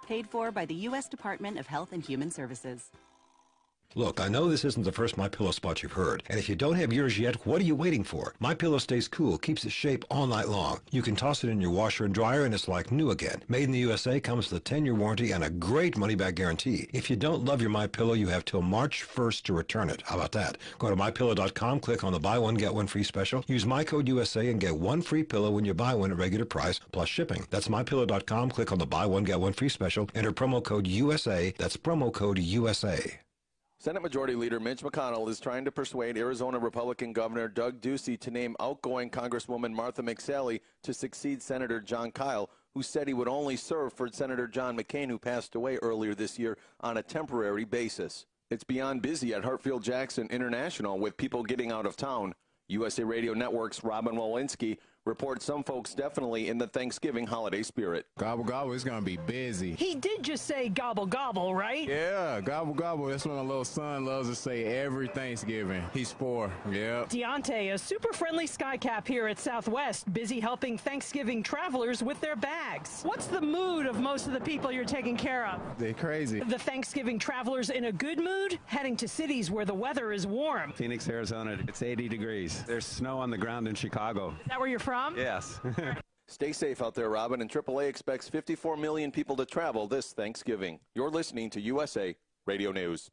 Paid 0.06 0.28
for 0.28 0.52
by 0.52 0.64
the 0.64 0.74
U.S. 0.88 1.08
Department 1.08 1.58
of 1.58 1.66
Health 1.66 1.92
and 1.92 2.04
Human 2.04 2.30
Services. 2.30 2.92
Look, 3.96 4.20
I 4.20 4.26
know 4.26 4.48
this 4.48 4.64
isn't 4.64 4.82
the 4.82 4.90
first 4.90 5.16
My 5.16 5.28
Pillow 5.28 5.52
spot 5.52 5.80
you've 5.80 5.92
heard, 5.92 6.24
and 6.28 6.36
if 6.36 6.48
you 6.48 6.56
don't 6.56 6.74
have 6.74 6.92
yours 6.92 7.16
yet, 7.16 7.46
what 7.46 7.60
are 7.60 7.64
you 7.64 7.76
waiting 7.76 8.02
for? 8.02 8.34
My 8.40 8.52
Pillow 8.52 8.78
stays 8.78 9.06
cool, 9.06 9.38
keeps 9.38 9.64
its 9.64 9.72
shape 9.72 10.04
all 10.10 10.26
night 10.26 10.48
long. 10.48 10.80
You 10.90 11.00
can 11.00 11.14
toss 11.14 11.44
it 11.44 11.48
in 11.48 11.60
your 11.60 11.70
washer 11.70 12.04
and 12.04 12.12
dryer, 12.12 12.44
and 12.44 12.52
it's 12.52 12.66
like 12.66 12.90
new 12.90 13.12
again. 13.12 13.44
Made 13.46 13.62
in 13.62 13.70
the 13.70 13.78
USA, 13.78 14.18
comes 14.18 14.50
with 14.50 14.60
a 14.60 14.64
10-year 14.64 14.96
warranty 14.96 15.30
and 15.30 15.44
a 15.44 15.50
great 15.50 15.96
money-back 15.96 16.34
guarantee. 16.34 16.88
If 16.92 17.08
you 17.08 17.14
don't 17.14 17.44
love 17.44 17.60
your 17.60 17.70
My 17.70 17.86
Pillow, 17.86 18.14
you 18.14 18.26
have 18.26 18.44
till 18.44 18.62
March 18.62 19.06
1st 19.06 19.42
to 19.42 19.52
return 19.52 19.88
it. 19.88 20.02
How 20.04 20.16
about 20.16 20.32
that? 20.32 20.58
Go 20.80 20.90
to 20.90 20.96
mypillow.com, 20.96 21.78
click 21.78 22.02
on 22.02 22.12
the 22.12 22.18
buy 22.18 22.36
one 22.36 22.56
get 22.56 22.74
one 22.74 22.88
free 22.88 23.04
special, 23.04 23.44
use 23.46 23.64
my 23.64 23.84
code 23.84 24.08
USA, 24.08 24.50
and 24.50 24.60
get 24.60 24.74
one 24.74 25.02
free 25.02 25.22
pillow 25.22 25.52
when 25.52 25.64
you 25.64 25.72
buy 25.72 25.94
one 25.94 26.10
at 26.10 26.18
regular 26.18 26.44
price 26.44 26.80
plus 26.90 27.08
shipping. 27.08 27.46
That's 27.50 27.68
mypillow.com, 27.68 28.50
click 28.50 28.72
on 28.72 28.78
the 28.78 28.86
buy 28.86 29.06
one 29.06 29.22
get 29.22 29.38
one 29.38 29.52
free 29.52 29.68
special, 29.68 30.08
enter 30.16 30.32
promo 30.32 30.64
code 30.64 30.88
USA. 30.88 31.54
That's 31.58 31.76
promo 31.76 32.12
code 32.12 32.40
USA. 32.40 33.20
Senate 33.84 34.02
Majority 34.02 34.34
Leader 34.34 34.58
Mitch 34.60 34.80
McConnell 34.80 35.28
is 35.28 35.38
trying 35.38 35.66
to 35.66 35.70
persuade 35.70 36.16
Arizona 36.16 36.58
Republican 36.58 37.12
Governor 37.12 37.48
Doug 37.48 37.82
Ducey 37.82 38.18
to 38.20 38.30
name 38.30 38.56
outgoing 38.58 39.10
Congresswoman 39.10 39.74
Martha 39.74 40.02
McSally 40.02 40.62
to 40.84 40.94
succeed 40.94 41.42
Senator 41.42 41.82
Jon 41.82 42.10
Kyl, 42.10 42.48
who 42.72 42.82
said 42.82 43.06
he 43.06 43.12
would 43.12 43.28
only 43.28 43.56
serve 43.56 43.92
for 43.92 44.08
Senator 44.08 44.48
John 44.48 44.74
McCain, 44.74 45.10
who 45.10 45.18
passed 45.18 45.54
away 45.54 45.76
earlier 45.82 46.14
this 46.14 46.38
year, 46.38 46.56
on 46.80 46.96
a 46.96 47.02
temporary 47.02 47.66
basis. 47.66 48.24
It's 48.50 48.64
beyond 48.64 49.02
busy 49.02 49.34
at 49.34 49.42
Hartsfield 49.42 49.82
Jackson 49.82 50.28
International 50.30 50.98
with 50.98 51.18
people 51.18 51.42
getting 51.42 51.70
out 51.70 51.84
of 51.84 51.94
town. 51.94 52.34
USA 52.68 53.04
Radio 53.04 53.34
Network's 53.34 53.84
Robin 53.84 54.14
Walensky 54.14 54.78
reports 55.04 55.44
some 55.44 55.62
folks 55.62 55.94
definitely 55.94 56.48
in 56.48 56.56
the 56.56 56.66
Thanksgiving 56.66 57.26
holiday 57.26 57.62
spirit. 57.62 58.06
Gobble 58.16 58.44
gobble, 58.44 58.72
it's 58.72 58.84
gonna 58.84 59.02
be 59.02 59.18
busy. 59.18 59.74
He 59.74 59.94
did 59.94 60.22
just 60.22 60.46
say 60.46 60.70
gobble 60.70 61.04
gobble, 61.04 61.54
right? 61.54 61.86
Yeah, 61.86 62.40
gobble 62.40 62.72
gobble. 62.72 63.06
That's 63.06 63.26
what 63.26 63.34
my 63.34 63.42
little 63.42 63.66
son 63.66 64.06
loves 64.06 64.30
to 64.30 64.34
say 64.34 64.64
every 64.64 65.08
Thanksgiving. 65.08 65.84
He's 65.92 66.10
four. 66.10 66.50
Yeah. 66.70 67.04
Deontay, 67.04 67.74
a 67.74 67.78
super 67.78 68.14
friendly 68.14 68.46
skycap 68.46 69.06
here 69.06 69.26
at 69.26 69.38
Southwest, 69.38 70.10
busy 70.14 70.40
helping 70.40 70.78
Thanksgiving 70.78 71.42
travelers 71.42 72.02
with 72.02 72.18
their 72.22 72.36
bags. 72.36 73.02
What's 73.02 73.26
the 73.26 73.42
mood 73.42 73.84
of 73.84 74.00
most 74.00 74.26
of 74.26 74.32
the 74.32 74.40
people 74.40 74.72
you're 74.72 74.84
taking 74.84 75.18
care 75.18 75.46
of? 75.46 75.60
They're 75.76 75.92
crazy. 75.92 76.40
The 76.40 76.58
Thanksgiving 76.58 77.18
travelers 77.18 77.68
in 77.68 77.84
a 77.86 77.92
good 77.92 78.20
mood, 78.20 78.58
heading 78.64 78.96
to 78.96 79.08
cities 79.08 79.50
where 79.50 79.66
the 79.66 79.74
weather 79.74 80.12
is 80.12 80.26
warm. 80.26 80.72
Phoenix, 80.72 81.06
Arizona, 81.10 81.58
it's 81.68 81.82
80 81.82 82.08
degrees. 82.08 82.62
There's 82.66 82.86
snow 82.86 83.18
on 83.18 83.28
the 83.28 83.38
ground 83.38 83.68
in 83.68 83.74
Chicago. 83.74 84.30
Is 84.30 84.48
that 84.48 84.58
where 84.58 84.68
you're 84.68 84.78
from? 84.78 84.93
Yes. 85.16 85.60
Stay 86.28 86.52
safe 86.52 86.80
out 86.80 86.94
there, 86.94 87.10
Robin, 87.10 87.40
and 87.42 87.50
AAA 87.50 87.88
expects 87.88 88.28
54 88.28 88.76
million 88.76 89.10
people 89.10 89.34
to 89.36 89.44
travel 89.44 89.88
this 89.88 90.12
Thanksgiving. 90.12 90.78
You're 90.94 91.10
listening 91.10 91.50
to 91.50 91.60
USA 91.60 92.16
Radio 92.46 92.70
News. 92.70 93.10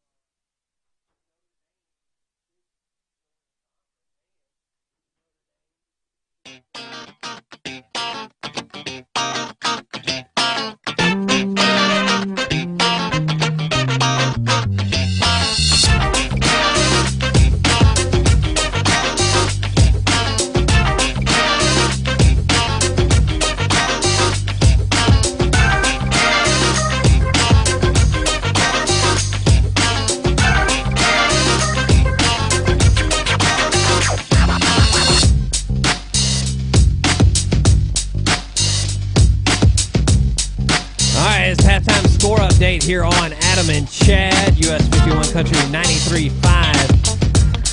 Here 42.84 43.04
on 43.04 43.34
Adam 43.34 43.70
and 43.70 43.90
Chad, 43.90 44.58
US 44.66 44.88
51 44.88 45.24
Country 45.32 45.58
93.5 45.58 46.32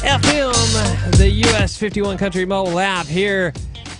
FM, 0.02 1.16
the 1.16 1.30
US 1.30 1.76
51 1.76 2.18
Country 2.18 2.44
mobile 2.44 2.78
app. 2.78 3.06
Here 3.06 3.54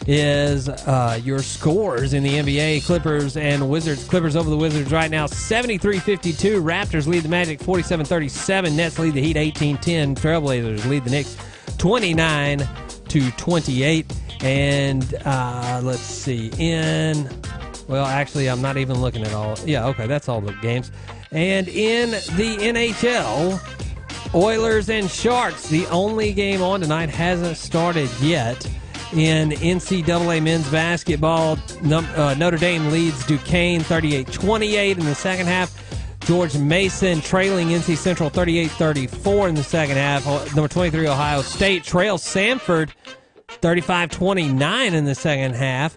is 0.07 0.69
uh, 0.69 1.19
your 1.25 1.39
scores 1.39 2.13
in 2.13 2.23
the 2.23 2.35
NBA 2.35 2.85
Clippers 2.85 3.37
and 3.39 3.71
Wizards. 3.71 4.07
Clippers 4.07 4.37
over 4.37 4.51
the 4.51 4.57
Wizards 4.57 4.93
right 4.93 5.11
now 5.11 5.27
73 5.27 5.99
52. 5.99 6.63
Raptors 6.63 7.07
lead 7.07 7.23
the 7.23 7.29
Magic 7.29 7.61
47 7.61 8.05
37. 8.05 8.77
Nets 8.77 8.99
lead 8.99 9.15
the 9.15 9.23
Heat 9.23 9.37
18 9.37 9.79
10. 9.79 10.15
Trailblazers 10.15 10.85
lead 10.87 11.05
the 11.05 11.11
Knicks 11.11 11.37
29 11.79 12.69
to 13.09 13.31
28. 13.33 14.13
And 14.41 15.15
uh, 15.25 15.81
let's 15.83 16.01
see, 16.01 16.51
in 16.59 17.29
well, 17.89 18.07
actually, 18.07 18.49
I'm 18.49 18.63
not 18.63 18.77
even 18.77 19.01
looking 19.01 19.25
at 19.25 19.33
all. 19.33 19.59
Yeah, 19.65 19.87
okay, 19.89 20.07
that's 20.07 20.29
all 20.29 20.41
the 20.41 20.53
games. 20.55 20.93
And 21.33 21.69
in 21.69 22.11
the 22.11 22.57
NHL, 22.61 24.35
Oilers 24.35 24.91
and 24.91 25.11
Sharks, 25.11 25.69
the 25.69 25.87
only 25.87 26.33
game 26.33 26.63
on 26.63 26.81
tonight 26.81 27.09
hasn't 27.09 27.57
started 27.57 28.11
yet. 28.21 28.65
In 29.15 29.51
NCAA 29.51 30.43
men's 30.43 30.71
basketball, 30.71 31.59
uh, 31.91 32.35
Notre 32.35 32.59
Dame 32.59 32.91
leads 32.91 33.27
Duquesne 33.27 33.81
38 33.81 34.31
28 34.31 34.99
in 34.99 35.05
the 35.07 35.15
second 35.15 35.47
half. 35.47 35.75
George 36.27 36.59
Mason 36.59 37.23
trailing 37.23 37.69
NC 37.69 37.97
Central 37.97 38.29
38 38.29 38.71
34 38.73 39.49
in 39.49 39.55
the 39.55 39.63
second 39.63 39.97
half. 39.97 40.27
Number 40.55 40.69
23, 40.69 41.09
Ohio 41.09 41.41
State 41.41 41.85
trails 41.85 42.23
Samford 42.23 42.91
35 43.49 44.11
29 44.11 44.93
in 44.93 45.07
the 45.07 45.15
second 45.15 45.55
half. 45.55 45.97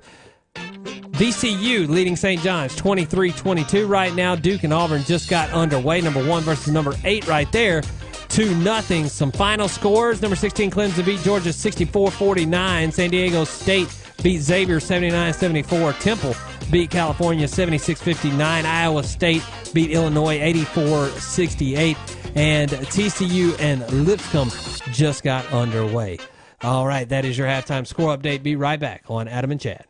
VCU 1.22 1.88
leading 1.88 2.16
St. 2.16 2.42
John's 2.42 2.76
23 2.76 3.32
22 3.32 3.86
right 3.86 4.16
now. 4.16 4.36
Duke 4.36 4.64
and 4.64 4.74
Auburn 4.74 5.04
just 5.04 5.30
got 5.30 5.52
underway. 5.52 6.02
Number 6.02 6.28
one 6.28 6.42
versus 6.42 6.74
number 6.74 6.96
eight 7.04 7.28
right 7.28 7.50
there. 7.52 7.84
2 8.30 8.56
nothing. 8.56 9.08
Some 9.08 9.32
final 9.32 9.68
scores. 9.68 10.20
Number 10.24 10.36
16 10.36 10.72
Clemson 10.72 11.06
beat 11.06 11.20
Georgia 11.20 11.54
64 11.54 12.10
49. 12.10 12.92
San 12.92 13.12
Diego 13.12 13.44
State 13.44 13.96
beat 14.24 14.40
Xavier 14.40 14.80
79 14.80 15.32
74. 15.32 15.94
Temple 15.94 16.36
beat 16.72 16.90
California 16.90 17.48
76 17.48 18.02
59. 18.02 18.66
Iowa 18.66 19.04
State 19.04 19.44
beat 19.76 19.92
Illinois 19.92 20.42
84 20.42 21.10
68. 21.10 21.98
And 22.34 22.72
TCU 22.72 23.56
and 23.60 23.88
Lipscomb 24.08 24.50
just 24.92 25.22
got 25.22 25.46
underway. 25.54 26.18
All 26.64 26.88
right, 26.88 27.08
that 27.10 27.26
is 27.26 27.38
your 27.38 27.46
halftime 27.46 27.86
score 27.86 28.18
update. 28.18 28.42
Be 28.42 28.56
right 28.56 28.80
back 28.80 29.04
on 29.08 29.28
Adam 29.28 29.52
and 29.52 29.62
Chad. 29.62 29.86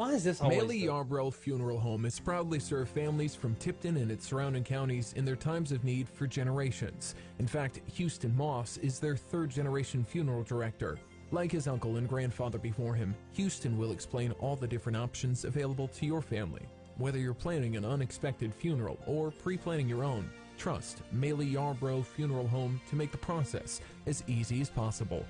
Why 0.00 0.14
is 0.14 0.24
this 0.24 0.40
always 0.40 0.62
Maley 0.62 0.84
Yarbrough 0.84 1.34
Funeral 1.34 1.78
Home 1.78 2.04
has 2.04 2.18
proudly 2.18 2.58
served 2.58 2.88
families 2.88 3.34
from 3.34 3.54
Tipton 3.56 3.98
and 3.98 4.10
its 4.10 4.26
surrounding 4.26 4.64
counties 4.64 5.12
in 5.14 5.26
their 5.26 5.36
times 5.36 5.72
of 5.72 5.84
need 5.84 6.08
for 6.08 6.26
generations. 6.26 7.14
In 7.38 7.46
fact, 7.46 7.82
Houston 7.96 8.34
Moss 8.34 8.78
is 8.78 8.98
their 8.98 9.14
third 9.14 9.50
generation 9.50 10.02
funeral 10.02 10.42
director. 10.42 10.98
Like 11.32 11.52
his 11.52 11.68
uncle 11.68 11.98
and 11.98 12.08
grandfather 12.08 12.56
before 12.56 12.94
him, 12.94 13.14
Houston 13.32 13.76
will 13.76 13.92
explain 13.92 14.32
all 14.40 14.56
the 14.56 14.66
different 14.66 14.96
options 14.96 15.44
available 15.44 15.88
to 15.88 16.06
your 16.06 16.22
family. 16.22 16.62
Whether 16.96 17.18
you're 17.18 17.34
planning 17.34 17.76
an 17.76 17.84
unexpected 17.84 18.54
funeral 18.54 18.98
or 19.06 19.30
pre 19.30 19.58
planning 19.58 19.86
your 19.86 20.02
own, 20.02 20.30
trust 20.56 21.02
Maley 21.14 21.52
Yarbrough 21.52 22.06
Funeral 22.06 22.48
Home 22.48 22.80
to 22.88 22.96
make 22.96 23.12
the 23.12 23.18
process 23.18 23.82
as 24.06 24.24
easy 24.26 24.62
as 24.62 24.70
possible. 24.70 25.26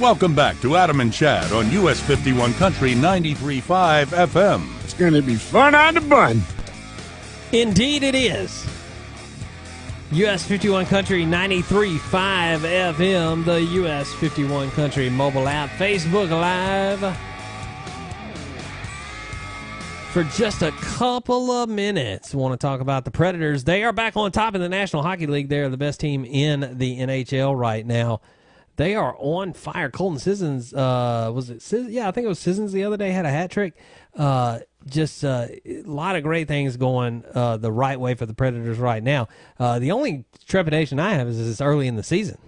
Welcome 0.00 0.32
back 0.32 0.60
to 0.60 0.76
Adam 0.76 1.00
and 1.00 1.12
Chad 1.12 1.50
on 1.50 1.72
US 1.72 2.00
51 2.00 2.54
Country 2.54 2.92
93.5 2.92 4.06
FM. 4.06 4.84
It's 4.84 4.94
going 4.94 5.12
to 5.12 5.22
be 5.22 5.34
fun 5.34 5.74
on 5.74 5.94
the 5.94 6.00
bun. 6.00 6.40
Indeed, 7.50 8.04
it 8.04 8.14
is. 8.14 8.64
US 10.12 10.44
51 10.44 10.86
Country 10.86 11.24
93.5 11.24 11.98
FM, 12.60 13.44
the 13.44 13.60
US 13.60 14.14
51 14.14 14.70
Country 14.70 15.10
mobile 15.10 15.48
app, 15.48 15.68
Facebook 15.70 16.30
Live. 16.30 17.00
For 20.12 20.22
just 20.22 20.62
a 20.62 20.70
couple 20.70 21.50
of 21.50 21.68
minutes, 21.68 22.32
want 22.32 22.52
to 22.52 22.64
talk 22.64 22.80
about 22.80 23.04
the 23.04 23.10
Predators. 23.10 23.64
They 23.64 23.82
are 23.82 23.92
back 23.92 24.16
on 24.16 24.30
top 24.30 24.54
in 24.54 24.60
the 24.60 24.68
National 24.68 25.02
Hockey 25.02 25.26
League. 25.26 25.48
They 25.48 25.58
are 25.58 25.68
the 25.68 25.76
best 25.76 25.98
team 25.98 26.24
in 26.24 26.78
the 26.78 27.00
NHL 27.00 27.58
right 27.58 27.84
now. 27.84 28.20
They 28.78 28.94
are 28.94 29.14
on 29.18 29.52
fire. 29.54 29.90
Colton 29.90 30.20
Sissons, 30.20 30.72
uh, 30.72 31.30
was 31.34 31.50
it? 31.50 31.60
Sis- 31.62 31.88
yeah, 31.88 32.06
I 32.08 32.12
think 32.12 32.24
it 32.24 32.28
was 32.28 32.38
Sissons 32.38 32.72
the 32.72 32.84
other 32.84 32.96
day 32.96 33.10
had 33.10 33.26
a 33.26 33.30
hat 33.30 33.50
trick. 33.50 33.74
Uh, 34.16 34.60
just 34.86 35.24
uh, 35.24 35.48
a 35.66 35.82
lot 35.82 36.14
of 36.14 36.22
great 36.22 36.46
things 36.48 36.76
going 36.76 37.24
uh, 37.34 37.56
the 37.56 37.72
right 37.72 37.98
way 37.98 38.14
for 38.14 38.24
the 38.24 38.34
Predators 38.34 38.78
right 38.78 39.02
now. 39.02 39.26
Uh, 39.58 39.80
the 39.80 39.90
only 39.90 40.24
trepidation 40.46 41.00
I 41.00 41.14
have 41.14 41.26
is 41.26 41.40
it's 41.50 41.60
early 41.60 41.88
in 41.88 41.96
the 41.96 42.04
season. 42.04 42.38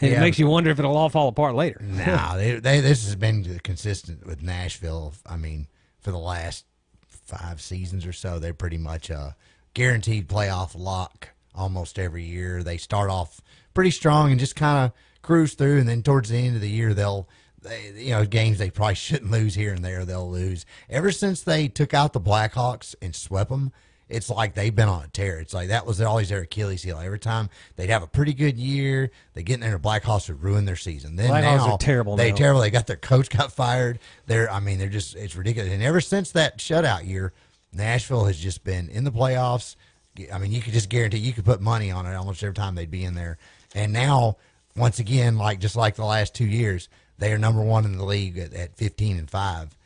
And 0.00 0.10
Yeah. 0.10 0.18
it 0.18 0.20
makes 0.20 0.38
you 0.38 0.48
wonder 0.48 0.70
if 0.70 0.78
it'll 0.80 0.96
all 0.96 1.08
fall 1.08 1.28
apart 1.28 1.54
later. 1.54 1.80
No, 1.82 2.32
they, 2.36 2.58
they 2.58 2.80
this 2.80 3.04
has 3.04 3.14
been 3.14 3.60
consistent 3.62 4.26
with 4.26 4.42
Nashville. 4.42 5.14
I 5.26 5.36
mean, 5.36 5.68
for 6.00 6.10
the 6.10 6.18
last 6.18 6.64
five 7.06 7.60
seasons 7.60 8.04
or 8.04 8.12
so, 8.12 8.38
they're 8.40 8.52
pretty 8.54 8.78
much 8.78 9.10
a 9.10 9.36
guaranteed 9.74 10.28
playoff 10.28 10.72
lock 10.76 11.28
almost 11.54 11.98
every 12.00 12.24
year. 12.24 12.62
They 12.64 12.76
start 12.78 13.10
off 13.10 13.40
pretty 13.78 13.92
strong 13.92 14.32
and 14.32 14.40
just 14.40 14.56
kind 14.56 14.86
of 14.86 14.92
cruise 15.22 15.54
through, 15.54 15.78
and 15.78 15.88
then 15.88 16.02
towards 16.02 16.30
the 16.30 16.36
end 16.36 16.56
of 16.56 16.60
the 16.60 16.68
year, 16.68 16.94
they'll. 16.94 17.28
They, 17.62 17.92
you 17.96 18.10
know, 18.10 18.24
games 18.24 18.58
they 18.58 18.70
probably 18.70 18.96
shouldn't 18.96 19.30
lose 19.30 19.54
here 19.54 19.72
and 19.72 19.84
there, 19.84 20.04
they'll 20.04 20.28
lose. 20.28 20.64
Ever 20.88 21.12
since 21.12 21.42
they 21.42 21.68
took 21.68 21.94
out 21.94 22.12
the 22.12 22.20
Blackhawks 22.20 22.96
and 23.00 23.14
swept 23.14 23.50
them, 23.50 23.72
it's 24.08 24.30
like 24.30 24.54
they've 24.54 24.74
been 24.74 24.88
on 24.88 25.04
a 25.04 25.08
tear. 25.08 25.38
It's 25.38 25.54
like 25.54 25.68
that 25.68 25.86
was 25.86 26.00
always 26.00 26.28
their 26.28 26.42
Achilles 26.42 26.82
heel. 26.82 26.98
Every 26.98 27.18
time 27.20 27.50
they'd 27.76 27.90
have 27.90 28.02
a 28.02 28.08
pretty 28.08 28.32
good 28.32 28.56
year, 28.56 29.10
they 29.34 29.42
get 29.44 29.54
in 29.54 29.60
there, 29.60 29.72
the 29.72 29.78
Blackhawks 29.78 30.28
would 30.28 30.42
ruin 30.42 30.64
their 30.64 30.76
season. 30.76 31.14
Then 31.16 31.30
Blackhawks 31.30 31.66
now, 31.66 31.72
are 31.72 31.78
terrible 31.78 32.16
They 32.16 32.30
now. 32.30 32.36
terrible. 32.36 32.60
They 32.60 32.70
got 32.70 32.86
their 32.86 32.96
coach 32.96 33.28
got 33.28 33.52
fired. 33.52 33.98
They're, 34.26 34.50
I 34.50 34.60
mean, 34.60 34.78
they're 34.78 34.88
just 34.88 35.14
it's 35.14 35.36
ridiculous. 35.36 35.72
And 35.72 35.82
ever 35.82 36.00
since 36.00 36.32
that 36.32 36.58
shutout 36.58 37.06
year, 37.06 37.32
Nashville 37.72 38.24
has 38.24 38.38
just 38.38 38.64
been 38.64 38.88
in 38.88 39.04
the 39.04 39.12
playoffs. 39.12 39.74
I 40.32 40.38
mean, 40.38 40.52
you 40.52 40.60
could 40.60 40.72
just 40.72 40.88
guarantee 40.88 41.18
you 41.18 41.32
could 41.32 41.44
put 41.44 41.60
money 41.60 41.90
on 41.90 42.06
it 42.06 42.14
almost 42.14 42.42
every 42.42 42.54
time 42.54 42.74
they'd 42.76 42.90
be 42.90 43.04
in 43.04 43.14
there. 43.14 43.38
And 43.74 43.92
now, 43.92 44.36
once 44.76 44.98
again, 44.98 45.36
like 45.36 45.60
just 45.60 45.76
like 45.76 45.96
the 45.96 46.04
last 46.04 46.34
two 46.34 46.46
years, 46.46 46.88
they 47.18 47.32
are 47.32 47.38
number 47.38 47.62
one 47.62 47.84
in 47.84 47.96
the 47.96 48.04
league 48.04 48.38
at, 48.38 48.54
at 48.54 48.76
15 48.76 49.18
and 49.18 49.30
five 49.30 49.76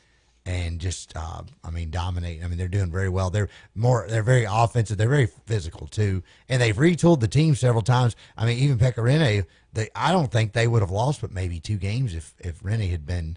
and 0.44 0.80
just 0.80 1.12
uh, 1.16 1.42
I 1.62 1.70
mean 1.70 1.90
dominate. 1.90 2.42
I 2.42 2.48
mean 2.48 2.58
they're 2.58 2.68
doing 2.68 2.90
very 2.90 3.08
well. 3.08 3.30
They're 3.30 3.48
more 3.74 4.06
they're 4.08 4.22
very 4.22 4.46
offensive. 4.48 4.98
They're 4.98 5.08
very 5.08 5.28
physical 5.46 5.86
too, 5.86 6.22
and 6.48 6.60
they've 6.60 6.76
retooled 6.76 7.20
the 7.20 7.28
team 7.28 7.54
several 7.54 7.82
times. 7.82 8.16
I 8.36 8.46
mean 8.46 8.58
even 8.58 8.78
Pekka 8.78 8.96
Rinne, 8.96 9.46
they 9.72 9.88
I 9.94 10.12
don't 10.12 10.32
think 10.32 10.52
they 10.52 10.66
would 10.66 10.82
have 10.82 10.90
lost 10.90 11.20
but 11.20 11.32
maybe 11.32 11.60
two 11.60 11.76
games 11.76 12.14
if 12.14 12.34
if 12.40 12.62
Rinne 12.62 12.90
had 12.90 13.06
been 13.06 13.36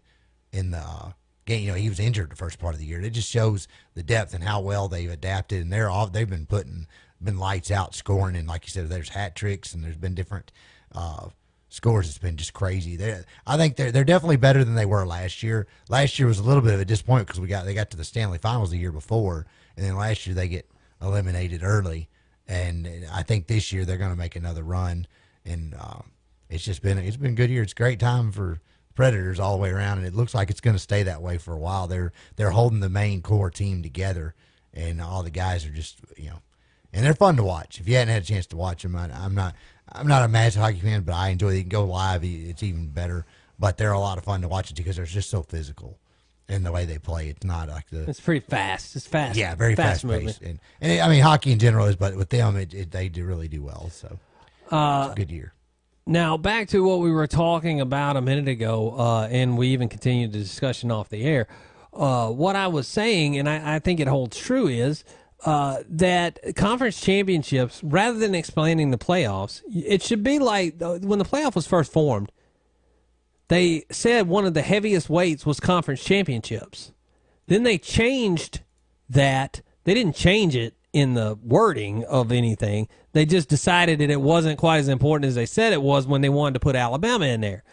in 0.51 0.71
the 0.71 0.79
uh, 0.79 1.11
game. 1.45 1.63
You 1.63 1.71
know 1.71 1.77
he 1.77 1.89
was 1.89 1.99
injured 1.99 2.31
the 2.31 2.35
first 2.35 2.59
part 2.59 2.73
of 2.73 2.79
the 2.79 2.87
year. 2.87 3.01
It 3.01 3.11
just 3.11 3.29
shows 3.29 3.67
the 3.93 4.03
depth 4.03 4.33
and 4.33 4.43
how 4.43 4.61
well 4.61 4.87
they've 4.87 5.11
adapted, 5.11 5.61
and 5.61 5.71
they're 5.71 5.89
all 5.89 6.07
they've 6.07 6.29
been 6.29 6.47
putting 6.47 6.87
been 7.21 7.37
lights 7.37 7.71
out 7.71 7.95
scoring, 7.95 8.35
and 8.35 8.47
like 8.47 8.65
you 8.65 8.71
said, 8.71 8.89
there's 8.89 9.09
hat 9.09 9.35
tricks 9.35 9.73
and 9.73 9.83
there's 9.83 9.97
been 9.97 10.15
different. 10.15 10.51
Uh, 10.91 11.29
scores 11.69 12.07
it's 12.07 12.17
been 12.17 12.37
just 12.37 12.53
crazy. 12.53 12.95
They, 12.95 13.21
I 13.45 13.57
think 13.57 13.75
they're 13.75 13.91
they're 13.91 14.03
definitely 14.03 14.37
better 14.37 14.63
than 14.63 14.75
they 14.75 14.85
were 14.85 15.05
last 15.05 15.43
year. 15.43 15.67
Last 15.89 16.17
year 16.17 16.27
was 16.27 16.39
a 16.39 16.43
little 16.43 16.61
bit 16.61 16.73
of 16.73 16.79
a 16.79 16.85
disappointment 16.85 17.27
because 17.27 17.41
we 17.41 17.47
got 17.47 17.65
they 17.65 17.73
got 17.73 17.91
to 17.91 17.97
the 17.97 18.03
Stanley 18.03 18.37
Finals 18.37 18.71
the 18.71 18.77
year 18.77 18.91
before, 18.91 19.45
and 19.75 19.85
then 19.85 19.95
last 19.95 20.25
year 20.25 20.35
they 20.35 20.47
get 20.47 20.69
eliminated 21.01 21.61
early. 21.63 22.09
And 22.47 22.87
I 23.11 23.23
think 23.23 23.47
this 23.47 23.73
year 23.73 23.85
they're 23.85 23.97
going 23.97 24.11
to 24.11 24.15
make 24.15 24.35
another 24.35 24.63
run, 24.63 25.07
and 25.43 25.75
uh, 25.77 26.01
it's 26.49 26.63
just 26.63 26.81
been 26.81 26.97
it's 26.97 27.17
been 27.17 27.31
a 27.31 27.35
good 27.35 27.49
year. 27.49 27.63
It's 27.63 27.73
a 27.73 27.75
great 27.75 27.99
time 27.99 28.31
for 28.31 28.59
Predators 28.93 29.39
all 29.39 29.55
the 29.57 29.61
way 29.61 29.71
around, 29.71 29.97
and 29.97 30.07
it 30.07 30.15
looks 30.15 30.33
like 30.33 30.49
it's 30.49 30.61
going 30.61 30.75
to 30.75 30.81
stay 30.81 31.03
that 31.03 31.21
way 31.21 31.37
for 31.37 31.53
a 31.53 31.59
while. 31.59 31.87
They're 31.87 32.13
they're 32.37 32.51
holding 32.51 32.79
the 32.79 32.89
main 32.89 33.21
core 33.21 33.51
team 33.51 33.83
together, 33.83 34.35
and 34.73 35.01
all 35.01 35.23
the 35.23 35.31
guys 35.31 35.65
are 35.65 35.71
just 35.71 35.99
you 36.15 36.29
know 36.29 36.39
and 36.95 37.05
they're 37.05 37.13
fun 37.13 37.35
to 37.35 37.43
watch. 37.43 37.79
If 37.79 37.87
you 37.87 37.95
hadn't 37.95 38.13
had 38.13 38.23
a 38.23 38.25
chance 38.25 38.47
to 38.47 38.57
watch 38.57 38.81
them, 38.81 38.95
I, 38.95 39.11
I'm 39.13 39.35
not 39.35 39.53
I'm 39.91 40.07
not 40.07 40.23
a 40.23 40.27
massive 40.27 40.61
hockey 40.63 40.79
fan, 40.79 41.01
but 41.03 41.13
I 41.13 41.29
enjoy. 41.29 41.49
It. 41.49 41.55
You 41.57 41.61
can 41.61 41.69
go 41.69 41.83
live; 41.85 42.23
it's 42.23 42.63
even 42.63 42.87
better. 42.87 43.25
But 43.59 43.77
they're 43.77 43.91
a 43.91 43.99
lot 43.99 44.17
of 44.17 44.23
fun 44.23 44.41
to 44.41 44.47
watch 44.47 44.73
because 44.73 44.95
they're 44.95 45.05
just 45.05 45.29
so 45.29 45.43
physical 45.43 45.99
in 46.49 46.63
the 46.63 46.71
way 46.71 46.85
they 46.85 46.97
play. 46.97 47.29
It's 47.29 47.43
not 47.45 47.69
like 47.69 47.89
the 47.89 48.09
It's 48.09 48.19
pretty 48.19 48.45
fast. 48.45 48.95
It's 48.95 49.07
fast. 49.07 49.37
yeah, 49.37 49.55
very 49.55 49.75
fast, 49.75 50.01
fast, 50.01 50.11
paced, 50.25 50.41
and, 50.41 50.59
and 50.81 50.91
it- 50.91 51.01
I 51.01 51.07
mean 51.09 51.21
hockey 51.21 51.51
in 51.51 51.59
general 51.59 51.85
is, 51.85 51.95
but 51.95 52.15
with 52.15 52.29
them, 52.29 52.55
it, 52.57 52.73
it, 52.73 52.91
they 52.91 53.07
do 53.09 53.23
really 53.25 53.47
do 53.47 53.61
well. 53.63 53.89
So 53.91 54.17
Uh, 54.71 55.05
it's 55.09 55.13
a 55.13 55.15
good 55.25 55.31
year. 55.31 55.53
Now, 56.07 56.37
back 56.37 56.67
to 56.69 56.83
what 56.83 56.99
we 56.99 57.11
were 57.11 57.25
talking 57.27 57.81
about 57.81 58.15
a 58.15 58.21
minute 58.21 58.47
ago, 58.47 58.93
uh, 58.95 59.27
and 59.31 59.57
we 59.57 59.69
even 59.69 59.89
continued 59.89 60.33
the 60.33 60.37
discussion 60.39 60.91
off 60.91 61.09
the 61.09 61.23
air. 61.23 61.47
Uh, 61.93 62.29
what 62.29 62.55
I 62.55 62.67
was 62.67 62.87
saying, 62.87 63.37
and 63.39 63.49
I, 63.49 63.75
I 63.75 63.79
think 63.79 63.99
it 63.99 64.07
holds 64.07 64.37
true, 64.37 64.67
is 64.67 65.03
uh, 65.45 65.83
that 65.87 66.39
conference 66.55 66.99
championships, 66.99 67.83
rather 67.83 68.17
than 68.17 68.33
explaining 68.33 68.89
the 68.89 68.97
playoffs, 68.97 69.61
it 69.71 70.01
should 70.01 70.23
be 70.23 70.39
like 70.39 70.81
uh, 70.81 70.97
when 70.99 71.19
the 71.19 71.25
playoff 71.25 71.53
was 71.53 71.67
first 71.67 71.93
formed, 71.93 72.31
they 73.47 73.85
said 73.91 74.27
one 74.27 74.45
of 74.45 74.55
the 74.55 74.63
heaviest 74.63 75.07
weights 75.07 75.45
was 75.45 75.59
conference 75.59 76.03
championships. 76.03 76.91
Then 77.45 77.61
they 77.61 77.77
changed 77.77 78.61
that. 79.07 79.61
They 79.83 79.93
didn't 79.93 80.15
change 80.15 80.55
it 80.55 80.73
in 80.93 81.13
the 81.13 81.37
wording 81.43 82.03
of 82.05 82.31
anything. 82.31 82.87
They 83.13 83.27
just 83.27 83.47
decided 83.47 83.99
that 83.99 84.09
it 84.09 84.21
wasn't 84.21 84.57
quite 84.57 84.79
as 84.79 84.87
important 84.87 85.27
as 85.27 85.35
they 85.35 85.45
said 85.45 85.73
it 85.73 85.81
was 85.81 86.07
when 86.07 86.21
they 86.21 86.29
wanted 86.29 86.55
to 86.55 86.59
put 86.59 86.75
Alabama 86.75 87.25
in 87.27 87.41
there. 87.41 87.63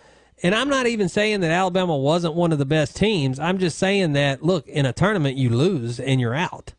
And 0.43 0.55
I'm 0.55 0.69
not 0.69 0.87
even 0.87 1.09
saying 1.09 1.41
that 1.41 1.51
Alabama 1.51 1.97
wasn't 1.97 2.35
one 2.35 2.53
of 2.53 2.59
the 2.59 2.67
best 2.67 2.97
teams. 2.97 3.39
I'm 3.39 3.59
just 3.59 3.79
saying 3.79 4.13
that, 4.13 4.43
look, 4.43 4.67
in 4.67 4.85
a 4.85 4.93
tournament, 4.93 5.39
you 5.39 5.49
lose 5.49 5.99
and 5.99 6.21
you're 6.21 6.35
out. 6.35 6.75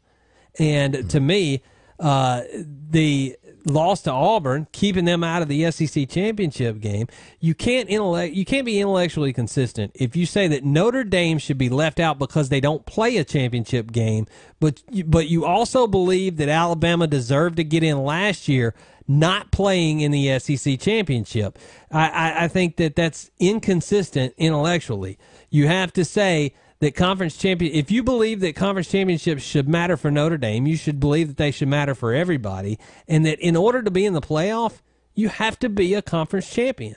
And 0.59 1.09
to 1.09 1.19
me, 1.19 1.61
uh, 1.99 2.41
the 2.89 3.37
loss 3.65 4.01
to 4.01 4.11
Auburn, 4.11 4.67
keeping 4.71 5.05
them 5.05 5.23
out 5.23 5.41
of 5.41 5.47
the 5.47 5.69
SEC 5.71 6.09
championship 6.09 6.79
game, 6.79 7.07
you 7.39 7.53
can't 7.53 7.89
intellect, 7.89 8.33
you 8.35 8.45
can't 8.45 8.65
be 8.65 8.79
intellectually 8.79 9.33
consistent 9.33 9.91
if 9.95 10.15
you 10.15 10.25
say 10.25 10.47
that 10.47 10.63
Notre 10.63 11.03
Dame 11.03 11.37
should 11.37 11.57
be 11.57 11.69
left 11.69 11.99
out 11.99 12.19
because 12.19 12.49
they 12.49 12.59
don't 12.59 12.85
play 12.85 13.17
a 13.17 13.23
championship 13.23 13.91
game, 13.91 14.27
but 14.59 14.81
but 15.05 15.27
you 15.27 15.45
also 15.45 15.87
believe 15.87 16.37
that 16.37 16.49
Alabama 16.49 17.07
deserved 17.07 17.57
to 17.57 17.63
get 17.63 17.83
in 17.83 18.03
last 18.03 18.47
year. 18.47 18.73
Not 19.05 19.51
playing 19.51 19.99
in 19.99 20.11
the 20.11 20.39
SEC 20.39 20.79
championship, 20.79 21.59
I, 21.91 22.07
I, 22.07 22.43
I 22.45 22.47
think 22.47 22.77
that 22.77 22.95
that's 22.95 23.31
inconsistent 23.37 24.33
intellectually. 24.37 25.19
You 25.49 25.67
have 25.67 25.91
to 25.93 26.05
say 26.05 26.53
that 26.83 26.95
conference 26.95 27.37
champion 27.37 27.73
if 27.73 27.89
you 27.89 28.03
believe 28.03 28.41
that 28.41 28.55
conference 28.55 28.89
championships 28.89 29.41
should 29.41 29.69
matter 29.69 29.95
for 29.95 30.11
Notre 30.11 30.37
Dame, 30.37 30.67
you 30.67 30.75
should 30.75 30.99
believe 30.99 31.29
that 31.29 31.37
they 31.37 31.51
should 31.51 31.69
matter 31.69 31.95
for 31.95 32.13
everybody 32.13 32.77
and 33.07 33.25
that 33.25 33.39
in 33.39 33.55
order 33.55 33.81
to 33.81 33.89
be 33.89 34.05
in 34.05 34.13
the 34.13 34.21
playoff, 34.21 34.81
you 35.13 35.29
have 35.29 35.57
to 35.59 35.69
be 35.69 35.93
a 35.93 36.01
conference 36.01 36.49
champion. 36.49 36.95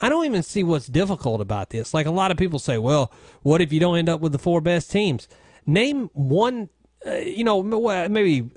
I 0.00 0.08
don't 0.08 0.24
even 0.24 0.42
see 0.42 0.62
what's 0.62 0.86
difficult 0.86 1.40
about 1.40 1.70
this. 1.70 1.92
Like 1.92 2.06
a 2.06 2.10
lot 2.10 2.30
of 2.30 2.36
people 2.36 2.58
say, 2.58 2.78
well, 2.78 3.12
what 3.42 3.60
if 3.60 3.72
you 3.72 3.80
don't 3.80 3.96
end 3.96 4.08
up 4.08 4.20
with 4.20 4.32
the 4.32 4.38
four 4.38 4.60
best 4.60 4.90
teams? 4.90 5.28
Name 5.66 6.10
one, 6.12 6.68
uh, 7.06 7.14
you 7.14 7.42
know, 7.42 7.62
maybe 7.62 8.50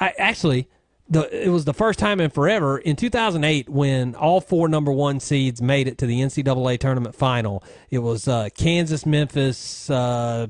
I 0.00 0.12
actually 0.18 0.68
the 1.10 1.46
it 1.46 1.48
was 1.48 1.64
the 1.64 1.74
first 1.74 1.98
time 1.98 2.20
in 2.20 2.30
forever 2.30 2.78
in 2.78 2.96
2008 2.96 3.68
when 3.68 4.14
all 4.14 4.40
four 4.40 4.68
number 4.68 4.92
one 4.92 5.20
seeds 5.20 5.62
made 5.62 5.88
it 5.88 5.98
to 5.98 6.06
the 6.06 6.20
NCAA 6.20 6.78
tournament 6.78 7.14
final. 7.14 7.64
It 7.90 8.00
was 8.00 8.28
uh, 8.28 8.48
Kansas, 8.54 9.06
Memphis, 9.06 9.88
uh, 9.88 10.48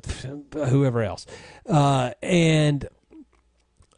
whoever 0.52 1.02
else, 1.02 1.26
uh, 1.66 2.12
and 2.22 2.88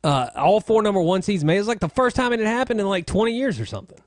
uh, 0.05 0.29
all 0.37 0.61
four 0.61 0.83
number 0.83 1.01
one 1.01 1.23
seeds 1.23 1.45
made. 1.45 1.57
It 1.57 1.61
was 1.61 1.69
like 1.69 1.81
the 1.81 1.89
first 1.89 2.17
time 2.17 2.33
it 2.33 2.41
had 2.41 2.49
happened 2.49 2.81
in 2.81 2.87
like 2.87 3.07
20 3.07 3.33
years 3.33 3.59
or 3.59 3.67
something. 3.67 3.99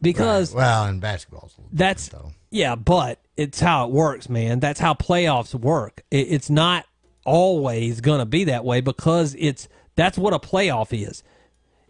Because 0.00 0.52
Right. 0.54 0.62
well, 0.62 0.86
in 0.86 0.98
basketball, 1.00 1.44
it's 1.46 1.56
a 1.56 1.60
little 1.60 1.70
that's 1.72 2.10
yeah, 2.50 2.74
but 2.74 3.20
it's 3.36 3.60
how 3.60 3.86
it 3.86 3.92
works, 3.92 4.28
man. 4.28 4.58
That's 4.58 4.80
how 4.80 4.94
playoffs 4.94 5.54
work. 5.54 6.02
It, 6.10 6.26
it's 6.30 6.50
not 6.50 6.86
always 7.24 8.00
gonna 8.00 8.26
be 8.26 8.44
that 8.44 8.64
way 8.64 8.80
because 8.80 9.36
it's 9.38 9.68
that's 9.94 10.18
what 10.18 10.32
a 10.32 10.38
playoff 10.38 10.88
is. 10.92 11.22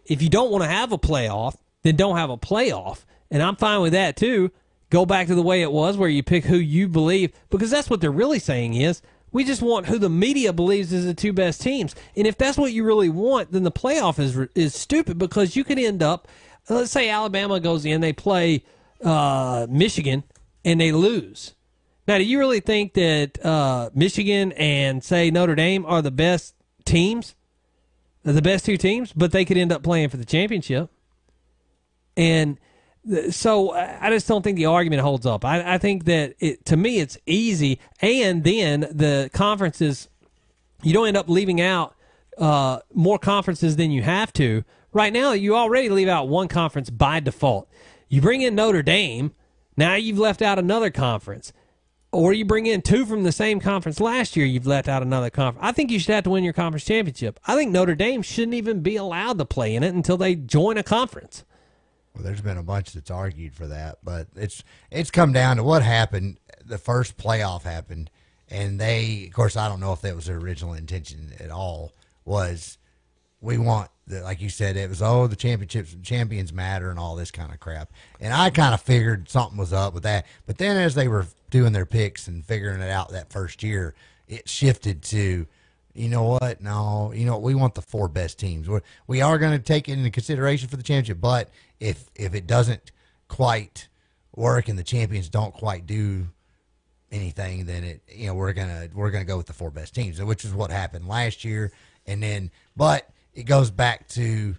If 0.05 0.21
you 0.21 0.29
don't 0.29 0.51
want 0.51 0.63
to 0.63 0.69
have 0.69 0.91
a 0.91 0.97
playoff, 0.97 1.55
then 1.83 1.95
don't 1.95 2.17
have 2.17 2.29
a 2.29 2.37
playoff, 2.37 3.05
and 3.31 3.41
I'm 3.41 3.55
fine 3.55 3.81
with 3.81 3.93
that 3.93 4.15
too. 4.15 4.51
Go 4.89 5.05
back 5.05 5.27
to 5.27 5.35
the 5.35 5.41
way 5.41 5.61
it 5.61 5.71
was, 5.71 5.97
where 5.97 6.09
you 6.09 6.23
pick 6.23 6.45
who 6.45 6.57
you 6.57 6.87
believe, 6.87 7.31
because 7.49 7.71
that's 7.71 7.89
what 7.89 7.99
they're 7.99 8.11
really 8.11 8.39
saying 8.39 8.75
is 8.75 9.01
we 9.31 9.43
just 9.43 9.61
want 9.61 9.87
who 9.87 9.97
the 9.97 10.09
media 10.09 10.53
believes 10.53 10.93
is 10.93 11.05
the 11.05 11.13
two 11.13 11.33
best 11.33 11.61
teams, 11.61 11.95
and 12.15 12.27
if 12.27 12.37
that's 12.37 12.57
what 12.57 12.71
you 12.71 12.83
really 12.83 13.09
want, 13.09 13.51
then 13.51 13.63
the 13.63 13.71
playoff 13.71 14.19
is 14.19 14.37
is 14.55 14.75
stupid 14.75 15.17
because 15.17 15.55
you 15.55 15.63
could 15.63 15.79
end 15.79 16.03
up. 16.03 16.27
Let's 16.69 16.91
say 16.91 17.09
Alabama 17.09 17.59
goes 17.59 17.85
in, 17.85 17.99
they 17.99 18.13
play 18.13 18.63
uh, 19.03 19.67
Michigan, 19.69 20.23
and 20.63 20.79
they 20.79 20.91
lose. 20.91 21.55
Now, 22.07 22.17
do 22.17 22.23
you 22.23 22.39
really 22.39 22.59
think 22.59 22.93
that 22.93 23.43
uh, 23.45 23.89
Michigan 23.93 24.51
and 24.53 25.03
say 25.03 25.31
Notre 25.31 25.55
Dame 25.55 25.85
are 25.85 26.01
the 26.01 26.11
best 26.11 26.53
teams, 26.85 27.35
the 28.23 28.41
best 28.41 28.65
two 28.65 28.77
teams, 28.77 29.13
but 29.13 29.31
they 29.31 29.45
could 29.45 29.57
end 29.57 29.71
up 29.71 29.83
playing 29.83 30.09
for 30.09 30.17
the 30.17 30.25
championship? 30.25 30.89
And 32.15 32.59
so 33.31 33.73
I 33.73 34.07
I 34.07 34.09
just 34.09 34.27
don't 34.27 34.43
think 34.43 34.57
the 34.57 34.67
argument 34.67 35.01
holds 35.01 35.25
up. 35.25 35.43
I, 35.43 35.75
I 35.75 35.77
think 35.77 36.05
that 36.05 36.35
it, 36.39 36.65
to 36.65 36.77
me 36.77 36.99
it's 36.99 37.17
easy, 37.25 37.79
and 38.01 38.43
then 38.43 38.81
the 38.91 39.29
conferences 39.33 40.09
you 40.81 40.93
don't 40.93 41.07
end 41.07 41.17
up 41.17 41.29
leaving 41.29 41.61
out 41.61 41.95
uh, 42.37 42.79
more 42.93 43.17
conferences 43.17 43.75
than 43.75 43.91
you 43.91 44.01
have 44.03 44.33
to. 44.33 44.63
Right 44.91 45.13
now, 45.13 45.31
you 45.31 45.55
already 45.55 45.89
leave 45.89 46.07
out 46.07 46.27
one 46.27 46.47
conference 46.47 46.89
by 46.89 47.19
default. 47.19 47.67
You 48.09 48.21
bring 48.21 48.41
in 48.41 48.53
Notre 48.53 48.83
Dame, 48.83 49.33
now 49.75 49.95
you've 49.95 50.19
left 50.19 50.41
out 50.41 50.59
another 50.59 50.91
conference. 50.91 51.51
Or 52.13 52.31
you 52.31 52.45
bring 52.45 52.67
in 52.67 52.83
two 52.83 53.07
from 53.07 53.23
the 53.23 53.31
same 53.31 53.59
conference 53.59 53.99
last 53.99 54.35
year, 54.35 54.45
you've 54.45 54.67
left 54.67 54.87
out 54.87 55.01
another 55.01 55.31
conference. 55.31 55.65
I 55.67 55.71
think 55.71 55.89
you 55.89 55.97
should 55.99 56.13
have 56.13 56.25
to 56.25 56.29
win 56.29 56.43
your 56.43 56.53
conference 56.53 56.85
championship. 56.85 57.39
I 57.47 57.55
think 57.55 57.71
Notre 57.71 57.95
Dame 57.95 58.21
shouldn't 58.21 58.53
even 58.53 58.81
be 58.81 58.95
allowed 58.97 59.39
to 59.39 59.45
play 59.45 59.75
in 59.75 59.81
it 59.81 59.95
until 59.95 60.15
they 60.15 60.35
join 60.35 60.77
a 60.77 60.83
conference. 60.83 61.43
Well, 62.13 62.23
there's 62.23 62.41
been 62.41 62.59
a 62.59 62.63
bunch 62.63 62.93
that's 62.93 63.09
argued 63.09 63.55
for 63.55 63.65
that, 63.65 63.97
but 64.03 64.27
it's 64.35 64.63
it's 64.91 65.09
come 65.09 65.33
down 65.33 65.57
to 65.57 65.63
what 65.63 65.81
happened. 65.81 66.37
The 66.63 66.77
first 66.77 67.17
playoff 67.17 67.63
happened, 67.63 68.11
and 68.47 68.79
they, 68.79 69.25
of 69.25 69.33
course, 69.33 69.57
I 69.57 69.67
don't 69.67 69.79
know 69.79 69.93
if 69.93 70.01
that 70.01 70.15
was 70.15 70.27
their 70.27 70.37
original 70.37 70.73
intention 70.73 71.31
at 71.39 71.49
all. 71.49 71.93
Was 72.25 72.77
we 73.41 73.57
want 73.57 73.89
like 74.07 74.41
you 74.41 74.49
said, 74.49 74.75
it 74.75 74.89
was 74.89 75.01
oh 75.01 75.27
the 75.27 75.35
championships 75.35 75.95
champions 76.03 76.51
matter 76.51 76.89
and 76.89 76.99
all 76.99 77.15
this 77.15 77.31
kind 77.31 77.53
of 77.53 77.59
crap, 77.59 77.91
and 78.19 78.33
I 78.33 78.49
kind 78.49 78.73
of 78.73 78.81
figured 78.81 79.29
something 79.29 79.57
was 79.57 79.73
up 79.73 79.93
with 79.93 80.03
that. 80.03 80.25
But 80.45 80.57
then 80.57 80.77
as 80.77 80.95
they 80.95 81.07
were 81.07 81.27
doing 81.49 81.73
their 81.73 81.85
picks 81.85 82.27
and 82.27 82.43
figuring 82.43 82.81
it 82.81 82.89
out 82.89 83.09
that 83.11 83.31
first 83.31 83.63
year, 83.63 83.95
it 84.27 84.47
shifted 84.49 85.01
to. 85.03 85.47
You 85.95 86.09
know 86.09 86.23
what? 86.23 86.59
No, 86.59 87.11
you 87.13 87.23
know 87.23 87.37
we 87.37 87.53
want 87.53 87.75
the 87.75 87.81
four 87.83 88.07
best 88.07 88.39
teams. 88.39 88.67
We're, 88.67 88.81
we 89.05 89.21
are 89.21 89.37
going 89.37 89.51
to 89.51 89.63
take 89.63 89.87
it 89.87 89.91
into 89.91 90.09
consideration 90.09 90.67
for 90.67 90.75
the 90.75 90.81
championship, 90.81 91.21
but 91.21 91.51
if 91.79 92.09
if 92.15 92.33
it 92.33 92.47
doesn't 92.47 92.91
quite 93.27 93.87
work 94.35 94.69
and 94.69 94.79
the 94.79 94.83
champions 94.83 95.29
don't 95.29 95.53
quite 95.53 95.85
do 95.85 96.27
anything, 97.11 97.65
then 97.65 97.83
it 97.83 98.01
you 98.09 98.27
know 98.27 98.33
we're 98.33 98.53
gonna 98.53 98.89
we're 98.93 99.11
gonna 99.11 99.23
go 99.23 99.37
with 99.37 99.45
the 99.45 99.53
four 99.53 99.69
best 99.69 99.93
teams, 99.93 100.21
which 100.21 100.43
is 100.43 100.53
what 100.53 100.71
happened 100.71 101.07
last 101.07 101.43
year. 101.43 101.71
And 102.05 102.21
then, 102.21 102.51
but 102.75 103.09
it 103.33 103.43
goes 103.43 103.71
back 103.71 104.07
to 104.09 104.55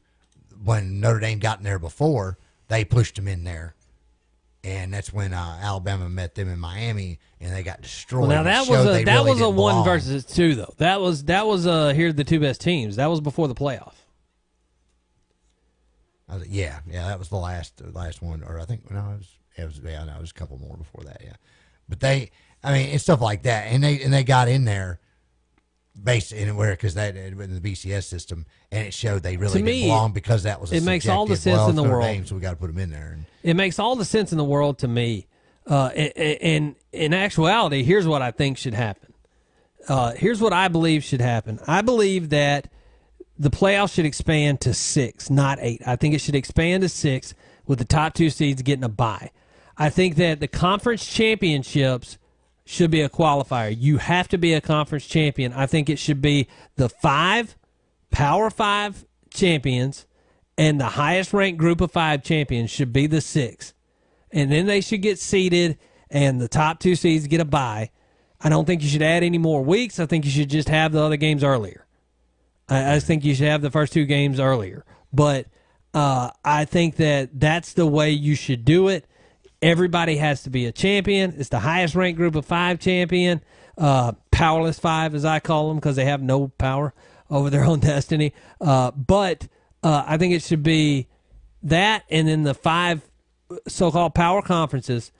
when 0.62 1.00
Notre 1.00 1.20
Dame 1.20 1.38
got 1.38 1.58
in 1.58 1.64
there 1.64 1.78
before 1.78 2.38
they 2.68 2.84
pushed 2.84 3.16
them 3.16 3.28
in 3.28 3.44
there, 3.44 3.74
and 4.62 4.92
that's 4.92 5.12
when 5.12 5.32
uh, 5.34 5.58
Alabama 5.62 6.08
met 6.08 6.34
them 6.34 6.48
in 6.48 6.58
Miami 6.58 7.18
and 7.40 7.54
they 7.54 7.62
got 7.62 7.82
destroyed. 7.82 8.28
Well, 8.28 8.30
now 8.30 8.42
that 8.44 8.66
was 8.68 8.86
a 8.86 9.04
that 9.04 9.14
really 9.14 9.32
was 9.32 9.40
a 9.40 9.50
one 9.50 9.74
belong. 9.74 9.84
versus 9.84 10.24
two 10.24 10.54
though. 10.54 10.74
That 10.78 11.00
was 11.00 11.24
that 11.24 11.46
was 11.46 11.66
uh 11.66 11.90
here 11.90 12.08
are 12.08 12.12
the 12.12 12.24
two 12.24 12.40
best 12.40 12.60
teams. 12.60 12.96
That 12.96 13.06
was 13.06 13.20
before 13.20 13.48
the 13.48 13.54
playoff. 13.54 13.94
I 16.28 16.36
was, 16.36 16.48
yeah, 16.48 16.80
yeah, 16.90 17.06
that 17.08 17.18
was 17.18 17.28
the 17.28 17.36
last 17.36 17.76
the 17.76 17.90
last 17.92 18.22
one, 18.22 18.42
or 18.42 18.58
I 18.58 18.64
think 18.64 18.90
no, 18.90 18.98
it 18.98 19.18
was 19.18 19.28
it 19.56 19.64
was 19.64 19.80
yeah, 19.84 20.04
no, 20.04 20.14
it 20.14 20.20
was 20.20 20.30
a 20.30 20.34
couple 20.34 20.58
more 20.58 20.76
before 20.76 21.04
that, 21.04 21.20
yeah. 21.22 21.34
But 21.88 22.00
they, 22.00 22.30
I 22.62 22.72
mean, 22.72 22.90
and 22.90 23.00
stuff 23.00 23.20
like 23.20 23.42
that, 23.42 23.66
and 23.66 23.84
they 23.84 24.00
and 24.00 24.12
they 24.12 24.24
got 24.24 24.48
in 24.48 24.64
there, 24.64 25.00
based 26.02 26.32
anywhere 26.32 26.72
because 26.72 26.94
that 26.94 27.16
in 27.16 27.36
the 27.36 27.60
BCS 27.60 28.04
system, 28.04 28.46
and 28.72 28.86
it 28.86 28.94
showed 28.94 29.22
they 29.22 29.36
really 29.36 29.52
To 29.52 29.58
didn't 29.58 29.66
me, 29.66 29.82
belong 29.82 30.12
because 30.12 30.42
that 30.42 30.60
was 30.60 30.72
a 30.72 30.76
it 30.76 30.82
makes 30.82 31.08
all 31.08 31.26
the 31.26 31.36
sense 31.36 31.58
well, 31.58 31.70
in 31.70 31.76
the 31.76 31.82
world. 31.82 32.26
So 32.26 32.34
we 32.34 32.40
got 32.40 32.50
to 32.50 32.56
put 32.56 32.68
them 32.68 32.78
in 32.78 32.90
there. 32.90 33.12
And 33.12 33.26
It 33.42 33.54
makes 33.54 33.78
all 33.78 33.96
the 33.96 34.04
sense 34.04 34.32
in 34.32 34.38
the 34.38 34.44
world 34.44 34.78
to 34.78 34.88
me. 34.88 35.26
Uh, 35.66 35.86
and, 35.94 36.38
and 36.42 36.76
in 36.92 37.14
actuality, 37.14 37.82
here's 37.84 38.06
what 38.06 38.22
I 38.22 38.30
think 38.30 38.58
should 38.58 38.74
happen. 38.74 39.14
Uh, 39.88 40.12
here's 40.12 40.40
what 40.40 40.52
I 40.52 40.68
believe 40.68 41.04
should 41.04 41.20
happen. 41.20 41.58
I 41.66 41.82
believe 41.82 42.30
that 42.30 42.68
the 43.38 43.50
playoffs 43.50 43.94
should 43.94 44.06
expand 44.06 44.60
to 44.62 44.74
six, 44.74 45.30
not 45.30 45.58
eight. 45.60 45.82
I 45.86 45.96
think 45.96 46.14
it 46.14 46.20
should 46.20 46.34
expand 46.34 46.82
to 46.82 46.88
six 46.88 47.34
with 47.66 47.78
the 47.78 47.84
top 47.84 48.14
two 48.14 48.30
seeds 48.30 48.62
getting 48.62 48.84
a 48.84 48.88
bye. 48.88 49.30
I 49.76 49.90
think 49.90 50.16
that 50.16 50.40
the 50.40 50.48
conference 50.48 51.06
championships 51.06 52.18
should 52.64 52.90
be 52.90 53.02
a 53.02 53.08
qualifier. 53.08 53.74
You 53.76 53.98
have 53.98 54.28
to 54.28 54.38
be 54.38 54.54
a 54.54 54.60
conference 54.60 55.06
champion. 55.06 55.52
I 55.52 55.66
think 55.66 55.88
it 55.88 55.98
should 55.98 56.22
be 56.22 56.48
the 56.76 56.88
five 56.88 57.56
Power 58.10 58.48
Five 58.48 59.04
champions 59.30 60.06
and 60.56 60.80
the 60.80 60.84
highest 60.84 61.32
ranked 61.32 61.58
group 61.58 61.80
of 61.80 61.90
five 61.90 62.22
champions 62.22 62.70
should 62.70 62.92
be 62.92 63.06
the 63.06 63.20
six. 63.20 63.74
And 64.30 64.50
then 64.50 64.66
they 64.66 64.80
should 64.80 65.02
get 65.02 65.18
seeded 65.18 65.78
and 66.10 66.40
the 66.40 66.48
top 66.48 66.78
two 66.78 66.94
seeds 66.94 67.26
get 67.26 67.40
a 67.40 67.44
bye. 67.44 67.90
I 68.40 68.48
don't 68.48 68.66
think 68.66 68.82
you 68.82 68.88
should 68.88 69.02
add 69.02 69.22
any 69.22 69.38
more 69.38 69.62
weeks. 69.62 69.98
I 69.98 70.06
think 70.06 70.24
you 70.24 70.30
should 70.30 70.50
just 70.50 70.68
have 70.68 70.92
the 70.92 71.02
other 71.02 71.16
games 71.16 71.42
earlier. 71.42 71.86
I, 72.68 72.96
I 72.96 73.00
think 73.00 73.24
you 73.24 73.34
should 73.34 73.48
have 73.48 73.62
the 73.62 73.70
first 73.70 73.92
two 73.92 74.04
games 74.04 74.38
earlier. 74.38 74.84
But 75.12 75.46
uh, 75.92 76.30
I 76.44 76.64
think 76.64 76.96
that 76.96 77.40
that's 77.40 77.72
the 77.72 77.86
way 77.86 78.10
you 78.10 78.34
should 78.34 78.64
do 78.64 78.88
it. 78.88 79.06
Everybody 79.64 80.18
has 80.18 80.42
to 80.42 80.50
be 80.50 80.66
a 80.66 80.72
champion. 80.72 81.34
It's 81.38 81.48
the 81.48 81.58
highest 81.58 81.94
ranked 81.94 82.18
group 82.18 82.34
of 82.34 82.44
five 82.44 82.78
champion, 82.78 83.40
uh, 83.78 84.12
powerless 84.30 84.78
five, 84.78 85.14
as 85.14 85.24
I 85.24 85.40
call 85.40 85.68
them, 85.68 85.78
because 85.78 85.96
they 85.96 86.04
have 86.04 86.20
no 86.20 86.48
power 86.48 86.92
over 87.30 87.48
their 87.48 87.64
own 87.70 87.80
destiny. 87.80 88.34
Uh, 88.60 88.90
but 88.90 89.48
uh, 89.82 90.04
I 90.06 90.18
think 90.18 90.34
it 90.34 90.42
should 90.42 90.62
be 90.62 91.08
that, 91.62 92.04
and 92.10 92.28
then 92.28 92.42
the 92.42 92.52
five 92.52 93.08
so-called 93.66 94.14
power 94.14 94.42
conferences, 94.42 95.12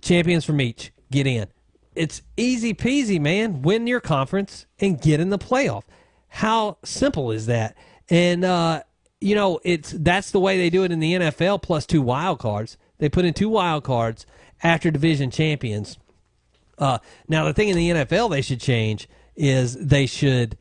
champions 0.00 0.46
from 0.46 0.58
each 0.62 0.90
get 1.10 1.26
in. 1.26 1.46
It's 1.94 2.22
easy 2.38 2.72
peasy, 2.72 3.20
man. 3.20 3.60
Win 3.60 3.86
your 3.86 4.00
conference 4.00 4.64
and 4.78 4.98
get 4.98 5.20
in 5.20 5.28
the 5.28 5.38
playoff. 5.38 5.82
How 6.28 6.78
simple 6.82 7.30
is 7.30 7.44
that? 7.44 7.76
And 8.08 8.42
uh, 8.42 8.84
you 9.20 9.34
know, 9.34 9.60
it's 9.64 9.90
that's 9.90 10.30
the 10.30 10.40
way 10.40 10.56
they 10.56 10.70
do 10.70 10.82
it 10.82 10.92
in 10.92 11.00
the 11.00 11.12
NFL. 11.12 11.60
Plus 11.60 11.84
two 11.84 12.00
wild 12.00 12.38
cards. 12.38 12.78
They 12.98 13.08
put 13.08 13.24
in 13.24 13.34
two 13.34 13.48
wild 13.48 13.84
cards 13.84 14.26
after 14.62 14.90
division 14.90 15.30
champions. 15.30 15.98
Uh, 16.78 16.98
now 17.28 17.44
the 17.44 17.54
thing 17.54 17.68
in 17.68 17.76
the 17.76 17.90
NFL 17.90 18.30
they 18.30 18.42
should 18.42 18.60
change 18.60 19.08
is 19.34 19.74
they 19.76 20.06
should 20.06 20.56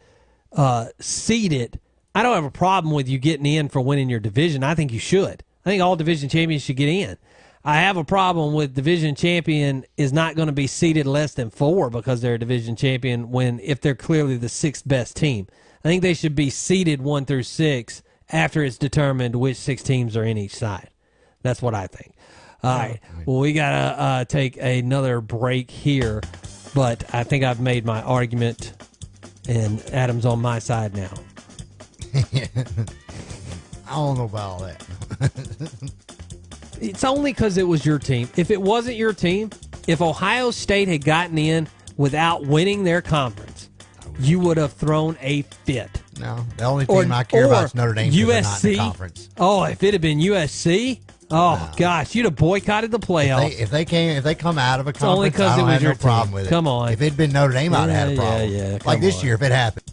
uh, 0.54 0.88
seed 1.00 1.54
it. 1.54 1.80
I 2.14 2.24
don't 2.24 2.36
have 2.36 2.46
a 2.46 2.52
problem 2.52 2.94
with 2.94 3.10
you 3.10 3.18
getting 3.18 3.46
in 3.46 3.70
for 3.70 3.82
winning 3.82 4.10
your 4.10 4.20
division. 4.20 4.64
I 4.64 4.76
think 4.76 4.92
you 4.94 5.00
should. 5.00 5.44
I 5.66 5.70
think 5.70 5.82
all 5.82 5.96
division 5.96 6.30
champions 6.30 6.64
should 6.64 6.78
get 6.78 6.90
in. 6.90 7.18
I 7.68 7.78
have 7.78 7.98
a 7.98 8.04
problem 8.04 8.54
with 8.54 8.76
division 8.76 9.16
champion 9.16 9.86
is 9.98 10.14
not 10.14 10.36
going 10.36 10.46
to 10.46 10.54
be 10.54 10.68
seeded 10.68 11.08
less 11.08 11.34
than 11.34 11.50
four 11.50 11.90
because 11.90 12.22
they're 12.22 12.36
a 12.36 12.40
division 12.40 12.76
champion 12.76 13.32
when 13.32 13.60
if 13.60 13.82
they're 13.82 13.96
clearly 13.96 14.38
the 14.38 14.50
sixth 14.50 14.88
best 14.88 15.16
team. 15.16 15.48
I 15.84 15.88
think 15.88 16.04
they 16.04 16.14
should 16.14 16.36
be 16.36 16.52
seeded 16.52 17.02
one 17.02 17.26
through 17.26 17.44
six 17.44 18.04
after 18.32 18.64
it's 18.64 18.78
determined 18.78 19.36
which 19.36 19.58
six 19.58 19.82
teams 19.82 20.16
are 20.16 20.24
in 20.24 20.38
each 20.38 20.56
side. 20.56 20.90
That's 21.42 21.62
what 21.62 21.74
I 21.74 21.88
think. 21.88 22.14
All 22.66 22.78
right. 22.78 23.00
Well, 23.26 23.40
we 23.40 23.54
got 23.54 23.72
to 23.72 24.02
uh, 24.02 24.26
take 24.26 24.58
another 24.58 25.22
break 25.22 25.70
here, 25.70 26.22
but 26.74 27.04
I 27.14 27.24
think 27.24 27.44
I've 27.44 27.60
made 27.60 27.86
my 27.86 28.02
argument, 28.02 28.74
and 29.48 29.82
Adam's 29.92 30.26
on 30.26 30.42
my 30.42 30.60
side 30.60 30.96
now. 30.96 31.12
I 33.88 33.96
don't 33.96 34.18
know 34.18 34.26
about 34.26 34.50
all 34.50 34.60
that. 34.62 34.86
It's 36.82 37.04
only 37.04 37.32
because 37.32 37.58
it 37.58 37.68
was 37.68 37.86
your 37.86 38.00
team. 38.00 38.30
If 38.36 38.52
it 38.52 38.62
wasn't 38.62 38.98
your 38.98 39.14
team, 39.14 39.52
if 39.88 40.02
Ohio 40.02 40.52
State 40.52 40.88
had 40.88 41.06
gotten 41.06 41.38
in 41.38 41.68
without 41.98 42.46
winning 42.46 42.84
their 42.84 43.02
conference, 43.02 43.70
you 44.20 44.40
would 44.40 44.58
have 44.58 44.74
thrown 44.74 45.18
a 45.22 45.44
fit. 45.44 46.02
No, 46.20 46.46
the 46.58 46.64
only 46.64 46.86
team 46.86 47.12
I 47.12 47.24
care 47.24 47.46
about 47.46 47.66
is 47.66 47.76
Notre 47.76 47.94
Dame. 47.94 48.12
they're 48.12 48.42
not 48.42 48.64
in 48.64 48.72
the 48.72 48.76
USC. 48.76 48.78
conference. 48.78 49.30
Oh, 49.38 49.64
if 49.64 49.84
it 49.84 49.94
had 49.94 50.02
been 50.02 50.20
USC, 50.20 51.02
oh 51.32 51.72
gosh, 51.78 52.16
you'd 52.16 52.26
have 52.26 52.36
boycotted 52.36 52.92
the 52.92 52.98
If 52.98 53.04
playoffs. 53.04 53.50
they, 53.50 53.64
if 53.64 53.70
they 53.72 53.86
came, 53.86 54.18
if 54.18 54.24
they 54.24 54.36
come 54.36 54.58
out 54.58 54.80
of 54.80 54.88
a 54.88 54.90
It's 54.92 55.04
only 55.04 55.30
conference, 55.32 55.38
'cause 55.38 55.52
I 55.54 55.56
don't 55.58 55.60
it 55.60 55.64
was 55.66 55.74
have 55.74 55.82
your 55.84 55.92
no 55.94 55.98
problem 55.98 56.32
with 56.34 56.46
it. 56.48 56.50
Come 56.50 56.68
on. 56.68 56.92
If 56.92 57.02
it'd 57.02 57.18
been 57.18 57.32
Notre 57.32 57.54
Dame, 57.54 57.74
I'd 57.74 57.90
have 57.90 58.10
had 58.10 58.10
a 58.10 58.16
problem. 58.16 58.50
yeah, 58.52 58.58
yeah, 58.58 58.72
like 58.74 58.82
come 58.84 59.02
this 59.02 59.20
on. 59.20 59.26
year, 59.26 59.36
if 59.36 59.42
it 59.42 59.52
happened. 59.52 59.84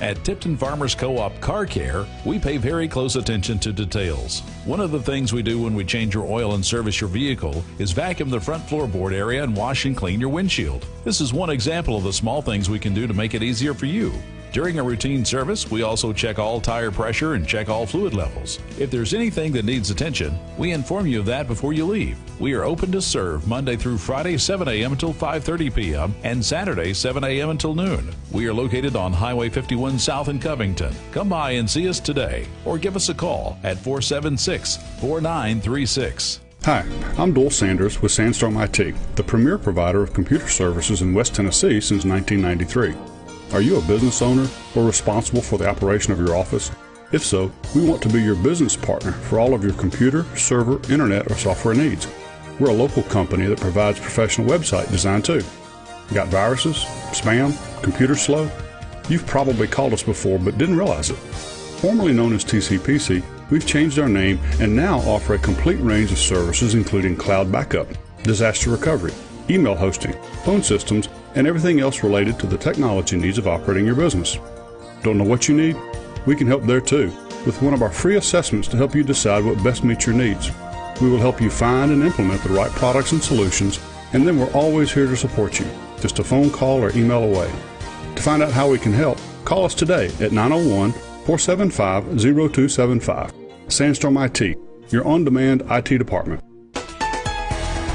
At 0.00 0.22
Tipton 0.24 0.56
Farmers 0.56 0.94
Co-op 0.94 1.40
Car 1.40 1.64
Care, 1.66 2.04
we 2.26 2.38
pay 2.38 2.56
very 2.56 2.88
close 2.88 3.16
attention 3.16 3.58
to 3.60 3.72
details. 3.72 4.40
One 4.64 4.80
of 4.80 4.90
the 4.90 5.00
things 5.00 5.32
we 5.32 5.42
do 5.42 5.60
when 5.62 5.74
we 5.74 5.84
change 5.84 6.14
your 6.14 6.24
oil 6.26 6.54
and 6.54 6.64
service 6.66 7.00
your 7.00 7.08
vehicle 7.08 7.64
is 7.78 7.92
vacuum 7.92 8.28
the 8.28 8.40
front 8.40 8.66
floorboard 8.66 9.12
area 9.14 9.42
and 9.44 9.56
wash 9.56 9.84
and 9.84 9.96
clean 9.96 10.20
your 10.20 10.30
windshield. 10.30 10.84
This 11.04 11.20
is 11.20 11.32
one 11.32 11.48
example 11.48 11.96
of 11.96 12.02
the 12.02 12.12
small 12.12 12.42
things 12.42 12.68
we 12.68 12.78
can 12.80 12.92
do 12.92 13.06
to 13.06 13.14
make 13.14 13.34
it 13.34 13.42
easier 13.42 13.72
for 13.72 13.86
you. 13.86 14.12
During 14.54 14.78
a 14.78 14.82
routine 14.84 15.24
service, 15.24 15.68
we 15.68 15.82
also 15.82 16.12
check 16.12 16.38
all 16.38 16.60
tire 16.60 16.92
pressure 16.92 17.34
and 17.34 17.44
check 17.44 17.68
all 17.68 17.86
fluid 17.86 18.14
levels. 18.14 18.60
If 18.78 18.88
there's 18.88 19.12
anything 19.12 19.50
that 19.50 19.64
needs 19.64 19.90
attention, 19.90 20.38
we 20.56 20.70
inform 20.70 21.08
you 21.08 21.18
of 21.18 21.26
that 21.26 21.48
before 21.48 21.72
you 21.72 21.84
leave. 21.84 22.16
We 22.40 22.54
are 22.54 22.62
open 22.62 22.92
to 22.92 23.02
serve 23.02 23.48
Monday 23.48 23.74
through 23.74 23.98
Friday 23.98 24.38
7 24.38 24.68
a.m. 24.68 24.92
until 24.92 25.12
5:30 25.12 25.74
p.m. 25.74 26.14
and 26.22 26.44
Saturday 26.44 26.94
7 26.94 27.24
a.m. 27.24 27.50
until 27.50 27.74
noon. 27.74 28.14
We 28.30 28.46
are 28.46 28.54
located 28.54 28.94
on 28.94 29.12
Highway 29.12 29.48
51 29.48 29.98
South 29.98 30.28
in 30.28 30.38
Covington. 30.38 30.94
Come 31.10 31.28
by 31.28 31.50
and 31.50 31.68
see 31.68 31.88
us 31.88 31.98
today 31.98 32.46
or 32.64 32.78
give 32.78 32.94
us 32.94 33.08
a 33.08 33.14
call 33.14 33.58
at 33.64 33.76
476-4936. 33.78 36.38
Hi, 36.62 36.84
I'm 37.18 37.34
Dole 37.34 37.50
Sanders 37.50 38.00
with 38.00 38.12
Sandstorm 38.12 38.56
IT, 38.58 38.94
the 39.16 39.24
premier 39.24 39.58
provider 39.58 40.04
of 40.04 40.14
computer 40.14 40.46
services 40.46 41.02
in 41.02 41.12
West 41.12 41.34
Tennessee 41.34 41.80
since 41.80 42.04
1993. 42.04 43.13
Are 43.54 43.62
you 43.62 43.78
a 43.78 43.82
business 43.82 44.20
owner 44.20 44.48
or 44.74 44.82
responsible 44.82 45.40
for 45.40 45.58
the 45.58 45.68
operation 45.68 46.12
of 46.12 46.18
your 46.18 46.34
office? 46.34 46.72
If 47.12 47.24
so, 47.24 47.52
we 47.72 47.88
want 47.88 48.02
to 48.02 48.08
be 48.08 48.20
your 48.20 48.34
business 48.34 48.74
partner 48.74 49.12
for 49.12 49.38
all 49.38 49.54
of 49.54 49.62
your 49.62 49.74
computer, 49.74 50.24
server, 50.36 50.80
internet, 50.92 51.30
or 51.30 51.36
software 51.36 51.72
needs. 51.72 52.08
We're 52.58 52.70
a 52.70 52.72
local 52.72 53.04
company 53.04 53.46
that 53.46 53.60
provides 53.60 54.00
professional 54.00 54.48
website 54.48 54.90
design 54.90 55.22
too. 55.22 55.40
Got 56.12 56.26
viruses, 56.28 56.78
spam, 57.12 57.54
computer 57.80 58.16
slow? 58.16 58.50
You've 59.08 59.24
probably 59.28 59.68
called 59.68 59.92
us 59.92 60.02
before 60.02 60.40
but 60.40 60.58
didn't 60.58 60.76
realize 60.76 61.10
it. 61.10 61.18
Formerly 61.78 62.12
known 62.12 62.32
as 62.32 62.44
TCPC, 62.44 63.22
we've 63.50 63.68
changed 63.68 64.00
our 64.00 64.08
name 64.08 64.40
and 64.58 64.74
now 64.74 64.98
offer 65.02 65.34
a 65.34 65.38
complete 65.38 65.78
range 65.78 66.10
of 66.10 66.18
services 66.18 66.74
including 66.74 67.14
cloud 67.14 67.52
backup, 67.52 67.86
disaster 68.24 68.70
recovery, 68.70 69.12
email 69.48 69.76
hosting, 69.76 70.14
phone 70.44 70.64
systems, 70.64 71.08
and 71.34 71.46
everything 71.46 71.80
else 71.80 72.02
related 72.02 72.38
to 72.38 72.46
the 72.46 72.58
technology 72.58 73.16
needs 73.16 73.38
of 73.38 73.48
operating 73.48 73.86
your 73.86 73.94
business. 73.94 74.38
Don't 75.02 75.18
know 75.18 75.24
what 75.24 75.48
you 75.48 75.54
need? 75.54 75.76
We 76.26 76.36
can 76.36 76.46
help 76.46 76.62
there 76.62 76.80
too, 76.80 77.12
with 77.44 77.60
one 77.60 77.74
of 77.74 77.82
our 77.82 77.90
free 77.90 78.16
assessments 78.16 78.68
to 78.68 78.76
help 78.76 78.94
you 78.94 79.02
decide 79.02 79.44
what 79.44 79.62
best 79.62 79.84
meets 79.84 80.06
your 80.06 80.14
needs. 80.14 80.50
We 81.00 81.10
will 81.10 81.18
help 81.18 81.40
you 81.40 81.50
find 81.50 81.92
and 81.92 82.02
implement 82.02 82.42
the 82.42 82.50
right 82.50 82.70
products 82.70 83.12
and 83.12 83.22
solutions, 83.22 83.80
and 84.12 84.26
then 84.26 84.38
we're 84.38 84.52
always 84.52 84.92
here 84.92 85.06
to 85.06 85.16
support 85.16 85.58
you, 85.58 85.66
just 86.00 86.18
a 86.18 86.24
phone 86.24 86.50
call 86.50 86.82
or 86.82 86.96
email 86.96 87.24
away. 87.24 87.50
To 88.14 88.22
find 88.22 88.42
out 88.42 88.52
how 88.52 88.70
we 88.70 88.78
can 88.78 88.92
help, 88.92 89.18
call 89.44 89.64
us 89.64 89.74
today 89.74 90.06
at 90.20 90.32
901 90.32 90.92
475 90.92 92.04
0275. 92.20 93.32
Sandstorm 93.68 94.16
IT, 94.18 94.56
your 94.90 95.06
on 95.06 95.24
demand 95.24 95.62
IT 95.70 95.98
department. 95.98 96.42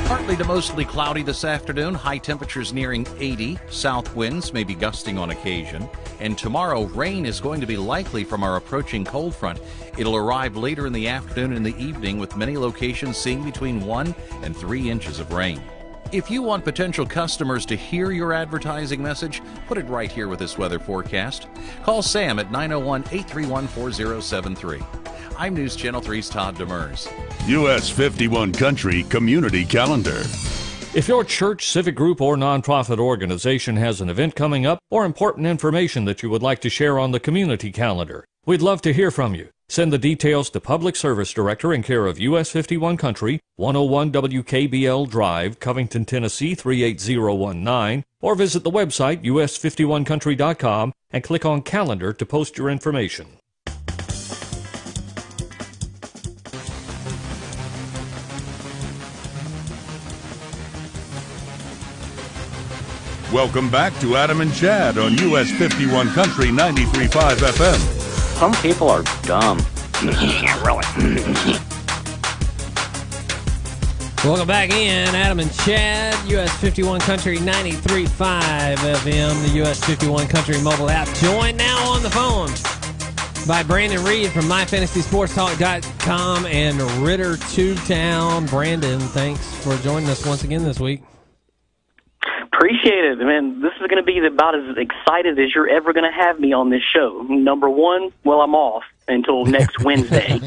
Partly 0.09 0.35
to 0.37 0.43
mostly 0.43 0.85
cloudy 0.85 1.21
this 1.21 1.43
afternoon, 1.43 1.93
high 1.93 2.17
temperatures 2.17 2.73
nearing 2.73 3.05
80, 3.19 3.59
south 3.69 4.15
winds 4.15 4.51
may 4.51 4.63
be 4.63 4.73
gusting 4.73 5.19
on 5.19 5.29
occasion. 5.29 5.87
And 6.19 6.35
tomorrow, 6.35 6.85
rain 6.85 7.27
is 7.27 7.39
going 7.39 7.61
to 7.61 7.67
be 7.67 7.77
likely 7.77 8.23
from 8.23 8.43
our 8.43 8.55
approaching 8.55 9.05
cold 9.05 9.35
front. 9.35 9.61
It'll 9.99 10.15
arrive 10.15 10.57
later 10.57 10.87
in 10.87 10.93
the 10.93 11.07
afternoon 11.07 11.53
and 11.53 11.63
the 11.63 11.77
evening, 11.77 12.17
with 12.17 12.35
many 12.35 12.57
locations 12.57 13.17
seeing 13.17 13.43
between 13.43 13.81
1 13.81 14.15
and 14.41 14.57
3 14.57 14.89
inches 14.89 15.19
of 15.19 15.31
rain. 15.31 15.61
If 16.11 16.31
you 16.31 16.41
want 16.41 16.63
potential 16.63 17.05
customers 17.05 17.67
to 17.67 17.75
hear 17.75 18.09
your 18.09 18.33
advertising 18.33 18.99
message, 18.99 19.43
put 19.67 19.77
it 19.77 19.85
right 19.87 20.11
here 20.11 20.27
with 20.27 20.39
this 20.39 20.57
weather 20.57 20.79
forecast. 20.79 21.47
Call 21.83 22.01
Sam 22.01 22.39
at 22.39 22.51
901 22.51 23.01
831 23.11 23.67
4073. 23.67 24.79
I'm 25.37 25.53
News 25.53 25.75
Channel 25.75 26.01
3's 26.01 26.27
Todd 26.27 26.55
Demers. 26.55 27.11
US 27.47 27.91
51 27.91 28.53
Country 28.53 29.03
Community 29.03 29.63
Calendar. 29.63 30.21
If 30.95 31.07
your 31.07 31.23
church, 31.23 31.67
civic 31.67 31.93
group, 31.93 32.21
or 32.21 32.35
nonprofit 32.35 32.97
organization 32.97 33.75
has 33.75 34.01
an 34.01 34.09
event 34.09 34.33
coming 34.33 34.65
up 34.65 34.79
or 34.89 35.05
important 35.05 35.45
information 35.45 36.05
that 36.05 36.23
you 36.23 36.31
would 36.31 36.41
like 36.41 36.59
to 36.61 36.71
share 36.71 36.97
on 36.97 37.11
the 37.11 37.19
community 37.19 37.71
calendar, 37.71 38.25
we'd 38.47 38.63
love 38.63 38.81
to 38.81 38.93
hear 38.93 39.11
from 39.11 39.35
you. 39.35 39.49
Send 39.71 39.93
the 39.93 39.99
details 39.99 40.49
to 40.49 40.59
Public 40.59 40.95
Service 40.95 41.31
Director 41.31 41.71
in 41.71 41.83
care 41.83 42.07
of 42.07 42.19
US 42.19 42.49
51 42.49 42.97
Country, 42.97 43.39
101 43.57 44.11
WKBL 44.11 45.07
Drive, 45.07 45.59
Covington, 45.59 46.05
Tennessee 46.05 46.55
38019, 46.55 48.03
or 48.19 48.33
visit 48.33 48.63
the 48.63 48.71
website 48.71 49.23
us51country.com 49.23 50.91
and 51.11 51.23
click 51.23 51.45
on 51.45 51.61
Calendar 51.61 52.11
to 52.13 52.25
post 52.25 52.57
your 52.57 52.71
information. 52.71 53.27
Welcome 63.31 63.69
back 63.69 63.93
to 63.99 64.15
Adam 64.15 64.41
and 64.41 64.51
Chad 64.51 64.97
on 64.97 65.15
US 65.19 65.51
51 65.51 66.09
Country 66.13 66.47
93.5 66.47 67.35
FM. 67.35 68.08
Some 68.39 68.53
people 68.61 68.89
are 68.89 69.03
dumb. 69.23 69.59
yeah, 70.01 70.55
really. 70.65 70.81
Welcome 74.23 74.47
back 74.47 74.71
in, 74.71 75.13
Adam 75.13 75.41
and 75.41 75.53
Chad, 75.55 76.15
US 76.31 76.49
51 76.61 77.01
Country 77.01 77.37
93.5 77.39 78.07
FM, 78.77 79.45
the 79.45 79.49
US 79.63 79.83
51 79.83 80.27
Country 80.27 80.57
mobile 80.61 80.89
app. 80.89 81.13
Join 81.15 81.57
now 81.57 81.85
on 81.89 82.01
the 82.01 82.09
phone 82.09 82.49
by 83.45 83.61
Brandon 83.61 84.01
Reed 84.05 84.31
from 84.31 84.45
MyFantasySportsTalk.com 84.45 86.45
and 86.45 86.81
Ritter 87.05 87.35
Two 87.49 87.75
Town. 87.75 88.45
Brandon, 88.45 89.01
thanks 89.01 89.53
for 89.57 89.75
joining 89.79 90.07
us 90.07 90.25
once 90.25 90.45
again 90.45 90.63
this 90.63 90.79
week. 90.79 91.01
Appreciate 92.59 93.05
it, 93.05 93.19
man. 93.19 93.61
This 93.61 93.71
is 93.79 93.87
going 93.87 93.95
to 93.95 94.03
be 94.03 94.19
about 94.19 94.53
as 94.53 94.75
excited 94.75 95.39
as 95.39 95.55
you're 95.55 95.69
ever 95.69 95.93
going 95.93 96.03
to 96.03 96.11
have 96.11 96.41
me 96.41 96.51
on 96.51 96.69
this 96.69 96.81
show. 96.83 97.25
Number 97.29 97.69
one, 97.69 98.11
well, 98.25 98.41
I'm 98.41 98.53
off 98.53 98.83
until 99.07 99.45
next 99.57 99.81
Wednesday. 99.81 100.41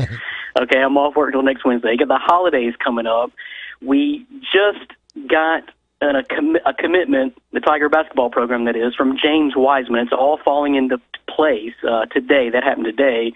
Okay, 0.60 0.78
I'm 0.78 0.98
off 0.98 1.16
work 1.16 1.28
until 1.28 1.42
next 1.42 1.64
Wednesday. 1.64 1.96
Got 1.96 2.08
the 2.08 2.18
holidays 2.18 2.74
coming 2.84 3.06
up. 3.06 3.32
We 3.80 4.26
just 4.42 4.92
got 5.26 5.62
an, 6.02 6.16
a, 6.16 6.22
com- 6.22 6.58
a 6.66 6.74
commitment, 6.74 7.32
the 7.54 7.60
Tiger 7.60 7.88
basketball 7.88 8.28
program 8.28 8.66
that 8.66 8.76
is, 8.76 8.94
from 8.94 9.16
James 9.16 9.54
Wiseman. 9.56 10.02
It's 10.02 10.12
all 10.12 10.38
falling 10.44 10.74
into 10.74 11.00
place 11.34 11.72
uh, 11.88 12.04
today. 12.12 12.50
That 12.50 12.62
happened 12.62 12.84
today. 12.84 13.32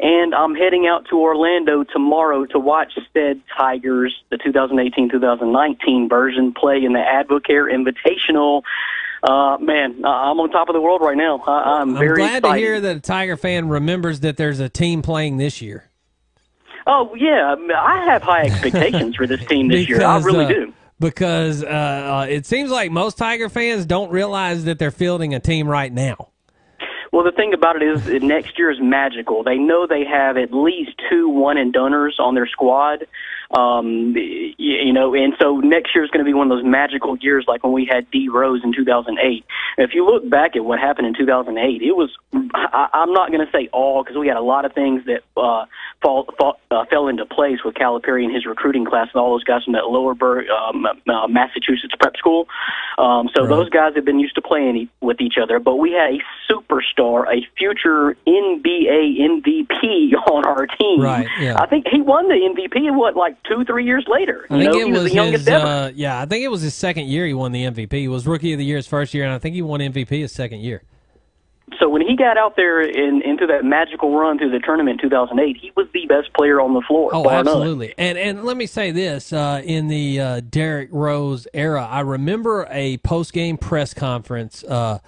And 0.00 0.32
I'm 0.32 0.54
heading 0.54 0.86
out 0.86 1.06
to 1.10 1.16
Orlando 1.18 1.82
tomorrow 1.82 2.44
to 2.46 2.58
watch 2.58 2.92
Stead 3.10 3.42
Tigers, 3.56 4.14
the 4.30 4.36
2018-2019 4.36 6.08
version, 6.08 6.54
play 6.54 6.84
in 6.84 6.92
the 6.92 7.00
Advocare 7.00 7.66
Invitational. 7.68 8.62
Uh, 9.24 9.58
man, 9.58 10.04
I'm 10.04 10.38
on 10.38 10.50
top 10.50 10.68
of 10.68 10.74
the 10.74 10.80
world 10.80 11.00
right 11.00 11.16
now. 11.16 11.42
I, 11.44 11.80
I'm, 11.80 11.90
I'm 11.90 11.98
very 11.98 12.18
glad 12.18 12.38
excited. 12.38 12.60
to 12.60 12.64
hear 12.64 12.80
that 12.80 12.96
a 12.96 13.00
Tiger 13.00 13.36
fan 13.36 13.68
remembers 13.68 14.20
that 14.20 14.36
there's 14.36 14.60
a 14.60 14.68
team 14.68 15.02
playing 15.02 15.38
this 15.38 15.60
year. 15.60 15.90
Oh 16.86 17.14
yeah, 17.16 17.54
I 17.76 18.04
have 18.06 18.22
high 18.22 18.42
expectations 18.44 19.16
for 19.16 19.26
this 19.26 19.44
team 19.46 19.68
this 19.68 19.88
year. 19.88 19.98
I 20.00 20.18
Because, 20.18 20.24
really 20.24 20.44
uh, 20.44 20.48
do. 20.48 20.74
Because 21.00 21.62
uh, 21.62 21.66
uh, 21.66 22.26
it 22.28 22.46
seems 22.46 22.70
like 22.70 22.90
most 22.90 23.18
Tiger 23.18 23.48
fans 23.48 23.84
don't 23.84 24.10
realize 24.10 24.64
that 24.64 24.78
they're 24.78 24.90
fielding 24.90 25.34
a 25.34 25.40
team 25.40 25.68
right 25.68 25.92
now. 25.92 26.30
Well, 27.18 27.24
the 27.24 27.32
thing 27.32 27.52
about 27.52 27.82
it 27.82 27.82
is, 27.82 28.22
next 28.22 28.60
year 28.60 28.70
is 28.70 28.78
magical. 28.80 29.42
They 29.42 29.58
know 29.58 29.88
they 29.88 30.04
have 30.04 30.36
at 30.36 30.54
least 30.54 30.92
two 31.10 31.28
one 31.28 31.58
and 31.58 31.72
donors 31.72 32.14
on 32.20 32.36
their 32.36 32.46
squad. 32.46 33.08
Um, 33.50 34.14
you 34.58 34.92
know, 34.92 35.14
and 35.14 35.32
so 35.40 35.56
next 35.58 35.94
year 35.94 36.04
is 36.04 36.10
going 36.10 36.24
to 36.24 36.28
be 36.28 36.34
one 36.34 36.50
of 36.50 36.56
those 36.56 36.66
magical 36.66 37.16
years, 37.16 37.46
like 37.48 37.64
when 37.64 37.72
we 37.72 37.88
had 37.90 38.10
D 38.10 38.28
Rose 38.28 38.60
in 38.62 38.74
2008. 38.74 39.44
If 39.78 39.94
you 39.94 40.04
look 40.04 40.28
back 40.28 40.54
at 40.54 40.64
what 40.64 40.78
happened 40.78 41.06
in 41.06 41.14
2008, 41.14 41.80
it 41.80 41.92
was 41.92 42.10
I, 42.54 42.88
I'm 42.92 43.12
not 43.12 43.30
going 43.30 43.44
to 43.44 43.50
say 43.50 43.68
all 43.72 44.02
because 44.02 44.18
we 44.18 44.28
had 44.28 44.36
a 44.36 44.42
lot 44.42 44.66
of 44.66 44.74
things 44.74 45.04
that 45.06 45.22
uh, 45.40 45.64
fall, 46.02 46.26
fall 46.38 46.60
uh, 46.70 46.84
fell 46.90 47.08
into 47.08 47.24
place 47.24 47.58
with 47.64 47.74
Calipari 47.74 48.24
and 48.24 48.34
his 48.34 48.44
recruiting 48.44 48.84
class 48.84 49.08
and 49.14 49.20
all 49.20 49.30
those 49.30 49.44
guys 49.44 49.64
from 49.64 49.72
that 49.72 49.86
Lower 49.86 50.14
Bur- 50.14 50.46
um, 50.50 50.84
uh, 50.86 51.26
Massachusetts 51.28 51.94
prep 51.98 52.16
school. 52.16 52.48
Um, 52.98 53.30
so 53.34 53.46
those 53.46 53.70
guys 53.70 53.94
have 53.94 54.04
been 54.04 54.18
used 54.18 54.34
to 54.34 54.42
playing 54.42 54.76
e- 54.76 54.90
with 55.00 55.20
each 55.20 55.36
other. 55.40 55.58
But 55.58 55.76
we 55.76 55.92
had 55.92 56.14
a 56.14 56.52
superstar, 56.52 57.24
a 57.32 57.46
future 57.56 58.16
NBA 58.26 59.20
MVP 59.20 60.12
on 60.30 60.44
our 60.44 60.66
team. 60.66 61.00
Right, 61.00 61.26
yeah. 61.40 61.56
I 61.58 61.66
think 61.66 61.86
he 61.90 62.02
won 62.02 62.28
the 62.28 62.34
MVP. 62.34 62.94
What, 62.94 63.16
like 63.16 63.37
two, 63.46 63.64
three 63.64 63.84
years 63.84 64.04
later? 64.08 64.46
I 64.50 64.56
You 64.56 64.60
think 64.62 64.72
know, 64.72 64.80
it 64.80 64.86
he 64.86 64.92
was, 64.92 65.02
was 65.02 65.10
the 65.10 65.14
youngest 65.16 65.44
his. 65.46 65.48
ever. 65.48 65.66
Uh, 65.66 65.92
yeah, 65.94 66.20
I 66.20 66.26
think 66.26 66.44
it 66.44 66.48
was 66.48 66.62
his 66.62 66.74
second 66.74 67.06
year. 67.06 67.26
He 67.26 67.34
won 67.34 67.52
the 67.52 67.64
MVP. 67.64 67.92
He 67.92 68.08
was 68.08 68.26
rookie 68.26 68.52
of 68.52 68.58
the 68.58 68.64
year 68.64 68.76
his 68.76 68.86
first 68.86 69.14
year, 69.14 69.24
and 69.24 69.32
I 69.32 69.38
think 69.38 69.54
he 69.54 69.62
won 69.62 69.80
MVP 69.80 70.08
his 70.10 70.32
second 70.32 70.60
year. 70.60 70.82
So 71.78 71.86
when 71.88 72.00
he 72.00 72.16
got 72.16 72.38
out 72.38 72.56
there 72.56 72.80
in, 72.80 73.20
into 73.22 73.46
that 73.46 73.62
magical 73.62 74.16
run 74.18 74.38
through 74.38 74.50
the 74.52 74.58
tournament 74.58 75.02
in 75.02 75.10
2008, 75.10 75.58
he 75.60 75.70
was 75.76 75.86
the 75.92 76.06
best 76.06 76.32
player 76.32 76.60
on 76.62 76.72
the 76.72 76.80
floor. 76.80 77.10
Oh, 77.12 77.22
bar 77.22 77.44
none. 77.44 77.48
absolutely. 77.48 77.94
And 77.98 78.16
and 78.16 78.44
let 78.44 78.56
me 78.56 78.64
say 78.66 78.90
this: 78.90 79.32
uh, 79.34 79.60
in 79.62 79.88
the 79.88 80.18
uh, 80.20 80.40
Derrick 80.48 80.88
Rose 80.90 81.46
era, 81.52 81.86
I 81.86 82.00
remember 82.00 82.66
a 82.70 82.96
post 82.98 83.34
game 83.34 83.58
press 83.58 83.92
conference. 83.92 84.64
Uh, 84.64 84.98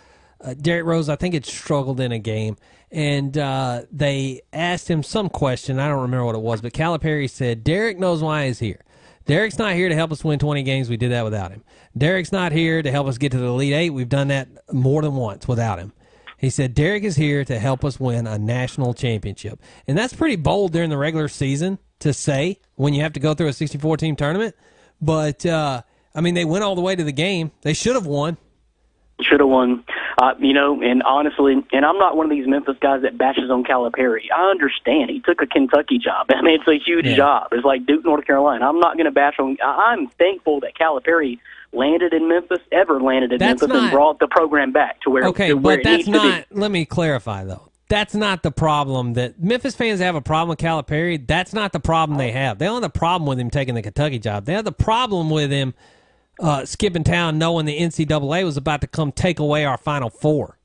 uh, 0.43 0.55
Derrick 0.55 0.85
Rose, 0.85 1.09
I 1.09 1.17
think, 1.17 1.33
had 1.35 1.47
struggled 1.47 1.99
in 1.99 2.13
a 2.13 2.19
game, 2.19 2.57
and 2.91 3.37
uh, 3.37 3.83
they 3.93 4.43
asked 4.53 4.89
him 4.89 5.03
some 5.03 5.29
question. 5.29 5.79
I 5.79 5.89
don't 5.89 6.03
remember 6.03 6.25
what 6.25 6.35
it 6.35 6.41
was, 6.41 6.61
but 6.61 6.73
Calipari 6.73 7.29
said, 7.29 7.65
Derrick 7.65 7.99
knows 7.99 8.23
why 8.23 8.47
he's 8.47 8.59
here. 8.59 8.81
Derrick's 9.27 9.59
not 9.59 9.75
here 9.75 9.89
to 9.89 9.95
help 9.95 10.11
us 10.11 10.25
win 10.25 10.39
20 10.39 10.63
games. 10.63 10.89
We 10.89 10.97
did 10.97 11.13
that 11.13 11.25
without 11.25 11.53
him. 11.53 11.63
Derrick's 11.97 12.33
not 12.33 12.53
here 12.53 12.83
to 12.83 12.91
help 12.91 13.07
us 13.07 13.19
get 13.19 13.33
to 13.33 13.39
the 13.39 13.47
Elite 13.47 13.73
Eight. 13.73 13.91
We've 13.91 14.09
done 14.09 14.29
that 14.29 14.49
more 14.73 15.03
than 15.03 15.15
once 15.15 15.47
without 15.47 15.79
him." 15.79 15.93
He 16.37 16.49
said 16.49 16.75
Derrick 16.75 17.05
is 17.05 17.17
here 17.17 17.45
to 17.45 17.59
help 17.59 17.85
us 17.85 18.01
win 18.01 18.27
a 18.27 18.39
national 18.39 18.95
championship, 18.95 19.61
and 19.87 19.97
that's 19.97 20.15
pretty 20.15 20.37
bold 20.37 20.73
during 20.73 20.89
the 20.89 20.97
regular 20.97 21.29
season 21.29 21.79
to 21.99 22.15
say 22.15 22.59
when 22.77 22.95
you 22.95 23.03
have 23.03 23.13
to 23.13 23.21
go 23.21 23.35
through 23.35 23.49
a 23.49 23.53
64 23.53 23.99
team 23.99 24.17
tournament. 24.17 24.55
But 25.03 25.45
uh, 25.45 25.83
I 26.15 26.21
mean, 26.23 26.35
they 26.35 26.45
went 26.45 26.65
all 26.65 26.75
the 26.75 26.81
way 26.81 26.97
to 26.97 27.05
the 27.05 27.13
game. 27.13 27.53
They 27.63 27.75
should 27.75 27.95
have 27.95 28.07
won. 28.07 28.39
Should 29.21 29.41
have 29.41 29.51
won. 29.51 29.85
Uh, 30.21 30.35
you 30.39 30.53
know, 30.53 30.83
and 30.83 31.03
honestly, 31.03 31.55
and 31.73 31.87
I'm 31.87 31.97
not 31.97 32.15
one 32.15 32.27
of 32.27 32.31
these 32.31 32.47
Memphis 32.47 32.77
guys 32.83 33.01
that 33.03 33.17
bashes 33.17 33.51
on 33.51 33.65
Calipari. 33.65 34.25
I 34.37 34.51
understand 34.51 35.09
he 35.09 35.21
took 35.21 35.41
a 35.41 35.47
Kentucky 35.47 35.97
job. 35.97 36.27
I 36.31 36.43
mean, 36.43 36.61
it's 36.61 36.69
a 36.69 36.79
huge 36.79 37.07
Yeah. 37.07 37.17
job. 37.17 37.49
It's 37.53 37.65
like 37.65 37.87
Duke, 37.87 38.05
North 38.05 38.27
Carolina. 38.27 38.69
I'm 38.69 38.79
not 38.81 38.97
going 38.97 39.07
to 39.07 39.13
bash 39.13 39.37
on. 39.39 39.57
I'm 39.65 40.09
thankful 40.19 40.61
that 40.61 40.73
Calipari 40.79 41.39
landed 41.73 42.13
in 42.13 42.29
Memphis, 42.29 42.59
ever 42.71 43.01
landed 43.01 43.33
in 43.33 43.39
That's 43.39 43.63
Memphis, 43.63 43.81
and 43.81 43.91
brought 43.91 44.19
the 44.19 44.29
program 44.29 44.73
back 44.73 45.01
to 45.03 45.11
where 45.11 45.25
Okay, 45.29 45.49
to 45.49 45.55
where 45.55 45.79
but 45.79 45.85
that's 45.85 46.07
not. 46.07 46.45
Let 46.51 46.71
me 46.71 46.85
clarify 46.85 47.45
though. 47.45 47.71
That's 47.89 48.15
not 48.15 48.43
the 48.43 48.53
problem 48.53 49.15
that 49.15 49.43
Memphis 49.43 49.75
fans 49.75 50.01
have 50.01 50.17
a 50.17 50.21
problem 50.21 50.51
with 50.51 50.59
Calipari. 50.59 51.27
That's 51.27 51.55
not 51.55 51.73
the 51.73 51.81
problem 51.81 52.19
they 52.19 52.31
have. 52.33 52.59
They 52.59 52.67
don't 52.67 52.83
have 52.83 52.93
the 52.93 52.99
problem 52.99 53.27
with 53.27 53.39
him 53.41 53.49
taking 53.49 53.75
the 53.75 53.83
Kentucky 53.83 54.19
job. 54.19 54.45
They 54.45 54.53
have 54.53 54.67
the 54.67 54.71
problem 54.71 55.31
with 55.31 55.51
him 55.51 55.73
uh, 56.41 56.65
skipping 56.65 57.05
town, 57.05 57.39
knowing 57.39 57.67
the 57.67 57.79
NCAA 57.79 58.45
was 58.45 58.57
about 58.57 58.81
to 58.81 58.87
come 58.87 59.13
take 59.13 59.39
away 59.39 59.65
our 59.65 59.79
Final 59.79 60.11
Four. 60.11 60.59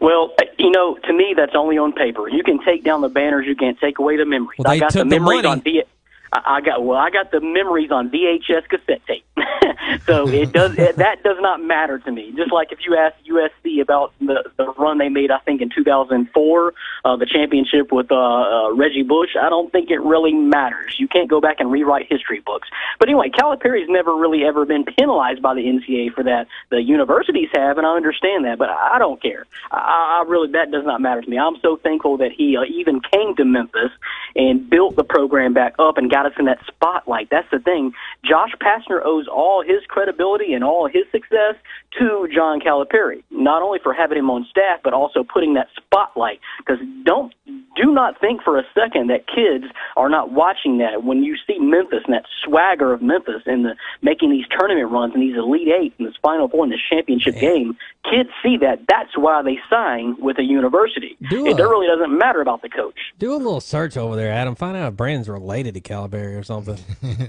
Well, 0.00 0.34
you 0.58 0.70
know, 0.70 0.98
to 1.04 1.12
me, 1.12 1.34
that's 1.36 1.54
only 1.56 1.78
on 1.78 1.92
paper. 1.92 2.28
You 2.28 2.42
can 2.42 2.62
take 2.64 2.84
down 2.84 3.00
the 3.00 3.08
banners, 3.08 3.46
you 3.46 3.56
can't 3.56 3.78
take 3.80 3.98
away 3.98 4.16
the 4.16 4.26
memories. 4.26 4.58
Well, 4.58 4.72
I 4.72 4.78
got 4.78 4.92
the 4.92 5.00
the 5.00 5.04
memories 5.04 5.42
money. 5.42 5.48
on 5.48 5.62
V. 5.62 5.82
I 6.32 6.60
got 6.60 6.84
well. 6.84 6.98
I 6.98 7.10
got 7.10 7.30
the 7.30 7.40
memories 7.40 7.90
on 7.90 8.10
VHS 8.10 8.68
cassette 8.68 9.02
tape, 9.06 9.24
so 10.06 10.28
it 10.28 10.52
does 10.52 10.76
it, 10.78 10.96
that 10.96 11.22
does 11.22 11.36
not 11.40 11.62
matter 11.62 11.98
to 12.00 12.12
me. 12.12 12.32
Just 12.36 12.52
like 12.52 12.72
if 12.72 12.80
you 12.84 12.96
ask 12.96 13.14
USC 13.24 13.80
about 13.80 14.12
the 14.20 14.44
the 14.56 14.72
run 14.74 14.98
they 14.98 15.08
made, 15.08 15.30
I 15.30 15.38
think 15.38 15.62
in 15.62 15.70
2004, 15.70 16.74
uh, 17.04 17.16
the 17.16 17.26
championship 17.26 17.92
with 17.92 18.10
uh, 18.10 18.16
uh, 18.16 18.74
Reggie 18.74 19.02
Bush, 19.02 19.30
I 19.40 19.48
don't 19.48 19.70
think 19.70 19.90
it 19.90 20.00
really 20.00 20.34
matters. 20.34 20.96
You 20.98 21.08
can't 21.08 21.28
go 21.28 21.40
back 21.40 21.56
and 21.60 21.70
rewrite 21.70 22.06
history 22.08 22.40
books. 22.40 22.68
But 22.98 23.08
anyway, 23.08 23.30
Calipari's 23.30 23.88
never 23.88 24.14
really 24.14 24.44
ever 24.44 24.66
been 24.66 24.84
penalized 24.84 25.42
by 25.42 25.54
the 25.54 25.62
NCAA 25.62 26.12
for 26.12 26.24
that. 26.24 26.48
The 26.70 26.82
universities 26.82 27.48
have, 27.54 27.78
and 27.78 27.86
I 27.86 27.94
understand 27.96 28.44
that, 28.46 28.58
but 28.58 28.70
I 28.70 28.98
don't 28.98 29.22
care. 29.22 29.46
I, 29.70 30.22
I 30.24 30.28
really 30.28 30.50
that 30.52 30.70
does 30.70 30.84
not 30.84 31.00
matter 31.00 31.22
to 31.22 31.30
me. 31.30 31.38
I'm 31.38 31.56
so 31.60 31.76
thankful 31.76 32.16
that 32.18 32.32
he 32.32 32.56
uh, 32.56 32.64
even 32.64 33.00
came 33.00 33.36
to 33.36 33.44
Memphis 33.44 33.90
and 34.34 34.68
built 34.68 34.96
the 34.96 35.04
program 35.04 35.54
back 35.54 35.74
up 35.78 35.98
and 35.98 36.10
got 36.16 36.24
us 36.24 36.32
in 36.38 36.46
that 36.46 36.58
spotlight. 36.66 37.28
That's 37.30 37.50
the 37.50 37.58
thing. 37.58 37.92
Josh 38.24 38.52
Pastner 38.58 39.00
owes 39.04 39.26
all 39.28 39.62
his 39.62 39.84
credibility 39.86 40.54
and 40.54 40.64
all 40.64 40.88
his 40.88 41.04
success 41.12 41.56
to 41.98 42.28
John 42.34 42.60
Calipari, 42.60 43.22
not 43.30 43.62
only 43.62 43.78
for 43.82 43.92
having 43.92 44.18
him 44.18 44.30
on 44.30 44.46
staff, 44.50 44.80
but 44.82 44.92
also 44.92 45.24
putting 45.24 45.54
that 45.54 45.68
spotlight. 45.76 46.40
Because 46.58 46.78
don't 47.04 47.32
do 47.76 47.92
not 47.92 48.18
think 48.20 48.42
for 48.42 48.58
a 48.58 48.62
second 48.74 49.08
that 49.10 49.26
kids 49.26 49.64
are 49.96 50.08
not 50.08 50.32
watching 50.32 50.78
that. 50.78 51.04
When 51.04 51.22
you 51.22 51.36
see 51.46 51.58
Memphis 51.58 52.00
and 52.06 52.14
that 52.14 52.24
swagger 52.44 52.92
of 52.92 53.02
Memphis 53.02 53.42
and 53.46 53.64
the 53.64 53.76
making 54.02 54.30
these 54.30 54.46
tournament 54.50 54.90
runs 54.90 55.12
and 55.14 55.22
these 55.22 55.36
Elite 55.36 55.68
Eight 55.68 55.94
and 55.98 56.08
this 56.08 56.14
Final 56.22 56.48
Four 56.48 56.64
and 56.64 56.72
this 56.72 56.80
championship 56.90 57.34
game, 57.38 57.76
kids 58.10 58.30
see 58.42 58.56
that. 58.58 58.80
That's 58.88 59.16
why 59.16 59.42
they 59.42 59.58
sign 59.68 60.16
with 60.18 60.38
a 60.38 60.42
university. 60.42 61.16
Do 61.30 61.46
it 61.46 61.58
a- 61.60 61.62
really 61.68 61.86
doesn't 61.86 62.16
matter 62.16 62.40
about 62.40 62.62
the 62.62 62.68
coach. 62.68 62.98
Do 63.18 63.34
a 63.34 63.36
little 63.36 63.60
search 63.60 63.96
over 63.96 64.16
there, 64.16 64.32
Adam. 64.32 64.54
Find 64.54 64.76
out 64.76 64.88
if 64.88 64.96
Brandon's 64.96 65.28
related 65.28 65.74
to 65.74 65.80
Calipari 65.80 66.38
or 66.38 66.42
something. 66.42 66.78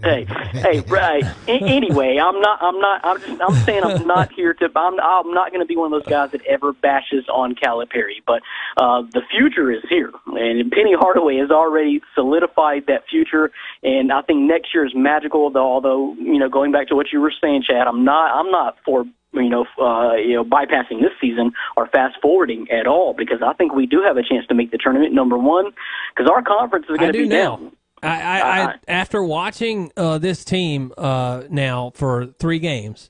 hey, 0.03 0.26
hey, 0.53 0.80
right. 0.88 1.23
Anyway, 1.48 2.18
I'm 2.18 2.39
not. 2.39 2.60
I'm 2.61 2.80
not. 2.80 3.02
I'm 3.03 3.19
just. 3.22 3.41
I'm 3.41 3.56
saying 3.65 3.84
I'm 3.84 4.07
not 4.07 4.31
here 4.34 4.53
I'm. 4.61 4.99
I'm 4.99 5.34
not 5.34 5.51
going 5.51 5.61
to 5.61 5.65
be 5.65 5.75
one 5.75 5.91
of 5.91 6.03
those 6.03 6.09
guys 6.09 6.31
that 6.31 6.45
ever 6.45 6.73
bashes 6.73 7.25
on 7.29 7.55
Calipari. 7.55 8.21
But 8.25 8.41
uh, 8.77 9.03
the 9.13 9.21
future 9.31 9.71
is 9.71 9.84
here, 9.89 10.11
and 10.25 10.71
Penny 10.71 10.93
Hardaway 10.97 11.38
has 11.38 11.51
already 11.51 12.01
solidified 12.15 12.85
that 12.88 13.03
future. 13.09 13.51
And 13.84 14.11
I 14.11 14.21
think 14.21 14.41
next 14.41 14.73
year 14.73 14.85
is 14.85 14.93
magical. 14.95 15.49
Though, 15.49 15.71
although 15.71 16.13
you 16.15 16.39
know, 16.39 16.49
going 16.49 16.71
back 16.71 16.88
to 16.89 16.95
what 16.95 17.07
you 17.11 17.21
were 17.21 17.34
saying, 17.41 17.63
Chad, 17.67 17.88
I'm 17.88 18.03
not. 18.03 18.35
I'm 18.38 18.51
not 18.51 18.77
for 18.85 19.05
you 19.34 19.49
know, 19.49 19.65
uh, 19.79 20.15
you 20.15 20.35
know, 20.35 20.43
bypassing 20.43 21.01
this 21.01 21.11
season 21.19 21.51
or 21.75 21.88
fast 21.88 22.15
forwarding 22.21 22.67
at 22.71 22.88
all 22.88 23.13
because 23.13 23.41
I 23.45 23.53
think 23.53 23.73
we 23.73 23.85
do 23.85 24.01
have 24.05 24.17
a 24.17 24.23
chance 24.23 24.45
to 24.47 24.55
make 24.55 24.71
the 24.71 24.77
tournament. 24.77 25.13
Number 25.13 25.38
one, 25.38 25.71
because 26.15 26.29
our 26.29 26.41
conference 26.41 26.85
is 26.89 26.97
going 26.97 27.13
to 27.13 27.19
be 27.19 27.27
now. 27.27 27.57
down. 27.57 27.71
I, 28.03 28.07
I, 28.07 28.63
I 28.63 28.75
after 28.88 29.23
watching 29.23 29.91
uh, 29.97 30.17
this 30.19 30.45
team 30.45 30.93
uh, 30.97 31.43
now 31.49 31.91
for 31.95 32.27
three 32.39 32.59
games, 32.59 33.09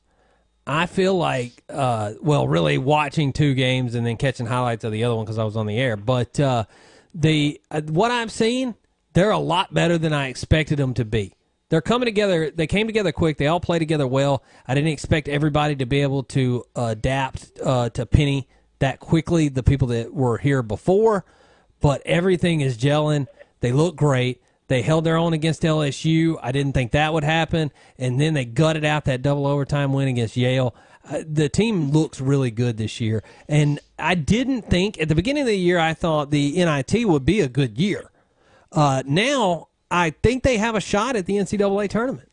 I 0.67 0.85
feel 0.85 1.15
like, 1.15 1.63
uh, 1.69 2.13
well, 2.21 2.45
really 2.47 2.77
watching 2.77 3.31
two 3.31 3.53
games 3.53 3.95
and 3.95 4.05
then 4.05 4.17
catching 4.17 4.45
highlights 4.45 4.83
of 4.83 4.91
the 4.91 5.05
other 5.05 5.15
one 5.15 5.23
because 5.23 5.37
I 5.37 5.45
was 5.45 5.55
on 5.55 5.65
the 5.65 5.77
air. 5.77 5.95
But 5.95 6.37
uh, 6.39 6.65
the 7.15 7.61
uh, 7.71 7.81
what 7.81 8.11
I'm 8.11 8.27
seeing, 8.27 8.75
they're 9.13 9.31
a 9.31 9.39
lot 9.39 9.73
better 9.73 9.97
than 9.97 10.11
I 10.11 10.27
expected 10.27 10.77
them 10.77 10.93
to 10.95 11.05
be. 11.05 11.33
They're 11.69 11.81
coming 11.81 12.05
together. 12.05 12.51
They 12.51 12.67
came 12.67 12.87
together 12.87 13.13
quick. 13.13 13.37
They 13.37 13.47
all 13.47 13.61
play 13.61 13.79
together 13.79 14.05
well. 14.07 14.43
I 14.67 14.75
didn't 14.75 14.91
expect 14.91 15.29
everybody 15.29 15.75
to 15.77 15.85
be 15.85 16.01
able 16.01 16.23
to 16.23 16.65
adapt 16.75 17.51
uh, 17.63 17.89
to 17.91 18.05
Penny 18.05 18.47
that 18.79 18.99
quickly. 18.99 19.47
The 19.47 19.63
people 19.63 19.87
that 19.89 20.13
were 20.13 20.37
here 20.37 20.63
before, 20.63 21.25
but 21.79 22.01
everything 22.05 22.59
is 22.59 22.77
gelling. 22.77 23.27
They 23.61 23.71
look 23.71 23.95
great. 23.95 24.41
They 24.67 24.81
held 24.81 25.03
their 25.05 25.15
own 25.17 25.33
against 25.33 25.61
LSU. 25.63 26.37
I 26.43 26.51
didn't 26.51 26.73
think 26.73 26.91
that 26.91 27.13
would 27.13 27.23
happen, 27.23 27.71
and 27.97 28.19
then 28.19 28.33
they 28.33 28.43
gutted 28.45 28.83
out 28.83 29.05
that 29.05 29.21
double 29.21 29.47
overtime 29.47 29.93
win 29.93 30.07
against 30.09 30.35
Yale. 30.35 30.75
Uh, 31.09 31.23
the 31.25 31.47
team 31.47 31.91
looks 31.91 32.19
really 32.19 32.51
good 32.51 32.75
this 32.77 32.99
year, 32.99 33.23
and 33.47 33.79
I 33.97 34.15
didn't 34.15 34.63
think 34.63 34.99
at 34.99 35.07
the 35.07 35.15
beginning 35.15 35.41
of 35.43 35.47
the 35.47 35.55
year 35.57 35.79
I 35.79 35.93
thought 35.93 36.31
the 36.31 36.51
NIT 36.57 37.07
would 37.07 37.23
be 37.23 37.39
a 37.39 37.47
good 37.47 37.77
year. 37.77 38.11
Uh, 38.73 39.03
now 39.05 39.69
I 39.89 40.09
think 40.09 40.43
they 40.43 40.57
have 40.57 40.75
a 40.75 40.81
shot 40.81 41.15
at 41.15 41.25
the 41.25 41.35
NCAA 41.35 41.89
tournament. 41.89 42.29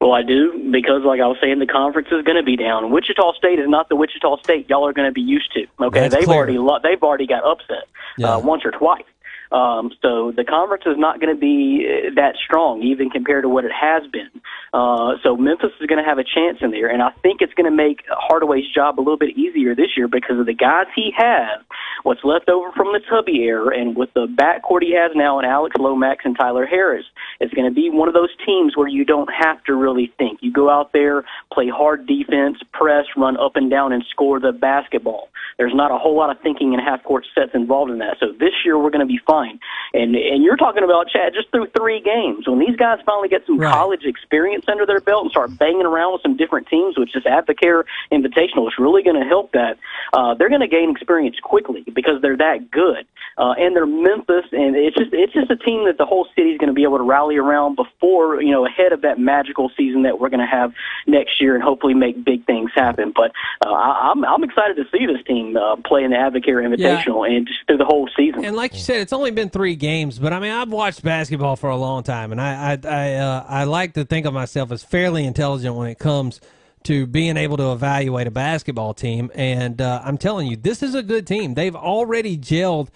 Well, 0.00 0.12
I 0.12 0.22
do 0.22 0.68
because, 0.70 1.02
like 1.04 1.20
I 1.20 1.26
was 1.26 1.38
saying, 1.42 1.58
the 1.58 1.66
conference 1.66 2.08
is 2.12 2.22
going 2.22 2.36
to 2.36 2.44
be 2.44 2.54
down. 2.56 2.90
Wichita 2.92 3.32
State 3.32 3.58
is 3.58 3.68
not 3.68 3.88
the 3.88 3.96
Wichita 3.96 4.36
State 4.44 4.68
y'all 4.70 4.86
are 4.86 4.92
going 4.92 5.08
to 5.08 5.12
be 5.12 5.22
used 5.22 5.52
to. 5.54 5.66
Okay, 5.86 6.00
That's 6.00 6.14
they've 6.14 6.24
clear. 6.24 6.36
already 6.36 6.58
lo- 6.58 6.78
they've 6.80 7.02
already 7.02 7.26
got 7.26 7.42
upset 7.44 7.88
Yeah. 8.18 8.34
uh, 8.36 8.38
once 8.38 8.62
or 8.64 8.70
twice. 8.70 9.02
Um, 9.52 9.92
so 10.02 10.32
the 10.36 10.44
conference 10.44 10.84
is 10.86 10.96
not 10.98 11.20
going 11.20 11.34
to 11.34 11.40
be 11.40 11.86
uh, 11.86 12.14
that 12.16 12.34
strong, 12.44 12.82
even 12.82 13.10
compared 13.10 13.44
to 13.44 13.48
what 13.48 13.64
it 13.64 13.72
has 13.72 14.02
been. 14.10 14.30
Uh, 14.76 15.16
so 15.22 15.38
Memphis 15.38 15.72
is 15.80 15.86
going 15.86 15.96
to 15.96 16.04
have 16.04 16.18
a 16.18 16.24
chance 16.24 16.58
in 16.60 16.70
there, 16.70 16.88
and 16.88 17.00
I 17.00 17.08
think 17.22 17.40
it's 17.40 17.54
going 17.54 17.64
to 17.64 17.74
make 17.74 18.04
Hardaway's 18.10 18.68
job 18.74 18.98
a 18.98 19.00
little 19.00 19.16
bit 19.16 19.34
easier 19.34 19.74
this 19.74 19.96
year 19.96 20.06
because 20.06 20.38
of 20.38 20.44
the 20.44 20.52
guys 20.52 20.84
he 20.94 21.14
has, 21.16 21.64
what's 22.02 22.22
left 22.24 22.50
over 22.50 22.70
from 22.72 22.92
the 22.92 23.00
Tubby 23.08 23.44
era, 23.44 23.74
and 23.74 23.96
with 23.96 24.12
the 24.12 24.26
backcourt 24.26 24.82
he 24.82 24.92
has 24.92 25.12
now, 25.14 25.38
and 25.38 25.46
Alex 25.46 25.76
Lomax 25.78 26.26
and 26.26 26.36
Tyler 26.36 26.66
Harris. 26.66 27.06
It's 27.40 27.54
going 27.54 27.66
to 27.66 27.74
be 27.74 27.88
one 27.88 28.06
of 28.06 28.12
those 28.12 28.28
teams 28.44 28.76
where 28.76 28.86
you 28.86 29.06
don't 29.06 29.30
have 29.32 29.64
to 29.64 29.74
really 29.74 30.12
think. 30.18 30.40
You 30.42 30.52
go 30.52 30.68
out 30.68 30.92
there, 30.92 31.24
play 31.50 31.68
hard 31.68 32.06
defense, 32.06 32.58
press, 32.74 33.06
run 33.16 33.38
up 33.38 33.56
and 33.56 33.70
down, 33.70 33.94
and 33.94 34.04
score 34.10 34.40
the 34.40 34.52
basketball. 34.52 35.30
There's 35.56 35.74
not 35.74 35.90
a 35.90 35.96
whole 35.96 36.16
lot 36.16 36.28
of 36.28 36.40
thinking 36.42 36.74
and 36.74 36.82
half 36.82 37.02
court 37.02 37.24
sets 37.34 37.52
involved 37.54 37.90
in 37.90 37.98
that. 37.98 38.18
So 38.20 38.32
this 38.38 38.52
year 38.64 38.78
we're 38.78 38.90
going 38.90 39.06
to 39.06 39.10
be 39.10 39.20
fine. 39.26 39.58
And 39.94 40.14
and 40.14 40.44
you're 40.44 40.56
talking 40.56 40.84
about 40.84 41.08
Chad 41.08 41.32
just 41.32 41.50
through 41.50 41.68
three 41.76 42.02
games. 42.02 42.46
When 42.46 42.58
these 42.58 42.76
guys 42.76 42.98
finally 43.06 43.28
get 43.28 43.46
some 43.46 43.58
college 43.58 44.04
experience 44.04 44.65
under 44.68 44.86
their 44.86 45.00
belt 45.00 45.22
and 45.22 45.30
start 45.30 45.56
banging 45.58 45.86
around 45.86 46.12
with 46.12 46.22
some 46.22 46.36
different 46.36 46.68
teams, 46.68 46.98
which 46.98 47.12
this 47.12 47.24
Advocare 47.24 47.84
Invitational 48.12 48.66
is 48.68 48.74
really 48.78 49.02
going 49.02 49.20
to 49.20 49.26
help 49.26 49.52
that. 49.52 49.78
Uh, 50.12 50.34
they're 50.34 50.48
going 50.48 50.60
to 50.60 50.68
gain 50.68 50.90
experience 50.90 51.36
quickly 51.42 51.84
because 51.94 52.20
they're 52.22 52.36
that 52.36 52.70
good. 52.70 53.06
Uh, 53.38 53.52
and 53.58 53.76
they're 53.76 53.86
Memphis, 53.86 54.46
and 54.52 54.74
it's 54.76 54.96
just 54.96 55.12
it's 55.12 55.32
just 55.34 55.50
a 55.50 55.56
team 55.56 55.84
that 55.84 55.98
the 55.98 56.06
whole 56.06 56.26
city 56.34 56.52
is 56.52 56.58
going 56.58 56.68
to 56.68 56.74
be 56.74 56.84
able 56.84 56.96
to 56.96 57.04
rally 57.04 57.36
around 57.36 57.76
before 57.76 58.40
you 58.40 58.50
know 58.50 58.64
ahead 58.64 58.92
of 58.92 59.02
that 59.02 59.18
magical 59.18 59.70
season 59.76 60.04
that 60.04 60.18
we're 60.18 60.30
going 60.30 60.40
to 60.40 60.46
have 60.46 60.72
next 61.06 61.38
year, 61.38 61.54
and 61.54 61.62
hopefully 61.62 61.92
make 61.92 62.24
big 62.24 62.46
things 62.46 62.70
happen. 62.74 63.12
But 63.14 63.32
uh, 63.66 63.72
I, 63.74 64.10
I'm 64.10 64.24
I'm 64.24 64.42
excited 64.42 64.76
to 64.76 64.84
see 64.90 65.04
this 65.04 65.22
team 65.26 65.54
uh, 65.54 65.76
play 65.84 66.02
in 66.02 66.12
the 66.12 66.16
Advocare 66.16 66.64
Invitational 66.64 67.28
and 67.28 67.46
just 67.46 67.58
through 67.66 67.76
the 67.76 67.84
whole 67.84 68.08
season. 68.16 68.42
And 68.42 68.56
like 68.56 68.72
you 68.72 68.80
said, 68.80 69.02
it's 69.02 69.12
only 69.12 69.32
been 69.32 69.50
three 69.50 69.76
games, 69.76 70.18
but 70.18 70.32
I 70.32 70.40
mean, 70.40 70.52
I've 70.52 70.72
watched 70.72 71.02
basketball 71.02 71.56
for 71.56 71.68
a 71.68 71.76
long 71.76 72.04
time, 72.04 72.32
and 72.32 72.40
I 72.40 72.72
I 72.72 72.88
I, 72.88 73.14
uh, 73.16 73.44
I 73.46 73.64
like 73.64 73.92
to 73.94 74.06
think 74.06 74.24
of 74.24 74.32
myself 74.32 74.55
as 74.56 74.82
fairly 74.82 75.24
intelligent 75.24 75.74
when 75.74 75.88
it 75.88 75.98
comes 75.98 76.40
to 76.84 77.06
being 77.06 77.36
able 77.36 77.56
to 77.56 77.72
evaluate 77.72 78.26
a 78.26 78.30
basketball 78.30 78.94
team. 78.94 79.30
And 79.34 79.80
uh, 79.80 80.02
I'm 80.04 80.18
telling 80.18 80.46
you, 80.46 80.56
this 80.56 80.82
is 80.82 80.94
a 80.94 81.02
good 81.02 81.26
team. 81.26 81.54
They've 81.54 81.74
already 81.74 82.38
gelled. 82.38 82.88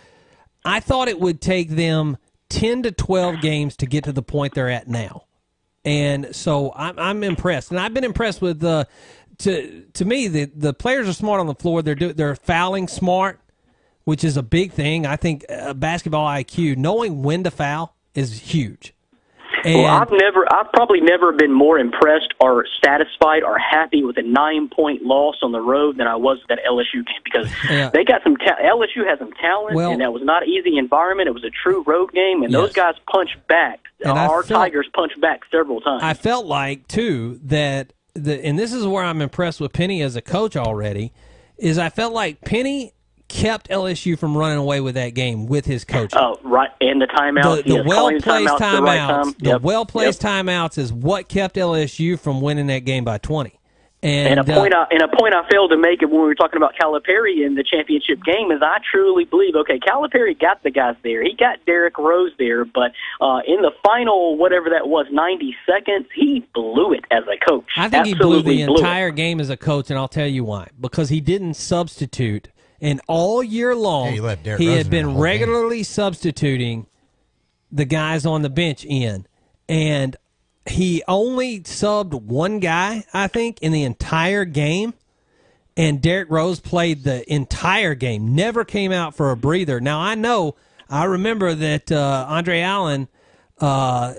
I 0.65 0.81
thought 0.81 1.09
it 1.09 1.19
would 1.19 1.41
take 1.41 1.71
them 1.71 2.17
ten 2.49 2.83
to 2.83 2.93
twelve 2.93 3.41
games 3.41 3.77
to 3.79 3.87
get 3.87 4.05
to 4.05 4.13
the 4.13 4.23
point 4.23 4.55
they're 4.55 4.71
at 4.71 4.89
now, 4.89 5.25
and 5.85 6.35
so 6.35 6.73
I'm 6.77 6.99
I'm 6.99 7.25
impressed, 7.25 7.71
and 7.71 7.81
I've 7.81 7.95
been 7.95 8.05
impressed 8.05 8.43
with 8.43 8.61
the. 8.61 8.87
To 9.39 9.85
to 9.95 10.05
me, 10.05 10.29
the 10.29 10.45
the 10.55 10.75
players 10.75 11.09
are 11.09 11.15
smart 11.15 11.41
on 11.41 11.47
the 11.47 11.55
floor. 11.55 11.81
They're 11.81 11.95
do, 11.95 12.13
they're 12.13 12.37
fouling 12.37 12.89
smart 12.89 13.41
which 14.05 14.25
is 14.25 14.37
a 14.37 14.43
big 14.43 14.73
thing. 14.73 15.07
I 15.07 15.17
think 15.17 15.45
uh, 15.49 15.75
basketball 15.75 16.27
IQ, 16.27 16.77
knowing 16.77 17.23
when 17.23 17.45
to 17.45 17.51
foul, 17.51 17.95
is 18.15 18.41
huge. 18.41 18.93
And 19.65 19.83
well, 19.83 19.87
I've 19.87 20.11
never, 20.11 20.47
I've 20.53 20.73
probably 20.73 21.01
never 21.01 21.33
been 21.33 21.53
more 21.53 21.79
impressed 21.79 22.33
or 22.41 22.65
satisfied 22.85 23.43
or 23.43 23.59
happy 23.59 24.03
with 24.05 24.17
a 24.19 24.23
nine-point 24.23 25.03
loss 25.03 25.37
on 25.43 25.53
the 25.53 25.61
road 25.61 25.97
than 25.99 26.07
I 26.07 26.17
was 26.17 26.39
with 26.39 26.49
that 26.49 26.59
LSU 26.69 27.05
game 27.07 27.21
because 27.25 27.49
Yeah. 27.71 27.91
they 27.91 28.05
got 28.05 28.23
some. 28.23 28.37
Ta- 28.37 28.57
LSU 28.63 29.07
has 29.07 29.19
some 29.19 29.33
talent, 29.33 29.75
Well- 29.75 29.93
and 29.93 30.01
that 30.01 30.13
was 30.13 30.23
not 30.25 30.43
an 30.43 30.49
easy 30.49 30.79
environment. 30.79 31.29
It 31.29 31.33
was 31.33 31.45
a 31.45 31.51
true 31.51 31.83
road 31.87 32.13
game, 32.13 32.43
and 32.43 32.53
those 32.53 32.73
guys 32.73 32.95
punched 33.13 33.37
back. 33.49 33.81
And 34.03 34.13
Our 34.19 34.43
felt- 34.43 34.61
Tigers 34.61 34.89
punched 34.95 35.21
back 35.21 35.41
several 35.51 35.81
times. 35.81 36.03
I 36.03 36.15
felt 36.15 36.47
like 36.47 36.89
too 36.89 37.39
that 37.45 37.93
the 38.15 38.45
and 38.45 38.59
this 38.59 38.73
is 38.73 38.87
where 38.87 39.05
I'm 39.05 39.21
impressed 39.21 39.61
with 39.61 39.73
Penny 39.73 40.03
as 40.03 40.17
a 40.17 40.23
coach 40.23 40.57
already 40.57 41.13
is 41.59 41.79
I 41.79 41.91
felt 41.91 42.13
like 42.15 42.41
Penny 42.41 42.93
kept 43.31 43.69
LSU 43.71 44.19
from 44.19 44.37
running 44.37 44.59
away 44.59 44.81
with 44.81 44.97
that 44.97 45.15
game 45.15 45.47
with 45.47 45.65
his 45.65 45.85
coaching. 45.85 46.19
Oh, 46.21 46.39
right, 46.45 46.71
and 46.83 47.01
the 47.01 47.07
timeout. 47.07 47.65
the, 47.65 47.75
the 47.77 47.85
well 47.87 48.11
placed 48.11 48.27
timeouts 48.27 48.61
at 48.61 48.77
the 48.77 48.83
right 48.83 48.99
time. 48.99 49.35
the 49.39 49.51
Yep. 49.51 49.63
well 49.63 49.87
placed 49.87 50.23
Yep. 50.23 50.33
timeouts 50.47 50.77
is 50.79 50.93
what 50.93 51.29
kept 51.29 51.57
LSU 51.57 52.19
from 52.19 52.41
winning 52.43 52.67
that 52.67 52.81
game 52.85 53.05
by 53.05 53.17
20. 53.19 53.55
And, 54.03 54.39
And 54.39 54.41
a 54.41 54.45
point, 54.55 54.73
uh, 54.73 54.87
I, 54.91 54.95
and 54.95 55.03
a 55.03 55.09
point 55.09 55.35
I 55.35 55.47
failed 55.51 55.73
to 55.73 55.77
make 55.77 56.01
when 56.01 56.11
we 56.13 56.17
were 56.17 56.35
talking 56.35 56.57
about 56.57 56.73
Calipari 56.75 57.45
in 57.45 57.55
the 57.55 57.63
championship 57.63 58.25
game 58.25 58.51
is 58.51 58.63
I 58.63 58.79
truly 58.91 59.25
believe, 59.25 59.55
okay, 59.57 59.79
Calipari 59.79 60.39
got 60.41 60.63
the 60.63 60.71
guys 60.71 60.97
there. 61.03 61.23
He 61.23 61.35
got 61.35 61.59
Derrick 61.67 61.99
Rose 61.99 62.33
there, 62.39 62.65
but 62.65 62.93
uh, 63.21 63.41
in 63.47 63.61
the 63.61 63.73
final, 63.85 64.39
whatever 64.39 64.71
that 64.71 64.89
was, 64.89 65.05
90 65.13 65.55
seconds, 65.67 66.07
he 66.15 66.47
blew 66.55 66.95
it 66.95 67.05
as 67.11 67.25
a 67.25 67.37
coach. 67.47 67.67
I 67.77 67.91
think 67.91 68.07
he 68.07 68.15
blew 68.15 68.39
the 68.43 68.65
blew 68.65 68.77
it. 68.77 68.79
entire 68.79 69.11
game 69.11 69.39
as 69.39 69.51
a 69.51 69.57
coach, 69.59 69.91
and 69.91 69.99
I'll 69.99 70.09
tell 70.09 70.27
you 70.27 70.45
why. 70.45 70.69
Because 70.81 71.11
he 71.11 71.21
didn't 71.21 71.53
substitute, 71.55 72.49
and 72.81 73.01
all 73.07 73.43
year 73.43 73.75
long 73.75 74.15
Yeah, 74.15 74.57
he 74.57 74.67
he 74.67 74.77
had 74.77 74.91
been 74.91 75.05
whole 75.07 75.15
game. 75.15 75.23
regularly 75.23 75.83
substituting 75.83 76.87
the 77.73 77.85
guys 77.85 78.27
on 78.27 78.43
the 78.43 78.51
bench 78.51 78.85
in, 78.85 79.27
and 79.69 80.17
he 80.67 81.03
only 81.09 81.61
subbed 81.61 82.15
one 82.15 82.59
guy, 82.61 83.05
I 83.15 83.27
think, 83.29 83.61
in 83.63 83.73
the 83.73 83.85
entire 83.85 84.45
game. 84.45 84.95
And 85.77 86.03
Derrick 86.03 86.29
Rose 86.31 86.61
played 86.61 87.05
the 87.05 87.31
entire 87.33 87.95
game, 87.95 88.35
never 88.35 88.65
came 88.65 88.93
out 88.93 89.15
for 89.15 89.31
a 89.31 89.37
breather. 89.37 89.81
Now 89.81 90.01
I 90.01 90.15
know, 90.15 90.57
I 90.89 91.05
remember 91.05 91.55
that 91.55 91.91
uh, 91.93 92.27
Andre 92.29 92.61
Allen 92.61 93.09
uh, 93.61 94.15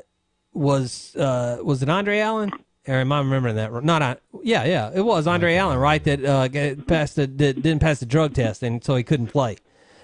was 0.53 1.15
uh, 1.15 1.57
was 1.61 1.83
it 1.83 1.89
Andre 1.89 2.19
Allen? 2.19 2.51
Or 2.87 2.95
am 2.95 3.11
I 3.11 3.19
remembering 3.19 3.55
that? 3.57 3.83
Not, 3.83 4.01
I- 4.01 4.17
yeah, 4.43 4.63
yeah, 4.63 4.91
it 4.93 5.01
was 5.01 5.27
Andre 5.27 5.55
Allen, 5.55 5.77
right? 5.77 6.03
That 6.03 6.25
uh, 6.25 6.75
passed 6.87 7.15
the 7.15 7.27
did, 7.27 7.61
didn't 7.61 7.81
pass 7.81 7.99
the 7.99 8.05
drug 8.07 8.33
test, 8.33 8.63
and 8.63 8.83
so 8.83 8.95
he 8.95 9.03
couldn't 9.03 9.27
play. 9.27 9.57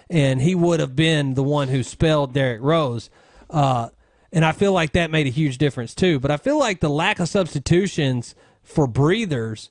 And 0.09 0.41
he 0.41 0.53
would 0.55 0.79
have 0.79 0.95
been 0.95 1.33
the 1.33 1.43
one 1.43 1.67
who 1.69 1.81
spelled 1.83 2.33
Derrick 2.33 2.61
Rose. 2.61 3.09
Uh, 3.49 3.89
and 4.31 4.45
I 4.45 4.51
feel 4.51 4.73
like 4.73 4.91
that 4.93 5.09
made 5.09 5.25
a 5.27 5.31
huge 5.31 5.57
difference 5.57 5.95
too. 5.95 6.19
But 6.19 6.31
I 6.31 6.37
feel 6.37 6.59
like 6.59 6.79
the 6.79 6.89
lack 6.89 7.19
of 7.19 7.27
substitutions 7.29 8.35
for 8.63 8.85
breathers, 8.87 9.69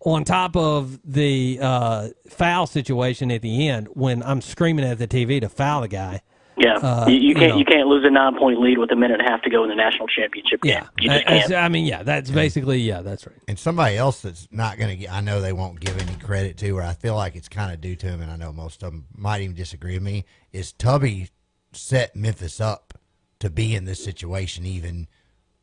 on 0.00 0.22
top 0.24 0.54
of 0.54 1.00
the 1.04 1.58
uh, 1.60 2.08
foul 2.28 2.66
situation 2.66 3.30
at 3.30 3.40
the 3.42 3.68
end, 3.68 3.88
when 3.94 4.22
I'm 4.22 4.40
screaming 4.42 4.84
at 4.84 4.98
the 4.98 5.08
TV 5.08 5.40
to 5.40 5.48
foul 5.48 5.80
the 5.80 5.88
guy. 5.88 6.20
Yeah, 6.56 6.74
Uh, 6.76 7.06
you, 7.08 7.14
you 7.14 7.28
you 7.28 7.34
can't 7.34 7.52
know. 7.52 7.58
you 7.58 7.64
can't 7.64 7.88
lose 7.88 8.04
a 8.04 8.10
nine 8.10 8.38
point 8.38 8.60
lead 8.60 8.78
with 8.78 8.90
a 8.92 8.96
minute 8.96 9.20
and 9.20 9.28
a 9.28 9.30
half 9.30 9.42
to 9.42 9.50
go 9.50 9.64
in 9.64 9.70
the 9.70 9.74
national 9.74 10.06
championship 10.08 10.62
game. 10.62 10.84
You 11.00 11.10
just 11.10 11.26
I, 11.26 11.40
can't. 11.40 11.54
I 11.54 11.68
mean, 11.68 11.84
yeah, 11.84 12.02
that's 12.02 12.30
basically 12.30 12.78
yeah, 12.78 13.02
that's 13.02 13.26
right. 13.26 13.36
And 13.48 13.58
somebody 13.58 13.96
else 13.96 14.20
that's 14.22 14.46
not 14.50 14.78
going 14.78 14.90
to 14.90 14.96
get, 14.96 15.12
I 15.12 15.20
know 15.20 15.40
they 15.40 15.52
won't 15.52 15.80
give 15.80 15.98
any 15.98 16.16
credit 16.18 16.56
to, 16.58 16.70
or 16.70 16.82
I 16.82 16.94
feel 16.94 17.16
like 17.16 17.34
it's 17.34 17.48
kind 17.48 17.72
of 17.72 17.80
due 17.80 17.96
to 17.96 18.06
him, 18.06 18.20
and 18.20 18.30
I 18.30 18.36
know 18.36 18.52
most 18.52 18.82
of 18.82 18.92
them 18.92 19.06
might 19.16 19.40
even 19.42 19.56
disagree 19.56 19.94
with 19.94 20.02
me, 20.02 20.24
is 20.52 20.72
Tubby 20.72 21.30
set 21.72 22.14
Memphis 22.14 22.60
up 22.60 22.94
to 23.40 23.50
be 23.50 23.74
in 23.74 23.84
this 23.84 24.02
situation, 24.02 24.64
even 24.64 25.08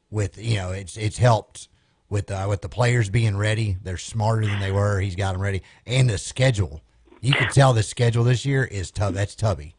with, 0.10 0.38
you 0.38 0.58
know, 0.58 0.72
it's 0.72 0.98
it's 0.98 1.18
helped 1.18 1.70
with 2.10 2.30
uh, 2.30 2.46
with 2.50 2.62
the 2.62 2.70
players 2.70 3.10
being 3.10 3.38
ready. 3.38 3.78
They're 3.82 3.98
smarter 3.98 4.46
than 4.46 4.60
they 4.60 4.72
were. 4.74 5.00
He's 5.00 5.16
got 5.16 5.32
them 5.34 5.42
ready. 5.42 5.62
And 5.86 6.10
the 6.10 6.18
schedule. 6.18 6.82
You 7.22 7.34
can 7.34 7.50
tell 7.50 7.72
the 7.72 7.84
schedule 7.84 8.24
this 8.24 8.46
year 8.46 8.66
is 8.66 8.92
Tub. 8.92 9.14
That's 9.14 9.36
Tubby. 9.36 9.76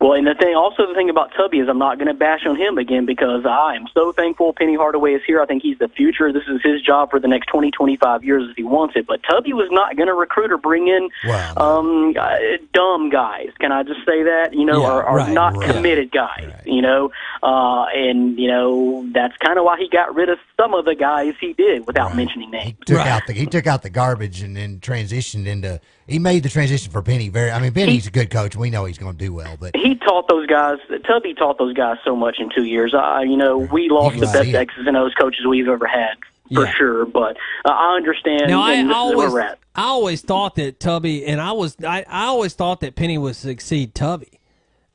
Well, 0.00 0.12
and 0.12 0.24
the 0.24 0.34
thing, 0.34 0.54
also 0.54 0.86
the 0.86 0.94
thing 0.94 1.10
about 1.10 1.32
Tubby 1.36 1.58
is 1.58 1.68
I'm 1.68 1.78
not 1.78 1.98
going 1.98 2.06
to 2.06 2.14
bash 2.14 2.46
on 2.46 2.54
him 2.56 2.78
again 2.78 3.04
because 3.04 3.44
I 3.44 3.74
am 3.74 3.86
so 3.92 4.12
thankful 4.12 4.52
Penny 4.52 4.76
Hardaway 4.76 5.14
is 5.14 5.22
here. 5.26 5.42
I 5.42 5.46
think 5.46 5.60
he's 5.60 5.78
the 5.78 5.88
future. 5.88 6.32
This 6.32 6.44
is 6.48 6.60
his 6.62 6.80
job 6.82 7.10
for 7.10 7.18
the 7.18 7.26
next 7.26 7.46
20, 7.46 7.72
25 7.72 8.22
years 8.22 8.48
if 8.48 8.56
he 8.56 8.62
wants 8.62 8.94
it. 8.94 9.08
But 9.08 9.22
Tubby 9.28 9.52
was 9.54 9.66
not 9.72 9.96
going 9.96 10.06
to 10.06 10.14
recruit 10.14 10.52
or 10.52 10.56
bring 10.58 10.86
in 10.86 11.08
um, 11.56 12.14
uh, 12.16 12.36
dumb 12.72 13.10
guys. 13.10 13.48
Can 13.58 13.72
I 13.72 13.82
just 13.82 13.98
say 14.06 14.22
that? 14.22 14.50
You 14.52 14.66
know, 14.66 14.82
Yeah, 14.82 14.92
or, 14.92 15.04
or 15.04 15.16
right, 15.16 15.32
not 15.32 15.56
right. 15.56 15.74
committed 15.74 16.12
guys. 16.12 16.52
You 16.64 16.80
know, 16.80 17.10
uh, 17.42 17.86
and 17.92 18.38
you 18.38 18.46
know 18.48 19.04
that's 19.12 19.36
kind 19.38 19.58
of 19.58 19.64
why 19.64 19.78
he 19.78 19.88
got 19.88 20.14
rid 20.14 20.28
of 20.28 20.38
some 20.56 20.74
of 20.74 20.84
the 20.84 20.94
guys 20.94 21.34
he 21.40 21.54
did 21.54 21.88
without 21.88 22.14
mentioning 22.14 22.52
names. 22.52 22.76
Took 22.86 22.98
out 22.98 23.26
the 23.26 23.32
he 23.32 23.46
took 23.46 23.66
out 23.66 23.82
the 23.82 23.90
garbage 23.90 24.42
and 24.42 24.56
then 24.56 24.78
transitioned 24.78 25.46
into 25.46 25.80
he 26.08 26.18
made 26.18 26.42
the 26.42 26.48
transition 26.48 26.90
for 26.90 27.02
Penny 27.02 27.28
very. 27.28 27.50
I 27.50 27.60
mean, 27.60 27.72
Penny's 27.72 28.06
a 28.06 28.10
good 28.10 28.30
coach. 28.30 28.56
We 28.56 28.70
know 28.70 28.86
he's 28.86 28.98
going 28.98 29.12
to 29.12 29.18
do 29.18 29.32
well, 29.32 29.56
but 29.60 29.76
he 29.76 29.94
taught 29.96 30.26
those 30.28 30.46
guys. 30.46 30.78
Tubby 31.06 31.34
taught 31.34 31.58
those 31.58 31.74
guys 31.74 31.98
so 32.04 32.16
much 32.16 32.36
in 32.38 32.48
two 32.54 32.64
years. 32.64 32.94
I, 32.94 33.22
you 33.22 33.36
know, 33.36 33.58
we 33.58 33.88
lost 33.90 34.12
can 34.14 34.20
the 34.20 34.26
best 34.26 34.44
see. 34.44 34.56
X's 34.56 34.86
and 34.86 34.96
O's 34.96 35.12
coaches 35.14 35.46
we've 35.46 35.68
ever 35.68 35.86
had 35.86 36.14
for 36.52 36.64
Yeah. 36.64 36.72
sure. 36.72 37.04
But 37.06 37.36
uh, 37.64 37.70
I 37.70 37.96
understand. 37.96 38.48
Now 38.48 38.62
I 38.62 38.72
and 38.74 38.88
this 38.88 38.96
is 38.96 39.14
where 39.16 39.28
always. 39.28 39.56
I 39.74 39.82
always 39.82 40.20
thought 40.22 40.54
that 40.56 40.80
Tubby, 40.80 41.26
and 41.26 41.40
I 41.40 41.52
was, 41.52 41.76
I, 41.86 42.04
I 42.08 42.24
always 42.24 42.54
thought 42.54 42.80
that 42.80 42.96
Penny 42.96 43.18
would 43.18 43.36
succeed 43.36 43.94
Tubby, 43.94 44.40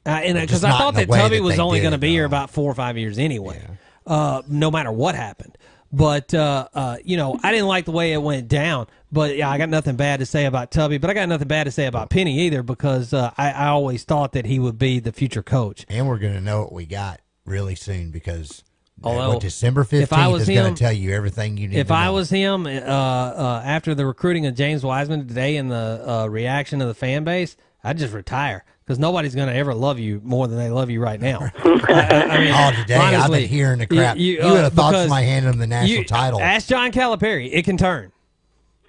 uh, 0.05 0.09
and 0.09 0.37
because 0.39 0.63
I 0.63 0.71
thought 0.71 0.95
that 0.95 1.07
Tubby 1.07 1.37
that 1.37 1.43
was 1.43 1.59
only 1.59 1.79
going 1.79 1.93
to 1.93 1.97
be 1.99 2.09
here 2.09 2.25
about 2.25 2.49
four 2.49 2.69
or 2.71 2.75
five 2.75 2.97
years 2.97 3.17
anyway, 3.19 3.65
uh, 4.07 4.41
no 4.47 4.71
matter 4.71 4.91
what 4.91 5.15
happened. 5.15 5.57
But 5.93 6.33
uh, 6.33 6.67
uh, 6.73 6.97
you 7.05 7.17
know, 7.17 7.39
I 7.43 7.51
didn't 7.51 7.67
like 7.67 7.85
the 7.85 7.91
way 7.91 8.13
it 8.13 8.21
went 8.21 8.47
down. 8.47 8.87
But 9.11 9.37
yeah, 9.37 9.47
I 9.47 9.59
got 9.59 9.69
nothing 9.69 9.95
bad 9.95 10.21
to 10.21 10.25
say 10.25 10.45
about 10.45 10.71
Tubby, 10.71 10.97
but 10.97 11.11
I 11.11 11.13
got 11.13 11.29
nothing 11.29 11.47
bad 11.47 11.65
to 11.65 11.71
say 11.71 11.85
about 11.85 12.09
Penny 12.09 12.39
either 12.41 12.63
because 12.63 13.13
uh, 13.13 13.31
I, 13.37 13.51
I 13.51 13.67
always 13.67 14.03
thought 14.03 14.31
that 14.31 14.47
he 14.47 14.57
would 14.57 14.79
be 14.79 14.99
the 14.99 15.11
future 15.11 15.43
coach. 15.43 15.85
and 15.87 16.07
we're 16.07 16.17
going 16.17 16.33
to 16.33 16.41
know 16.41 16.61
what 16.61 16.73
we 16.73 16.87
got 16.87 17.21
really 17.45 17.75
soon 17.75 18.09
because 18.09 18.63
Although, 19.03 19.39
December 19.39 19.81
if 19.81 19.89
fifteenth 19.89 20.13
I 20.13 20.29
was 20.29 20.49
is 20.49 20.55
going 20.55 20.73
to 20.73 20.83
tell 20.83 20.91
you 20.91 21.11
everything 21.11 21.57
you 21.57 21.67
need. 21.67 21.77
If 21.77 21.91
I 21.91 22.09
was 22.09 22.29
him, 22.29 22.65
uh, 22.65 22.69
uh, 22.69 23.61
after 23.63 23.93
the 23.93 24.05
recruiting 24.05 24.47
of 24.47 24.55
James 24.55 24.83
Wiseman 24.83 25.27
today 25.27 25.57
and 25.57 25.69
the 25.69 26.03
uh, 26.07 26.27
reaction 26.27 26.81
of 26.81 26.87
the 26.87 26.93
fan 26.95 27.23
base, 27.23 27.55
I'd 27.83 27.99
just 27.99 28.13
retire 28.13 28.63
because 28.85 28.99
nobody's 28.99 29.33
going 29.35 29.47
to 29.47 29.55
ever 29.55 29.73
love 29.73 29.97
you 29.99 30.19
more 30.23 30.47
than 30.47 30.57
they 30.57 30.69
love 30.69 30.89
you 30.89 31.01
right 31.01 31.19
now. 31.19 31.39
I, 31.63 32.27
I 32.29 32.37
mean, 32.39 32.53
oh, 32.53 32.81
today 32.81 32.95
I've 32.95 33.31
been 33.31 33.47
hearing 33.47 33.79
the 33.79 33.87
crap. 33.87 34.17
You, 34.17 34.41
uh, 34.41 34.51
would 34.51 34.63
have 34.63 34.73
thought 34.73 34.91
because 34.91 35.03
somebody 35.03 35.25
handed 35.25 35.49
him 35.53 35.59
the 35.59 35.67
national 35.67 35.99
you- 35.99 36.05
title. 36.05 36.41
Ask 36.41 36.67
John 36.67 36.91
Calipari; 36.91 37.49
it 37.51 37.63
can 37.63 37.77
turn. 37.77 38.11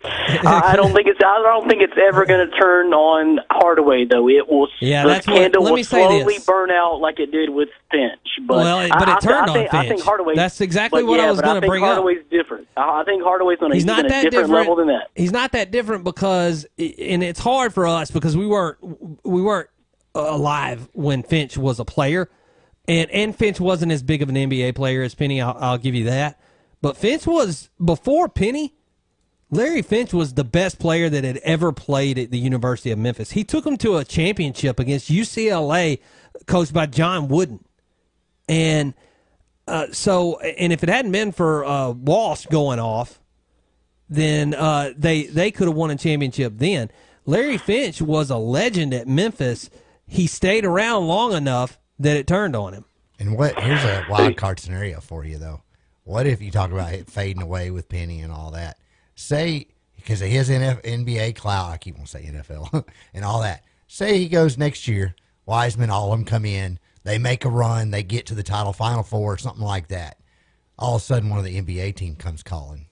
I 0.06 0.72
I 0.72 0.76
don't 0.76 0.92
think 0.92 1.06
it's. 1.06 1.18
I 1.24 1.42
don't 1.42 1.66
think 1.66 1.80
it's 1.80 1.94
ever 1.96 2.26
going 2.26 2.46
to 2.46 2.54
turn 2.58 2.92
on 2.92 3.38
Hardaway 3.50 4.04
though. 4.04 4.28
It 4.28 4.46
will. 4.46 4.68
Yeah, 4.80 5.02
the 5.04 5.08
that's 5.08 5.26
what- 5.26 5.36
candle 5.36 5.62
let 5.62 5.70
will 5.70 5.76
me 5.76 5.82
say 5.82 6.04
slowly 6.06 6.34
this. 6.34 6.44
burn 6.44 6.70
out 6.70 7.00
like 7.00 7.18
it 7.20 7.30
did 7.32 7.48
with 7.48 7.70
Finch. 7.90 8.20
But 8.46 8.56
Well, 8.58 8.80
it- 8.80 8.90
but 8.90 9.08
it 9.08 9.14
I, 9.14 9.18
turned 9.20 9.34
I 9.34 9.40
on 9.48 9.52
think, 9.54 9.72
I 9.74 9.88
think 9.88 10.02
Hardaway. 10.02 10.34
That's 10.34 10.60
exactly 10.60 11.02
but 11.02 11.08
what 11.08 11.20
I 11.20 11.30
was 11.30 11.40
gonna 11.40 11.60
think 11.62 11.70
bring 11.70 11.82
up. 11.84 11.94
Hardaway's 11.94 12.22
different. 12.30 12.68
I 12.76 13.00
I 13.00 13.04
think 13.04 13.22
Hardaway's 13.22 13.58
on 13.62 13.70
a, 13.70 13.74
He's 13.74 13.84
he's 13.84 13.86
not 13.86 14.02
that 14.02 14.08
different, 14.24 14.30
different 14.32 14.50
level 14.52 14.76
than 14.76 14.88
that. 14.88 15.08
He's 15.14 15.32
not 15.32 15.52
that 15.52 15.70
different 15.70 16.04
because, 16.04 16.66
and 16.78 17.22
it's 17.22 17.40
hard 17.40 17.72
for 17.72 17.86
us 17.86 18.10
because 18.10 18.36
we 18.36 18.46
weren't 18.46 18.76
we 19.24 19.40
weren't 19.40 19.70
alive 20.14 20.88
when 20.92 21.22
Finch 21.22 21.56
was 21.56 21.80
a 21.80 21.84
player, 21.84 22.30
and 22.86 23.10
and 23.10 23.34
Finch 23.34 23.60
wasn't 23.60 23.92
as 23.92 24.02
big 24.02 24.22
of 24.22 24.28
an 24.28 24.36
NBA 24.36 24.74
player 24.74 25.02
as 25.02 25.14
Penny. 25.14 25.40
I'll, 25.40 25.56
I'll 25.58 25.78
give 25.78 25.94
you 25.94 26.04
that, 26.04 26.40
but 26.80 26.96
Finch 26.96 27.26
was 27.26 27.70
before 27.82 28.28
Penny. 28.28 28.74
Larry 29.50 29.82
Finch 29.82 30.12
was 30.12 30.34
the 30.34 30.44
best 30.44 30.78
player 30.78 31.08
that 31.08 31.22
had 31.22 31.36
ever 31.38 31.70
played 31.70 32.18
at 32.18 32.30
the 32.30 32.38
University 32.38 32.90
of 32.90 32.98
Memphis. 32.98 33.30
He 33.30 33.44
took 33.44 33.64
them 33.64 33.76
to 33.78 33.98
a 33.98 34.04
championship 34.04 34.80
against 34.80 35.10
UCLA, 35.10 36.00
coached 36.46 36.72
by 36.72 36.86
John 36.86 37.28
Wooden, 37.28 37.64
and 38.48 38.94
uh, 39.66 39.86
so 39.92 40.38
and 40.40 40.72
if 40.72 40.82
it 40.82 40.88
hadn't 40.88 41.12
been 41.12 41.32
for 41.32 41.64
uh, 41.64 41.90
Walsh 41.90 42.46
going 42.46 42.78
off, 42.78 43.20
then 44.08 44.54
uh, 44.54 44.92
they 44.96 45.24
they 45.24 45.50
could 45.50 45.68
have 45.68 45.76
won 45.76 45.90
a 45.90 45.96
championship 45.96 46.54
then. 46.56 46.90
Larry 47.26 47.56
Finch 47.56 48.02
was 48.02 48.30
a 48.30 48.36
legend 48.36 48.92
at 48.92 49.08
Memphis. 49.08 49.70
He 50.14 50.28
stayed 50.28 50.64
around 50.64 51.08
long 51.08 51.32
enough 51.32 51.76
that 51.98 52.16
it 52.16 52.28
turned 52.28 52.54
on 52.54 52.72
him. 52.72 52.84
And 53.18 53.36
what? 53.36 53.58
Here's 53.58 53.82
a 53.82 54.06
wild 54.08 54.36
card 54.36 54.60
scenario 54.60 55.00
for 55.00 55.24
you 55.24 55.38
though. 55.38 55.62
What 56.04 56.28
if 56.28 56.40
you 56.40 56.52
talk 56.52 56.70
about 56.70 56.92
it 56.92 57.10
fading 57.10 57.42
away 57.42 57.72
with 57.72 57.88
Penny 57.88 58.20
and 58.20 58.32
all 58.32 58.52
that? 58.52 58.78
Say 59.16 59.66
because 59.96 60.22
of 60.22 60.28
his 60.28 60.50
NF, 60.50 60.82
NBA 60.84 61.34
clout, 61.34 61.72
I 61.72 61.78
keep 61.78 61.98
on 61.98 62.06
saying 62.06 62.32
NFL 62.32 62.86
and 63.14 63.24
all 63.24 63.42
that. 63.42 63.64
Say 63.88 64.18
he 64.18 64.28
goes 64.28 64.56
next 64.56 64.86
year. 64.86 65.16
Wiseman, 65.46 65.90
all 65.90 66.12
of 66.12 66.18
them 66.18 66.24
come 66.24 66.44
in. 66.44 66.78
They 67.02 67.18
make 67.18 67.44
a 67.44 67.50
run. 67.50 67.90
They 67.90 68.04
get 68.04 68.26
to 68.26 68.36
the 68.36 68.44
title, 68.44 68.72
Final 68.72 69.02
Four, 69.02 69.36
something 69.38 69.64
like 69.64 69.88
that. 69.88 70.20
All 70.78 70.94
of 70.94 71.02
a 71.02 71.04
sudden, 71.04 71.28
one 71.28 71.40
of 71.40 71.44
the 71.44 71.60
NBA 71.60 71.96
team 71.96 72.14
comes 72.14 72.44
calling. 72.44 72.86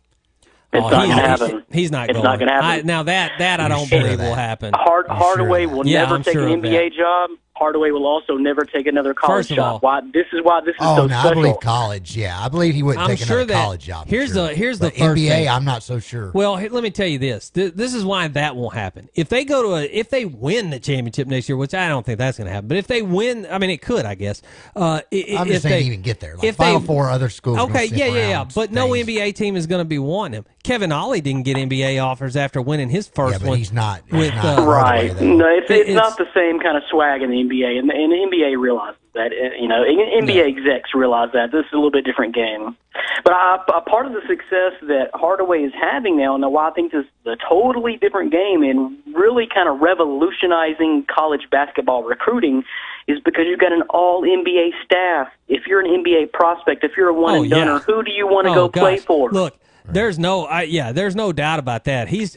It's 0.75 0.83
Oh, 0.85 0.89
not 0.89 0.91
going 0.91 1.09
to 1.11 1.15
he's- 1.15 1.41
happen. 1.41 1.63
He's 1.71 1.91
not 1.93 2.09
It's 2.09 2.15
going. 2.17 2.25
not 2.25 2.39
going 2.39 2.49
to 2.49 2.55
happen. 2.55 2.69
I, 2.71 2.81
now 2.83 3.03
that 3.03 3.33
that 3.39 3.61
I 3.61 3.69
don't 3.69 3.87
sure 3.87 4.01
believe 4.01 4.19
that? 4.19 4.25
will 4.29 4.35
happen. 4.35 4.73
Hard, 4.75 5.07
Hardaway 5.09 5.67
will 5.67 5.87
Yeah, 5.87 6.03
never 6.05 6.15
I'm 6.17 6.23
take 6.23 6.33
sure 6.33 6.49
an 6.49 6.63
NBA 6.63 6.97
job. 6.97 7.31
Hardaway 7.63 7.93
will 7.93 8.07
also 8.07 8.37
never 8.37 8.65
take 8.65 8.87
another 8.89 9.15
college 9.15 9.39
First 9.47 9.51
of 9.53 9.57
job. 9.57 9.73
all- 9.75 9.79
why 9.81 10.01
this 10.13 10.27
is 10.33 10.41
why 10.43 10.61
this 10.61 10.71
is 10.75 10.81
Oh 10.81 10.97
so 10.97 11.07
no, 11.07 11.17
I 11.17 11.21
special. 11.21 11.43
believe 11.43 11.61
college. 11.61 12.17
Yeah, 12.17 12.37
I 12.41 12.49
believe 12.49 12.75
he 12.75 12.83
wouldn't 12.83 13.05
I'm 13.05 13.11
take 13.11 13.21
sure 13.21 13.39
another 13.39 13.53
that- 13.55 13.63
college 13.63 13.85
job. 13.85 14.07
here's 14.09 14.33
sure. 14.33 14.49
the- 14.49 14.55
here's 14.55 14.79
the 14.81 14.87
But 14.87 14.97
first 14.97 15.17
NBA. 15.23 15.29
thing. 15.29 15.49
I'm 15.49 15.65
not 15.65 15.83
so 15.85 15.99
sure. 16.01 16.33
Well, 16.35 16.55
let 16.55 16.83
me 16.83 16.91
tell 16.91 17.07
you 17.07 17.19
this. 17.19 17.51
Th- 17.51 17.73
This 17.73 17.95
is 17.95 18.05
why 18.05 18.27
that 18.29 18.57
won't 18.57 18.75
happen. 18.75 19.09
If 19.15 19.29
they 19.29 19.45
go 19.45 19.63
to 19.63 19.75
a, 19.77 19.83
if 19.85 20.11
they 20.11 20.25
win 20.25 20.71
the 20.71 20.81
championship 20.81 21.29
next 21.29 21.49
year, 21.49 21.57
which 21.57 21.73
I 21.75 21.89
don't 21.89 22.05
think 22.05 22.19
that's 22.19 22.39
going 22.39 22.47
to 22.49 22.53
happen, 22.53 22.67
but 22.69 22.77
if 22.77 22.87
they 22.89 23.03
win, 23.03 23.47
I 23.51 23.59
mean, 23.59 23.71
it 23.71 23.81
could, 23.83 24.05
I 24.05 24.15
guess. 24.17 24.43
Uh, 24.75 25.01
i- 25.13 25.25
I'm 25.39 25.47
if 25.47 25.53
just 25.55 25.63
saying 25.63 25.81
they, 25.81 25.87
even 25.87 26.03
get 26.03 26.19
there. 26.21 26.35
Like 26.35 26.45
if 26.45 26.57
Final 26.57 26.81
they- 26.81 26.87
Four 26.87 27.09
other 27.11 27.29
schools. 27.29 27.59
Okay, 27.59 27.87
yeah, 27.87 28.07
yeah, 28.07 28.15
yeah. 28.15 28.31
around. 28.33 28.53
But 28.55 28.73
no 28.73 28.89
NBA 28.89 29.33
team 29.35 29.55
is 29.57 29.67
going 29.67 29.81
to 29.81 29.85
be 29.85 29.99
wanting 29.99 30.39
him. 30.39 30.45
Kevin 30.65 30.93
Ollie 30.93 31.21
didn't 31.21 31.43
get 31.43 31.57
NBA 31.57 31.99
offers 32.05 32.37
after 32.37 32.61
winning 32.63 32.89
his 32.89 33.07
first 33.09 33.33
Yeah, 33.35 33.39
but 33.39 33.49
one. 33.49 33.59
he's 33.59 33.73
not- 33.73 34.01
he's 34.11 34.19
with 34.19 34.35
not 34.35 34.59
uh, 34.61 34.63
right. 34.65 35.21
No, 35.21 35.47
it's, 35.47 35.71
it's, 35.71 35.91
It's- 35.91 35.95
not 35.97 36.17
the 36.19 36.27
same 36.35 36.61
kind 36.61 36.77
of 36.77 36.83
swag 36.91 37.23
in 37.23 37.31
the 37.31 37.37
NBA, 37.37 37.52
and, 37.61 37.91
and 37.91 38.13
the 38.13 38.17
NBA 38.17 38.59
realizes 38.61 38.99
that. 39.15 39.33
uh, 39.33 39.55
You 39.61 39.69
know, 39.69 39.85
NBA 39.85 40.47
execs 40.57 40.91
realize 40.95 41.31
that 41.35 41.53
this 41.53 41.67
is 41.67 41.73
a 41.73 41.77
little 41.77 41.91
bit 41.91 42.05
different 42.05 42.35
game. 42.35 42.77
But 43.25 43.35
I, 43.35 43.59
a 43.77 43.81
part 43.83 44.07
of 44.07 44.13
the 44.13 44.21
success 44.27 44.73
that 44.83 45.11
Hardaway 45.15 45.61
is 45.63 45.73
having 45.79 46.17
now, 46.17 46.35
and 46.35 46.45
why 46.53 46.69
I 46.69 46.73
think 46.73 46.93
this 46.93 47.05
is 47.05 47.27
a 47.27 47.37
totally 47.49 47.97
different 47.97 48.33
game 48.33 48.63
and 48.63 48.97
really 49.15 49.47
kind 49.53 49.69
of 49.69 49.81
revolutionizing 49.81 51.05
college 51.15 51.49
basketball 51.51 52.03
recruiting, 52.03 52.65
is 53.09 53.19
because 53.21 53.45
you've 53.47 53.61
got 53.61 53.73
an 53.73 53.83
All 53.91 54.23
NBA 54.23 54.71
staff. 54.85 55.29
If 55.49 55.67
you're 55.67 55.81
an 55.81 56.03
NBA 56.05 56.33
prospect, 56.33 56.85
if 56.85 56.93
you're 56.97 57.09
a 57.09 57.15
one 57.15 57.35
Oh, 57.35 57.43
and 57.43 57.51
done, 57.51 57.67
yeah. 57.67 57.79
who 57.81 58.03
do 58.03 58.11
you 58.13 58.27
want 58.27 58.47
to 58.47 58.53
Oh, 58.53 58.55
go 58.55 58.69
play 58.69 58.97
for? 58.99 59.31
Look, 59.31 59.55
there's 59.85 60.19
no, 60.19 60.45
I, 60.47 60.63
yeah, 60.63 60.93
there's 60.93 61.17
no 61.17 61.33
doubt 61.33 61.59
about 61.59 61.85
that. 61.85 62.09
He's 62.09 62.37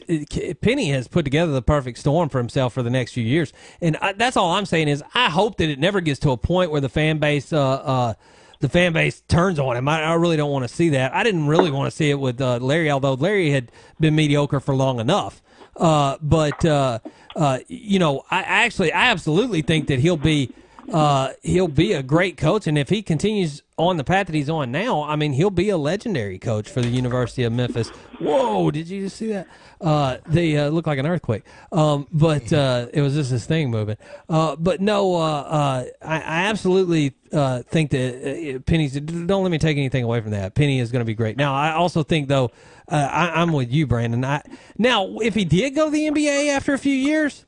Penny 0.60 0.90
has 0.90 1.08
put 1.08 1.24
together 1.24 1.52
the 1.52 1.62
perfect 1.62 1.98
storm 1.98 2.28
for 2.28 2.38
himself 2.38 2.72
for 2.72 2.82
the 2.82 2.90
next 2.90 3.12
few 3.12 3.24
years, 3.24 3.52
and 3.80 3.96
I, 3.98 4.12
that's 4.12 4.36
all 4.36 4.52
I'm 4.52 4.66
saying 4.66 4.88
is 4.88 5.02
I 5.14 5.30
hope 5.30 5.56
that 5.58 5.68
it 5.68 5.78
never 5.78 6.00
gets 6.00 6.20
to 6.20 6.30
a 6.30 6.36
point 6.36 6.70
where 6.70 6.80
the 6.80 6.88
fan 6.88 7.18
base, 7.18 7.52
uh, 7.52 7.60
uh, 7.60 8.14
the 8.60 8.68
fan 8.68 8.92
base 8.92 9.22
turns 9.28 9.58
on 9.58 9.76
him. 9.76 9.88
I, 9.88 10.02
I 10.02 10.14
really 10.14 10.36
don't 10.36 10.50
want 10.50 10.68
to 10.68 10.74
see 10.74 10.90
that. 10.90 11.14
I 11.14 11.22
didn't 11.22 11.46
really 11.46 11.70
want 11.70 11.90
to 11.90 11.96
see 11.96 12.10
it 12.10 12.18
with 12.18 12.40
uh, 12.40 12.58
Larry, 12.58 12.90
although 12.90 13.14
Larry 13.14 13.50
had 13.50 13.70
been 14.00 14.14
mediocre 14.14 14.60
for 14.60 14.74
long 14.74 15.00
enough. 15.00 15.42
Uh, 15.76 16.16
but 16.22 16.64
uh, 16.64 16.98
uh, 17.34 17.58
you 17.68 17.98
know, 17.98 18.24
I 18.30 18.38
I 18.38 18.64
actually, 18.64 18.92
I 18.92 19.10
absolutely 19.10 19.62
think 19.62 19.88
that 19.88 20.00
he'll 20.00 20.16
be 20.16 20.52
uh, 20.92 21.32
he'll 21.42 21.68
be 21.68 21.92
a 21.92 22.02
great 22.02 22.36
coach, 22.36 22.66
and 22.66 22.78
if 22.78 22.88
he 22.88 23.02
continues 23.02 23.62
on 23.76 23.96
the 23.96 24.04
path 24.04 24.26
that 24.26 24.34
he's 24.34 24.48
on 24.48 24.70
now, 24.70 25.02
I 25.02 25.16
mean, 25.16 25.32
he'll 25.32 25.50
be 25.50 25.68
a 25.68 25.76
legendary 25.76 26.38
coach 26.38 26.68
for 26.70 26.80
the 26.80 26.88
University 26.88 27.42
of 27.42 27.52
Memphis. 27.52 27.88
Whoa! 28.20 28.70
Did 28.70 28.88
you 28.88 29.02
just 29.02 29.16
see 29.16 29.28
that? 29.28 29.46
Uh, 29.80 30.18
they 30.26 30.56
uh, 30.56 30.68
looked 30.68 30.86
like 30.86 30.98
an 30.98 31.06
earthquake, 31.06 31.44
um, 31.72 32.06
but 32.12 32.52
uh, 32.52 32.86
it 32.92 33.02
was 33.02 33.14
just 33.14 33.30
this 33.30 33.46
thing 33.46 33.70
moving. 33.70 33.96
Uh, 34.28 34.56
but 34.56 34.80
no, 34.80 35.16
uh, 35.16 35.18
uh, 35.18 35.84
I, 36.02 36.14
I 36.16 36.46
absolutely 36.46 37.14
uh, 37.32 37.62
think 37.62 37.90
that 37.90 38.56
uh, 38.56 38.58
Penny's. 38.60 38.98
Don't 38.98 39.42
let 39.42 39.50
me 39.50 39.58
take 39.58 39.76
anything 39.76 40.04
away 40.04 40.20
from 40.20 40.30
that. 40.30 40.54
Penny 40.54 40.78
is 40.78 40.92
going 40.92 41.00
to 41.00 41.06
be 41.06 41.14
great. 41.14 41.36
Now, 41.36 41.54
I 41.54 41.72
also 41.72 42.02
think 42.02 42.28
though, 42.28 42.50
uh, 42.88 42.96
I, 42.96 43.42
I'm 43.42 43.52
with 43.52 43.72
you, 43.72 43.86
Brandon. 43.86 44.24
I 44.24 44.42
now 44.78 45.18
if 45.18 45.34
he 45.34 45.44
did 45.44 45.74
go 45.74 45.86
to 45.86 45.90
the 45.90 46.08
NBA 46.08 46.48
after 46.48 46.72
a 46.72 46.78
few 46.78 46.94
years. 46.94 47.44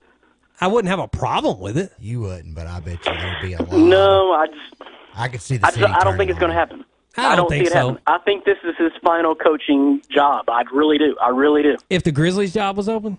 I 0.60 0.66
wouldn't 0.66 0.90
have 0.90 0.98
a 0.98 1.08
problem 1.08 1.60
with 1.60 1.78
it. 1.78 1.92
You 1.98 2.20
wouldn't, 2.20 2.54
but 2.54 2.66
I 2.66 2.80
bet 2.80 3.04
you 3.06 3.12
there'd 3.12 3.42
be 3.42 3.52
a 3.54 3.62
lot. 3.62 3.72
No, 3.72 4.32
I 4.32 4.46
just 4.46 4.82
I 5.14 5.28
could 5.28 5.42
see 5.42 5.56
the 5.56 5.66
I, 5.66 5.70
city. 5.70 5.82
just, 5.82 5.94
I 5.94 6.04
don't 6.04 6.16
think 6.16 6.30
it's 6.30 6.38
going 6.38 6.52
to 6.52 6.58
happen. 6.58 6.84
I 7.16 7.34
don't 7.34 7.48
see 7.50 7.56
think 7.56 7.66
it 7.68 7.72
so. 7.72 7.88
happen. 7.88 8.02
I 8.06 8.18
think 8.18 8.44
this 8.44 8.58
is 8.64 8.76
his 8.78 8.92
final 9.02 9.34
coaching 9.34 10.02
job. 10.10 10.48
I 10.48 10.62
really 10.72 10.98
do. 10.98 11.16
I 11.20 11.30
really 11.30 11.62
do. 11.62 11.76
If 11.90 12.04
the 12.04 12.12
Grizzlies 12.12 12.52
job 12.52 12.76
was 12.76 12.88
open, 12.88 13.18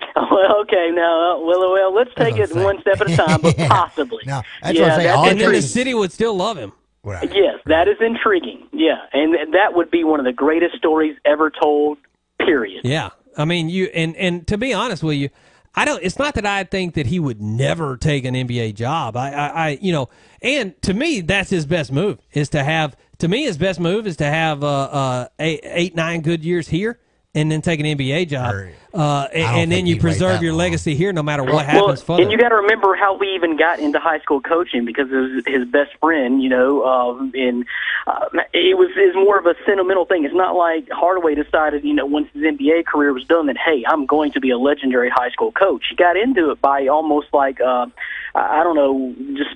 Well, 0.16 0.60
okay, 0.62 0.90
now, 0.92 1.36
uh, 1.36 1.44
well, 1.44 1.62
uh, 1.62 1.72
well, 1.72 1.94
let's 1.94 2.10
take 2.16 2.36
it 2.36 2.54
one 2.54 2.80
step 2.80 3.00
at 3.00 3.10
a 3.10 3.16
time, 3.16 3.40
but 3.40 3.56
possibly. 3.68 4.22
No, 4.26 4.42
that's 4.62 4.76
yeah, 4.78 4.82
what 4.82 4.90
I'm 4.92 4.96
saying. 4.96 5.06
that's 5.06 5.18
All 5.18 5.28
and 5.28 5.40
then 5.40 5.52
the 5.52 5.62
city 5.62 5.94
would 5.94 6.12
still 6.12 6.36
love 6.36 6.56
him. 6.56 6.72
Yes, 7.04 7.58
that 7.66 7.88
is 7.88 7.96
intriguing. 8.00 8.66
Yeah, 8.72 8.96
and 9.12 9.54
that 9.54 9.74
would 9.74 9.90
be 9.90 10.04
one 10.04 10.20
of 10.20 10.26
the 10.26 10.32
greatest 10.32 10.76
stories 10.76 11.16
ever 11.24 11.50
told. 11.50 11.98
Period. 12.38 12.82
Yeah, 12.84 13.10
I 13.36 13.44
mean 13.44 13.68
you 13.68 13.86
and 13.86 14.14
and 14.16 14.46
to 14.48 14.58
be 14.58 14.72
honest 14.72 15.02
with 15.02 15.16
you, 15.16 15.30
I 15.78 15.84
don't. 15.84 16.02
It's 16.02 16.18
not 16.18 16.34
that 16.34 16.44
I 16.44 16.64
think 16.64 16.94
that 16.94 17.06
he 17.06 17.20
would 17.20 17.40
never 17.40 17.96
take 17.96 18.24
an 18.24 18.34
NBA 18.34 18.74
job. 18.74 19.16
I, 19.16 19.30
I, 19.30 19.46
I 19.46 19.78
you 19.80 19.92
know, 19.92 20.08
and 20.42 20.80
to 20.82 20.92
me 20.92 21.20
that's 21.20 21.50
his 21.50 21.66
best 21.66 21.92
move 21.92 22.18
is 22.32 22.48
to 22.48 22.64
have. 22.64 22.96
To 23.18 23.28
me, 23.28 23.44
his 23.44 23.56
best 23.56 23.78
move 23.78 24.04
is 24.04 24.16
to 24.16 24.24
have 24.24 24.64
uh, 24.64 24.66
uh, 24.66 25.28
eight, 25.38 25.60
eight, 25.62 25.94
nine 25.94 26.22
good 26.22 26.44
years 26.44 26.66
here, 26.66 26.98
and 27.38 27.50
then 27.50 27.62
take 27.62 27.80
an 27.80 27.86
NBA 27.86 28.28
job, 28.28 28.54
uh, 28.94 29.28
and, 29.32 29.60
and 29.62 29.72
then 29.72 29.86
you 29.86 29.98
preserve 29.98 30.42
your 30.42 30.52
legacy 30.52 30.94
here, 30.94 31.12
no 31.12 31.22
matter 31.22 31.44
what 31.44 31.64
happens. 31.66 32.06
well, 32.08 32.18
for 32.18 32.20
and 32.22 32.30
you 32.32 32.38
got 32.38 32.48
to 32.50 32.56
remember 32.56 32.94
how 32.96 33.16
we 33.16 33.28
even 33.34 33.56
got 33.56 33.78
into 33.80 33.98
high 33.98 34.18
school 34.20 34.40
coaching 34.40 34.84
because 34.84 35.10
it 35.10 35.14
was 35.16 35.42
his 35.46 35.64
best 35.68 35.90
friend, 36.00 36.42
you 36.42 36.48
know, 36.48 36.84
um, 36.84 37.32
and 37.34 37.64
uh, 38.06 38.26
it 38.52 38.76
was 38.76 38.90
is 38.96 39.14
more 39.14 39.38
of 39.38 39.46
a 39.46 39.54
sentimental 39.66 40.04
thing. 40.04 40.24
It's 40.24 40.34
not 40.34 40.56
like 40.56 40.88
Hardaway 40.90 41.34
decided, 41.34 41.84
you 41.84 41.94
know, 41.94 42.06
once 42.06 42.28
his 42.32 42.42
NBA 42.42 42.86
career 42.86 43.12
was 43.12 43.24
done, 43.24 43.46
that 43.46 43.56
hey, 43.58 43.84
I'm 43.86 44.06
going 44.06 44.32
to 44.32 44.40
be 44.40 44.50
a 44.50 44.58
legendary 44.58 45.10
high 45.10 45.30
school 45.30 45.52
coach. 45.52 45.84
He 45.90 45.96
got 45.96 46.16
into 46.16 46.50
it 46.50 46.60
by 46.60 46.86
almost 46.88 47.28
like 47.32 47.60
uh, 47.60 47.86
I 48.34 48.62
don't 48.64 48.76
know, 48.76 49.14
just 49.36 49.54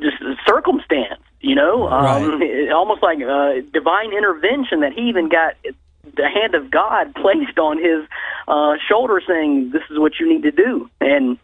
just 0.00 0.16
circumstance, 0.46 1.20
you 1.40 1.54
know, 1.54 1.88
um, 1.88 2.40
it- 2.42 2.70
almost 2.72 3.02
like 3.02 3.18
uh, 3.20 3.54
divine 3.72 4.12
intervention 4.12 4.80
that 4.80 4.92
he 4.92 5.08
even 5.08 5.28
got 5.28 5.54
the 6.16 6.28
hand 6.28 6.54
of 6.54 6.70
God 6.70 7.14
placed 7.22 7.58
on 7.58 7.78
his 7.78 8.06
uh, 8.46 8.76
shoulder, 8.88 9.20
saying, 9.26 9.70
"This 9.70 9.82
is 9.90 9.98
what 9.98 10.18
you 10.20 10.28
need 10.28 10.42
to 10.42 10.50
do." 10.50 10.88
And 11.00 11.38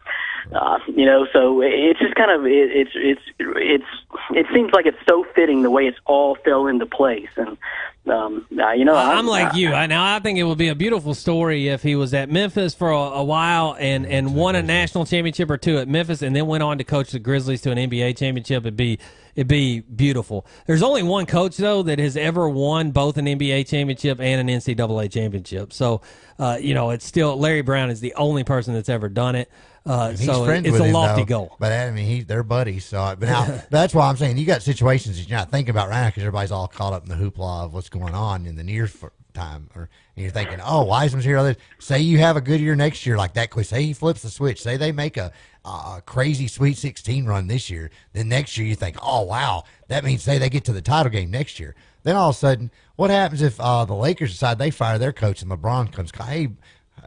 uh, 0.52 0.78
you 0.86 1.06
know, 1.06 1.26
so 1.32 1.62
it's 1.62 1.98
just 1.98 2.14
kind 2.14 2.30
of 2.30 2.46
it, 2.46 2.70
it's 2.70 2.92
it's 2.94 3.22
it's 3.38 3.84
it 4.30 4.46
seems 4.52 4.72
like 4.72 4.86
it's 4.86 4.98
so 5.08 5.24
fitting 5.34 5.62
the 5.62 5.70
way 5.70 5.86
it's 5.86 5.98
all 6.04 6.36
fell 6.44 6.66
into 6.66 6.86
place. 6.86 7.30
And 7.36 7.56
um, 8.06 8.46
you 8.50 8.84
know, 8.84 8.94
I'm 8.94 9.26
like 9.26 9.54
you. 9.54 9.72
I, 9.72 9.86
now 9.86 10.14
I 10.14 10.18
think 10.18 10.38
it 10.38 10.44
would 10.44 10.58
be 10.58 10.68
a 10.68 10.74
beautiful 10.74 11.14
story 11.14 11.68
if 11.68 11.82
he 11.82 11.96
was 11.96 12.12
at 12.12 12.28
Memphis 12.28 12.74
for 12.74 12.90
a, 12.90 12.96
a 12.96 13.24
while 13.24 13.76
and 13.78 14.04
and 14.04 14.34
won 14.34 14.56
a 14.56 14.62
national 14.62 15.06
championship 15.06 15.50
or 15.50 15.56
two 15.56 15.78
at 15.78 15.88
Memphis, 15.88 16.20
and 16.20 16.36
then 16.36 16.46
went 16.46 16.62
on 16.62 16.76
to 16.78 16.84
coach 16.84 17.12
the 17.12 17.18
Grizzlies 17.18 17.62
to 17.62 17.70
an 17.70 17.78
NBA 17.78 18.18
championship. 18.18 18.64
It'd 18.64 18.76
be 18.76 18.98
it'd 19.34 19.48
be 19.48 19.80
beautiful. 19.80 20.46
There's 20.66 20.82
only 20.82 21.02
one 21.02 21.24
coach 21.24 21.56
though 21.56 21.82
that 21.84 21.98
has 21.98 22.14
ever 22.18 22.46
won 22.46 22.90
both 22.90 23.16
an 23.16 23.24
NBA 23.24 23.66
championship 23.68 24.20
and 24.20 24.48
an 24.50 24.54
NCAA 24.54 25.10
championship. 25.10 25.72
So 25.72 26.02
uh, 26.38 26.58
you 26.60 26.74
know, 26.74 26.90
it's 26.90 27.06
still 27.06 27.38
Larry 27.38 27.62
Brown 27.62 27.88
is 27.88 28.00
the 28.00 28.14
only 28.16 28.44
person 28.44 28.74
that's 28.74 28.90
ever 28.90 29.08
done 29.08 29.34
it. 29.34 29.50
Uh, 29.86 30.10
he's 30.10 30.24
so 30.24 30.44
friends 30.44 30.66
it's 30.66 30.72
with 30.72 30.80
a 30.80 30.86
him, 30.86 30.92
lofty 30.92 31.22
though. 31.22 31.26
goal. 31.26 31.56
But 31.60 31.72
I 31.72 31.90
mean, 31.90 32.06
he, 32.06 32.22
they're 32.22 32.42
buddies. 32.42 32.86
So, 32.86 33.14
but 33.18 33.28
now 33.28 33.60
that's 33.70 33.94
why 33.94 34.08
I'm 34.08 34.16
saying 34.16 34.38
you 34.38 34.46
got 34.46 34.62
situations 34.62 35.18
that 35.18 35.28
you're 35.28 35.38
not 35.38 35.50
thinking 35.50 35.70
about 35.70 35.90
right 35.90 36.02
now 36.02 36.08
because 36.08 36.22
everybody's 36.22 36.52
all 36.52 36.68
caught 36.68 36.92
up 36.94 37.02
in 37.02 37.10
the 37.10 37.16
hoopla 37.16 37.66
of 37.66 37.74
what's 37.74 37.90
going 37.90 38.14
on 38.14 38.46
in 38.46 38.56
the 38.56 38.64
near 38.64 38.88
time, 39.34 39.68
or 39.74 39.90
and 40.16 40.22
you're 40.22 40.32
thinking, 40.32 40.60
oh, 40.64 40.84
Wiseman's 40.84 41.24
here. 41.24 41.36
Others 41.36 41.56
say 41.80 42.00
you 42.00 42.18
have 42.18 42.36
a 42.36 42.40
good 42.40 42.60
year 42.60 42.74
next 42.74 43.04
year 43.04 43.16
like 43.18 43.34
that. 43.34 43.50
Quick, 43.50 43.66
say 43.66 43.82
he 43.82 43.92
flips 43.92 44.22
the 44.22 44.30
switch. 44.30 44.62
Say 44.62 44.76
they 44.78 44.92
make 44.92 45.16
a, 45.18 45.32
a 45.64 46.02
crazy 46.06 46.46
Sweet 46.46 46.78
16 46.78 47.26
run 47.26 47.46
this 47.46 47.68
year. 47.68 47.90
Then 48.14 48.28
next 48.28 48.56
year 48.56 48.66
you 48.66 48.76
think, 48.76 48.96
oh 49.02 49.22
wow, 49.22 49.64
that 49.88 50.04
means 50.04 50.22
say 50.22 50.38
they 50.38 50.48
get 50.48 50.64
to 50.64 50.72
the 50.72 50.80
title 50.82 51.10
game 51.10 51.30
next 51.30 51.60
year. 51.60 51.74
Then 52.04 52.16
all 52.16 52.30
of 52.30 52.36
a 52.36 52.38
sudden, 52.38 52.70
what 52.96 53.10
happens 53.10 53.42
if 53.42 53.60
uh, 53.60 53.84
the 53.84 53.94
Lakers 53.94 54.30
decide 54.30 54.58
they 54.58 54.70
fire 54.70 54.98
their 54.98 55.12
coach 55.12 55.42
and 55.42 55.50
LeBron 55.50 55.92
comes? 55.92 56.10
Hey, 56.16 56.48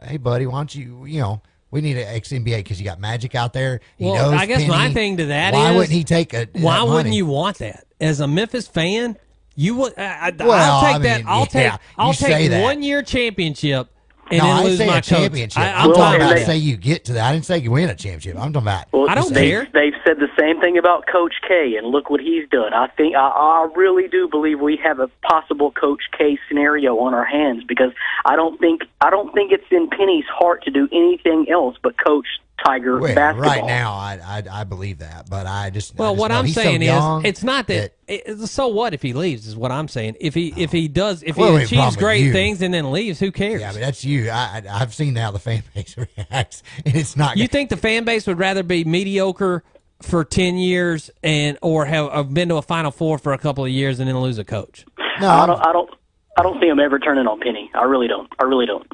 hey, 0.02 0.16
buddy, 0.16 0.46
why 0.46 0.58
don't 0.58 0.74
you, 0.74 1.06
you 1.06 1.20
know, 1.20 1.42
we 1.70 1.80
need 1.80 1.96
an 1.96 2.06
ex 2.08 2.30
NBA 2.30 2.58
because 2.58 2.78
you 2.80 2.84
got 2.84 3.00
Magic 3.00 3.34
out 3.34 3.52
there. 3.52 3.80
He 3.96 4.06
Well, 4.06 4.30
knows 4.30 4.40
I 4.40 4.46
guess 4.46 4.66
my 4.66 4.92
thing 4.92 5.18
to 5.18 5.26
that 5.26 5.54
why 5.54 5.70
is, 5.70 5.76
wouldn't 5.76 5.92
he 5.92 6.04
take 6.04 6.34
a? 6.34 6.48
Why 6.54 6.82
wouldn't 6.82 7.14
you 7.14 7.26
want 7.26 7.58
that 7.58 7.86
as 8.00 8.20
a 8.20 8.26
Memphis 8.26 8.66
fan? 8.66 9.16
You 9.54 9.74
would. 9.76 9.98
I, 9.98 10.28
I, 10.28 10.32
Well, 10.38 10.52
I'll 10.52 10.80
take 10.82 10.94
I 10.94 10.98
that. 10.98 11.22
I'll 11.26 11.40
yeah, 11.40 11.70
take. 11.72 11.80
I'll 11.96 12.12
take 12.12 12.62
one 12.62 12.82
year 12.82 13.02
championship 13.02 13.88
and 14.30 14.38
no, 14.38 14.44
then 14.44 14.56
I 14.56 14.62
lose 14.64 14.78
say 14.78 14.86
my 14.86 14.98
a 14.98 15.02
championship. 15.02 15.58
I, 15.58 15.70
I'm 15.72 15.76
I'm 15.76 15.82
talking 15.88 15.94
talking 15.94 16.16
about 16.22 16.32
about 16.32 16.46
say 16.46 16.56
you 16.56 16.76
get 16.76 17.04
to 17.06 17.12
that. 17.14 17.28
I 17.28 17.32
didn't 17.32 17.46
say 17.46 17.58
you 17.58 17.70
win 17.70 17.88
a 17.88 17.94
championship. 17.94 18.36
I'm 18.36 18.52
talking 18.52 18.68
about. 18.68 18.86
Well, 18.92 19.08
I 19.08 19.14
don't 19.14 19.32
say- 19.34 19.48
care. 19.48 19.68
They've 19.72 19.94
said 20.04 20.18
the 20.18 20.28
same 20.38 20.60
thing 20.60 20.78
about 20.78 21.06
Coach 21.06 21.34
K, 21.46 21.76
and 21.76 21.88
look 21.88 22.10
what 22.10 22.20
he's 22.20 22.48
done. 22.48 22.72
I 22.74 22.88
think 22.88 23.14
I, 23.16 23.28
I 23.28 23.68
really 23.74 24.08
do 24.08 24.28
believe 24.28 24.60
we 24.60 24.76
have 24.82 24.98
a 25.00 25.08
possible 25.22 25.70
Coach 25.72 26.02
K 26.16 26.38
scenario 26.48 26.98
on 26.98 27.14
our 27.14 27.24
hands 27.24 27.64
because 27.66 27.92
I 28.24 28.36
don't 28.36 28.58
think 28.60 28.82
I 29.00 29.10
don't 29.10 29.32
think 29.34 29.52
it's 29.52 29.64
in 29.70 29.88
Penny's 29.88 30.26
heart 30.26 30.64
to 30.64 30.70
do 30.70 30.88
anything 30.92 31.46
else 31.50 31.76
but 31.82 31.94
coach 31.98 32.26
Tiger 32.64 32.98
Well, 32.98 33.14
basketball. 33.14 33.50
right 33.50 33.64
now, 33.64 33.92
I, 33.92 34.18
I 34.24 34.60
I 34.60 34.64
believe 34.64 34.98
that, 34.98 35.30
but 35.30 35.46
I 35.46 35.70
just 35.70 35.92
I 35.92 36.02
Well, 36.02 36.12
just 36.12 36.20
what 36.20 36.28
know 36.28 36.38
I'm 36.38 36.44
he's 36.46 36.54
so 36.54 36.62
saying 36.62 36.82
is, 36.82 37.24
it's 37.24 37.42
not 37.44 37.66
that. 37.68 37.92
it- 38.08 38.38
so 38.48 38.68
what 38.68 38.94
if 38.94 39.02
he 39.02 39.12
leaves? 39.12 39.46
Is 39.46 39.54
what 39.56 39.70
I'm 39.70 39.86
saying. 39.88 40.16
If 40.20 40.34
he 40.34 40.52
if 40.56 40.72
he 40.72 40.88
does 40.88 41.22
if 41.22 41.36
Well, 41.36 41.56
he 41.56 41.64
achieves 41.64 41.96
great 41.96 42.24
you- 42.24 42.32
things 42.32 42.60
and 42.62 42.74
then 42.74 42.90
leaves, 42.90 43.20
who 43.20 43.30
cares? 43.30 43.60
Yeah, 43.60 43.72
but 43.72 43.80
that's 43.80 44.04
you. 44.04 44.28
I, 44.30 44.62
I 44.68 44.80
I've 44.80 44.92
seen 44.94 45.14
how 45.16 45.30
the 45.30 45.38
fan 45.38 45.62
base 45.74 45.96
reacts, 45.96 46.62
and 46.84 46.96
it's 46.96 47.16
not. 47.16 47.36
You 47.36 47.46
think 47.48 47.70
the 47.70 47.76
fan 47.76 48.04
base 48.04 48.26
would 48.26 48.38
rather 48.38 48.62
be 48.62 48.84
mediocre 48.84 49.62
for 50.02 50.24
ten 50.24 50.56
years 50.58 51.10
and 51.22 51.58
or 51.62 51.84
have, 51.84 52.10
have 52.12 52.34
been 52.34 52.48
to 52.48 52.56
a 52.56 52.62
Final 52.62 52.90
Four 52.90 53.18
for 53.18 53.32
a 53.32 53.38
couple 53.38 53.64
of 53.64 53.70
years 53.70 54.00
and 54.00 54.08
then 54.08 54.18
lose 54.18 54.38
a 54.38 54.44
coach? 54.44 54.84
No, 55.20 55.28
I 55.30 55.46
don't. 55.46 55.60
I 55.66 55.72
don't. 55.72 55.90
I 56.38 56.42
don't 56.42 56.60
see 56.60 56.68
him 56.68 56.78
ever 56.78 56.98
turning 57.00 57.26
on 57.26 57.40
Penny. 57.40 57.70
I 57.74 57.82
really 57.84 58.06
don't. 58.08 58.28
I 58.38 58.44
really 58.44 58.66
don't. 58.66 58.86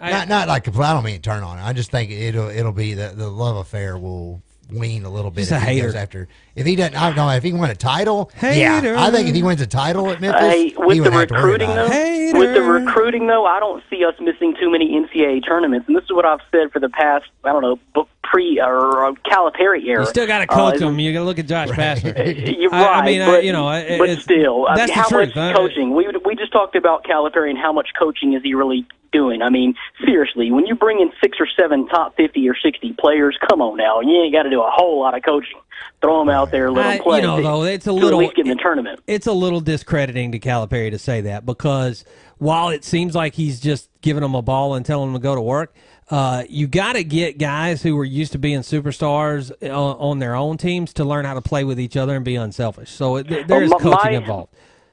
Not 0.00 0.28
not 0.28 0.48
like 0.48 0.66
I 0.68 0.92
don't 0.92 1.04
mean 1.04 1.20
turn 1.20 1.42
on. 1.42 1.58
it. 1.58 1.62
I 1.62 1.72
just 1.72 1.90
think 1.90 2.10
it'll 2.10 2.48
it'll 2.48 2.72
be 2.72 2.94
the 2.94 3.12
the 3.14 3.28
love 3.28 3.56
affair 3.56 3.98
will 3.98 4.42
wean 4.72 5.04
a 5.04 5.10
little 5.10 5.30
bit. 5.32 5.40
He's 5.40 5.50
if 5.52 5.56
a 5.56 5.60
he 5.60 5.66
hater. 5.74 5.88
goes 5.88 5.94
after 5.96 6.28
if 6.54 6.64
he 6.64 6.76
doesn't. 6.76 6.94
I 6.94 7.06
don't 7.08 7.16
know 7.16 7.28
if 7.30 7.42
he 7.42 7.52
won 7.52 7.70
a 7.70 7.74
title. 7.74 8.30
Hater. 8.36 8.94
Yeah, 8.94 9.02
I 9.04 9.10
think 9.10 9.28
if 9.28 9.34
he 9.34 9.42
wins 9.42 9.60
a 9.60 9.66
title 9.66 10.08
at 10.10 10.20
Memphis, 10.20 10.40
Hey, 10.40 10.68
he 10.68 10.76
with 10.76 10.78
the 10.78 10.84
wouldn't 10.86 11.04
to 11.04 11.10
worry 11.34 11.52
recruiting 11.52 11.68
though, 11.68 11.88
it. 11.90 12.36
with 12.38 12.54
the 12.54 12.62
recruiting 12.62 13.26
though, 13.26 13.44
I 13.46 13.58
don't 13.58 13.82
see 13.90 14.04
us 14.04 14.14
missing 14.20 14.54
too 14.60 14.70
many 14.70 14.88
NCAA 14.92 15.44
tournaments, 15.44 15.88
and 15.88 15.96
this 15.96 16.04
is 16.04 16.12
what 16.12 16.24
I've 16.24 16.40
said 16.52 16.70
for 16.72 16.78
the 16.78 16.88
past 16.88 17.26
I 17.44 17.52
don't 17.52 17.62
know 17.62 17.78
bu- 17.94 18.04
pre 18.30 18.60
or 18.60 19.06
uh, 19.06 19.12
Calipari 19.26 19.84
era. 19.86 20.02
You 20.02 20.06
still 20.06 20.26
got 20.26 20.38
to 20.38 20.50
Uh, 20.52 20.54
coach 20.56 20.74
is- 20.76 20.80
them. 20.80 20.98
You 20.98 21.12
got 21.12 21.20
to 21.20 21.24
look 21.24 21.38
at 21.38 21.46
Josh 21.46 21.68
Pastner. 21.68 22.14
You're 22.60 22.72
I- 22.74 22.82
right. 22.84 23.02
I 23.02 23.06
mean, 23.06 23.22
I- 23.22 23.40
you 23.40 23.52
know, 23.52 23.70
it- 23.70 23.98
but 23.98 24.18
still, 24.20 24.66
I 24.68 24.76
that's 24.76 24.90
mean, 24.90 24.96
the 24.96 25.02
how 25.02 25.08
truth. 25.08 25.28
much 25.34 25.36
I- 25.36 25.52
coaching? 25.52 25.94
We 25.94 26.06
we 26.24 26.34
just 26.36 26.52
talked 26.52 26.76
about 26.76 27.04
Calipari 27.04 27.50
and 27.50 27.58
how 27.58 27.72
much 27.72 27.88
coaching 27.98 28.34
is 28.34 28.42
he 28.42 28.54
really 28.54 28.86
doing? 29.12 29.42
I 29.42 29.48
mean, 29.48 29.74
seriously, 30.04 30.52
when 30.52 30.66
you 30.66 30.74
bring 30.76 31.00
in 31.00 31.10
six 31.22 31.38
or 31.40 31.48
seven 31.58 31.86
top 31.88 32.16
fifty 32.16 32.48
or 32.48 32.54
sixty 32.56 32.92
players, 32.92 33.36
come 33.48 33.60
on 33.60 33.76
now, 33.76 34.00
you 34.00 34.22
ain't 34.22 34.32
got 34.32 34.44
to 34.44 34.50
do 34.50 34.60
a 34.62 34.70
whole 34.70 35.00
lot 35.00 35.16
of 35.16 35.22
coaching. 35.24 35.58
Throw 36.02 36.18
them 36.20 36.28
out 36.28 36.50
there, 36.50 36.70
let 36.70 36.94
them 36.94 37.02
play. 37.02 37.20
you 37.20 37.26
know, 37.26 37.42
though, 37.42 37.62
it's 37.64 37.86
a 37.86 37.92
little- 37.92 38.20
at 38.22 38.38
in 38.38 38.48
the 38.48 38.54
tournament. 38.54 39.00
it's 39.06 39.26
a 39.26 39.32
little 39.32 39.60
discrediting 39.60 40.32
to 40.32 40.38
Calipari 40.38 40.90
to 40.90 40.98
say 40.98 41.22
that 41.22 41.44
because 41.46 42.04
while 42.38 42.68
it 42.68 42.84
seems 42.84 43.14
like 43.14 43.34
he's 43.34 43.60
just 43.60 43.88
giving 44.02 44.22
them 44.22 44.34
a 44.34 44.42
ball 44.42 44.74
and 44.74 44.84
telling 44.86 45.12
them 45.12 45.20
to 45.20 45.22
go 45.22 45.34
to 45.34 45.40
work, 45.40 45.74
uh, 46.10 46.44
you 46.48 46.66
got 46.66 46.94
to 46.94 47.04
get 47.04 47.38
guys 47.38 47.82
who 47.82 47.96
are 47.98 48.04
used 48.04 48.32
to 48.32 48.38
being 48.38 48.60
superstars 48.60 49.50
on, 49.62 49.96
on 49.98 50.18
their 50.18 50.34
own 50.34 50.56
teams 50.56 50.92
to 50.94 51.04
learn 51.04 51.24
how 51.24 51.34
to 51.34 51.40
play 51.40 51.64
with 51.64 51.78
each 51.78 51.96
other 51.96 52.16
and 52.16 52.24
be 52.24 52.34
unselfish. 52.36 52.90
So 52.90 53.16
it, 53.16 53.28
there 53.28 53.44
Well, 53.48 53.62
is 53.62 53.70
coaching 53.72 54.12
my- 54.12 54.18
involved. 54.18 54.52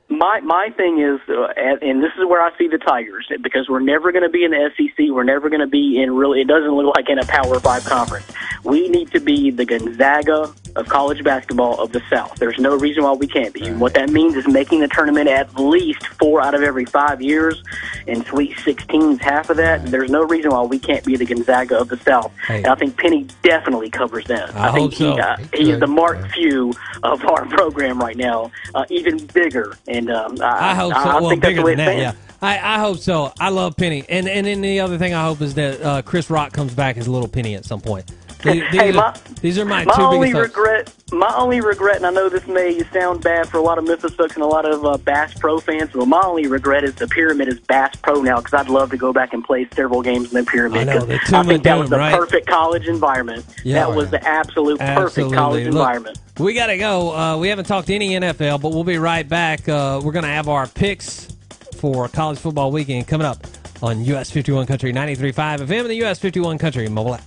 My 0.09 0.39
my 0.39 0.69
thing 0.77 1.01
is, 1.01 1.19
uh, 1.27 1.47
and 1.57 1.83
and 1.83 2.01
this 2.01 2.13
is 2.17 2.25
where 2.25 2.41
I 2.41 2.57
see 2.57 2.69
the 2.69 2.77
Tigers 2.77 3.29
because 3.41 3.67
we're 3.67 3.81
never 3.81 4.13
going 4.13 4.23
to 4.23 4.29
be 4.29 4.45
in 4.45 4.51
the 4.51 4.71
SEC. 4.77 5.07
We're 5.09 5.25
never 5.25 5.49
going 5.49 5.59
to 5.59 5.67
be 5.67 6.01
in 6.01 6.15
really. 6.15 6.39
It 6.39 6.47
doesn't 6.47 6.71
look 6.71 6.95
like 6.95 7.09
in 7.09 7.19
a 7.19 7.25
Power 7.25 7.59
Five 7.59 7.83
conference. 7.83 8.25
We 8.63 8.87
need 8.87 9.11
to 9.11 9.19
be 9.19 9.51
the 9.51 9.65
Gonzaga 9.65 10.53
of 10.77 10.87
college 10.87 11.23
basketball 11.23 11.79
of 11.79 11.91
the 11.91 12.01
South. 12.09 12.35
There's 12.35 12.59
no 12.59 12.75
reason 12.75 13.03
why 13.03 13.13
we 13.13 13.27
can't 13.27 13.53
be. 13.53 13.67
And 13.67 13.81
What 13.81 13.93
that 13.95 14.09
means 14.09 14.35
is 14.35 14.47
making 14.47 14.81
the 14.81 14.87
tournament 14.87 15.27
at 15.27 15.53
least 15.55 16.07
four 16.19 16.41
out 16.41 16.53
of 16.53 16.61
every 16.61 16.85
five 16.85 17.21
years, 17.21 17.63
and 18.07 18.25
Sweet 18.25 18.55
16's 18.57 19.21
half 19.21 19.49
of 19.49 19.57
that. 19.57 19.85
There's 19.87 20.09
no 20.09 20.23
reason 20.23 20.51
why 20.51 20.61
we 20.61 20.79
can't 20.79 21.03
be 21.03 21.15
the 21.15 21.25
Gonzaga 21.25 21.77
of 21.77 21.89
the 21.89 21.97
South. 21.97 22.31
Hey. 22.47 22.57
And 22.57 22.67
I 22.67 22.75
think 22.75 22.97
Penny 22.97 23.27
definitely 23.43 23.89
covers 23.89 24.25
that. 24.25 24.55
I 24.55 24.71
think 24.71 24.93
hope 24.93 24.99
so. 24.99 25.13
he, 25.13 25.19
uh, 25.19 25.37
he 25.53 25.71
is 25.71 25.79
the 25.79 25.87
Mark 25.87 26.31
Few 26.31 26.73
of 27.03 27.25
our 27.25 27.45
program 27.49 27.99
right 27.99 28.17
now, 28.17 28.51
uh, 28.75 28.85
even 28.89 29.25
bigger. 29.27 29.77
And 29.87 30.11
um, 30.11 30.37
I, 30.41 30.71
I 30.71 30.75
hope 30.75 30.93
so. 30.93 30.99
I 30.99 31.19
well, 31.19 31.29
think 31.29 31.41
that's 31.41 31.51
bigger 31.51 31.61
the 31.61 31.65
way 31.65 31.75
than 31.75 31.85
that, 31.85 31.97
yeah. 31.97 32.13
I, 32.41 32.75
I 32.75 32.79
hope 32.79 32.97
so. 32.97 33.33
I 33.39 33.49
love 33.49 33.75
Penny, 33.75 34.05
and 34.07 34.27
and 34.27 34.45
then 34.45 34.61
the 34.61 34.79
other 34.81 34.99
thing 34.99 35.13
I 35.13 35.23
hope 35.23 35.41
is 35.41 35.55
that 35.55 35.81
uh, 35.81 36.01
Chris 36.03 36.29
Rock 36.29 36.53
comes 36.53 36.73
back 36.73 36.97
as 36.97 37.07
Little 37.07 37.27
Penny 37.27 37.55
at 37.55 37.65
some 37.65 37.81
point. 37.81 38.11
These, 38.43 38.63
these 38.71 38.81
Hey, 38.81 38.89
are, 38.89 38.93
my- 38.93 39.17
these 39.41 39.57
are 39.59 39.65
my, 39.65 39.85
my 39.85 39.95
two 39.95 40.01
only 40.01 40.33
regret, 40.33 40.93
my 41.11 41.33
only 41.35 41.61
regret, 41.61 41.97
and 41.97 42.05
I 42.05 42.11
know 42.11 42.29
this 42.29 42.47
may 42.47 42.79
sound 42.91 43.23
bad 43.23 43.47
for 43.47 43.57
a 43.57 43.61
lot 43.61 43.77
of 43.77 43.85
Memphis 43.85 44.13
folks 44.15 44.35
and 44.35 44.43
a 44.43 44.47
lot 44.47 44.65
of 44.65 44.83
uh, 44.85 44.97
Bass 44.97 45.33
Pro 45.35 45.59
fans, 45.59 45.91
but 45.93 46.05
my 46.07 46.21
only 46.23 46.47
regret 46.47 46.83
is 46.83 46.95
the 46.95 47.07
Pyramid 47.07 47.47
is 47.47 47.59
Bass 47.59 47.95
Pro 47.97 48.21
now 48.21 48.37
because 48.37 48.53
I'd 48.53 48.69
love 48.69 48.89
to 48.91 48.97
go 48.97 49.13
back 49.13 49.33
and 49.33 49.43
play 49.43 49.67
several 49.73 50.01
games 50.01 50.33
in 50.33 50.43
the 50.43 50.49
Pyramid. 50.49 50.89
I 50.89 50.93
know, 50.95 51.05
the 51.05 51.19
I 51.33 51.43
think 51.43 51.63
that 51.63 51.75
was 51.77 51.89
the 51.89 51.97
right? 51.97 52.13
perfect 52.17 52.47
college 52.47 52.87
environment. 52.87 53.45
Yeah. 53.63 53.75
that 53.85 53.95
was 53.95 54.09
the 54.11 54.25
absolute 54.27 54.79
perfect 54.79 55.33
college 55.33 55.65
Look, 55.65 55.73
environment. 55.73 56.19
We 56.39 56.53
got 56.53 56.67
to 56.67 56.77
go. 56.77 57.15
Uh, 57.15 57.37
we 57.37 57.47
haven't 57.47 57.65
talked 57.65 57.87
to 57.87 57.95
any 57.95 58.11
NFL, 58.11 58.61
but 58.61 58.69
we'll 58.69 58.83
be 58.83 58.97
right 58.97 59.27
back. 59.27 59.67
Uh, 59.67 60.01
we're 60.03 60.11
going 60.11 60.23
to 60.23 60.29
have 60.29 60.47
our 60.47 60.67
picks 60.67 61.27
for 61.75 62.07
college 62.07 62.39
football 62.39 62.71
weekend 62.71 63.07
coming 63.07 63.25
up 63.25 63.45
on 63.81 64.03
US 64.05 64.31
51 64.31 64.65
Country 64.65 64.91
93.5 64.91 65.59
FM 65.59 65.79
and 65.81 65.89
the 65.89 66.03
US 66.05 66.19
51 66.19 66.57
Country 66.57 66.87
mobile 66.89 67.15
app. 67.15 67.23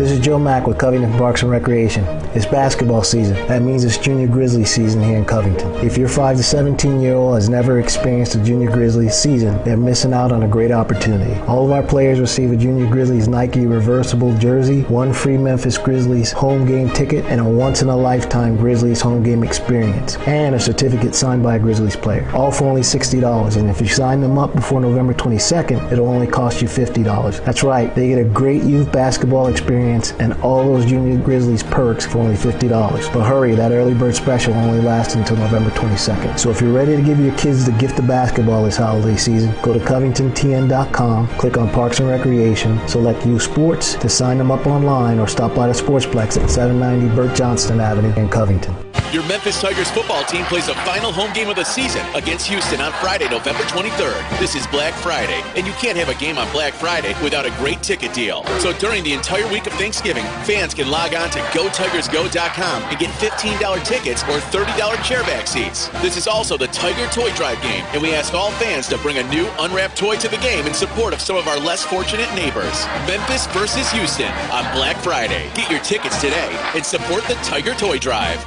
This 0.00 0.12
is 0.12 0.20
Joe 0.20 0.38
Mack 0.38 0.66
with 0.66 0.78
Covington 0.78 1.12
Parks 1.18 1.42
and 1.42 1.50
Recreation. 1.50 2.04
It's 2.34 2.46
basketball 2.46 3.02
season. 3.02 3.34
That 3.48 3.60
means 3.60 3.84
it's 3.84 3.98
Junior 3.98 4.28
Grizzly 4.28 4.64
season 4.64 5.02
here 5.02 5.18
in 5.18 5.26
Covington. 5.26 5.74
If 5.84 5.98
your 5.98 6.08
5 6.08 6.38
to 6.38 6.42
17 6.42 7.02
year 7.02 7.16
old 7.16 7.34
has 7.34 7.50
never 7.50 7.80
experienced 7.80 8.34
a 8.34 8.42
Junior 8.42 8.70
Grizzly 8.70 9.10
season, 9.10 9.62
they're 9.62 9.76
missing 9.76 10.14
out 10.14 10.32
on 10.32 10.42
a 10.42 10.48
great 10.48 10.70
opportunity. 10.70 11.38
All 11.42 11.66
of 11.66 11.70
our 11.70 11.82
players 11.82 12.18
receive 12.18 12.50
a 12.50 12.56
Junior 12.56 12.86
Grizzlies 12.86 13.28
Nike 13.28 13.66
reversible 13.66 14.34
jersey, 14.38 14.84
one 14.84 15.12
free 15.12 15.36
Memphis 15.36 15.76
Grizzlies 15.76 16.32
home 16.32 16.64
game 16.64 16.88
ticket, 16.88 17.26
and 17.26 17.38
a 17.38 17.44
once 17.44 17.82
in 17.82 17.88
a 17.90 17.96
lifetime 17.96 18.56
Grizzlies 18.56 19.02
home 19.02 19.22
game 19.22 19.44
experience, 19.44 20.16
and 20.20 20.54
a 20.54 20.60
certificate 20.60 21.14
signed 21.14 21.42
by 21.42 21.56
a 21.56 21.58
Grizzlies 21.58 21.96
player. 21.96 22.26
All 22.32 22.50
for 22.50 22.64
only 22.64 22.80
$60. 22.80 23.56
And 23.58 23.68
if 23.68 23.82
you 23.82 23.88
sign 23.88 24.22
them 24.22 24.38
up 24.38 24.54
before 24.54 24.80
November 24.80 25.12
22nd, 25.12 25.92
it'll 25.92 26.08
only 26.08 26.26
cost 26.26 26.62
you 26.62 26.68
$50. 26.68 27.44
That's 27.44 27.62
right, 27.62 27.94
they 27.94 28.08
get 28.08 28.18
a 28.18 28.24
great 28.24 28.62
youth 28.62 28.90
basketball 28.92 29.48
experience 29.48 29.89
and 29.90 30.32
all 30.42 30.64
those 30.64 30.86
Junior 30.86 31.18
Grizzlies 31.22 31.62
perks 31.62 32.06
for 32.06 32.18
only 32.18 32.36
$50. 32.36 33.12
But 33.12 33.24
hurry, 33.24 33.54
that 33.54 33.72
early 33.72 33.94
bird 33.94 34.14
special 34.14 34.54
only 34.54 34.80
lasts 34.80 35.14
until 35.14 35.36
November 35.36 35.70
22nd. 35.70 36.38
So 36.38 36.50
if 36.50 36.60
you're 36.60 36.72
ready 36.72 36.96
to 36.96 37.02
give 37.02 37.18
your 37.18 37.36
kids 37.36 37.66
the 37.66 37.72
gift 37.72 37.98
of 37.98 38.06
basketball 38.06 38.64
this 38.64 38.76
holiday 38.76 39.16
season, 39.16 39.54
go 39.62 39.72
to 39.72 39.80
covingtontn.com, 39.80 41.28
click 41.38 41.56
on 41.56 41.70
Parks 41.70 42.00
and 42.00 42.08
Recreation, 42.08 42.86
select 42.88 43.26
Youth 43.26 43.42
Sports 43.42 43.94
to 43.94 44.08
sign 44.08 44.38
them 44.38 44.50
up 44.50 44.66
online 44.66 45.18
or 45.18 45.26
stop 45.26 45.54
by 45.54 45.66
the 45.66 45.72
Sportsplex 45.72 46.40
at 46.42 46.50
790 46.50 47.14
Burt 47.14 47.36
Johnston 47.36 47.80
Avenue 47.80 48.14
in 48.14 48.28
Covington. 48.28 48.89
Your 49.12 49.26
Memphis 49.26 49.60
Tigers 49.60 49.90
football 49.90 50.22
team 50.24 50.44
plays 50.44 50.68
a 50.68 50.74
final 50.86 51.10
home 51.10 51.32
game 51.32 51.48
of 51.48 51.56
the 51.56 51.64
season 51.64 52.06
against 52.14 52.46
Houston 52.46 52.80
on 52.80 52.92
Friday, 53.00 53.28
November 53.28 53.64
23rd. 53.64 54.38
This 54.38 54.54
is 54.54 54.64
Black 54.68 54.94
Friday, 54.94 55.42
and 55.56 55.66
you 55.66 55.72
can't 55.74 55.98
have 55.98 56.08
a 56.08 56.14
game 56.14 56.38
on 56.38 56.50
Black 56.52 56.72
Friday 56.72 57.14
without 57.20 57.44
a 57.44 57.50
great 57.58 57.82
ticket 57.82 58.14
deal. 58.14 58.44
So 58.60 58.72
during 58.74 59.02
the 59.02 59.12
entire 59.12 59.48
week 59.48 59.66
of 59.66 59.72
Thanksgiving, 59.72 60.22
fans 60.44 60.74
can 60.74 60.88
log 60.88 61.14
on 61.14 61.28
to 61.30 61.40
GoTigersGo.com 61.40 62.82
and 62.84 62.98
get 63.00 63.10
$15 63.10 63.84
tickets 63.84 64.22
or 64.22 64.38
$30 64.38 64.64
chairback 65.02 65.48
seats. 65.48 65.88
This 66.00 66.16
is 66.16 66.28
also 66.28 66.56
the 66.56 66.68
Tiger 66.68 67.10
Toy 67.12 67.32
Drive 67.34 67.60
game, 67.62 67.84
and 67.92 68.00
we 68.00 68.14
ask 68.14 68.32
all 68.32 68.52
fans 68.52 68.86
to 68.88 68.98
bring 68.98 69.18
a 69.18 69.28
new 69.28 69.48
unwrapped 69.58 69.96
toy 69.96 70.18
to 70.18 70.28
the 70.28 70.38
game 70.38 70.68
in 70.68 70.72
support 70.72 71.12
of 71.12 71.20
some 71.20 71.34
of 71.34 71.48
our 71.48 71.58
less 71.58 71.84
fortunate 71.84 72.32
neighbors. 72.36 72.86
Memphis 73.08 73.48
versus 73.48 73.90
Houston 73.90 74.30
on 74.52 74.72
Black 74.72 74.96
Friday. 74.98 75.50
Get 75.54 75.68
your 75.68 75.80
tickets 75.80 76.20
today 76.20 76.56
and 76.76 76.86
support 76.86 77.24
the 77.24 77.34
Tiger 77.42 77.74
Toy 77.74 77.98
Drive. 77.98 78.46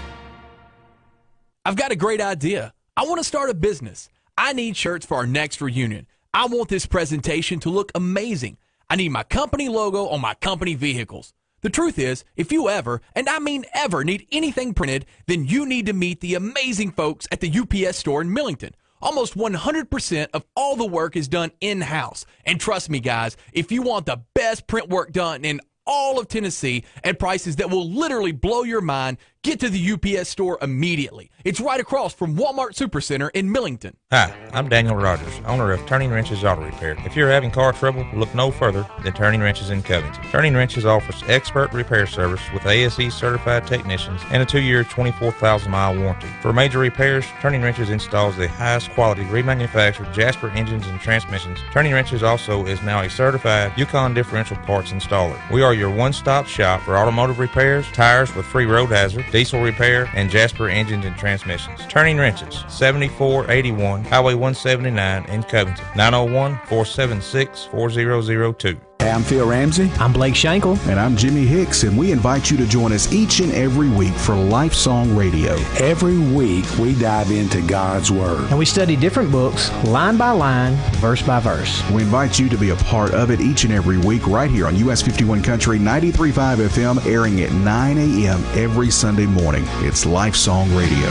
I've 1.65 1.77
got 1.77 1.93
a 1.93 1.95
great 1.95 2.19
idea. 2.19 2.73
I 2.97 3.05
want 3.05 3.19
to 3.19 3.23
start 3.23 3.49
a 3.49 3.53
business. 3.53 4.09
I 4.37 4.51
need 4.51 4.75
shirts 4.75 5.05
for 5.05 5.15
our 5.15 5.25
next 5.25 5.61
reunion. 5.61 6.07
I 6.33 6.45
want 6.47 6.67
this 6.67 6.85
presentation 6.85 7.61
to 7.61 7.69
look 7.69 7.89
amazing. 7.95 8.57
I 8.89 8.97
need 8.97 9.13
my 9.13 9.23
company 9.23 9.69
logo 9.69 10.07
on 10.07 10.19
my 10.19 10.33
company 10.33 10.75
vehicles. 10.75 11.33
The 11.61 11.69
truth 11.69 11.97
is, 11.97 12.25
if 12.35 12.51
you 12.51 12.67
ever, 12.67 13.01
and 13.15 13.29
I 13.29 13.39
mean 13.39 13.63
ever, 13.73 14.03
need 14.03 14.27
anything 14.29 14.73
printed, 14.73 15.05
then 15.27 15.45
you 15.45 15.65
need 15.65 15.85
to 15.85 15.93
meet 15.93 16.19
the 16.19 16.35
amazing 16.35 16.91
folks 16.91 17.29
at 17.31 17.39
the 17.39 17.49
UPS 17.49 17.97
store 17.97 18.19
in 18.21 18.33
Millington. 18.33 18.75
Almost 19.01 19.37
100% 19.37 20.27
of 20.33 20.43
all 20.57 20.75
the 20.75 20.85
work 20.85 21.15
is 21.15 21.29
done 21.29 21.51
in 21.61 21.79
house. 21.79 22.25
And 22.45 22.59
trust 22.59 22.89
me, 22.89 22.99
guys, 22.99 23.37
if 23.53 23.71
you 23.71 23.83
want 23.83 24.05
the 24.05 24.21
best 24.33 24.67
print 24.67 24.89
work 24.89 25.13
done 25.13 25.45
in 25.45 25.61
all 25.85 26.19
of 26.19 26.27
Tennessee 26.27 26.83
at 27.03 27.19
prices 27.19 27.57
that 27.57 27.69
will 27.69 27.89
literally 27.89 28.31
blow 28.31 28.63
your 28.63 28.81
mind, 28.81 29.17
get 29.43 29.59
to 29.59 29.69
the 29.69 29.91
UPS 29.91 30.29
store 30.29 30.57
immediately. 30.61 31.29
It's 31.43 31.59
right 31.59 31.79
across 31.79 32.13
from 32.13 32.37
Walmart 32.37 32.75
Supercenter 32.75 33.29
in 33.33 33.51
Millington. 33.51 33.97
Hi, 34.09 34.33
I'm 34.53 34.69
Daniel 34.69 34.95
Rogers, 34.95 35.33
owner 35.45 35.73
of 35.73 35.85
Turning 35.85 36.11
Wrenches 36.11 36.45
Auto 36.45 36.63
Repair. 36.63 36.95
If 37.05 37.17
you're 37.17 37.29
having 37.29 37.51
car 37.51 37.73
trouble, 37.73 38.07
look 38.13 38.33
no 38.33 38.51
further 38.51 38.87
than 39.03 39.11
Turning 39.11 39.41
Wrenches 39.41 39.69
in 39.69 39.83
Covington. 39.83 40.23
Turning 40.31 40.55
Wrenches 40.55 40.85
offers 40.85 41.21
expert 41.27 41.73
repair 41.73 42.07
service 42.07 42.41
with 42.53 42.65
ASE 42.65 43.13
certified 43.13 43.67
technicians 43.67 44.21
and 44.31 44.41
a 44.41 44.45
two-year, 44.45 44.85
24,000 44.85 45.69
mile 45.69 45.97
warranty. 45.99 46.27
For 46.41 46.53
major 46.53 46.79
repairs, 46.79 47.25
Turning 47.41 47.61
Wrenches 47.61 47.89
installs 47.89 48.37
the 48.37 48.47
highest 48.47 48.91
quality 48.91 49.25
remanufactured 49.25 50.13
Jasper 50.13 50.51
engines 50.51 50.87
and 50.87 51.01
transmissions. 51.01 51.59
Turning 51.73 51.91
Wrenches 51.91 52.23
also 52.23 52.65
is 52.65 52.81
now 52.81 53.01
a 53.01 53.09
certified 53.09 53.77
Yukon 53.77 54.13
differential 54.13 54.55
parts 54.57 54.93
installer. 54.93 55.37
We 55.51 55.61
are 55.61 55.73
your 55.73 55.93
one-stop 55.93 56.47
shop 56.47 56.81
for 56.83 56.95
automotive 56.95 57.39
repairs, 57.39 57.85
tires 57.91 58.33
with 58.35 58.45
free 58.45 58.65
road 58.65 58.87
hazard, 58.87 59.25
diesel 59.33 59.61
repair, 59.61 60.09
and 60.13 60.29
Jasper 60.29 60.69
engines 60.69 61.05
and 61.05 61.17
transmissions. 61.17 61.81
Turning 61.87 62.17
Wrenches, 62.17 62.63
7481 62.69 64.05
Highway 64.05 64.35
179 64.35 65.25
in 65.25 65.43
Covington, 65.43 65.85
901 65.95 66.55
476 66.67 67.65
4002. 67.65 68.79
Hey, 69.03 69.11
I'm 69.11 69.21
Phil 69.21 69.45
Ramsey. 69.45 69.91
I'm 69.99 70.13
Blake 70.13 70.33
Shankle. 70.33 70.79
And 70.87 70.97
I'm 70.97 71.17
Jimmy 71.17 71.45
Hicks, 71.45 71.83
and 71.83 71.97
we 71.97 72.13
invite 72.13 72.49
you 72.49 72.55
to 72.55 72.65
join 72.65 72.93
us 72.93 73.11
each 73.11 73.41
and 73.41 73.51
every 73.51 73.89
week 73.89 74.13
for 74.13 74.33
Life 74.33 74.73
Song 74.73 75.13
Radio. 75.13 75.55
Every 75.77 76.17
week, 76.17 76.63
we 76.77 76.95
dive 76.95 77.29
into 77.29 77.61
God's 77.63 78.13
Word. 78.13 78.49
And 78.49 78.57
we 78.57 78.63
study 78.63 78.95
different 78.95 79.29
books, 79.29 79.69
line 79.83 80.15
by 80.15 80.29
line, 80.29 80.75
verse 81.01 81.21
by 81.21 81.41
verse. 81.41 81.83
We 81.91 82.03
invite 82.03 82.39
you 82.39 82.47
to 82.47 82.57
be 82.57 82.69
a 82.69 82.77
part 82.77 83.13
of 83.13 83.29
it 83.29 83.41
each 83.41 83.65
and 83.65 83.73
every 83.73 83.97
week 83.97 84.25
right 84.25 84.49
here 84.49 84.67
on 84.67 84.77
US 84.77 85.01
51 85.01 85.43
Country 85.43 85.79
93.5 85.79 86.65
FM, 86.69 87.05
airing 87.05 87.41
at 87.41 87.51
9 87.51 87.97
a.m. 87.97 88.41
every 88.57 88.89
Sunday 88.89 89.25
morning. 89.25 89.65
It's 89.79 90.05
Life 90.05 90.37
Song 90.37 90.73
Radio. 90.73 91.09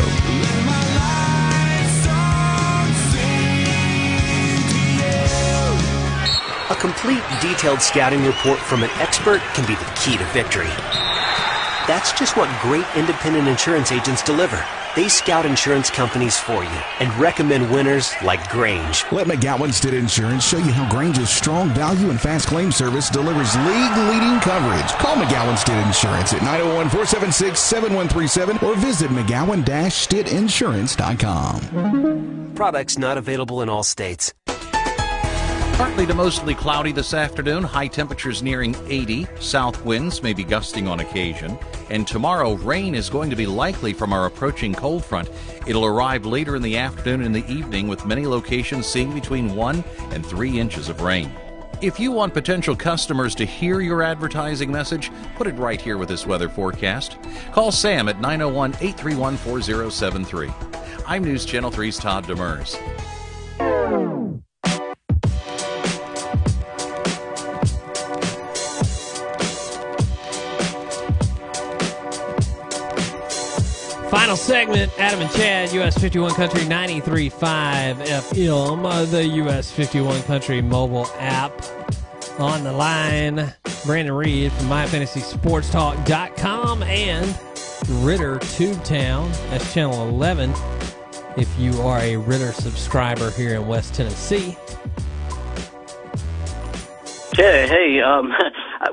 A 6.73 6.77
complete, 6.77 7.23
detailed 7.43 7.83
scouting 7.83 8.25
report 8.25 8.59
from 8.59 8.83
an 8.83 8.89
expert 8.93 9.43
can 9.53 9.67
be 9.67 9.75
the 9.75 9.85
key 9.95 10.17
to 10.17 10.25
victory. 10.33 10.71
That's 11.87 12.13
just 12.13 12.35
what 12.35 12.49
great 12.63 12.87
independent 12.97 13.47
insurance 13.47 13.93
agents 13.93 14.23
deliver. 14.23 14.65
They 14.97 15.11
scout 15.11 15.45
insurance 15.45 15.91
companies 15.91 16.39
for 16.39 16.65
you 16.65 16.81
and 16.99 17.15
recommend 17.21 17.71
winners 17.71 18.15
like 18.25 18.49
Grange. 18.49 19.05
Let 19.13 19.27
McGowan 19.27 19.71
Stitt 19.71 19.93
Insurance 19.93 20.47
show 20.47 20.57
you 20.57 20.73
how 20.73 20.91
Grange's 20.91 21.29
strong 21.29 21.69
value 21.75 22.09
and 22.09 22.19
fast 22.19 22.49
claim 22.49 22.73
service 22.73 23.11
delivers 23.11 23.55
league 23.55 23.97
leading 24.09 24.41
coverage. 24.41 24.93
Call 24.93 25.17
McGowan 25.17 25.59
Stitt 25.59 25.77
Insurance 25.87 26.33
at 26.33 26.41
901 26.41 26.89
476 26.89 27.61
7137 27.61 28.67
or 28.67 28.77
visit 28.77 29.11
McGowan 29.11 29.63
stittinsurance.com. 29.63 32.53
Products 32.55 32.97
not 32.97 33.19
available 33.19 33.61
in 33.61 33.69
all 33.69 33.83
states. 33.83 34.33
Partly 35.75 36.07
to 36.07 36.15
mostly 36.15 36.55
cloudy 36.55 36.93
this 36.93 37.13
afternoon, 37.13 37.65
high 37.65 37.89
temperatures 37.89 38.43
nearing 38.43 38.77
80, 38.89 39.27
south 39.41 39.85
winds 39.85 40.23
may 40.23 40.33
be 40.33 40.45
gusting 40.45 40.87
on 40.87 41.01
occasion, 41.01 41.59
and 41.91 42.07
tomorrow 42.07 42.55
rain 42.55 42.95
is 42.95 43.11
going 43.11 43.31
to 43.31 43.37
be 43.37 43.47
likely 43.47 43.93
from 43.93 44.13
our 44.13 44.27
approaching 44.27 44.75
cold 44.75 45.05
front. 45.05 45.29
It'll 45.67 45.87
arrive 45.87 46.25
later 46.25 46.57
in 46.57 46.63
the 46.63 46.77
afternoon 46.77 47.23
and 47.23 47.35
the 47.35 47.51
evening 47.53 47.89
with 47.89 48.07
many 48.07 48.27
locations 48.27 48.87
seeing 48.87 49.13
between 49.13 49.57
1 49.57 49.85
and 50.11 50.25
3 50.25 50.61
inches 50.61 50.89
of 50.89 51.01
rain. 51.01 51.33
If 51.81 51.99
you 51.99 52.13
want 52.13 52.33
potential 52.33 52.77
customers 52.77 53.35
to 53.35 53.45
hear 53.45 53.81
your 53.81 54.03
advertising 54.03 54.71
message, 54.71 55.11
put 55.35 55.49
it 55.49 55.55
right 55.55 55.81
here 55.81 55.99
with 55.99 56.09
this 56.09 56.27
weather 56.27 56.49
forecast. 56.49 57.17
Call 57.51 57.73
Sam 57.73 58.09
at 58.09 58.21
901 58.21 58.75
831 58.75 59.37
4073. 59.37 60.51
I'm 61.09 61.25
News 61.25 61.45
Channel 61.45 61.73
3's 61.73 61.99
Todd 61.99 62.25
Demers. 62.27 62.79
Final 74.13 74.37
segment, 74.37 74.93
Adam 74.99 75.23
and 75.23 75.33
Chad, 75.33 75.73
US 75.73 75.97
51 75.97 76.35
Country 76.35 76.61
93.5 76.61 77.95
FM, 77.95 78.85
uh, 78.85 79.07
the 79.07 79.27
US 79.27 79.71
51 79.71 80.23
Country 80.25 80.61
mobile 80.61 81.07
app. 81.19 81.51
On 82.39 82.63
the 82.63 82.73
line, 82.73 83.55
Brandon 83.87 84.15
Reed 84.15 84.53
from 84.53 84.67
MyFantasySportsTalk.com 84.67 86.83
and 86.83 87.27
Ritter 88.05 88.37
Tubetown. 88.37 89.31
That's 89.49 89.73
channel 89.73 90.07
11 90.07 90.53
if 91.39 91.49
you 91.59 91.73
are 91.81 92.01
a 92.01 92.19
Ritter 92.19 92.53
subscriber 92.53 93.31
here 93.31 93.55
in 93.55 93.67
West 93.67 93.95
Tennessee. 93.95 94.59
Okay, 97.33 97.67
hey, 97.67 98.03
um, 98.03 98.31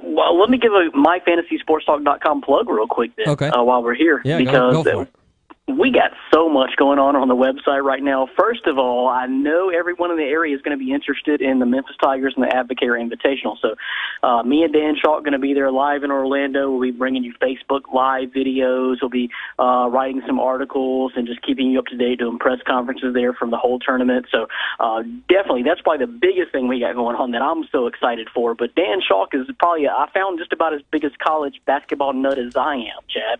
well, 0.03 0.39
let 0.39 0.49
me 0.49 0.57
give 0.57 0.71
a 0.73 0.89
myfantasysportstalk.com 0.95 2.41
plug 2.41 2.69
real 2.69 2.87
quick 2.87 3.11
then, 3.15 3.29
Okay. 3.29 3.47
uh, 3.49 3.63
while 3.63 3.83
we're 3.83 3.95
here, 3.95 4.21
Yeah, 4.23 4.39
go- 4.39 4.45
because 4.45 4.73
go 4.75 4.83
it. 5.01 5.09
We 5.77 5.91
got 5.91 6.11
so 6.33 6.49
much 6.49 6.71
going 6.77 6.99
on 6.99 7.15
on 7.15 7.27
the 7.27 7.35
website 7.35 7.83
right 7.83 8.01
now. 8.01 8.27
First 8.37 8.65
of 8.65 8.77
all, 8.77 9.07
I 9.07 9.27
know 9.27 9.69
everyone 9.69 10.09
in 10.11 10.17
the 10.17 10.23
area 10.23 10.55
is 10.55 10.61
going 10.61 10.77
to 10.77 10.83
be 10.83 10.91
interested 10.91 11.41
in 11.41 11.59
the 11.59 11.65
Memphis 11.65 11.95
Tigers 12.01 12.33
and 12.35 12.43
the 12.43 12.49
AdvoCare 12.49 12.97
Invitational. 12.97 13.55
So, 13.61 13.75
uh, 14.23 14.43
me 14.43 14.63
and 14.63 14.73
Dan 14.73 14.95
Shaw 14.95 15.17
are 15.17 15.21
going 15.21 15.33
to 15.33 15.39
be 15.39 15.53
there 15.53 15.71
live 15.71 16.03
in 16.03 16.11
Orlando. 16.11 16.71
We'll 16.71 16.81
be 16.81 16.91
bringing 16.91 17.23
you 17.23 17.33
Facebook 17.41 17.93
live 17.93 18.29
videos. 18.29 18.97
We'll 19.01 19.09
be 19.09 19.29
uh, 19.59 19.89
writing 19.91 20.21
some 20.25 20.39
articles 20.39 21.13
and 21.15 21.27
just 21.27 21.41
keeping 21.41 21.71
you 21.71 21.79
up 21.79 21.85
to 21.87 21.97
date, 21.97 22.19
doing 22.19 22.39
press 22.39 22.59
conferences 22.65 23.13
there 23.13 23.33
from 23.33 23.51
the 23.51 23.57
whole 23.57 23.79
tournament. 23.79 24.27
So, 24.31 24.47
uh, 24.79 25.03
definitely, 25.27 25.63
that's 25.63 25.81
probably 25.81 26.05
the 26.05 26.11
biggest 26.11 26.51
thing 26.51 26.67
we 26.67 26.79
got 26.79 26.95
going 26.95 27.15
on 27.15 27.31
that 27.31 27.41
I'm 27.41 27.65
so 27.71 27.87
excited 27.87 28.27
for. 28.33 28.55
But 28.55 28.75
Dan 28.75 29.01
Schalk 29.07 29.33
is 29.33 29.45
probably, 29.59 29.87
I 29.87 30.09
found 30.13 30.39
just 30.39 30.53
about 30.53 30.73
as 30.73 30.81
big 30.91 31.03
college 31.19 31.61
basketball 31.65 32.13
nut 32.13 32.37
as 32.37 32.55
I 32.55 32.75
am, 32.75 33.01
Chad, 33.07 33.39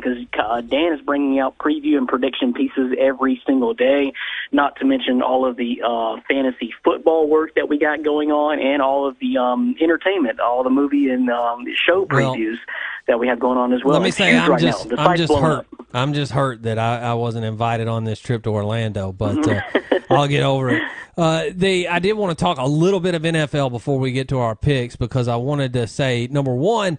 because 0.00 0.24
uh, 0.38 0.60
Dan 0.62 0.92
is 0.92 1.00
bringing 1.00 1.38
out 1.38 1.47
preview 1.52 1.96
and 1.96 2.06
prediction 2.08 2.52
pieces 2.52 2.94
every 2.98 3.40
single 3.46 3.74
day, 3.74 4.12
not 4.52 4.76
to 4.76 4.84
mention 4.84 5.22
all 5.22 5.46
of 5.48 5.56
the 5.56 5.80
uh, 5.84 6.16
fantasy 6.28 6.72
football 6.84 7.28
work 7.28 7.54
that 7.54 7.68
we 7.68 7.78
got 7.78 8.02
going 8.02 8.30
on 8.30 8.58
and 8.60 8.82
all 8.82 9.06
of 9.08 9.16
the 9.20 9.36
um, 9.38 9.74
entertainment, 9.80 10.40
all 10.40 10.62
the 10.62 10.70
movie 10.70 11.08
and 11.10 11.30
um, 11.30 11.64
show 11.86 12.06
Well, 12.10 12.34
previews 12.34 12.56
that 13.06 13.18
we 13.18 13.28
have 13.28 13.40
going 13.40 13.58
on 13.58 13.72
as 13.72 13.82
well. 13.84 13.94
Let 13.94 14.02
me 14.02 14.08
It's 14.08 14.16
say, 14.18 14.36
I'm 14.36 14.50
right 14.50 14.60
just, 14.60 14.86
I'm 14.98 15.16
just 15.16 15.32
hurt. 15.32 15.60
up. 15.60 15.66
I'm 15.94 16.12
just 16.12 16.32
hurt 16.32 16.62
that 16.64 16.78
I, 16.78 16.98
I 17.00 17.14
wasn't 17.14 17.46
invited 17.46 17.88
on 17.88 18.04
this 18.04 18.20
trip 18.20 18.42
to 18.42 18.50
Orlando, 18.50 19.12
but 19.12 19.48
uh, 19.48 19.60
I'll 20.10 20.28
get 20.28 20.42
over 20.42 20.70
it. 20.70 20.82
Uh, 21.16 21.46
the 21.52 21.88
I 21.88 21.98
did 21.98 22.12
want 22.12 22.36
to 22.38 22.40
talk 22.42 22.58
a 22.58 22.66
little 22.66 23.00
bit 23.00 23.14
of 23.14 23.22
NFL 23.22 23.70
before 23.70 23.98
we 23.98 24.12
get 24.12 24.28
to 24.28 24.38
our 24.38 24.54
picks 24.54 24.94
because 24.96 25.26
I 25.26 25.36
wanted 25.36 25.72
to 25.72 25.86
say 25.86 26.28
number 26.30 26.54
one, 26.54 26.98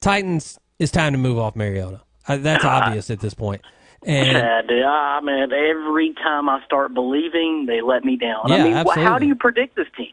Titans. 0.00 0.58
It's 0.78 0.92
time 0.92 1.12
to 1.12 1.18
move 1.18 1.38
off 1.38 1.56
Mariota. 1.56 2.02
Uh, 2.28 2.36
that's 2.36 2.64
obvious 2.66 3.10
at 3.10 3.18
this 3.20 3.34
point. 3.34 3.62
And 4.06 4.26
Chad, 4.32 4.70
I 4.70 5.20
mean, 5.22 5.52
every 5.52 6.14
time 6.14 6.48
I 6.48 6.64
start 6.64 6.94
believing, 6.94 7.66
they 7.66 7.80
let 7.80 8.04
me 8.04 8.16
down. 8.16 8.48
Yeah, 8.48 8.54
I 8.56 8.62
mean, 8.62 8.86
wh- 8.86 9.02
how 9.04 9.18
do 9.18 9.26
you 9.26 9.34
predict 9.34 9.76
this 9.76 9.86
team? 9.96 10.12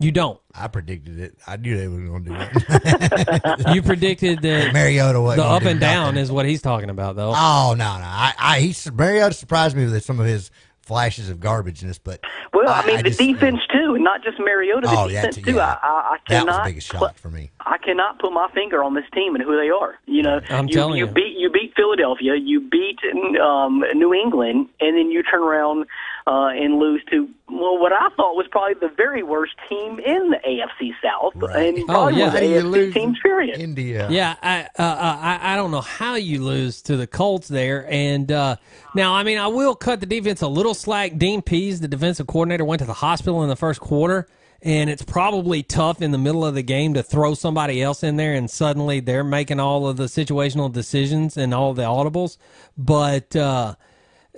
you 0.00 0.10
don't. 0.10 0.40
I 0.54 0.66
predicted 0.68 1.18
it. 1.20 1.36
I 1.46 1.56
knew 1.56 1.76
they 1.76 1.88
were 1.88 2.00
going 2.00 2.24
to 2.24 2.30
do 2.30 2.36
it. 2.38 3.68
You 3.74 3.82
predicted 3.82 4.42
that 4.42 4.72
Mariota 4.72 5.20
wasn't 5.20 5.38
the 5.38 5.42
gonna 5.44 5.56
up 5.56 5.62
do 5.62 5.68
and 5.68 5.80
down 5.80 6.04
nothing. 6.06 6.18
is 6.22 6.32
what 6.32 6.46
he's 6.46 6.62
talking 6.62 6.90
about, 6.90 7.16
though. 7.16 7.32
Oh 7.34 7.74
no, 7.76 7.84
no! 7.98 8.04
I, 8.04 8.34
I 8.38 8.60
he 8.60 8.74
Mariota 8.92 9.34
surprised 9.34 9.76
me 9.76 9.86
with 9.86 10.04
some 10.04 10.20
of 10.20 10.26
his 10.26 10.50
flashes 10.84 11.30
of 11.30 11.38
garbageness, 11.38 11.98
but 12.02 12.20
Well, 12.52 12.68
I, 12.68 12.86
mean, 12.86 12.96
the 12.98 13.02
just- 13.04 13.18
defense 13.18 13.60
too, 13.72 13.94
and 13.94 14.04
not 14.04 14.22
just 14.22 14.38
Mariota. 14.38 14.86
The 14.86 14.94
Oh, 14.96 15.08
yeah, 15.08 15.20
defense 15.22 15.36
too, 15.36 15.42
too. 15.42 15.56
yeah. 15.56 15.78
I, 15.82 15.86
I, 15.86 15.90
I 16.14 16.16
that 16.28 16.44
was 16.44 16.44
cannot. 16.44 16.64
the 16.64 16.70
biggest 16.70 16.86
shock 16.92 17.16
for 17.16 17.30
me. 17.30 17.50
I 17.60 17.78
cannot 17.78 18.18
put 18.18 18.32
my 18.32 18.48
finger 18.54 18.82
on 18.84 18.94
this 18.94 19.04
team 19.14 19.34
and 19.34 19.42
who 19.42 19.56
they 19.56 19.70
are. 19.70 19.98
You 20.06 20.22
know, 20.22 20.40
I'm 20.50 20.66
you, 20.68 20.74
telling 20.74 20.98
you 20.98 21.06
you. 21.06 21.12
beat 21.12 21.36
you 21.38 21.50
beat 21.50 21.72
Philadelphia, 21.74 22.34
you 22.36 22.60
beat 22.60 22.98
um, 23.40 23.82
New 23.94 24.12
England, 24.14 24.68
and 24.80 24.96
then 24.96 25.10
you 25.10 25.22
turn 25.22 25.42
around 25.42 25.86
uh, 26.26 26.48
and 26.54 26.78
lose 26.78 27.02
to 27.10 27.28
well, 27.50 27.78
what 27.78 27.92
I 27.92 28.08
thought 28.16 28.34
was 28.34 28.46
probably 28.50 28.74
the 28.74 28.92
very 28.96 29.22
worst 29.22 29.52
team 29.68 29.98
in 29.98 30.30
the 30.30 30.38
AFC 30.38 30.92
South, 31.02 31.34
and 31.34 31.86
probably 31.86 32.18
yeah. 32.18 32.24
one 32.24 32.28
of 32.28 32.32
the 32.32 32.38
How 32.38 32.40
do 32.40 32.46
you 32.46 32.62
AFC 32.62 32.70
lose 32.70 32.94
teams. 32.94 33.18
Period. 33.20 33.58
India. 33.58 34.08
Yeah, 34.10 34.34
I, 34.42 34.62
uh, 34.78 34.82
uh, 34.82 35.18
I 35.20 35.52
I 35.52 35.56
don't 35.56 35.70
know 35.70 35.82
how 35.82 36.14
you 36.14 36.42
lose 36.42 36.80
to 36.82 36.96
the 36.96 37.06
Colts 37.06 37.48
there. 37.48 37.86
And 37.90 38.32
uh, 38.32 38.56
now, 38.94 39.14
I 39.14 39.22
mean, 39.22 39.38
I 39.38 39.48
will 39.48 39.74
cut 39.74 40.00
the 40.00 40.06
defense 40.06 40.40
a 40.40 40.48
little 40.48 40.72
slack. 40.72 41.18
Dean 41.18 41.42
Pees, 41.42 41.80
the 41.80 41.88
defensive 41.88 42.26
coordinator, 42.26 42.64
went 42.64 42.80
to 42.80 42.86
the 42.86 42.94
hospital 42.94 43.42
in 43.42 43.50
the 43.50 43.56
first 43.56 43.80
quarter, 43.80 44.26
and 44.62 44.88
it's 44.88 45.02
probably 45.02 45.62
tough 45.62 46.00
in 46.00 46.10
the 46.10 46.18
middle 46.18 46.44
of 46.44 46.54
the 46.54 46.62
game 46.62 46.94
to 46.94 47.02
throw 47.02 47.34
somebody 47.34 47.82
else 47.82 48.02
in 48.02 48.16
there, 48.16 48.32
and 48.32 48.50
suddenly 48.50 49.00
they're 49.00 49.24
making 49.24 49.60
all 49.60 49.86
of 49.86 49.98
the 49.98 50.04
situational 50.04 50.72
decisions 50.72 51.36
and 51.36 51.52
all 51.52 51.74
the 51.74 51.82
audibles. 51.82 52.38
But 52.78 53.36
uh, 53.36 53.74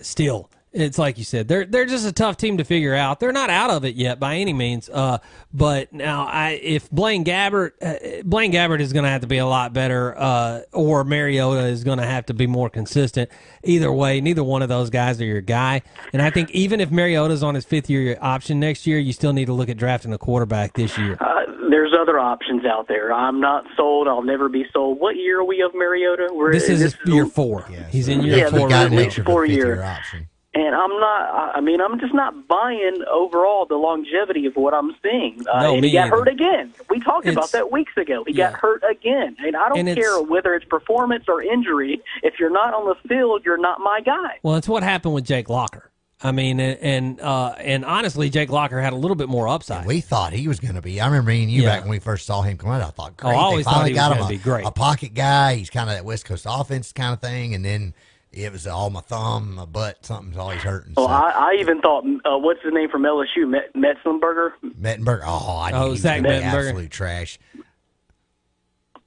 still. 0.02 0.50
It's 0.76 0.98
like 0.98 1.16
you 1.16 1.24
said, 1.24 1.48
they're 1.48 1.64
they're 1.64 1.86
just 1.86 2.06
a 2.06 2.12
tough 2.12 2.36
team 2.36 2.58
to 2.58 2.64
figure 2.64 2.94
out. 2.94 3.18
They're 3.18 3.32
not 3.32 3.48
out 3.48 3.70
of 3.70 3.86
it 3.86 3.94
yet 3.94 4.20
by 4.20 4.36
any 4.36 4.52
means. 4.52 4.90
Uh, 4.90 5.18
but 5.54 5.90
now, 5.90 6.26
I 6.26 6.50
if 6.62 6.90
Blaine 6.90 7.24
Gabbert, 7.24 7.72
uh, 7.80 8.22
Blaine 8.24 8.52
Gabbert 8.52 8.80
is 8.80 8.92
going 8.92 9.04
to 9.04 9.08
have 9.08 9.22
to 9.22 9.26
be 9.26 9.38
a 9.38 9.46
lot 9.46 9.72
better, 9.72 10.14
uh, 10.18 10.60
or 10.74 11.02
Mariota 11.02 11.66
is 11.68 11.82
going 11.82 11.96
to 11.98 12.04
have 12.06 12.26
to 12.26 12.34
be 12.34 12.46
more 12.46 12.68
consistent. 12.68 13.30
Either 13.64 13.90
way, 13.90 14.20
neither 14.20 14.44
one 14.44 14.60
of 14.60 14.68
those 14.68 14.90
guys 14.90 15.18
are 15.20 15.24
your 15.24 15.40
guy. 15.40 15.80
And 16.12 16.20
I 16.20 16.28
think 16.28 16.50
even 16.50 16.80
if 16.82 16.90
Mariota's 16.90 17.42
on 17.42 17.54
his 17.54 17.64
fifth 17.64 17.88
year 17.88 18.18
option 18.20 18.60
next 18.60 18.86
year, 18.86 18.98
you 18.98 19.14
still 19.14 19.32
need 19.32 19.46
to 19.46 19.54
look 19.54 19.70
at 19.70 19.78
drafting 19.78 20.12
a 20.12 20.18
quarterback 20.18 20.74
this 20.74 20.98
year. 20.98 21.16
Uh, 21.18 21.46
there's 21.70 21.94
other 21.98 22.18
options 22.18 22.66
out 22.66 22.86
there. 22.86 23.14
I'm 23.14 23.40
not 23.40 23.64
sold. 23.78 24.08
I'll 24.08 24.22
never 24.22 24.50
be 24.50 24.66
sold. 24.74 25.00
What 25.00 25.16
year 25.16 25.40
are 25.40 25.44
we 25.44 25.62
of 25.62 25.74
Mariota? 25.74 26.28
We're, 26.32 26.52
This 26.52 26.68
is 26.68 26.80
his 26.80 26.96
year 27.06 27.24
four. 27.24 27.64
He's 27.90 28.08
in 28.08 28.22
year 28.22 28.36
yeah, 28.36 28.50
four. 28.50 28.68
this 28.68 28.72
right 28.74 28.86
is 28.86 28.90
now. 28.92 28.98
at 28.98 29.04
least 29.04 29.20
four 29.20 29.46
year. 29.46 30.00
And 30.58 30.74
I'm 30.74 30.88
not. 30.98 31.20
I- 31.30 31.52
I 31.56 31.60
mean, 31.60 31.80
I'm 31.80 32.00
just 32.00 32.14
not 32.14 32.48
buying 32.48 33.02
overall 33.10 33.66
the 33.66 33.76
longevity 33.76 34.46
of 34.46 34.56
what 34.56 34.72
I'm 34.74 34.94
seeing. 35.02 35.44
Uh, 35.52 35.62
No, 35.62 35.72
and 35.74 35.82
me 35.82 35.88
he 35.88 35.94
got 35.94 36.06
either. 36.06 36.16
hurt 36.16 36.28
again. 36.28 36.72
We 36.88 36.98
talked 37.00 37.26
about 37.26 37.52
that 37.52 37.70
weeks 37.70 37.92
ago. 37.96 38.24
He 38.26 38.32
got 38.32 38.54
hurt 38.54 38.82
again, 38.90 39.36
and 39.40 39.54
I 39.56 39.68
don't 39.68 39.78
And 39.78 39.88
it's- 39.88 40.02
care 40.04 40.20
whether 40.22 40.54
it's 40.54 40.64
performance 40.64 41.24
or 41.28 41.42
injury. 41.42 42.00
If 42.22 42.40
you're 42.40 42.50
not 42.50 42.72
on 42.74 42.86
the 42.86 42.94
field, 43.08 43.42
you're 43.44 43.58
not 43.58 43.80
my 43.80 44.00
guy. 44.04 44.38
Well, 44.42 44.56
it's 44.56 44.68
what 44.68 44.82
happened 44.82 45.14
with 45.14 45.24
Jake 45.24 45.48
Locker. 45.50 45.90
I 46.22 46.32
mean, 46.32 46.58
and 46.60 46.78
and, 46.80 47.20
uh, 47.20 47.54
and 47.58 47.84
honestly, 47.84 48.30
Jake 48.30 48.48
Locker 48.50 48.80
had 48.80 48.94
a 48.94 48.96
little 48.96 49.14
bit 49.16 49.28
more 49.28 49.48
upside. 49.48 49.84
We 49.86 50.00
thought 50.00 50.32
he 50.32 50.48
was 50.48 50.58
going 50.58 50.74
to 50.74 50.80
be. 50.80 50.98
I 51.02 51.06
remember 51.06 51.30
me 51.30 51.42
and 51.42 51.50
you 51.52 51.62
Yeah. 51.64 51.68
back 51.68 51.80
when 51.82 51.90
we 51.90 51.98
first 51.98 52.24
saw 52.24 52.40
him 52.40 52.56
come 52.56 52.70
out. 52.70 52.80
I 52.80 52.86
thought, 52.88 53.12
Oh, 53.22 53.28
I 53.28 53.34
always 53.34 53.66
they 53.66 53.70
finally 53.70 53.92
thought 53.94 54.08
he 54.12 54.14
was 54.14 54.16
got 54.16 54.16
him 54.16 54.24
a, 54.24 54.28
be 54.38 54.42
great. 54.42 54.66
a 54.66 54.70
pocket 54.70 55.12
guy. 55.12 55.56
He's 55.56 55.68
kind 55.68 55.90
of 55.90 55.94
that 55.96 56.06
West 56.06 56.24
Coast 56.24 56.46
offense 56.48 56.90
kind 56.92 57.12
of 57.12 57.20
thing. 57.20 57.54
And 57.54 57.62
then 57.62 57.92
it 58.36 58.52
was 58.52 58.66
all 58.66 58.90
my 58.90 59.00
thumb, 59.00 59.54
my 59.54 59.64
butt, 59.64 60.04
something's 60.04 60.36
always 60.36 60.60
hurting. 60.60 60.92
Well, 60.96 61.06
so. 61.08 61.12
I, 61.12 61.30
I 61.30 61.56
even 61.60 61.80
thought, 61.80 62.04
uh, 62.24 62.36
what's 62.38 62.62
his 62.62 62.72
name 62.72 62.88
from 62.90 63.02
LSU, 63.02 63.48
Met, 63.48 63.72
Metzenberger. 63.74 64.50
Mettenberger. 64.64 65.22
Oh, 65.24 65.58
I 65.60 65.70
knew 65.70 65.76
Oh, 65.78 65.84
he 65.86 65.90
was 65.92 66.00
Zach 66.00 66.22
gonna 66.22 66.38
be 66.38 66.44
Mettenberger. 66.44 66.68
absolute 66.68 66.90
trash. 66.90 67.38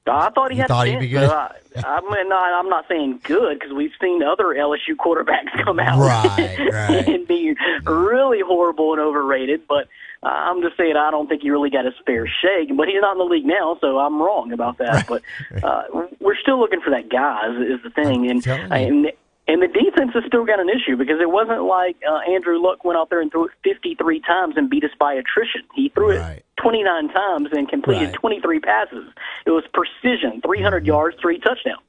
I 0.07 0.31
thought 0.31 0.49
he 0.49 0.55
You 0.57 0.61
had 0.63 0.67
thought 0.69 0.87
a 0.87 0.91
he'd 0.91 0.99
be 1.01 1.07
good? 1.09 1.27
but 1.29 1.61
I, 1.85 1.97
I 1.97 2.01
mean, 2.01 2.29
not, 2.29 2.59
I'm 2.59 2.67
not 2.69 2.85
saying 2.89 3.19
good 3.23 3.59
because 3.59 3.73
we've 3.75 3.91
seen 4.01 4.23
other 4.23 4.45
LSU 4.45 4.95
quarterbacks 4.97 5.51
come 5.63 5.79
out 5.79 5.99
Right, 5.99 6.57
right. 6.71 7.07
and 7.07 7.27
be 7.27 7.55
really 7.85 8.39
horrible 8.41 8.93
and 8.93 9.01
overrated. 9.01 9.61
But 9.67 9.87
uh, 10.23 10.27
I'm 10.27 10.61
just 10.61 10.75
saying 10.77 10.95
I 10.97 11.11
don't 11.11 11.27
think 11.27 11.41
he 11.41 11.49
really 11.49 11.69
got 11.69 11.85
his 11.85 11.93
fair 12.05 12.27
shake. 12.27 12.75
But 12.75 12.87
he's 12.87 13.01
not 13.01 13.13
in 13.13 13.17
the 13.19 13.23
league 13.25 13.45
now, 13.45 13.77
so 13.81 13.99
I'm 13.99 14.21
wrong 14.21 14.51
about 14.51 14.77
that. 14.79 15.07
But 15.07 15.21
uh, 15.63 15.83
we're 16.19 16.35
still 16.41 16.59
looking 16.59 16.81
for 16.81 16.89
that 16.91 17.09
guy 17.09 17.49
is, 17.51 17.77
is 17.79 17.83
the 17.83 17.89
thing, 17.89 18.29
and 18.29 18.41
and. 18.71 19.11
And 19.51 19.63
the 19.63 19.67
defense 19.67 20.11
has 20.13 20.23
still 20.27 20.45
got 20.45 20.59
an 20.59 20.69
issue 20.69 20.95
because 20.95 21.19
it 21.19 21.31
wasn't 21.31 21.63
like 21.63 21.97
uh, 22.07 22.19
Andrew 22.31 22.61
Luck 22.61 22.85
went 22.85 22.99
out 22.99 23.09
there 23.09 23.19
and 23.19 23.31
threw 23.31 23.45
it 23.45 23.51
53 23.63 24.19
times 24.21 24.53
and 24.57 24.69
beat 24.69 24.83
us 24.83 24.91
by 24.99 25.13
attrition. 25.15 25.61
He 25.73 25.89
threw 25.89 26.11
it 26.11 26.45
29 26.61 27.07
times 27.09 27.47
and 27.51 27.67
completed 27.67 28.09
Right. 28.09 28.13
23 28.13 28.59
passes. 28.59 29.05
It 29.47 29.49
was 29.49 29.63
precision, 29.73 30.39
300 30.45 30.85
yards, 30.85 31.17
three 31.19 31.39
touchdowns. 31.39 31.81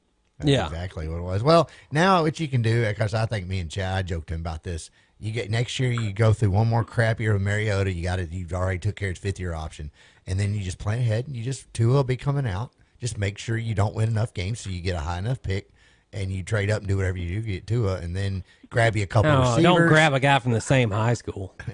yeah, 0.43 0.65
exactly 0.65 1.07
what 1.07 1.17
it 1.19 1.21
was. 1.21 1.43
Well, 1.43 1.69
now 1.91 2.23
what 2.23 2.39
you 2.39 2.47
can 2.47 2.63
do, 2.63 2.83
because 2.87 3.13
I 3.13 3.27
think 3.27 3.45
me 3.47 3.59
and 3.59 3.69
Chad 3.69 4.07
joked 4.07 4.31
him 4.31 4.39
about 4.39 4.63
this. 4.63 4.89
You 5.21 5.31
get 5.31 5.51
next 5.51 5.79
year, 5.79 5.91
you 5.91 6.11
go 6.13 6.33
through 6.33 6.49
one 6.49 6.67
more 6.67 6.83
crap 6.83 7.19
year 7.19 7.33
with 7.33 7.43
Mariota. 7.43 7.91
You 7.93 8.01
got 8.01 8.19
it. 8.19 8.31
You've 8.31 8.53
already 8.53 8.79
took 8.79 8.95
care 8.95 9.11
of 9.11 9.17
fifth 9.19 9.39
year 9.39 9.53
option, 9.53 9.91
and 10.25 10.39
then 10.39 10.55
you 10.55 10.61
just 10.61 10.79
plan 10.79 10.97
ahead. 10.99 11.27
And 11.27 11.35
you 11.35 11.43
just 11.43 11.71
Tua 11.75 11.93
will 11.93 12.03
be 12.03 12.17
coming 12.17 12.47
out. 12.47 12.71
Just 12.99 13.17
make 13.19 13.37
sure 13.37 13.55
you 13.55 13.75
don't 13.75 13.93
win 13.93 14.09
enough 14.09 14.33
games 14.33 14.59
so 14.61 14.71
you 14.71 14.81
get 14.81 14.95
a 14.95 14.99
high 14.99 15.19
enough 15.19 15.41
pick, 15.43 15.69
and 16.11 16.31
you 16.31 16.41
trade 16.41 16.71
up 16.71 16.79
and 16.79 16.87
do 16.87 16.97
whatever 16.97 17.19
you 17.19 17.35
do 17.35 17.41
to 17.45 17.51
get 17.53 17.67
Tua, 17.67 17.97
and 17.99 18.15
then 18.15 18.43
grab 18.71 18.95
you 18.95 19.03
a 19.03 19.07
couple 19.07 19.31
No, 19.31 19.41
receivers. 19.41 19.63
don't 19.63 19.87
grab 19.87 20.13
a 20.13 20.19
guy 20.19 20.39
from 20.39 20.53
the 20.53 20.61
same 20.61 20.89
high 20.91 21.13
school. 21.13 21.55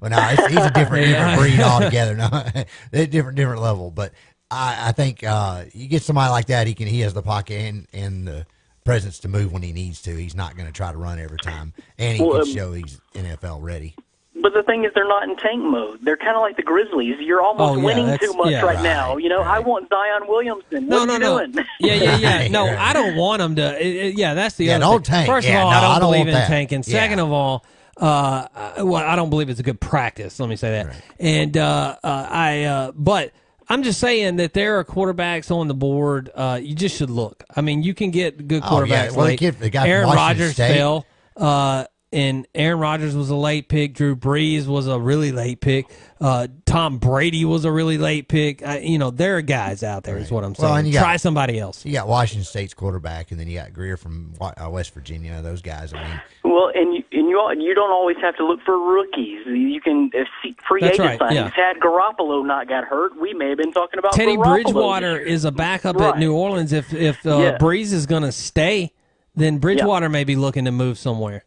Well, 0.00 0.10
no, 0.10 0.18
it's, 0.30 0.46
he's 0.46 0.64
a 0.64 0.70
different, 0.70 1.06
Yeah. 1.08 1.30
different 1.36 1.40
breed 1.56 1.60
altogether. 1.64 2.14
No, 2.16 2.28
different, 3.06 3.36
different 3.36 3.60
level. 3.60 3.90
But 3.90 4.12
I, 4.50 4.88
I 4.88 4.92
think 4.92 5.22
uh, 5.24 5.64
you 5.74 5.88
get 5.88 6.02
somebody 6.02 6.30
like 6.30 6.46
that, 6.46 6.66
he 6.66 6.74
can, 6.74 6.86
he 6.86 7.00
has 7.00 7.12
the 7.14 7.22
pocket 7.22 7.60
and, 7.60 7.86
and 7.92 8.26
the 8.26 8.46
presence 8.88 9.18
to 9.20 9.28
move 9.28 9.52
when 9.52 9.62
he 9.62 9.72
needs 9.72 10.00
to. 10.02 10.16
He's 10.16 10.34
not 10.34 10.56
going 10.56 10.66
to 10.66 10.72
try 10.72 10.90
to 10.92 10.96
run 10.98 11.18
every 11.20 11.36
time, 11.38 11.74
and 11.98 12.16
he 12.16 12.22
Well, 12.22 12.38
can 12.40 12.48
um, 12.48 12.54
show 12.54 12.72
he's 12.72 12.98
NFL 13.14 13.62
ready. 13.62 13.94
But 14.40 14.54
the 14.54 14.62
thing 14.62 14.84
is, 14.84 14.92
they're 14.94 15.06
not 15.06 15.24
in 15.28 15.36
tank 15.36 15.62
mode. 15.62 15.98
They're 16.02 16.16
kind 16.16 16.36
of 16.36 16.40
like 16.40 16.56
the 16.56 16.62
Grizzlies. 16.62 17.16
You're 17.20 17.42
almost 17.42 17.72
Oh, 17.72 17.76
yeah, 17.76 17.84
winning 17.84 18.18
too 18.18 18.32
much 18.34 18.50
yeah. 18.52 18.62
right, 18.62 18.80
now. 18.82 19.16
You 19.18 19.28
know, 19.28 19.40
I 19.42 19.58
want 19.58 19.88
Zion 19.90 20.28
Williamson. 20.28 20.86
No, 20.86 20.98
what 21.00 21.06
no, 21.06 21.12
are 21.14 21.16
you 21.16 21.18
no. 21.18 21.46
doing? 21.52 21.66
Yeah, 21.80 21.94
yeah, 21.94 22.16
yeah. 22.16 22.48
No, 22.48 22.64
I 22.78 22.92
don't 22.94 23.16
want 23.16 23.42
him 23.42 23.56
to. 23.56 23.84
it- 23.84 23.96
it- 23.96 24.14
yeah, 24.16 24.32
that's 24.34 24.54
the 24.54 24.66
Yeah, 24.66 24.76
other 24.76 24.80
don't 24.84 25.06
thing. 25.06 25.12
tank. 25.12 25.28
First 25.28 25.48
Yeah, 25.48 25.58
of 25.60 25.64
all, 25.66 25.70
no, 25.72 25.76
I 25.76 25.80
don't 25.82 25.90
I 25.90 25.98
don't 25.98 26.10
believe 26.12 26.28
in 26.28 26.34
that. 26.34 26.46
tanking. 26.48 26.78
Yeah. 26.86 27.00
Second 27.00 27.18
of 27.18 27.32
all, 27.32 27.64
uh, 28.00 28.46
I- 28.78 28.82
well, 28.84 29.04
I 29.04 29.16
don't 29.16 29.28
believe 29.28 29.50
it's 29.50 29.60
a 29.60 29.64
good 29.64 29.80
practice. 29.80 30.38
Let 30.40 30.48
me 30.48 30.56
say 30.56 30.70
that. 30.70 30.96
And 31.18 31.56
uh, 31.58 31.96
uh, 32.02 32.26
I, 32.30 32.62
uh, 32.64 32.92
but 32.94 33.32
I'm 33.68 33.82
just 33.82 34.00
saying 34.00 34.36
that 34.36 34.54
there 34.54 34.78
are 34.78 34.84
quarterbacks 34.84 35.50
on 35.50 35.68
the 35.68 35.74
board. 35.74 36.30
Uh, 36.34 36.58
you 36.62 36.74
just 36.74 36.96
should 36.96 37.10
look. 37.10 37.44
I 37.54 37.60
mean, 37.60 37.82
you 37.82 37.94
can 37.94 38.10
get 38.10 38.48
good 38.48 38.62
Oh, 38.64 38.82
yeah. 38.84 39.06
quarterbacks 39.08 39.16
Well, 39.16 39.26
late. 39.26 39.38
kid- 39.38 39.58
the 39.60 39.70
guy 39.70 39.82
from 39.82 39.90
Aaron 39.90 40.08
Rodgers 40.10 40.52
State. 40.54 40.74
fell. 40.76 41.06
Uh, 41.36 41.84
and 42.10 42.48
Aaron 42.54 42.78
Rodgers 42.80 43.14
was 43.14 43.28
a 43.28 43.36
late 43.36 43.68
pick. 43.68 43.92
Drew 43.92 44.16
Brees 44.16 44.66
was 44.66 44.86
a 44.86 44.98
really 44.98 45.30
late 45.30 45.60
pick. 45.60 45.84
Uh, 46.18 46.48
Tom 46.64 46.96
Brady 46.96 47.44
was 47.44 47.66
a 47.66 47.70
really 47.70 47.98
late 47.98 48.28
pick. 48.28 48.66
I, 48.66 48.78
you 48.78 48.98
know, 48.98 49.10
there 49.10 49.36
are 49.36 49.42
guys 49.42 49.82
out 49.82 50.04
there 50.04 50.14
there. 50.14 50.24
Is 50.24 50.30
what 50.30 50.42
I'm 50.42 50.54
saying. 50.54 50.66
Well, 50.70 50.78
and 50.78 50.86
you 50.88 50.94
got- 50.94 51.00
Try 51.00 51.16
somebody 51.18 51.58
else. 51.58 51.84
You 51.84 51.92
got 51.92 52.08
Washington 52.08 52.44
State's 52.46 52.72
quarterback, 52.72 53.30
and 53.30 53.38
then 53.38 53.46
you 53.46 53.58
got 53.58 53.74
Grier 53.74 53.98
from 53.98 54.32
uh, 54.40 54.68
West 54.70 54.94
Virginia. 54.94 55.42
Those 55.42 55.60
guys. 55.60 55.92
I 55.92 56.02
mean, 56.02 56.20
Well, 56.44 56.70
and 56.74 56.94
you, 56.94 57.04
and 57.28 57.30
you 57.30 57.38
all, 57.40 57.54
you 57.54 57.74
don't 57.74 57.90
always 57.90 58.16
have 58.20 58.36
to 58.36 58.46
look 58.46 58.60
for 58.64 58.78
rookies. 58.78 59.46
You 59.46 59.80
can 59.80 60.10
uh, 60.14 60.24
see 60.42 60.56
free 60.66 60.80
That's 60.80 60.94
agent 60.98 61.20
right, 61.20 61.30
signings. 61.30 61.34
yeah. 61.34 61.50
Had 61.54 61.76
Garoppolo 61.80 62.44
not 62.46 62.68
got 62.68 62.84
hurt, 62.84 63.18
we 63.20 63.34
may 63.34 63.48
have 63.50 63.58
been 63.58 63.72
talking 63.72 63.98
about 63.98 64.12
Teddy 64.12 64.36
Garoppolo 64.36 64.62
Bridgewater 64.64 65.18
is 65.18 65.44
a 65.44 65.52
backup 65.52 65.96
Right. 65.96 66.14
at 66.14 66.18
New 66.18 66.34
Orleans. 66.34 66.72
If 66.72 66.92
if 66.92 67.24
uh, 67.26 67.38
Yeah. 67.38 67.58
Brees 67.58 67.92
is 67.92 68.06
going 68.06 68.22
to 68.22 68.32
stay, 68.32 68.92
then 69.34 69.58
Bridgewater 69.58 70.08
may 70.08 70.24
be 70.24 70.36
looking 70.36 70.64
to 70.64 70.72
move 70.72 70.98
somewhere. 70.98 71.44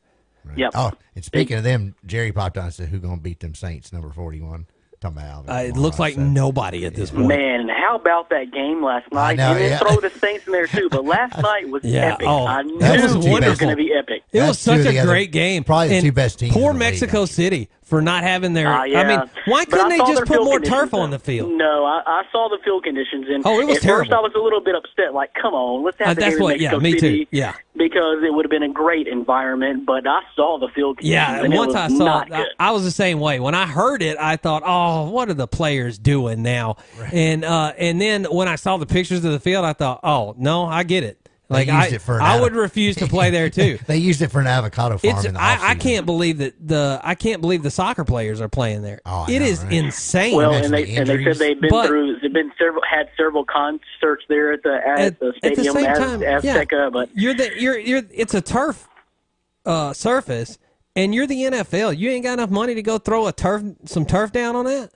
Yep. 0.56 0.72
oh, 0.76 0.92
and 1.16 1.24
speaking 1.24 1.58
of 1.58 1.64
them, 1.64 1.96
Jerry 2.06 2.32
popped 2.32 2.58
on 2.58 2.66
and 2.66 2.74
said, 2.74 2.90
"Who 2.90 2.98
gonna 3.00 3.18
beat 3.22 3.42
them 3.42 3.54
Saints?" 3.54 3.94
Number 3.94 4.10
forty-one. 4.10 4.66
Talking 5.02 5.18
about 5.18 5.30
Alvin. 5.48 5.50
Uh, 5.50 5.58
it 5.70 5.78
looks 5.78 5.98
like 5.98 6.14
so- 6.14 6.22
nobody 6.22 6.86
at 6.86 6.94
this 6.94 7.10
point. 7.10 7.26
Man, 7.28 7.68
how 7.70 7.96
about 7.96 8.30
that 8.30 8.52
game 8.52 8.84
last 8.84 9.12
night? 9.12 9.36
know, 9.38 9.52
and 9.54 9.60
then 9.60 9.70
yeah. 9.72 9.80
throw 9.80 10.00
the 10.00 10.12
Saints 10.12 10.46
in 10.46 10.54
there 10.54 10.68
too. 10.68 10.90
But 10.92 11.06
last 11.06 11.36
night 11.42 11.70
was 11.70 11.84
Yeah, 11.84 12.14
epic. 12.14 12.28
oh, 12.28 12.46
I 12.46 12.62
knew 12.62 12.78
that 12.80 13.02
was 13.02 13.26
it 13.26 13.44
was 13.50 13.58
going 13.58 13.72
to 13.72 13.76
be 13.76 13.92
epic. 13.94 14.22
It 14.32 14.42
was 14.42 14.64
That's 14.64 14.64
two 14.64 14.84
such 14.84 14.86
a 14.86 14.92
the 14.92 15.00
other- 15.00 15.10
great 15.12 15.32
game. 15.32 15.64
probably 15.64 15.88
the 15.88 15.96
And 15.96 16.04
two 16.06 16.12
best 16.12 16.38
teams 16.38 16.54
Poor 16.54 16.70
in 16.72 16.78
the 16.78 16.86
league, 16.86 16.92
Mexico 16.92 17.26
City 17.26 17.68
for 17.92 18.02
not 18.02 18.24
having 18.24 18.54
their. 18.54 18.68
Ah, 18.70 18.84
yeah. 18.86 19.02
I 19.02 19.04
mean, 19.08 19.30
why 19.46 19.66
couldn't 19.66 19.90
they 19.90 19.98
just 19.98 20.26
put 20.26 20.44
more 20.44 20.56
conditions, 20.60 20.70
turf 20.80 20.94
on 20.94 21.12
the 21.12 21.20
field? 21.20 21.52
No, 21.52 21.86
I, 21.86 22.02
I 22.08 22.24
saw 22.32 22.48
the 22.50 22.58
field 22.64 22.84
conditions, 22.86 23.28
and 23.30 23.46
Oh, 23.46 23.60
it 23.60 23.66
was 23.68 23.78
at 23.78 23.84
first 23.84 24.10
terrible. 24.10 24.16
I 24.16 24.20
was 24.20 24.32
a 24.36 24.40
little 24.40 24.62
bit 24.62 24.74
upset. 24.76 25.14
Like, 25.14 25.34
come 25.40 25.54
on, 25.54 25.84
let's 25.84 25.98
have 26.00 26.08
Uh, 26.08 26.14
the 26.16 26.20
that's 26.22 26.36
game 26.36 26.38
in 26.40 26.44
what. 26.44 26.60
Yeah, 26.62 26.78
me 26.78 26.94
City 26.98 27.26
too. 27.26 27.30
Yeah, 27.32 27.54
because 27.76 28.24
it 28.24 28.34
would 28.34 28.46
have 28.46 28.50
been 28.50 28.64
a 28.64 28.70
great 28.74 29.08
environment. 29.08 29.86
But 29.86 30.08
I 30.08 30.22
saw 30.36 30.58
the 30.58 30.70
field 30.70 30.98
conditions. 30.98 31.12
yeah. 31.14 31.44
and 31.44 31.54
it 31.54 31.58
Once 31.58 31.74
was 31.74 31.76
I 31.76 31.88
saw, 31.90 32.06
not 32.06 32.28
it, 32.30 32.48
I. 32.60 32.70
I 32.70 32.72
was 32.72 32.84
the 32.86 32.92
same 32.92 33.20
way. 33.20 33.40
When 33.42 33.54
I 33.54 33.66
heard 33.68 34.02
it, 34.02 34.18
I 34.18 34.38
thought, 34.38 34.64
"Oh, 34.66 35.10
what 35.12 35.30
are 35.30 35.34
the 35.34 35.48
players 35.48 35.98
doing 36.00 36.42
now?" 36.42 36.78
And 37.12 37.44
uh, 37.44 37.74
and 37.78 38.00
then 38.00 38.24
when 38.24 38.48
I 38.48 38.56
saw 38.56 38.78
the 38.78 38.86
pictures 38.86 39.26
of 39.26 39.34
the 39.34 39.40
field, 39.42 39.66
I 39.66 39.74
thought, 39.74 40.00
"Oh 40.04 40.34
no, 40.38 40.64
I 40.66 40.84
get 40.84 41.04
it." 41.04 41.18
They 41.52 41.66
Like 41.66 41.68
used 41.68 41.94
I, 41.94 41.96
it 41.98 42.02
for 42.02 42.16
an 42.16 42.22
I 42.22 42.38
avo- 42.38 42.42
would 42.44 42.56
refuse 42.56 42.96
to 42.96 43.08
play 43.08 43.30
there 43.30 43.50
too. 43.50 43.78
they 43.88 43.98
used 43.98 44.22
it 44.22 44.30
for 44.30 44.40
an 44.40 44.48
avocado 44.48 44.98
farm 44.98 45.16
It's 45.18 45.26
in 45.26 45.34
the 45.34 45.42
I, 45.42 45.72
I 45.72 45.76
can't 45.76 46.06
believe 46.06 46.38
that 46.38 46.54
the 46.66 47.00
I 47.04 47.14
can't 47.16 47.42
believe 47.42 47.62
the 47.62 47.70
soccer 47.72 48.06
players 48.06 48.40
are 48.40 48.48
playing 48.50 48.82
there. 48.84 49.02
Oh, 49.06 49.26
It 49.30 49.40
know, 49.40 49.46
is 49.46 49.64
right? 49.64 49.74
insane. 49.74 50.36
Well, 50.38 50.54
and 50.54 50.74
they 50.74 50.96
and 50.96 51.08
they 51.10 51.24
said 51.24 51.36
they've 51.36 51.60
been 51.60 51.70
But- 51.70 51.88
through, 51.88 52.20
they've 52.22 52.32
been 52.32 52.52
several 52.58 52.82
had 52.90 53.10
several 53.18 53.44
concerts 53.46 54.24
there 54.30 54.54
at 54.54 54.64
the 54.64 54.80
at, 54.88 55.00
at, 55.00 55.20
the 55.20 55.28
at 55.44 55.54
stadium 55.54 55.74
the 55.76 55.82
same 55.82 55.90
Az- 55.90 55.98
time, 55.98 56.20
Azteca, 56.22 56.72
yeah, 56.72 56.90
but 56.92 57.10
you're 57.14 57.34
the 57.34 57.52
you're 57.60 57.78
you're 57.78 58.02
it's 58.12 58.34
a 58.34 58.42
turf 58.42 58.88
uh, 59.66 59.94
surface, 59.94 60.58
and 60.96 61.14
you're 61.14 61.28
the 61.28 61.42
NFL. 61.44 61.98
You 61.98 62.10
ain't 62.12 62.24
got 62.24 62.34
enough 62.34 62.50
money 62.50 62.76
to 62.76 62.82
go 62.82 62.98
throw 62.98 63.28
a 63.28 63.34
turf 63.34 63.64
some 63.86 64.06
turf 64.06 64.32
down 64.32 64.56
on 64.56 64.66
that. 64.66 64.92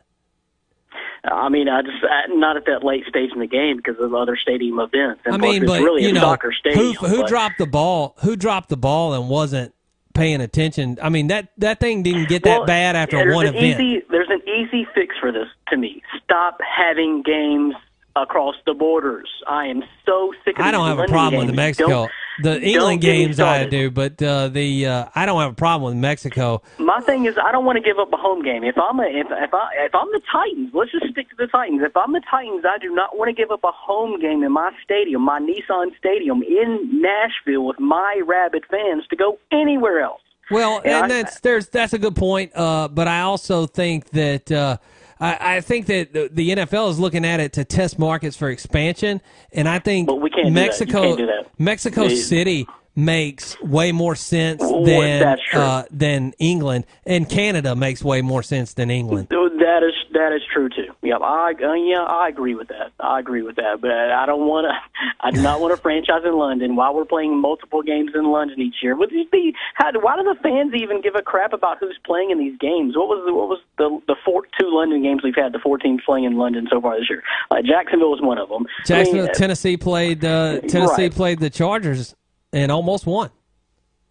I 1.31 1.49
mean, 1.49 1.67
I 1.69 1.81
just 1.81 2.03
uh, 2.03 2.07
not 2.29 2.57
at 2.57 2.65
that 2.65 2.83
late 2.83 3.05
stage 3.07 3.31
in 3.33 3.39
the 3.39 3.47
game 3.47 3.77
because 3.77 3.99
of 3.99 4.13
other 4.13 4.37
stadium 4.37 4.79
events. 4.79 5.21
And 5.25 5.33
I 5.33 5.37
mean, 5.37 5.65
but 5.65 5.81
really 5.81 6.03
you 6.03 6.13
know, 6.13 6.35
stadium. 6.59 6.93
who 6.95 7.07
who 7.07 7.21
but- 7.21 7.27
dropped 7.27 7.57
the 7.57 7.65
ball? 7.65 8.15
Who 8.21 8.35
dropped 8.35 8.69
the 8.69 8.77
ball 8.77 9.13
and 9.13 9.29
wasn't 9.29 9.73
paying 10.13 10.41
attention? 10.41 10.97
I 11.01 11.09
mean 11.09 11.27
that 11.27 11.49
that 11.57 11.79
thing 11.79 12.03
didn't 12.03 12.29
get 12.29 12.43
that 12.43 12.59
Well, 12.59 12.67
bad 12.67 12.95
after 12.95 13.33
one 13.33 13.47
an 13.47 13.55
event. 13.55 13.81
Easy, 13.81 14.03
there's 14.09 14.29
an 14.29 14.41
easy 14.47 14.87
fix 14.93 15.15
for 15.19 15.31
this 15.31 15.47
to 15.69 15.77
me. 15.77 16.01
Stop 16.23 16.59
having 16.61 17.23
games 17.23 17.75
across 18.15 18.55
the 18.65 18.73
borders. 18.73 19.29
I 19.47 19.67
am 19.67 19.83
so 20.05 20.33
sick 20.43 20.57
of 20.57 20.65
I 20.65 20.71
don't 20.71 20.87
have 20.87 20.99
a 20.99 21.07
problem 21.07 21.39
with 21.39 21.47
the 21.47 21.53
games. 21.53 21.79
Mexico. 21.79 22.07
The 22.41 22.61
England 22.61 23.01
games 23.01 23.39
I 23.39 23.65
do, 23.65 23.89
but 23.91 24.21
uh, 24.21 24.49
the 24.49 24.85
uh, 24.87 25.05
I 25.15 25.25
don't 25.25 25.39
have 25.39 25.51
a 25.51 25.55
problem 25.55 25.93
with 25.93 26.01
Mexico. 26.01 26.61
My 26.77 26.99
thing 27.01 27.25
is, 27.25 27.37
I 27.37 27.51
don't 27.51 27.63
want 27.65 27.77
to 27.77 27.81
give 27.81 27.97
up 27.97 28.11
a 28.11 28.17
home 28.17 28.43
game. 28.43 28.63
If 28.63 28.75
I'm 28.77 28.99
a, 28.99 29.03
if 29.03 29.27
if 29.29 29.53
I 29.53 29.69
if 29.85 29.95
I'm 29.95 30.07
the 30.11 30.21
Titans, 30.31 30.71
let's 30.73 30.91
just 30.91 31.07
stick 31.11 31.29
to 31.29 31.35
the 31.37 31.47
Titans. 31.47 31.81
If 31.83 31.95
I'm 31.95 32.11
the 32.13 32.21
Titans, 32.29 32.65
I 32.65 32.77
do 32.79 32.93
not 32.93 33.17
want 33.17 33.29
to 33.29 33.33
give 33.33 33.51
up 33.51 33.63
a 33.63 33.71
home 33.71 34.19
game 34.19 34.43
in 34.43 34.51
my 34.51 34.71
stadium, 34.83 35.21
my 35.21 35.39
Nissan 35.39 35.97
Stadium 35.97 36.41
in 36.43 37.01
Nashville, 37.01 37.65
with 37.65 37.79
my 37.79 38.21
rabid 38.25 38.65
fans 38.69 39.07
to 39.09 39.15
go 39.15 39.39
anywhere 39.51 40.01
else. 40.01 40.21
Well, 40.51 40.81
Yeah, 40.85 41.03
and 41.03 41.05
I- 41.05 41.23
that's 41.23 41.39
there's 41.39 41.69
that's 41.69 41.93
a 41.93 41.97
good 41.99 42.15
point. 42.15 42.51
Uh, 42.55 42.87
but 42.89 43.07
I 43.07 43.21
also 43.21 43.65
think 43.65 44.09
that 44.11 44.51
uh, 44.51 44.77
I, 45.19 45.57
I 45.57 45.61
think 45.61 45.85
that 45.87 46.13
the, 46.13 46.29
the 46.31 46.49
NFL 46.51 46.89
is 46.91 46.99
looking 46.99 47.25
at 47.25 47.39
it 47.39 47.53
to 47.53 47.65
test 47.65 47.97
markets 47.97 48.35
for 48.35 48.49
expansion, 48.49 49.21
and 49.51 49.67
I 49.67 49.79
think 49.79 50.11
we 50.11 50.29
can't 50.29 50.47
do 50.47 50.53
that. 50.53 50.59
Mexico 50.61 51.01
can't 51.03 51.17
do 51.17 51.25
that. 51.27 51.47
Mexico 51.57 52.07
They- 52.07 52.15
City 52.15 52.67
makes 52.97 53.59
way 53.61 53.91
more 53.91 54.15
sense 54.15 54.61
than 54.61 55.37
uh, 55.53 55.83
than 55.91 56.33
England, 56.39 56.85
and 57.05 57.29
Canada 57.29 57.75
makes 57.75 58.03
way 58.03 58.21
more 58.21 58.43
sense 58.43 58.73
than 58.73 58.89
England. 58.89 59.27
That 59.65 59.81
is 59.81 59.95
that 60.13 60.31
is 60.31 60.43
true 60.53 60.69
too. 60.69 60.93
Yep, 61.01 61.21
I 61.23 61.53
uh, 61.57 61.73
yeah 61.73 62.03
I 62.03 62.29
agree 62.29 62.53
with 62.53 62.67
that. 62.67 62.91
I 62.99 63.19
agree 63.19 63.41
with 63.41 63.55
that. 63.55 63.81
But 63.81 63.89
I 63.89 64.27
don't 64.27 64.45
want 64.45 64.65
to. 64.69 64.73
I 65.25 65.31
do 65.31 65.41
not 65.41 65.59
want 65.59 65.73
a 65.73 65.77
franchise 65.77 66.21
in 66.23 66.37
London 66.37 66.75
while 66.75 66.93
we're 66.93 67.05
playing 67.05 67.41
multiple 67.41 67.81
games 67.81 68.11
in 68.13 68.31
London 68.31 68.61
each 68.61 68.75
year. 68.83 68.95
Would 68.95 69.09
these 69.09 69.27
be? 69.31 69.55
How, 69.73 69.91
why 69.99 70.17
do 70.17 70.23
the 70.23 70.35
fans 70.43 70.75
even 70.75 71.01
give 71.01 71.15
a 71.15 71.23
crap 71.23 71.51
about 71.51 71.79
who's 71.79 71.97
playing 72.05 72.29
in 72.29 72.37
these 72.37 72.55
games? 72.59 72.95
What 72.95 73.07
was 73.07 73.23
the, 73.25 73.33
what 73.33 73.49
was 73.49 73.59
the 73.79 73.99
the 74.07 74.15
four 74.23 74.43
two 74.59 74.69
London 74.69 75.01
games 75.01 75.23
we've 75.23 75.35
had? 75.35 75.51
The 75.51 75.59
four 75.59 75.79
teams 75.79 76.01
playing 76.05 76.25
in 76.25 76.37
London 76.37 76.67
so 76.69 76.79
far 76.79 76.99
this 76.99 77.09
year. 77.09 77.23
Uh, 77.49 77.63
Jacksonville 77.63 78.11
was 78.11 78.21
one 78.21 78.37
of 78.37 78.49
them. 78.49 78.67
I 78.91 79.03
mean, 79.25 79.33
Tennessee 79.33 79.77
played 79.77 80.23
uh, 80.23 80.59
Tennessee 80.61 81.03
Right. 81.03 81.15
played 81.15 81.39
the 81.39 81.49
Chargers 81.49 82.13
and 82.53 82.71
almost 82.71 83.07
won. 83.07 83.31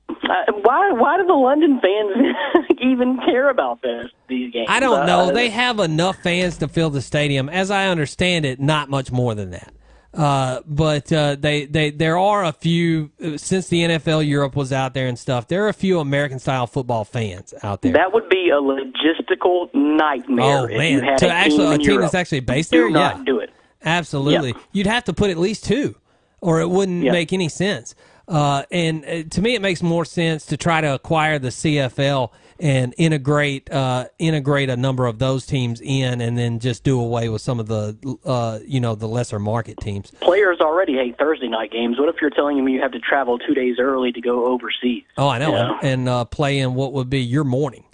Uh, 0.09 0.53
why 0.63 0.91
why 0.93 1.17
do 1.17 1.27
the 1.27 1.33
London 1.35 1.81
fans 1.81 2.37
even 2.81 3.19
care 3.25 3.49
about 3.51 3.83
this 3.83 4.07
these 4.29 4.53
games? 4.53 4.67
I 4.71 4.81
don't 4.81 5.07
know. 5.07 5.29
Uh, 5.29 5.33
They 5.33 5.51
have 5.51 5.79
enough 5.81 6.17
fans 6.23 6.59
to 6.59 6.69
fill 6.69 6.91
the 6.91 7.01
stadium. 7.03 7.49
As 7.49 7.71
I 7.71 7.87
understand 7.89 8.45
it, 8.45 8.61
not 8.61 8.91
much 8.91 9.11
more 9.11 9.35
than 9.35 9.51
that. 9.51 9.73
Uh, 10.13 10.61
but 10.65 11.13
uh, 11.13 11.35
they, 11.37 11.65
they 11.67 11.91
there 11.91 12.17
are 12.17 12.45
a 12.45 12.53
few 12.53 13.11
since 13.37 13.67
the 13.69 13.83
NFL 13.83 14.25
Europe 14.27 14.55
was 14.55 14.73
out 14.73 14.95
there 14.95 15.09
and 15.09 15.19
stuff. 15.19 15.49
There 15.49 15.65
are 15.65 15.69
a 15.69 15.73
few 15.75 15.99
American 15.99 16.39
style 16.39 16.69
football 16.69 17.05
fans 17.05 17.53
out 17.65 17.83
there. 17.83 17.93
That 17.95 18.13
would 18.13 18.29
be 18.29 18.49
a 18.51 18.61
logistical 18.61 19.75
nightmare. 19.75 20.59
Oh, 20.61 20.65
if 20.67 20.79
man. 20.79 20.93
you 20.93 21.01
had 21.01 21.19
To 21.19 21.29
actually- 21.29 21.75
a 21.75 21.79
team 21.79 21.87
Europe. 21.87 22.03
that's 22.03 22.15
actually 22.15 22.41
based 22.41 22.71
do 22.71 22.83
there? 22.83 22.91
not 22.91 23.17
Yeah. 23.19 23.25
do 23.25 23.39
it. 23.41 23.51
Absolutely. 23.85 24.51
Yep. 24.51 24.57
You'd 24.73 24.87
have 24.87 25.05
to 25.05 25.13
put 25.13 25.31
at 25.31 25.37
least 25.37 25.65
two, 25.65 25.97
or 26.41 26.61
it 26.61 26.71
wouldn't 26.71 27.03
Yep. 27.05 27.13
make 27.13 27.33
any 27.33 27.49
sense. 27.49 27.97
Uh, 28.27 28.63
and 28.71 29.05
uh, 29.05 29.23
to 29.31 29.43
me, 29.43 29.55
it 29.55 29.61
makes 29.63 29.83
more 29.83 30.05
sense 30.05 30.47
to 30.47 30.57
try 30.57 30.81
to 30.81 30.95
acquire 30.95 31.39
the 31.39 31.49
CFL 31.49 32.31
and 32.61 32.95
integrate 32.97 33.71
uh, 33.71 34.07
integrate 34.19 34.71
a 34.71 34.77
number 34.77 35.07
of 35.07 35.19
those 35.19 35.45
teams 35.45 35.81
in, 35.83 36.21
and 36.21 36.39
then 36.39 36.59
just 36.61 36.85
do 36.85 37.01
away 37.01 37.29
with 37.29 37.43
some 37.43 37.59
of 37.61 37.67
the 37.67 37.97
uh, 38.25 38.61
you 38.65 38.81
know 38.81 38.95
the 38.95 39.09
lesser 39.09 39.39
market 39.39 39.77
teams. 39.79 40.11
Players 40.21 40.61
already 40.61 40.95
hate 40.95 41.19
Thursday 41.19 41.49
night 41.49 41.71
games. 41.73 41.99
What 41.99 42.09
if 42.09 42.21
you're 42.21 42.31
telling 42.31 42.57
them 42.57 42.69
you 42.69 42.81
have 42.81 42.93
to 42.93 43.01
travel 43.01 43.39
two 43.39 43.55
days 43.55 43.77
early 43.79 44.13
to 44.13 44.21
go 44.21 44.47
overseas? 44.47 45.03
Oh, 45.19 45.29
I 45.29 45.39
know, 45.39 45.51
Yeah. 45.53 45.79
and, 45.83 45.89
and 45.91 46.09
uh, 46.09 46.25
play 46.25 46.61
in 46.61 46.75
what 46.75 46.93
would 46.93 47.11
be 47.11 47.21
your 47.21 47.45
morning. 47.45 47.85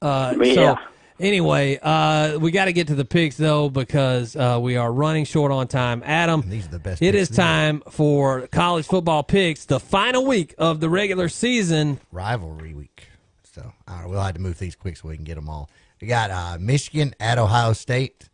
Uh, 0.00 0.34
Yeah. 0.40 0.54
So 0.54 0.76
anyway, 1.18 1.78
uh, 1.82 2.38
we 2.38 2.50
got 2.50 2.66
to 2.66 2.72
get 2.72 2.88
to 2.88 2.94
the 2.94 3.04
picks 3.04 3.36
though 3.36 3.68
because 3.68 4.36
uh, 4.36 4.58
we 4.60 4.76
are 4.76 4.92
running 4.92 5.24
short 5.24 5.52
on 5.52 5.68
time. 5.68 6.02
Adam, 6.04 6.48
these 6.48 6.66
are 6.66 6.70
the 6.70 6.78
best. 6.78 7.02
It 7.02 7.14
is 7.14 7.28
picks 7.28 7.30
is 7.30 7.36
time 7.36 7.82
for 7.90 8.46
college 8.48 8.86
football 8.86 9.22
picks, 9.22 9.64
the 9.64 9.80
final 9.80 10.24
week 10.26 10.54
of 10.58 10.80
the 10.80 10.88
regular 10.88 11.28
season. 11.28 12.00
rivalry 12.12 12.74
week. 12.74 13.08
So 13.42 13.72
all 13.88 13.96
right, 13.96 14.08
we'll 14.08 14.20
have 14.20 14.34
to 14.34 14.40
move 14.40 14.58
these 14.58 14.74
quick 14.74 14.96
so 14.96 15.08
we 15.08 15.16
can 15.16 15.24
get 15.24 15.36
them 15.36 15.48
all. 15.48 15.70
We 16.00 16.08
got 16.08 16.30
uh, 16.30 16.58
Michigan 16.60 17.14
at 17.20 17.38
Ohio 17.38 17.72
State. 17.72 18.28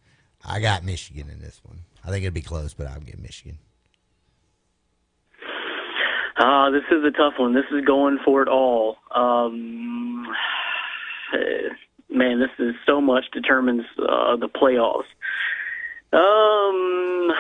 I 0.45 0.61
got 0.61 0.85
Michigan 0.85 1.29
in 1.31 1.41
this 1.41 1.61
one. 1.63 1.81
I 2.05 2.09
think 2.09 2.23
it'd 2.25 2.35
be 2.35 2.41
close, 2.41 2.75
but 2.75 2.89
I'm 2.89 3.01
get 3.01 3.19
Michigan. 3.19 3.59
Uh, 6.37 6.71
this 6.71 6.85
is 6.91 7.05
a 7.05 7.11
tough 7.11 7.35
one. 7.39 7.55
This 7.55 7.67
is 7.71 7.85
going 7.85 8.19
for 8.25 8.41
it 8.41 8.49
all. 8.49 8.97
Um, 9.15 10.27
man, 12.11 12.41
this 12.41 12.51
is 12.59 12.75
so 12.87 13.01
much 13.01 13.25
determines 13.33 13.85
uh, 13.99 14.37
the 14.37 14.49
playoffs. 14.49 15.05
Um, 16.13 17.33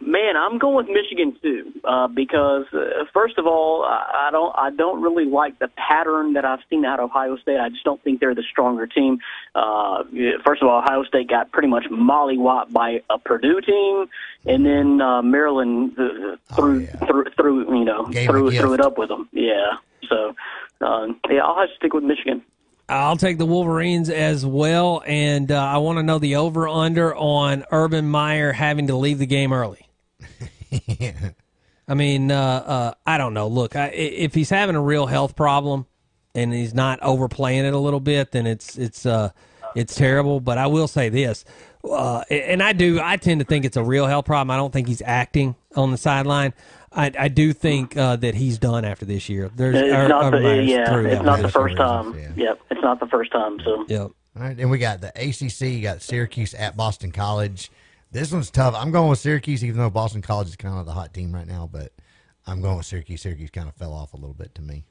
man, 0.00 0.36
I'm 0.36 0.58
going 0.58 0.76
with 0.76 0.88
Michigan 0.88 1.36
too 1.40 1.72
uh, 1.84 2.08
because 2.08 2.66
uh, 2.72 3.04
first 3.12 3.38
of 3.38 3.46
all, 3.46 3.84
I, 3.84 4.28
I 4.28 4.30
don't 4.30 4.54
I 4.56 4.70
don't 4.70 5.02
really 5.02 5.26
like 5.26 5.58
the 5.58 5.68
pattern 5.68 6.32
that 6.34 6.44
I've 6.44 6.60
seen 6.68 6.84
out 6.84 6.98
of 6.98 7.10
Ohio 7.10 7.36
State. 7.36 7.58
I 7.58 7.68
just 7.68 7.84
don't 7.84 8.02
think 8.02 8.20
they're 8.20 8.34
the 8.34 8.44
stronger 8.50 8.86
team. 8.86 9.18
Uh, 9.54 10.04
first 10.44 10.62
of 10.62 10.68
all, 10.68 10.78
Ohio 10.78 11.04
State 11.04 11.28
got 11.28 11.52
pretty 11.52 11.68
much 11.68 11.84
mollywopped 11.84 12.72
by 12.72 13.02
a 13.10 13.18
Purdue 13.18 13.60
team, 13.60 14.06
and 14.46 14.64
then 14.64 15.00
uh, 15.00 15.22
Maryland 15.22 15.96
uh, 15.98 16.36
threw, 16.54 16.86
threw 16.86 17.24
threw 17.36 17.78
you 17.78 17.84
know 17.84 18.06
Gave 18.06 18.28
threw 18.28 18.50
threw 18.50 18.74
it 18.74 18.80
up 18.80 18.98
with 18.98 19.08
them. 19.08 19.28
Yeah, 19.32 19.76
so 20.08 20.34
uh, 20.80 21.06
yeah, 21.28 21.44
I'll 21.44 21.60
have 21.60 21.68
to 21.68 21.76
stick 21.76 21.92
with 21.92 22.04
Michigan. 22.04 22.42
I'll 22.90 23.16
take 23.16 23.38
the 23.38 23.46
Wolverines 23.46 24.10
as 24.10 24.44
well, 24.44 25.02
and 25.06 25.50
uh, 25.52 25.64
I 25.64 25.78
want 25.78 25.98
to 25.98 26.02
know 26.02 26.18
the 26.18 26.36
over 26.36 26.66
under 26.66 27.14
on 27.14 27.64
Urban 27.70 28.08
Meyer 28.08 28.52
having 28.52 28.88
to 28.88 28.96
leave 28.96 29.18
the 29.18 29.26
game 29.26 29.52
early. 29.52 29.86
yeah. 30.70 31.30
I 31.86 31.94
mean, 31.94 32.30
uh, 32.30 32.36
uh, 32.36 32.94
I 33.06 33.16
don't 33.16 33.32
know. 33.32 33.46
Look, 33.46 33.76
I, 33.76 33.86
if 33.88 34.34
he's 34.34 34.50
having 34.50 34.76
a 34.76 34.80
real 34.80 35.06
health 35.06 35.36
problem 35.36 35.86
and 36.34 36.52
he's 36.52 36.74
not 36.74 37.00
overplaying 37.00 37.64
it 37.64 37.74
a 37.74 37.78
little 37.78 38.00
bit, 38.00 38.32
then 38.32 38.46
it's 38.46 38.76
it's 38.76 39.06
uh, 39.06 39.30
it's 39.74 39.94
terrible. 39.94 40.40
But 40.40 40.58
I 40.58 40.66
will 40.66 40.88
say 40.88 41.08
this, 41.08 41.44
uh, 41.88 42.22
and 42.28 42.62
I 42.62 42.72
do. 42.72 43.00
I 43.00 43.16
tend 43.16 43.40
to 43.40 43.46
think 43.46 43.64
it's 43.64 43.76
a 43.76 43.84
real 43.84 44.06
health 44.06 44.24
problem. 44.24 44.50
I 44.50 44.56
don't 44.56 44.72
think 44.72 44.88
he's 44.88 45.02
acting 45.02 45.54
on 45.76 45.90
the 45.90 45.96
sideline. 45.96 46.54
I, 46.92 47.12
I 47.18 47.28
do 47.28 47.52
think 47.52 47.96
uh, 47.96 48.16
that 48.16 48.34
he's 48.34 48.58
done 48.58 48.84
after 48.84 49.04
this 49.04 49.28
year. 49.28 49.50
There's 49.54 49.76
It's 49.76 49.94
Ur- 49.94 50.08
not 50.08 50.30
the, 50.32 50.62
yeah, 50.64 50.98
it's 51.00 51.22
not 51.22 51.40
the 51.40 51.48
first 51.48 51.76
year. 51.76 51.86
time. 51.86 52.14
Yep, 52.36 52.60
it's 52.70 52.82
not 52.82 52.98
the 53.00 53.06
first 53.06 53.30
time. 53.32 53.60
So 53.64 53.84
Yep. 53.88 54.10
All 54.36 54.42
right, 54.42 54.58
and 54.58 54.70
we 54.70 54.78
got 54.78 55.00
the 55.00 55.08
ACC. 55.08 55.72
You 55.72 55.82
got 55.82 56.02
Syracuse 56.02 56.54
at 56.54 56.76
Boston 56.76 57.10
College. 57.12 57.70
This 58.12 58.32
one's 58.32 58.50
tough. 58.50 58.74
I'm 58.76 58.90
going 58.90 59.08
with 59.10 59.18
Syracuse, 59.20 59.64
even 59.64 59.78
though 59.78 59.90
Boston 59.90 60.22
College 60.22 60.48
is 60.48 60.56
kind 60.56 60.78
of 60.78 60.86
the 60.86 60.92
hot 60.92 61.12
team 61.14 61.32
right 61.32 61.46
now. 61.46 61.68
But 61.70 61.92
I'm 62.46 62.60
going 62.60 62.76
with 62.76 62.86
Syracuse. 62.86 63.22
Syracuse 63.22 63.50
kind 63.50 63.68
of 63.68 63.74
fell 63.74 63.92
off 63.92 64.14
a 64.14 64.16
little 64.16 64.34
bit 64.34 64.54
to 64.56 64.62
me. 64.62 64.84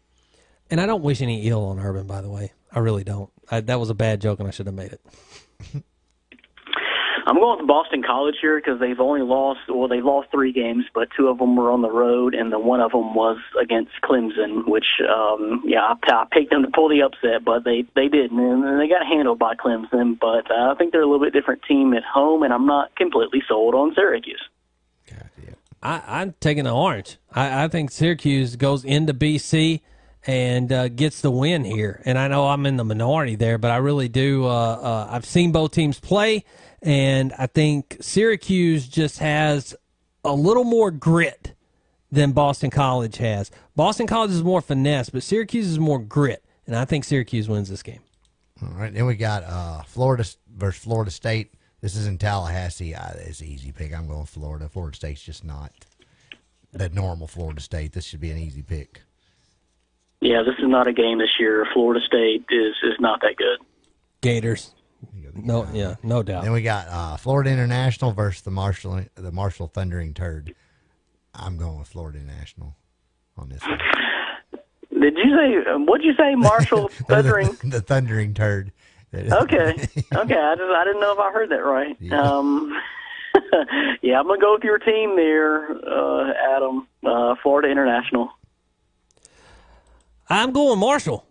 And 0.71 0.80
I 0.80 0.85
don't 0.85 1.01
wish 1.03 1.21
any 1.21 1.47
ill 1.47 1.65
on 1.65 1.80
Urban, 1.80 2.05
by 2.05 2.21
the 2.21 2.30
way. 2.30 2.53
I 2.71 2.80
really 2.80 3.03
don't. 3.03 3.30
I, 3.49 3.61
that 3.61 3.80
was 3.80 3.89
a 3.89 3.93
bad 3.95 4.21
joke, 4.21 4.39
and 4.39 4.47
I 4.47 4.51
should 4.51 4.67
have 4.67 4.76
made 4.76 4.93
it. 4.93 5.01
I'm 7.30 7.35
going 7.35 7.60
with 7.60 7.68
Boston 7.68 8.01
College 8.01 8.38
here 8.41 8.60
because 8.60 8.80
they've 8.80 8.99
only 8.99 9.22
lost, 9.22 9.60
well, 9.69 9.88
they 9.88 10.01
lost 10.01 10.31
three 10.31 10.51
games, 10.51 10.85
but 10.95 11.10
two 11.15 11.27
of 11.27 11.38
them 11.38 11.56
were 11.56 11.69
on 11.69 11.84
the 11.84 11.91
road, 11.91 12.34
and 12.34 12.51
the 12.51 12.57
one 12.57 12.81
of 12.81 12.91
them 12.91 13.14
was 13.14 13.38
against 13.61 13.91
Clemson, 14.03 14.68
which, 14.68 14.88
um, 15.07 15.61
yeah, 15.64 15.81
I, 15.81 15.93
I 16.11 16.26
picked 16.31 16.49
them 16.49 16.64
to 16.64 16.72
pull 16.73 16.89
the 16.89 17.03
upset, 17.03 17.45
but 17.45 17.64
they 17.64 17.85
they 17.95 18.07
didn't, 18.07 18.39
and 18.39 18.81
they 18.81 18.88
got 18.88 19.06
handled 19.06 19.38
by 19.38 19.53
Clemson. 19.53 20.19
But 20.19 20.49
uh, 20.49 20.72
I 20.72 20.76
think 20.80 20.91
they're 20.91 21.03
a 21.03 21.06
little 21.06 21.23
bit 21.23 21.31
different 21.31 21.61
team 21.68 21.93
at 21.93 22.03
home, 22.03 22.41
and 22.41 22.51
I'm 22.51 22.65
not 22.65 22.95
completely 22.95 23.43
sold 23.47 23.76
on 23.76 23.93
Syracuse. 23.93 24.41
I, 25.81 26.01
I'm 26.07 26.34
taking 26.39 26.64
the 26.64 26.73
orange. 26.73 27.18
I, 27.31 27.65
I 27.65 27.68
think 27.68 27.91
Syracuse 27.91 28.56
goes 28.56 28.84
into 28.84 29.14
BC 29.14 29.81
and 30.27 30.72
uh, 30.72 30.89
gets 30.89 31.22
the 31.22 31.31
win 31.31 31.64
here. 31.64 32.01
And 32.06 32.18
I 32.18 32.27
know 32.27 32.47
I'm 32.47 32.65
in 32.65 32.77
the 32.77 32.84
minority 32.84 33.35
there, 33.35 33.57
but 33.57 33.72
I 33.72 33.77
really 33.77 34.10
do. 34.10 34.45
Uh, 34.45 34.49
uh, 34.49 35.07
I've 35.10 35.26
seen 35.26 35.51
both 35.51 35.72
teams 35.72 35.99
play, 35.99 36.43
and 36.81 37.34
I 37.38 37.47
think 37.47 37.97
Syracuse 38.01 38.88
just 38.88 39.19
has 39.19 39.76
a 40.23 40.34
little 40.34 40.64
more 40.64 40.91
grit 40.91 41.53
than 42.11 42.31
Boston 42.31 42.69
College 42.69 43.18
has. 43.18 43.51
Boston 43.76 44.07
College 44.07 44.31
is 44.31 44.43
more 44.43 44.61
finesse, 44.61 45.10
but 45.10 45.23
Syracuse 45.23 45.68
is 45.68 45.80
more 45.80 45.99
grit, 45.99 46.43
and 46.65 46.76
I 46.76 46.85
think 46.85 47.03
Syracuse 47.03 47.47
wins 47.47 47.69
this 47.69 47.84
game. 47.84 48.01
All 48.61 48.69
right, 48.69 48.93
then 48.93 49.06
we 49.06 49.15
got 49.15 49.43
uh, 49.43 49.84
Florida 49.84 50.26
versus 50.53 50.84
Florida 50.84 51.11
State. 51.11 51.53
This 51.81 51.95
is 51.95 52.07
in 52.07 52.18
Tallahassee. 52.18 52.93
Uh, 52.93 53.11
it's 53.19 53.39
an 53.39 53.47
easy 53.47 53.72
pick. 53.72 53.93
I'm 53.93 54.07
going 54.07 54.26
Florida. 54.26 54.68
Florida 54.68 54.95
State's 54.95 55.23
just 55.23 55.45
not 55.45 55.72
the 56.73 56.89
normal 56.89 57.27
Florida 57.27 57.61
State. 57.61 57.93
This 57.93 58.06
should 58.06 58.19
be 58.19 58.31
an 58.31 58.38
easy 58.38 58.61
pick. 58.61 59.01
Yeah, 60.22 60.43
this 60.43 60.56
is 60.60 60.68
not 60.68 60.88
a 60.88 60.93
game 60.93 61.19
this 61.19 61.39
year. 61.39 61.65
Florida 61.73 62.06
State 62.06 62.45
is 62.49 62.76
is 62.84 62.99
not 62.99 63.22
that 63.22 63.38
good. 63.38 63.60
Gators. 64.22 64.73
No, 65.45 65.68
yeah, 65.74 65.95
no 66.03 66.24
doubt. 66.24 66.44
Then 66.44 66.52
we 66.52 66.61
got 66.61 66.88
uh, 66.90 67.18
Florida 67.18 67.49
International 67.49 68.11
versus 68.11 68.41
the 68.41 68.52
Marshall 68.52 69.02
the 69.16 69.32
Marshall 69.32 69.68
Thundering 69.68 70.14
Turd. 70.14 70.53
I'm 71.34 71.57
going 71.57 71.80
with 71.80 71.88
Florida 71.88 72.20
International 72.20 72.76
on 73.38 73.49
this 73.49 73.61
one. 73.61 73.80
Did 75.02 75.18
you 75.18 75.36
say? 75.36 75.72
um, 75.72 75.86
What'd 75.86 76.06
you 76.06 76.14
say, 76.16 76.36
Marshall 76.36 76.88
Thundering? 77.07 77.57
the, 77.61 77.68
the 77.70 77.82
Thundering 77.82 78.34
Turd. 78.34 78.72
okay, 79.14 79.30
okay. 79.32 80.36
I 80.36 80.56
just 80.56 80.72
I 80.72 80.84
didn't 80.86 81.02
know 81.02 81.14
if 81.14 81.20
I 81.20 81.32
heard 81.32 81.49
that 81.49 81.64
right. 81.64 81.95
Um, 82.11 82.74
yeah, 84.02 84.20
I'm 84.20 84.28
gonna 84.28 84.40
go 84.41 84.53
with 84.53 84.64
your 84.64 84.80
team 84.80 85.16
there, 85.16 85.72
uh, 85.72 86.32
Adam. 86.56 86.88
Uh, 87.06 87.36
Florida 87.41 87.70
International. 87.70 88.30
I'm 90.30 90.52
going 90.52 90.78
Marshall. 90.80 91.26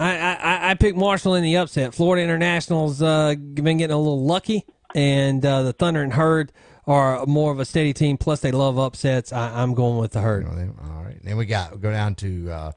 I, 0.00 0.34
I, 0.34 0.70
I 0.70 0.74
picked 0.74 0.96
Marshall 0.96 1.34
in 1.34 1.42
the 1.42 1.58
upset. 1.58 1.94
Florida 1.94 2.22
International's 2.22 3.02
uh, 3.02 3.34
been 3.34 3.76
getting 3.76 3.94
a 3.94 3.98
little 3.98 4.24
lucky, 4.24 4.64
and 4.94 5.44
uh, 5.44 5.62
the 5.62 5.74
Thundering 5.74 6.12
Herd 6.12 6.52
are 6.86 7.26
more 7.26 7.52
of 7.52 7.60
a 7.60 7.66
steady 7.66 7.92
team. 7.92 8.16
Plus, 8.16 8.40
they 8.40 8.50
love 8.50 8.78
upsets. 8.78 9.30
I, 9.30 9.62
I'm 9.62 9.74
going 9.74 9.98
with 9.98 10.12
the 10.12 10.22
Herd. 10.22 10.46
All 10.46 11.04
right. 11.04 11.18
Then 11.22 11.36
we 11.36 11.44
got 11.44 11.72
we 11.72 11.78
go 11.78 11.92
down 11.92 12.14
to 12.16 12.50
uh, 12.50 12.72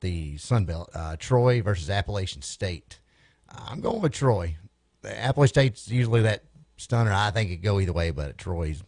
the 0.00 0.36
Sun 0.36 0.66
Belt. 0.66 0.90
Uh, 0.94 1.16
Troy 1.18 1.62
versus 1.62 1.90
Appalachian 1.90 2.42
State. 2.42 3.00
I'm 3.48 3.80
going 3.80 4.00
with 4.00 4.12
Troy. 4.12 4.56
Appalachian 5.04 5.52
State's 5.52 5.88
usually 5.88 6.22
that 6.22 6.44
stunner. 6.76 7.12
I 7.12 7.32
think 7.32 7.50
it 7.50 7.56
could 7.56 7.64
go 7.64 7.80
either 7.80 7.92
way, 7.92 8.12
but 8.12 8.38
Troy's 8.38 8.84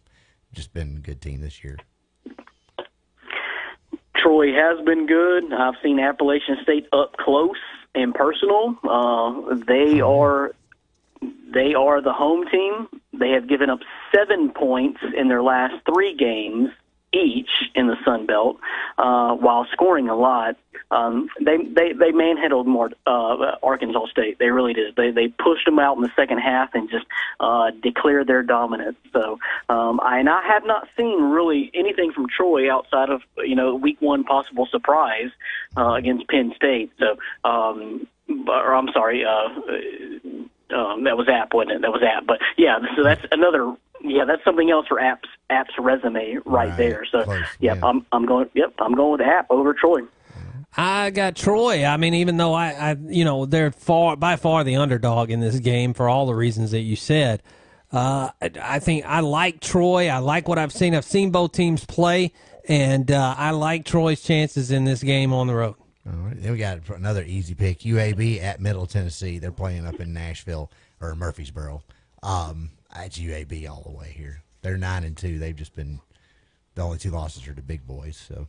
just 0.52 0.72
been 0.72 0.98
a 0.98 1.00
good 1.00 1.20
team 1.20 1.40
this 1.40 1.64
year. 1.64 1.76
Troy 4.16 4.52
has 4.52 4.84
been 4.84 5.06
good. 5.06 5.52
I've 5.52 5.74
seen 5.82 5.98
Appalachian 5.98 6.58
State 6.62 6.86
up 6.92 7.16
close 7.16 7.56
and 7.94 8.14
personal. 8.14 8.76
Uh, 8.84 9.56
they 9.66 10.00
are 10.00 10.52
they 11.52 11.74
are 11.74 12.00
the 12.00 12.12
home 12.12 12.46
team. 12.48 12.88
They 13.12 13.30
have 13.30 13.48
given 13.48 13.70
up 13.70 13.80
seven 14.14 14.50
points 14.50 15.00
in 15.16 15.28
their 15.28 15.42
last 15.42 15.74
three 15.84 16.14
games 16.14 16.70
each 17.12 17.50
in 17.74 17.86
the 17.86 17.96
Sun 18.04 18.26
Belt, 18.26 18.58
uh, 18.98 19.34
while 19.34 19.66
scoring 19.72 20.08
a 20.08 20.16
lot. 20.16 20.56
Um, 20.92 21.28
they 21.40 21.58
they 21.58 21.92
they 21.92 22.10
manhandled 22.10 22.66
more 22.66 22.90
uh, 23.06 23.56
Arkansas 23.62 24.06
State. 24.06 24.38
They 24.38 24.50
really 24.50 24.72
did. 24.72 24.96
They 24.96 25.10
they 25.10 25.28
pushed 25.28 25.64
them 25.64 25.78
out 25.78 25.96
in 25.96 26.02
the 26.02 26.10
second 26.16 26.38
half 26.38 26.74
and 26.74 26.90
just 26.90 27.06
uh, 27.38 27.70
declared 27.82 28.26
their 28.26 28.42
dominance. 28.42 28.96
So 29.12 29.38
um, 29.68 30.00
I 30.02 30.18
and 30.18 30.28
I 30.28 30.42
have 30.48 30.64
not 30.64 30.88
seen 30.96 31.22
really 31.22 31.70
anything 31.74 32.12
from 32.12 32.28
Troy 32.28 32.72
outside 32.72 33.10
of 33.10 33.22
you 33.38 33.54
know 33.54 33.74
week 33.74 34.00
one 34.00 34.24
possible 34.24 34.66
surprise 34.66 35.30
uh, 35.76 35.92
against 35.92 36.28
Penn 36.28 36.52
State. 36.56 36.90
So 36.98 37.16
um, 37.48 38.06
or 38.48 38.74
I'm 38.74 38.88
sorry. 38.92 39.24
Uh, 39.24 39.48
um, 40.72 41.04
that 41.04 41.16
was 41.16 41.28
App, 41.28 41.52
wasn't 41.54 41.72
it? 41.72 41.82
That 41.82 41.92
was 41.92 42.02
App. 42.02 42.26
But 42.26 42.38
yeah, 42.56 42.78
so 42.96 43.02
that's 43.02 43.24
another. 43.32 43.74
Yeah, 44.02 44.24
that's 44.24 44.42
something 44.44 44.70
else 44.70 44.86
for 44.86 44.98
App's 44.98 45.28
App's 45.50 45.74
resume 45.78 46.38
right, 46.46 46.74
there. 46.76 47.04
So 47.10 47.24
yep, 47.60 47.82
I'm 47.82 48.06
I'm 48.12 48.26
going. 48.26 48.48
Yep, 48.54 48.74
I'm 48.78 48.94
going 48.94 49.12
with 49.12 49.20
App 49.20 49.50
over 49.50 49.74
Troy. 49.74 50.02
I 50.76 51.10
got 51.10 51.36
Troy. 51.36 51.84
I 51.84 51.96
mean, 51.96 52.14
even 52.14 52.36
though 52.36 52.54
I, 52.54 52.68
I, 52.70 52.96
you 53.08 53.24
know, 53.24 53.44
they're 53.44 53.72
far 53.72 54.16
by 54.16 54.36
far 54.36 54.62
the 54.62 54.76
underdog 54.76 55.30
in 55.30 55.40
this 55.40 55.58
game 55.58 55.94
for 55.94 56.08
all 56.08 56.26
the 56.26 56.34
reasons 56.34 56.70
that 56.70 56.80
you 56.80 56.96
said. 56.96 57.42
Uh, 57.92 58.30
I, 58.40 58.50
I 58.62 58.78
think 58.78 59.04
I 59.04 59.20
like 59.20 59.60
Troy. 59.60 60.08
I 60.08 60.18
like 60.18 60.46
what 60.46 60.58
I've 60.58 60.72
seen. 60.72 60.94
I've 60.94 61.04
seen 61.04 61.32
both 61.32 61.52
teams 61.52 61.84
play, 61.84 62.32
and 62.68 63.10
uh, 63.10 63.34
I 63.36 63.50
like 63.50 63.84
Troy's 63.84 64.22
chances 64.22 64.70
in 64.70 64.84
this 64.84 65.02
game 65.02 65.32
on 65.32 65.48
the 65.48 65.54
road. 65.56 65.74
All 66.10 66.18
right. 66.20 66.42
Then 66.42 66.52
we 66.52 66.58
got 66.58 66.80
another 66.88 67.22
easy 67.22 67.54
pick. 67.54 67.80
UAB 67.80 68.42
at 68.42 68.60
Middle 68.60 68.86
Tennessee. 68.86 69.38
They're 69.38 69.52
playing 69.52 69.86
up 69.86 70.00
in 70.00 70.12
Nashville 70.12 70.70
or 71.00 71.14
Murfreesboro. 71.14 71.82
Um, 72.22 72.70
it's 72.96 73.18
UAB 73.18 73.68
all 73.70 73.82
the 73.82 73.96
way 73.96 74.12
here. 74.16 74.42
They're 74.62 74.76
nine 74.76 75.04
and 75.04 75.16
two. 75.16 75.38
They've 75.38 75.56
just 75.56 75.74
been 75.74 76.00
the 76.74 76.82
only 76.82 76.98
two 76.98 77.10
losses 77.10 77.46
are 77.46 77.54
the 77.54 77.62
big 77.62 77.86
boys. 77.86 78.16
So 78.16 78.46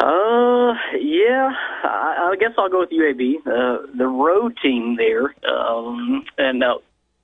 Uh, 0.00 0.74
yeah, 1.00 1.50
I, 1.82 2.30
I 2.30 2.36
guess 2.38 2.50
I'll 2.56 2.68
go 2.68 2.80
with 2.80 2.90
UAB. 2.90 3.38
Uh, 3.44 3.86
the 3.96 4.06
road 4.06 4.56
team 4.62 4.96
there, 4.96 5.34
um, 5.50 6.24
and 6.36 6.62
uh, 6.62 6.78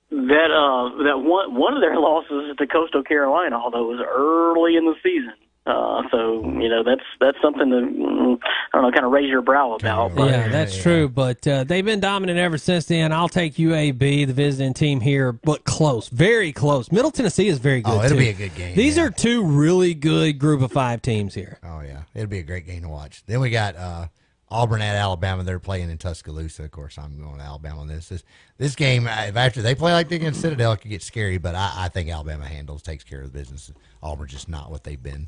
that 0.09 0.51
uh, 0.51 1.03
that 1.03 1.19
one 1.19 1.55
one 1.55 1.73
of 1.73 1.81
their 1.81 1.95
losses 1.99 2.51
is 2.51 2.57
to 2.57 2.67
Coastal 2.67 3.03
Carolina, 3.03 3.55
although 3.55 3.91
it 3.91 3.97
was 3.97 4.05
early 4.05 4.75
in 4.75 4.85
the 4.85 4.95
season. 5.01 5.35
Uh, 5.65 6.03
so 6.11 6.43
you 6.59 6.69
know 6.69 6.83
that's 6.83 7.01
that's 7.19 7.37
something 7.41 7.71
to 7.71 7.77
mm, 7.77 8.37
I 8.71 8.77
don't 8.77 8.83
know, 8.83 8.91
kind 8.91 9.03
of 9.05 9.11
raise 9.11 9.27
your 9.29 9.41
brow 9.41 9.73
about. 9.73 10.13
But, 10.13 10.29
Yeah, 10.29 10.47
that's 10.47 10.79
true. 10.79 11.09
But 11.09 11.47
uh, 11.47 11.63
they've 11.63 11.83
been 11.83 11.99
dominant 11.99 12.37
ever 12.37 12.59
since 12.59 12.85
then. 12.85 13.11
I'll 13.11 13.29
take 13.29 13.55
UAB, 13.55 14.27
the 14.27 14.33
visiting 14.33 14.75
team 14.75 14.99
here, 14.99 15.31
but 15.31 15.63
close, 15.63 16.07
very 16.09 16.51
close. 16.51 16.91
Middle 16.91 17.09
Tennessee 17.09 17.47
is 17.47 17.57
very 17.57 17.81
good. 17.81 17.91
Oh, 17.91 18.03
it'll 18.03 18.11
too. 18.11 18.17
be 18.17 18.29
a 18.29 18.33
good 18.33 18.53
game, 18.53 18.75
These 18.75 18.99
are 18.99 19.09
two 19.09 19.43
really 19.43 19.95
good 19.95 20.37
group 20.37 20.61
of 20.61 20.71
five 20.71 21.01
teams 21.01 21.33
here. 21.33 21.57
Oh 21.63 21.81
yeah, 21.81 22.03
it'll 22.13 22.29
be 22.29 22.39
a 22.39 22.43
great 22.43 22.67
game 22.67 22.83
to 22.83 22.89
watch. 22.89 23.23
Then 23.25 23.39
we 23.39 23.49
got 23.49 23.75
uh, 23.75 24.07
Auburn 24.51 24.83
at 24.83 24.95
Alabama. 24.95 25.43
They're 25.43 25.59
playing 25.59 25.89
in 25.89 25.97
Tuscaloosa. 25.97 26.63
Of 26.63 26.71
course, 26.71 26.99
I'm 26.99 27.19
going 27.19 27.37
to 27.37 27.43
Alabama 27.43 27.81
on 27.81 27.87
this. 27.87 28.09
This 28.09 28.23
this 28.59 28.75
game, 28.75 29.07
uh, 29.07 29.25
if 29.29 29.35
after 29.35 29.63
they 29.63 29.73
play 29.73 29.93
like 29.93 30.09
they 30.09 30.17
against 30.17 30.41
Citadel, 30.41 30.73
it 30.73 30.81
could 30.81 30.91
get 30.91 31.01
scary. 31.01 31.39
But 31.39 31.55
I, 31.55 31.73
I 31.75 31.89
think 31.89 32.09
Alabama 32.09 32.45
handles 32.45 32.83
takes 32.83 33.03
care 33.03 33.21
of 33.21 33.31
the 33.31 33.37
business. 33.37 33.71
Auburn's 34.03 34.31
just 34.31 34.47
not 34.47 34.69
what 34.69 34.83
they've 34.83 35.01
been. 35.01 35.27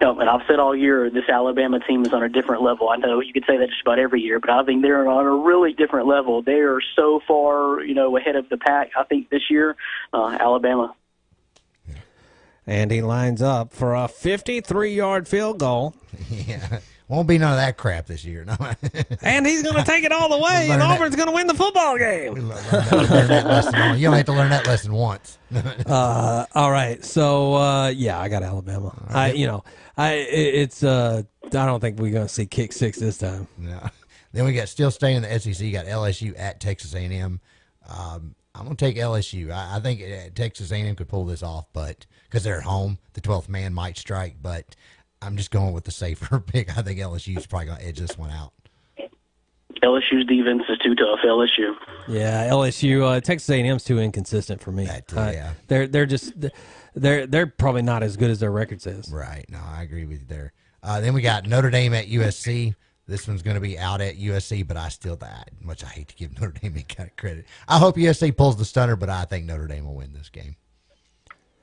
No, 0.00 0.18
and 0.18 0.28
I've 0.28 0.40
said 0.48 0.58
all 0.58 0.74
year 0.74 1.08
this 1.08 1.28
Alabama 1.28 1.78
team 1.78 2.04
is 2.04 2.12
on 2.12 2.22
a 2.22 2.28
different 2.28 2.62
level. 2.62 2.88
I 2.88 2.96
know 2.96 3.20
you 3.20 3.32
could 3.32 3.44
say 3.46 3.56
that 3.58 3.68
just 3.68 3.80
about 3.82 3.98
every 4.00 4.20
year, 4.20 4.40
but 4.40 4.50
I 4.50 4.64
think 4.64 4.82
they're 4.82 5.08
on 5.08 5.24
a 5.24 5.30
really 5.30 5.72
different 5.72 6.08
level. 6.08 6.42
They 6.42 6.60
are 6.60 6.80
so 6.96 7.20
far, 7.26 7.80
you 7.80 7.94
know, 7.94 8.16
ahead 8.16 8.34
of 8.34 8.48
the 8.48 8.56
pack. 8.56 8.90
I 8.98 9.04
think 9.04 9.30
this 9.30 9.42
year, 9.48 9.76
uh, 10.12 10.36
Alabama. 10.40 10.94
And 12.66 12.90
he 12.90 13.02
lines 13.02 13.40
up 13.40 13.72
for 13.72 13.94
a 13.94 14.08
53 14.08 14.94
yard 14.94 15.28
field 15.28 15.58
goal. 15.58 15.94
yeah, 16.30 16.80
won't 17.08 17.28
be 17.28 17.38
none 17.38 17.52
of 17.52 17.58
that 17.58 17.76
crap 17.76 18.06
this 18.06 18.24
year. 18.24 18.44
No, 18.46 18.56
And 19.22 19.46
he's 19.46 19.62
going 19.62 19.76
to 19.76 19.84
take 19.84 20.04
it 20.04 20.12
all 20.12 20.28
the 20.28 20.38
way, 20.38 20.68
and 20.70 20.82
Auburn's 20.82 21.16
going 21.16 21.28
to 21.28 21.34
win 21.34 21.46
the 21.46 21.54
football 21.54 21.98
game. 21.98 22.34
learn 22.34 22.48
that 22.48 23.44
lesson. 23.46 23.74
on- 23.74 23.98
You 23.98 24.06
only 24.08 24.18
have 24.18 24.26
to 24.26 24.32
learn 24.32 24.50
that 24.50 24.66
lesson 24.66 24.92
once. 24.92 25.38
uh, 25.86 26.46
all 26.54 26.70
right, 26.70 27.04
so 27.04 27.54
uh, 27.54 27.88
yeah, 27.88 28.18
I 28.20 28.28
got 28.28 28.42
Alabama. 28.42 28.94
I, 29.08 29.32
you 29.32 29.46
know, 29.46 29.64
I 29.96 30.12
it, 30.14 30.54
it's 30.54 30.82
uh, 30.82 31.22
I 31.44 31.48
don't 31.48 31.80
think 31.80 31.98
we're 31.98 32.12
going 32.12 32.26
to 32.26 32.32
see 32.32 32.46
kick 32.46 32.72
six 32.72 32.98
this 32.98 33.18
time. 33.18 33.46
No. 33.58 33.80
Then 34.32 34.44
we 34.46 34.52
got 34.52 34.68
still 34.68 34.90
staying 34.90 35.16
in 35.18 35.22
the 35.22 35.38
SEC. 35.38 35.60
You 35.60 35.70
got 35.72 35.86
LSU 35.86 36.34
at 36.36 36.58
Texas 36.60 36.92
A&M. 36.94 37.40
Um, 37.88 38.34
I'm 38.56 38.64
gonna 38.64 38.74
take 38.76 38.96
LSU. 38.96 39.52
I, 39.52 39.76
I 39.76 39.80
think 39.80 40.00
uh, 40.02 40.30
Texas 40.34 40.72
A&M 40.72 40.96
could 40.96 41.08
pull 41.08 41.24
this 41.24 41.42
off, 41.42 41.66
but 41.72 42.06
because 42.24 42.42
they're 42.44 42.58
at 42.58 42.64
home, 42.64 42.98
the 43.12 43.20
12th 43.20 43.48
man 43.48 43.72
might 43.74 43.96
strike. 43.96 44.36
But 44.42 44.74
I'm 45.24 45.36
just 45.36 45.50
going 45.50 45.72
with 45.72 45.84
the 45.84 45.90
safer 45.90 46.38
pick. 46.46 46.76
I 46.76 46.82
think 46.82 46.98
LSU 47.00 47.36
is 47.38 47.46
probably 47.46 47.66
gonna 47.68 47.80
edge 47.82 47.98
this 47.98 48.16
one 48.18 48.30
out. 48.30 48.52
LSU's 49.82 50.24
defense 50.26 50.62
is 50.68 50.78
too 50.78 50.94
tough. 50.94 51.18
LSU. 51.24 51.74
Yeah, 52.08 52.48
LSU, 52.48 53.02
uh, 53.02 53.20
Texas 53.20 53.50
A&M's 53.50 53.84
too 53.84 53.98
inconsistent 53.98 54.60
for 54.62 54.72
me. 54.72 54.88
too, 55.08 55.18
Uh, 55.18 55.30
yeah. 55.32 55.52
they're 55.68 55.86
they're 55.86 56.06
just 56.06 56.32
they're 56.94 57.26
they're 57.26 57.46
probably 57.46 57.82
not 57.82 58.02
as 58.02 58.16
good 58.16 58.30
as 58.30 58.40
their 58.40 58.50
record 58.52 58.80
says. 58.80 59.10
Right. 59.12 59.44
No, 59.50 59.58
I 59.62 59.82
agree 59.82 60.06
with 60.06 60.20
you 60.20 60.26
there. 60.28 60.52
Uh, 60.82 61.00
then 61.00 61.12
we 61.12 61.22
got 61.22 61.46
Notre 61.46 61.70
Dame 61.70 61.92
at 61.94 62.06
USC. 62.06 62.74
This 63.06 63.28
one's 63.28 63.42
going 63.42 63.56
to 63.56 63.60
be 63.60 63.78
out 63.78 64.00
at 64.00 64.16
USC, 64.16 64.66
but 64.66 64.78
I 64.78 64.88
still, 64.88 65.16
that 65.16 65.50
much 65.60 65.84
I 65.84 65.88
hate 65.88 66.08
to 66.08 66.14
give 66.14 66.32
Notre 66.40 66.52
Dame 66.58 66.72
any 66.74 66.82
kind 66.84 67.10
of 67.10 67.16
credit. 67.16 67.44
I 67.68 67.78
hope 67.78 67.96
USC 67.96 68.34
pulls 68.34 68.56
the 68.56 68.64
stunner, 68.64 68.96
but 68.96 69.10
I 69.10 69.24
think 69.26 69.44
Notre 69.44 69.66
Dame 69.66 69.84
will 69.86 69.94
win 69.94 70.12
this 70.14 70.30
game. 70.30 70.56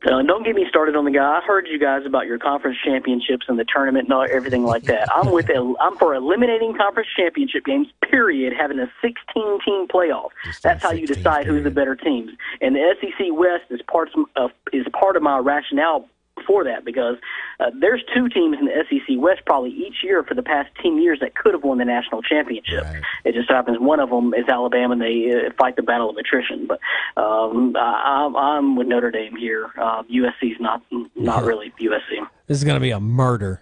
Uh, 0.04 0.22
don't 0.24 0.44
get 0.44 0.56
me 0.56 0.66
started 0.68 0.96
on 0.96 1.06
the 1.06 1.12
guy. 1.12 1.24
I 1.24 1.42
heard 1.46 1.68
you 1.68 1.78
guys 1.78 2.06
about 2.06 2.26
your 2.26 2.40
conference 2.40 2.78
championships 2.84 3.46
and 3.48 3.60
the 3.60 3.66
tournament 3.66 4.06
and 4.06 4.14
all, 4.14 4.26
everything 4.30 4.64
like 4.64 4.84
that. 4.84 5.08
I'm 5.14 5.32
with. 5.32 5.50
El- 5.50 5.78
I'm 5.80 5.96
for 5.98 6.16
eliminating 6.16 6.76
conference 6.76 7.10
championship 7.16 7.66
games. 7.66 7.88
Period. 8.10 8.54
Having 8.60 8.80
a 8.80 8.92
16 9.02 9.60
team 9.64 9.88
playoff. 9.88 10.30
That's 10.64 10.82
how 10.82 10.92
you 10.92 11.06
decide 11.06 11.46
who's 11.46 11.64
the 11.64 11.72
better 11.72 11.96
teams. 11.96 12.32
And 12.62 12.76
the 12.76 12.96
SEC 13.00 13.28
West 13.32 13.66
is 13.70 13.82
part 13.84 14.10
of 14.36 14.52
is 14.74 14.86
part 14.92 15.16
of 15.16 15.22
my 15.22 15.38
rationale 15.38 16.08
for 16.46 16.64
that 16.64 16.86
because 16.86 17.18
uh, 17.60 17.72
there's 17.80 18.04
two 18.14 18.30
teams 18.30 18.58
in 18.60 18.66
the 18.66 18.84
SEC 18.90 19.18
West 19.18 19.42
probably 19.46 19.72
each 19.72 20.04
year 20.04 20.24
for 20.24 20.34
the 20.34 20.44
past 20.44 20.70
10 20.82 21.02
years 21.02 21.20
that 21.22 21.36
could 21.36 21.54
have 21.54 21.64
won 21.64 21.78
the 21.78 21.86
national 21.86 22.22
championship. 22.22 22.84
It 23.26 23.34
just 23.34 23.50
happens 23.50 23.78
one 23.80 24.00
of 24.00 24.10
them 24.10 24.34
is 24.34 24.48
Alabama 24.48 24.94
and 24.94 25.02
they 25.02 25.32
uh, 25.32 25.52
fight 25.58 25.76
the 25.76 25.84
battle 25.84 26.10
of 26.10 26.18
attrition. 26.18 26.68
But 26.68 26.80
um, 27.22 27.76
I, 27.76 28.26
I'm, 28.26 28.36
I'm 28.36 28.76
with 28.76 28.88
Notre 28.88 29.12
Dame 29.12 29.36
here. 29.36 29.70
Uh, 29.78 30.04
USC's 30.04 30.60
not 30.60 30.82
not 31.16 31.44
really 31.44 31.72
USC. 31.80 32.28
This 32.48 32.58
is 32.58 32.64
going 32.64 32.76
to 32.76 32.82
be 32.82 32.92
a 32.92 33.00
murder. 33.00 33.62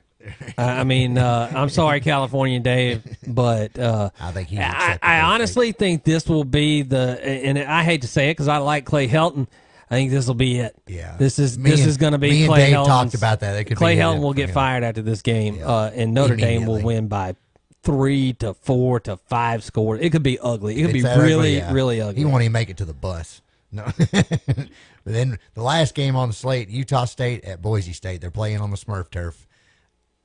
I 0.57 0.79
I 0.79 0.83
mean, 0.83 1.17
uh, 1.17 1.51
I'm 1.55 1.69
sorry, 1.69 2.01
California 2.01 2.59
Dave, 2.59 3.03
but 3.27 3.77
uh, 3.79 4.09
I 4.19 4.31
think 4.31 4.49
he. 4.49 4.59
I, 4.59 4.99
I 5.01 5.21
honestly 5.21 5.71
think 5.71 6.03
this 6.03 6.27
will 6.27 6.43
be 6.43 6.81
the, 6.81 7.25
and 7.25 7.57
I 7.57 7.83
hate 7.83 8.01
to 8.01 8.07
say 8.07 8.29
it 8.29 8.33
because 8.33 8.47
I 8.47 8.57
like 8.57 8.85
Clay 8.85 9.07
Helton. 9.07 9.47
I 9.91 9.95
think 9.95 10.11
this 10.11 10.27
will 10.27 10.35
be 10.35 10.59
it. 10.59 10.75
Yeah. 10.87 11.15
This 11.17 11.39
is 11.39 11.57
Me 11.57 11.71
this 11.71 11.79
and- 11.81 11.89
is 11.89 11.97
going 11.97 12.11
to 12.13 12.19
be 12.19 12.29
me 12.29 12.39
and 12.43 12.49
Clay 12.49 12.65
Dave 12.67 12.75
Helton's- 12.75 12.87
talked 12.87 13.13
about 13.15 13.39
that. 13.39 13.75
Clay 13.75 13.95
Helton 13.95 14.21
will 14.21 14.33
get 14.33 14.51
fired 14.51 14.83
after 14.83 15.01
this 15.01 15.21
game, 15.21 15.59
uh, 15.63 15.89
and 15.93 16.13
Notre 16.13 16.35
Dame 16.35 16.65
will 16.65 16.81
win 16.81 17.07
by 17.07 17.35
three 17.81 18.33
to 18.33 18.53
four 18.53 18.99
to 19.01 19.17
five 19.17 19.63
scores. 19.63 19.99
It 20.01 20.11
could 20.11 20.21
be 20.23 20.37
ugly. 20.39 20.73
It 20.75 20.81
could 20.81 20.85
It's 20.87 20.93
be 20.93 21.01
that 21.01 21.17
ugly, 21.17 21.27
really, 21.29 21.57
yeah. 21.57 21.71
really 21.73 22.01
ugly. 22.01 22.19
He 22.19 22.25
won't 22.25 22.43
even 22.43 22.51
make 22.51 22.69
it 22.69 22.77
to 22.77 22.85
the 22.85 22.93
bus. 22.93 23.41
No. 23.71 23.85
but 24.11 24.69
then 25.05 25.39
the 25.53 25.63
last 25.63 25.95
game 25.95 26.15
on 26.15 26.29
the 26.29 26.33
slate, 26.35 26.69
Utah 26.69 27.05
State 27.05 27.45
at 27.45 27.61
Boise 27.61 27.93
State. 27.93 28.19
They're 28.21 28.31
playing 28.31 28.61
on 28.61 28.71
the 28.71 28.77
Smurf 28.77 29.09
turf. 29.09 29.47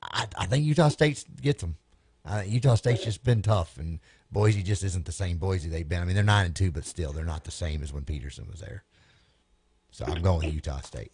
I, 0.01 0.25
I 0.37 0.45
think 0.45 0.65
Utah 0.65 0.89
State 0.89 1.23
gets 1.41 1.61
them. 1.61 1.77
Think 2.27 2.51
Utah 2.51 2.75
State's 2.75 3.03
just 3.03 3.23
been 3.23 3.41
tough, 3.41 3.77
and 3.77 3.99
Boise 4.31 4.63
just 4.63 4.83
isn't 4.83 5.05
the 5.05 5.11
same 5.11 5.37
Boise 5.37 5.69
they've 5.69 5.87
been. 5.87 6.01
I 6.01 6.05
mean, 6.05 6.15
they're 6.15 6.23
nine 6.23 6.47
and 6.47 6.55
two, 6.55 6.71
but 6.71 6.85
still, 6.85 7.13
they're 7.13 7.23
not 7.25 7.43
the 7.43 7.51
same 7.51 7.83
as 7.83 7.93
when 7.93 8.03
Petersen 8.03 8.47
was 8.49 8.59
there. 8.59 8.83
So 9.95 10.03
I'm 10.05 10.21
going 10.21 10.45
with 10.45 10.53
Utah 10.53 10.81
State. 10.81 11.13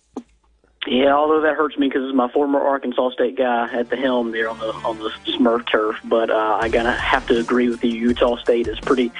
Yeah, 0.88 1.14
although 1.14 1.41
that 1.41 1.56
hurts 1.56 1.78
me 1.78 1.88
because 1.88 2.03
it's 2.06 2.16
my 2.16 2.32
former 2.32 2.60
Arkansas 2.60 3.12
State 3.12 3.38
guy 3.38 3.72
at 3.72 3.91
the 3.91 3.95
helm 3.95 4.32
there 4.32 4.49
on 4.49 4.58
the 4.58 4.74
on 4.74 4.98
the 4.98 5.12
Smurf 5.28 5.70
turf. 5.70 5.98
But 6.03 6.32
uh, 6.32 6.58
I 6.60 6.68
gotta 6.68 6.91
have 6.91 7.28
to 7.28 7.38
agree 7.38 7.70
with 7.70 7.84
you. 7.84 7.91
Utah 7.91 8.38
State 8.38 8.68
is 8.68 8.80
pretty, 8.80 9.12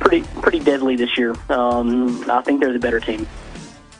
pretty, 0.00 0.22
pretty 0.40 0.60
deadly 0.60 0.96
this 0.96 1.18
year. 1.18 1.34
Um, 1.50 2.24
I 2.30 2.40
think 2.40 2.60
they're 2.60 2.72
the 2.72 2.78
better 2.78 3.00
team. 3.00 3.28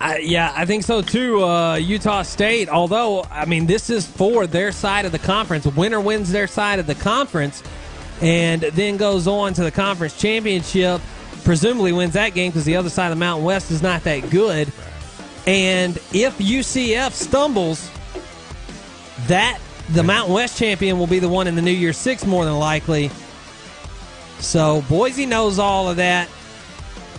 I, 0.01 0.17
yeah, 0.17 0.51
I 0.57 0.65
think 0.65 0.83
so 0.83 1.03
too. 1.03 1.45
Uh, 1.45 1.75
Utah 1.75 2.23
State, 2.23 2.71
although 2.71 3.25
I 3.25 3.45
mean 3.45 3.67
this 3.67 3.91
is 3.91 4.07
for 4.07 4.47
their 4.47 4.73
side 4.73 5.05
of 5.05 5.13
the 5.13 5.19
conference. 5.19 5.67
Winner 5.67 6.01
wins 6.01 6.33
their 6.33 6.47
side 6.47 6.79
of 6.79 6.87
the 6.87 6.95
conference, 6.95 7.63
and 8.23 8.63
then 8.63 8.97
goes 8.97 9.29
on 9.29 9.53
to 9.53 9.63
the 9.63 9.71
conference 9.71 10.19
championship. 10.19 11.03
Presumably 11.45 11.93
wins 11.93 12.15
that 12.15 12.31
game 12.31 12.51
because 12.51 12.65
the 12.65 12.77
other 12.77 12.89
side 12.89 13.09
of 13.09 13.19
the 13.19 13.21
Mountain 13.21 13.45
West 13.45 13.71
is 13.71 13.83
not 13.83 14.05
that 14.05 14.31
good. 14.31 14.73
And 15.47 15.97
if 16.13 16.39
UCF 16.39 17.13
stumbles, 17.13 17.91
that 19.27 19.61
the 19.91 20.03
Mountain 20.03 20.35
West 20.35 20.59
champion 20.59 20.99
will 20.99 21.07
be 21.07 21.19
the 21.19 21.29
one 21.29 21.47
in 21.47 21.55
the 21.55 21.63
New 21.63 21.73
Year 21.73 21.93
Six 21.93 22.25
more 22.25 22.45
than 22.45 22.59
likely. 22.59 23.11
So 24.39 24.83
Boise 24.89 25.27
knows 25.27 25.59
all 25.59 25.89
of 25.89 25.97
that. 25.97 26.29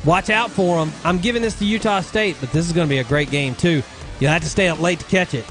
Watch 0.06 0.30
out 0.30 0.52
for 0.52 0.84
them. 0.84 0.94
I'm 1.06 1.18
giving 1.18 1.42
this 1.42 1.58
to 1.60 1.66
Utah 1.66 2.02
State, 2.02 2.36
but 2.40 2.52
this 2.52 2.66
is 2.66 2.74
going 2.74 2.88
to 2.88 2.90
be 2.90 3.00
a 3.00 3.04
great 3.06 3.32
game 3.32 3.56
too. 3.56 3.82
You'll 4.20 4.32
have 4.32 4.42
to 4.44 4.50
stay 4.50 4.68
up 4.68 4.80
late 4.82 5.00
to 5.00 5.06
catch 5.06 5.34
it, 5.34 5.46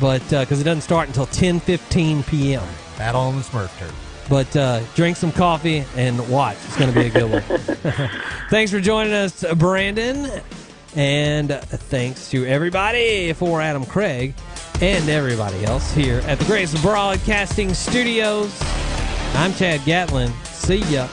but 0.00 0.22
because 0.28 0.60
it 0.60 0.64
doesn't 0.64 0.82
start 0.82 1.08
until 1.08 1.26
10:15 1.26 2.26
p.m. 2.26 2.62
Battle 2.98 3.20
on 3.20 3.36
the 3.36 3.42
Smurf 3.42 3.76
turf. 3.78 4.26
But 4.28 4.56
uh, 4.56 4.80
drink 4.94 5.16
some 5.16 5.32
coffee 5.32 5.84
and 5.96 6.28
watch. 6.28 6.56
It's 6.66 6.76
going 6.76 6.92
to 6.92 6.98
be 6.98 7.06
a 7.06 7.10
good 7.10 7.30
one. 7.30 8.10
thanks 8.50 8.70
for 8.70 8.80
joining 8.80 9.12
us, 9.12 9.44
Brandon, 9.56 10.40
and 10.94 11.52
thanks 11.52 12.30
to 12.30 12.46
everybody 12.46 13.32
for 13.32 13.60
Adam 13.60 13.84
Craig 13.84 14.34
and 14.80 15.08
everybody 15.08 15.64
else 15.64 15.92
here 15.92 16.20
at 16.26 16.38
the 16.38 16.44
Grace 16.44 16.80
Broadcasting 16.82 17.72
Studios. 17.74 18.56
I'm 19.34 19.54
Chad 19.54 19.84
Gatlin. 19.84 20.32
See 20.44 20.82
ya. 20.92 21.08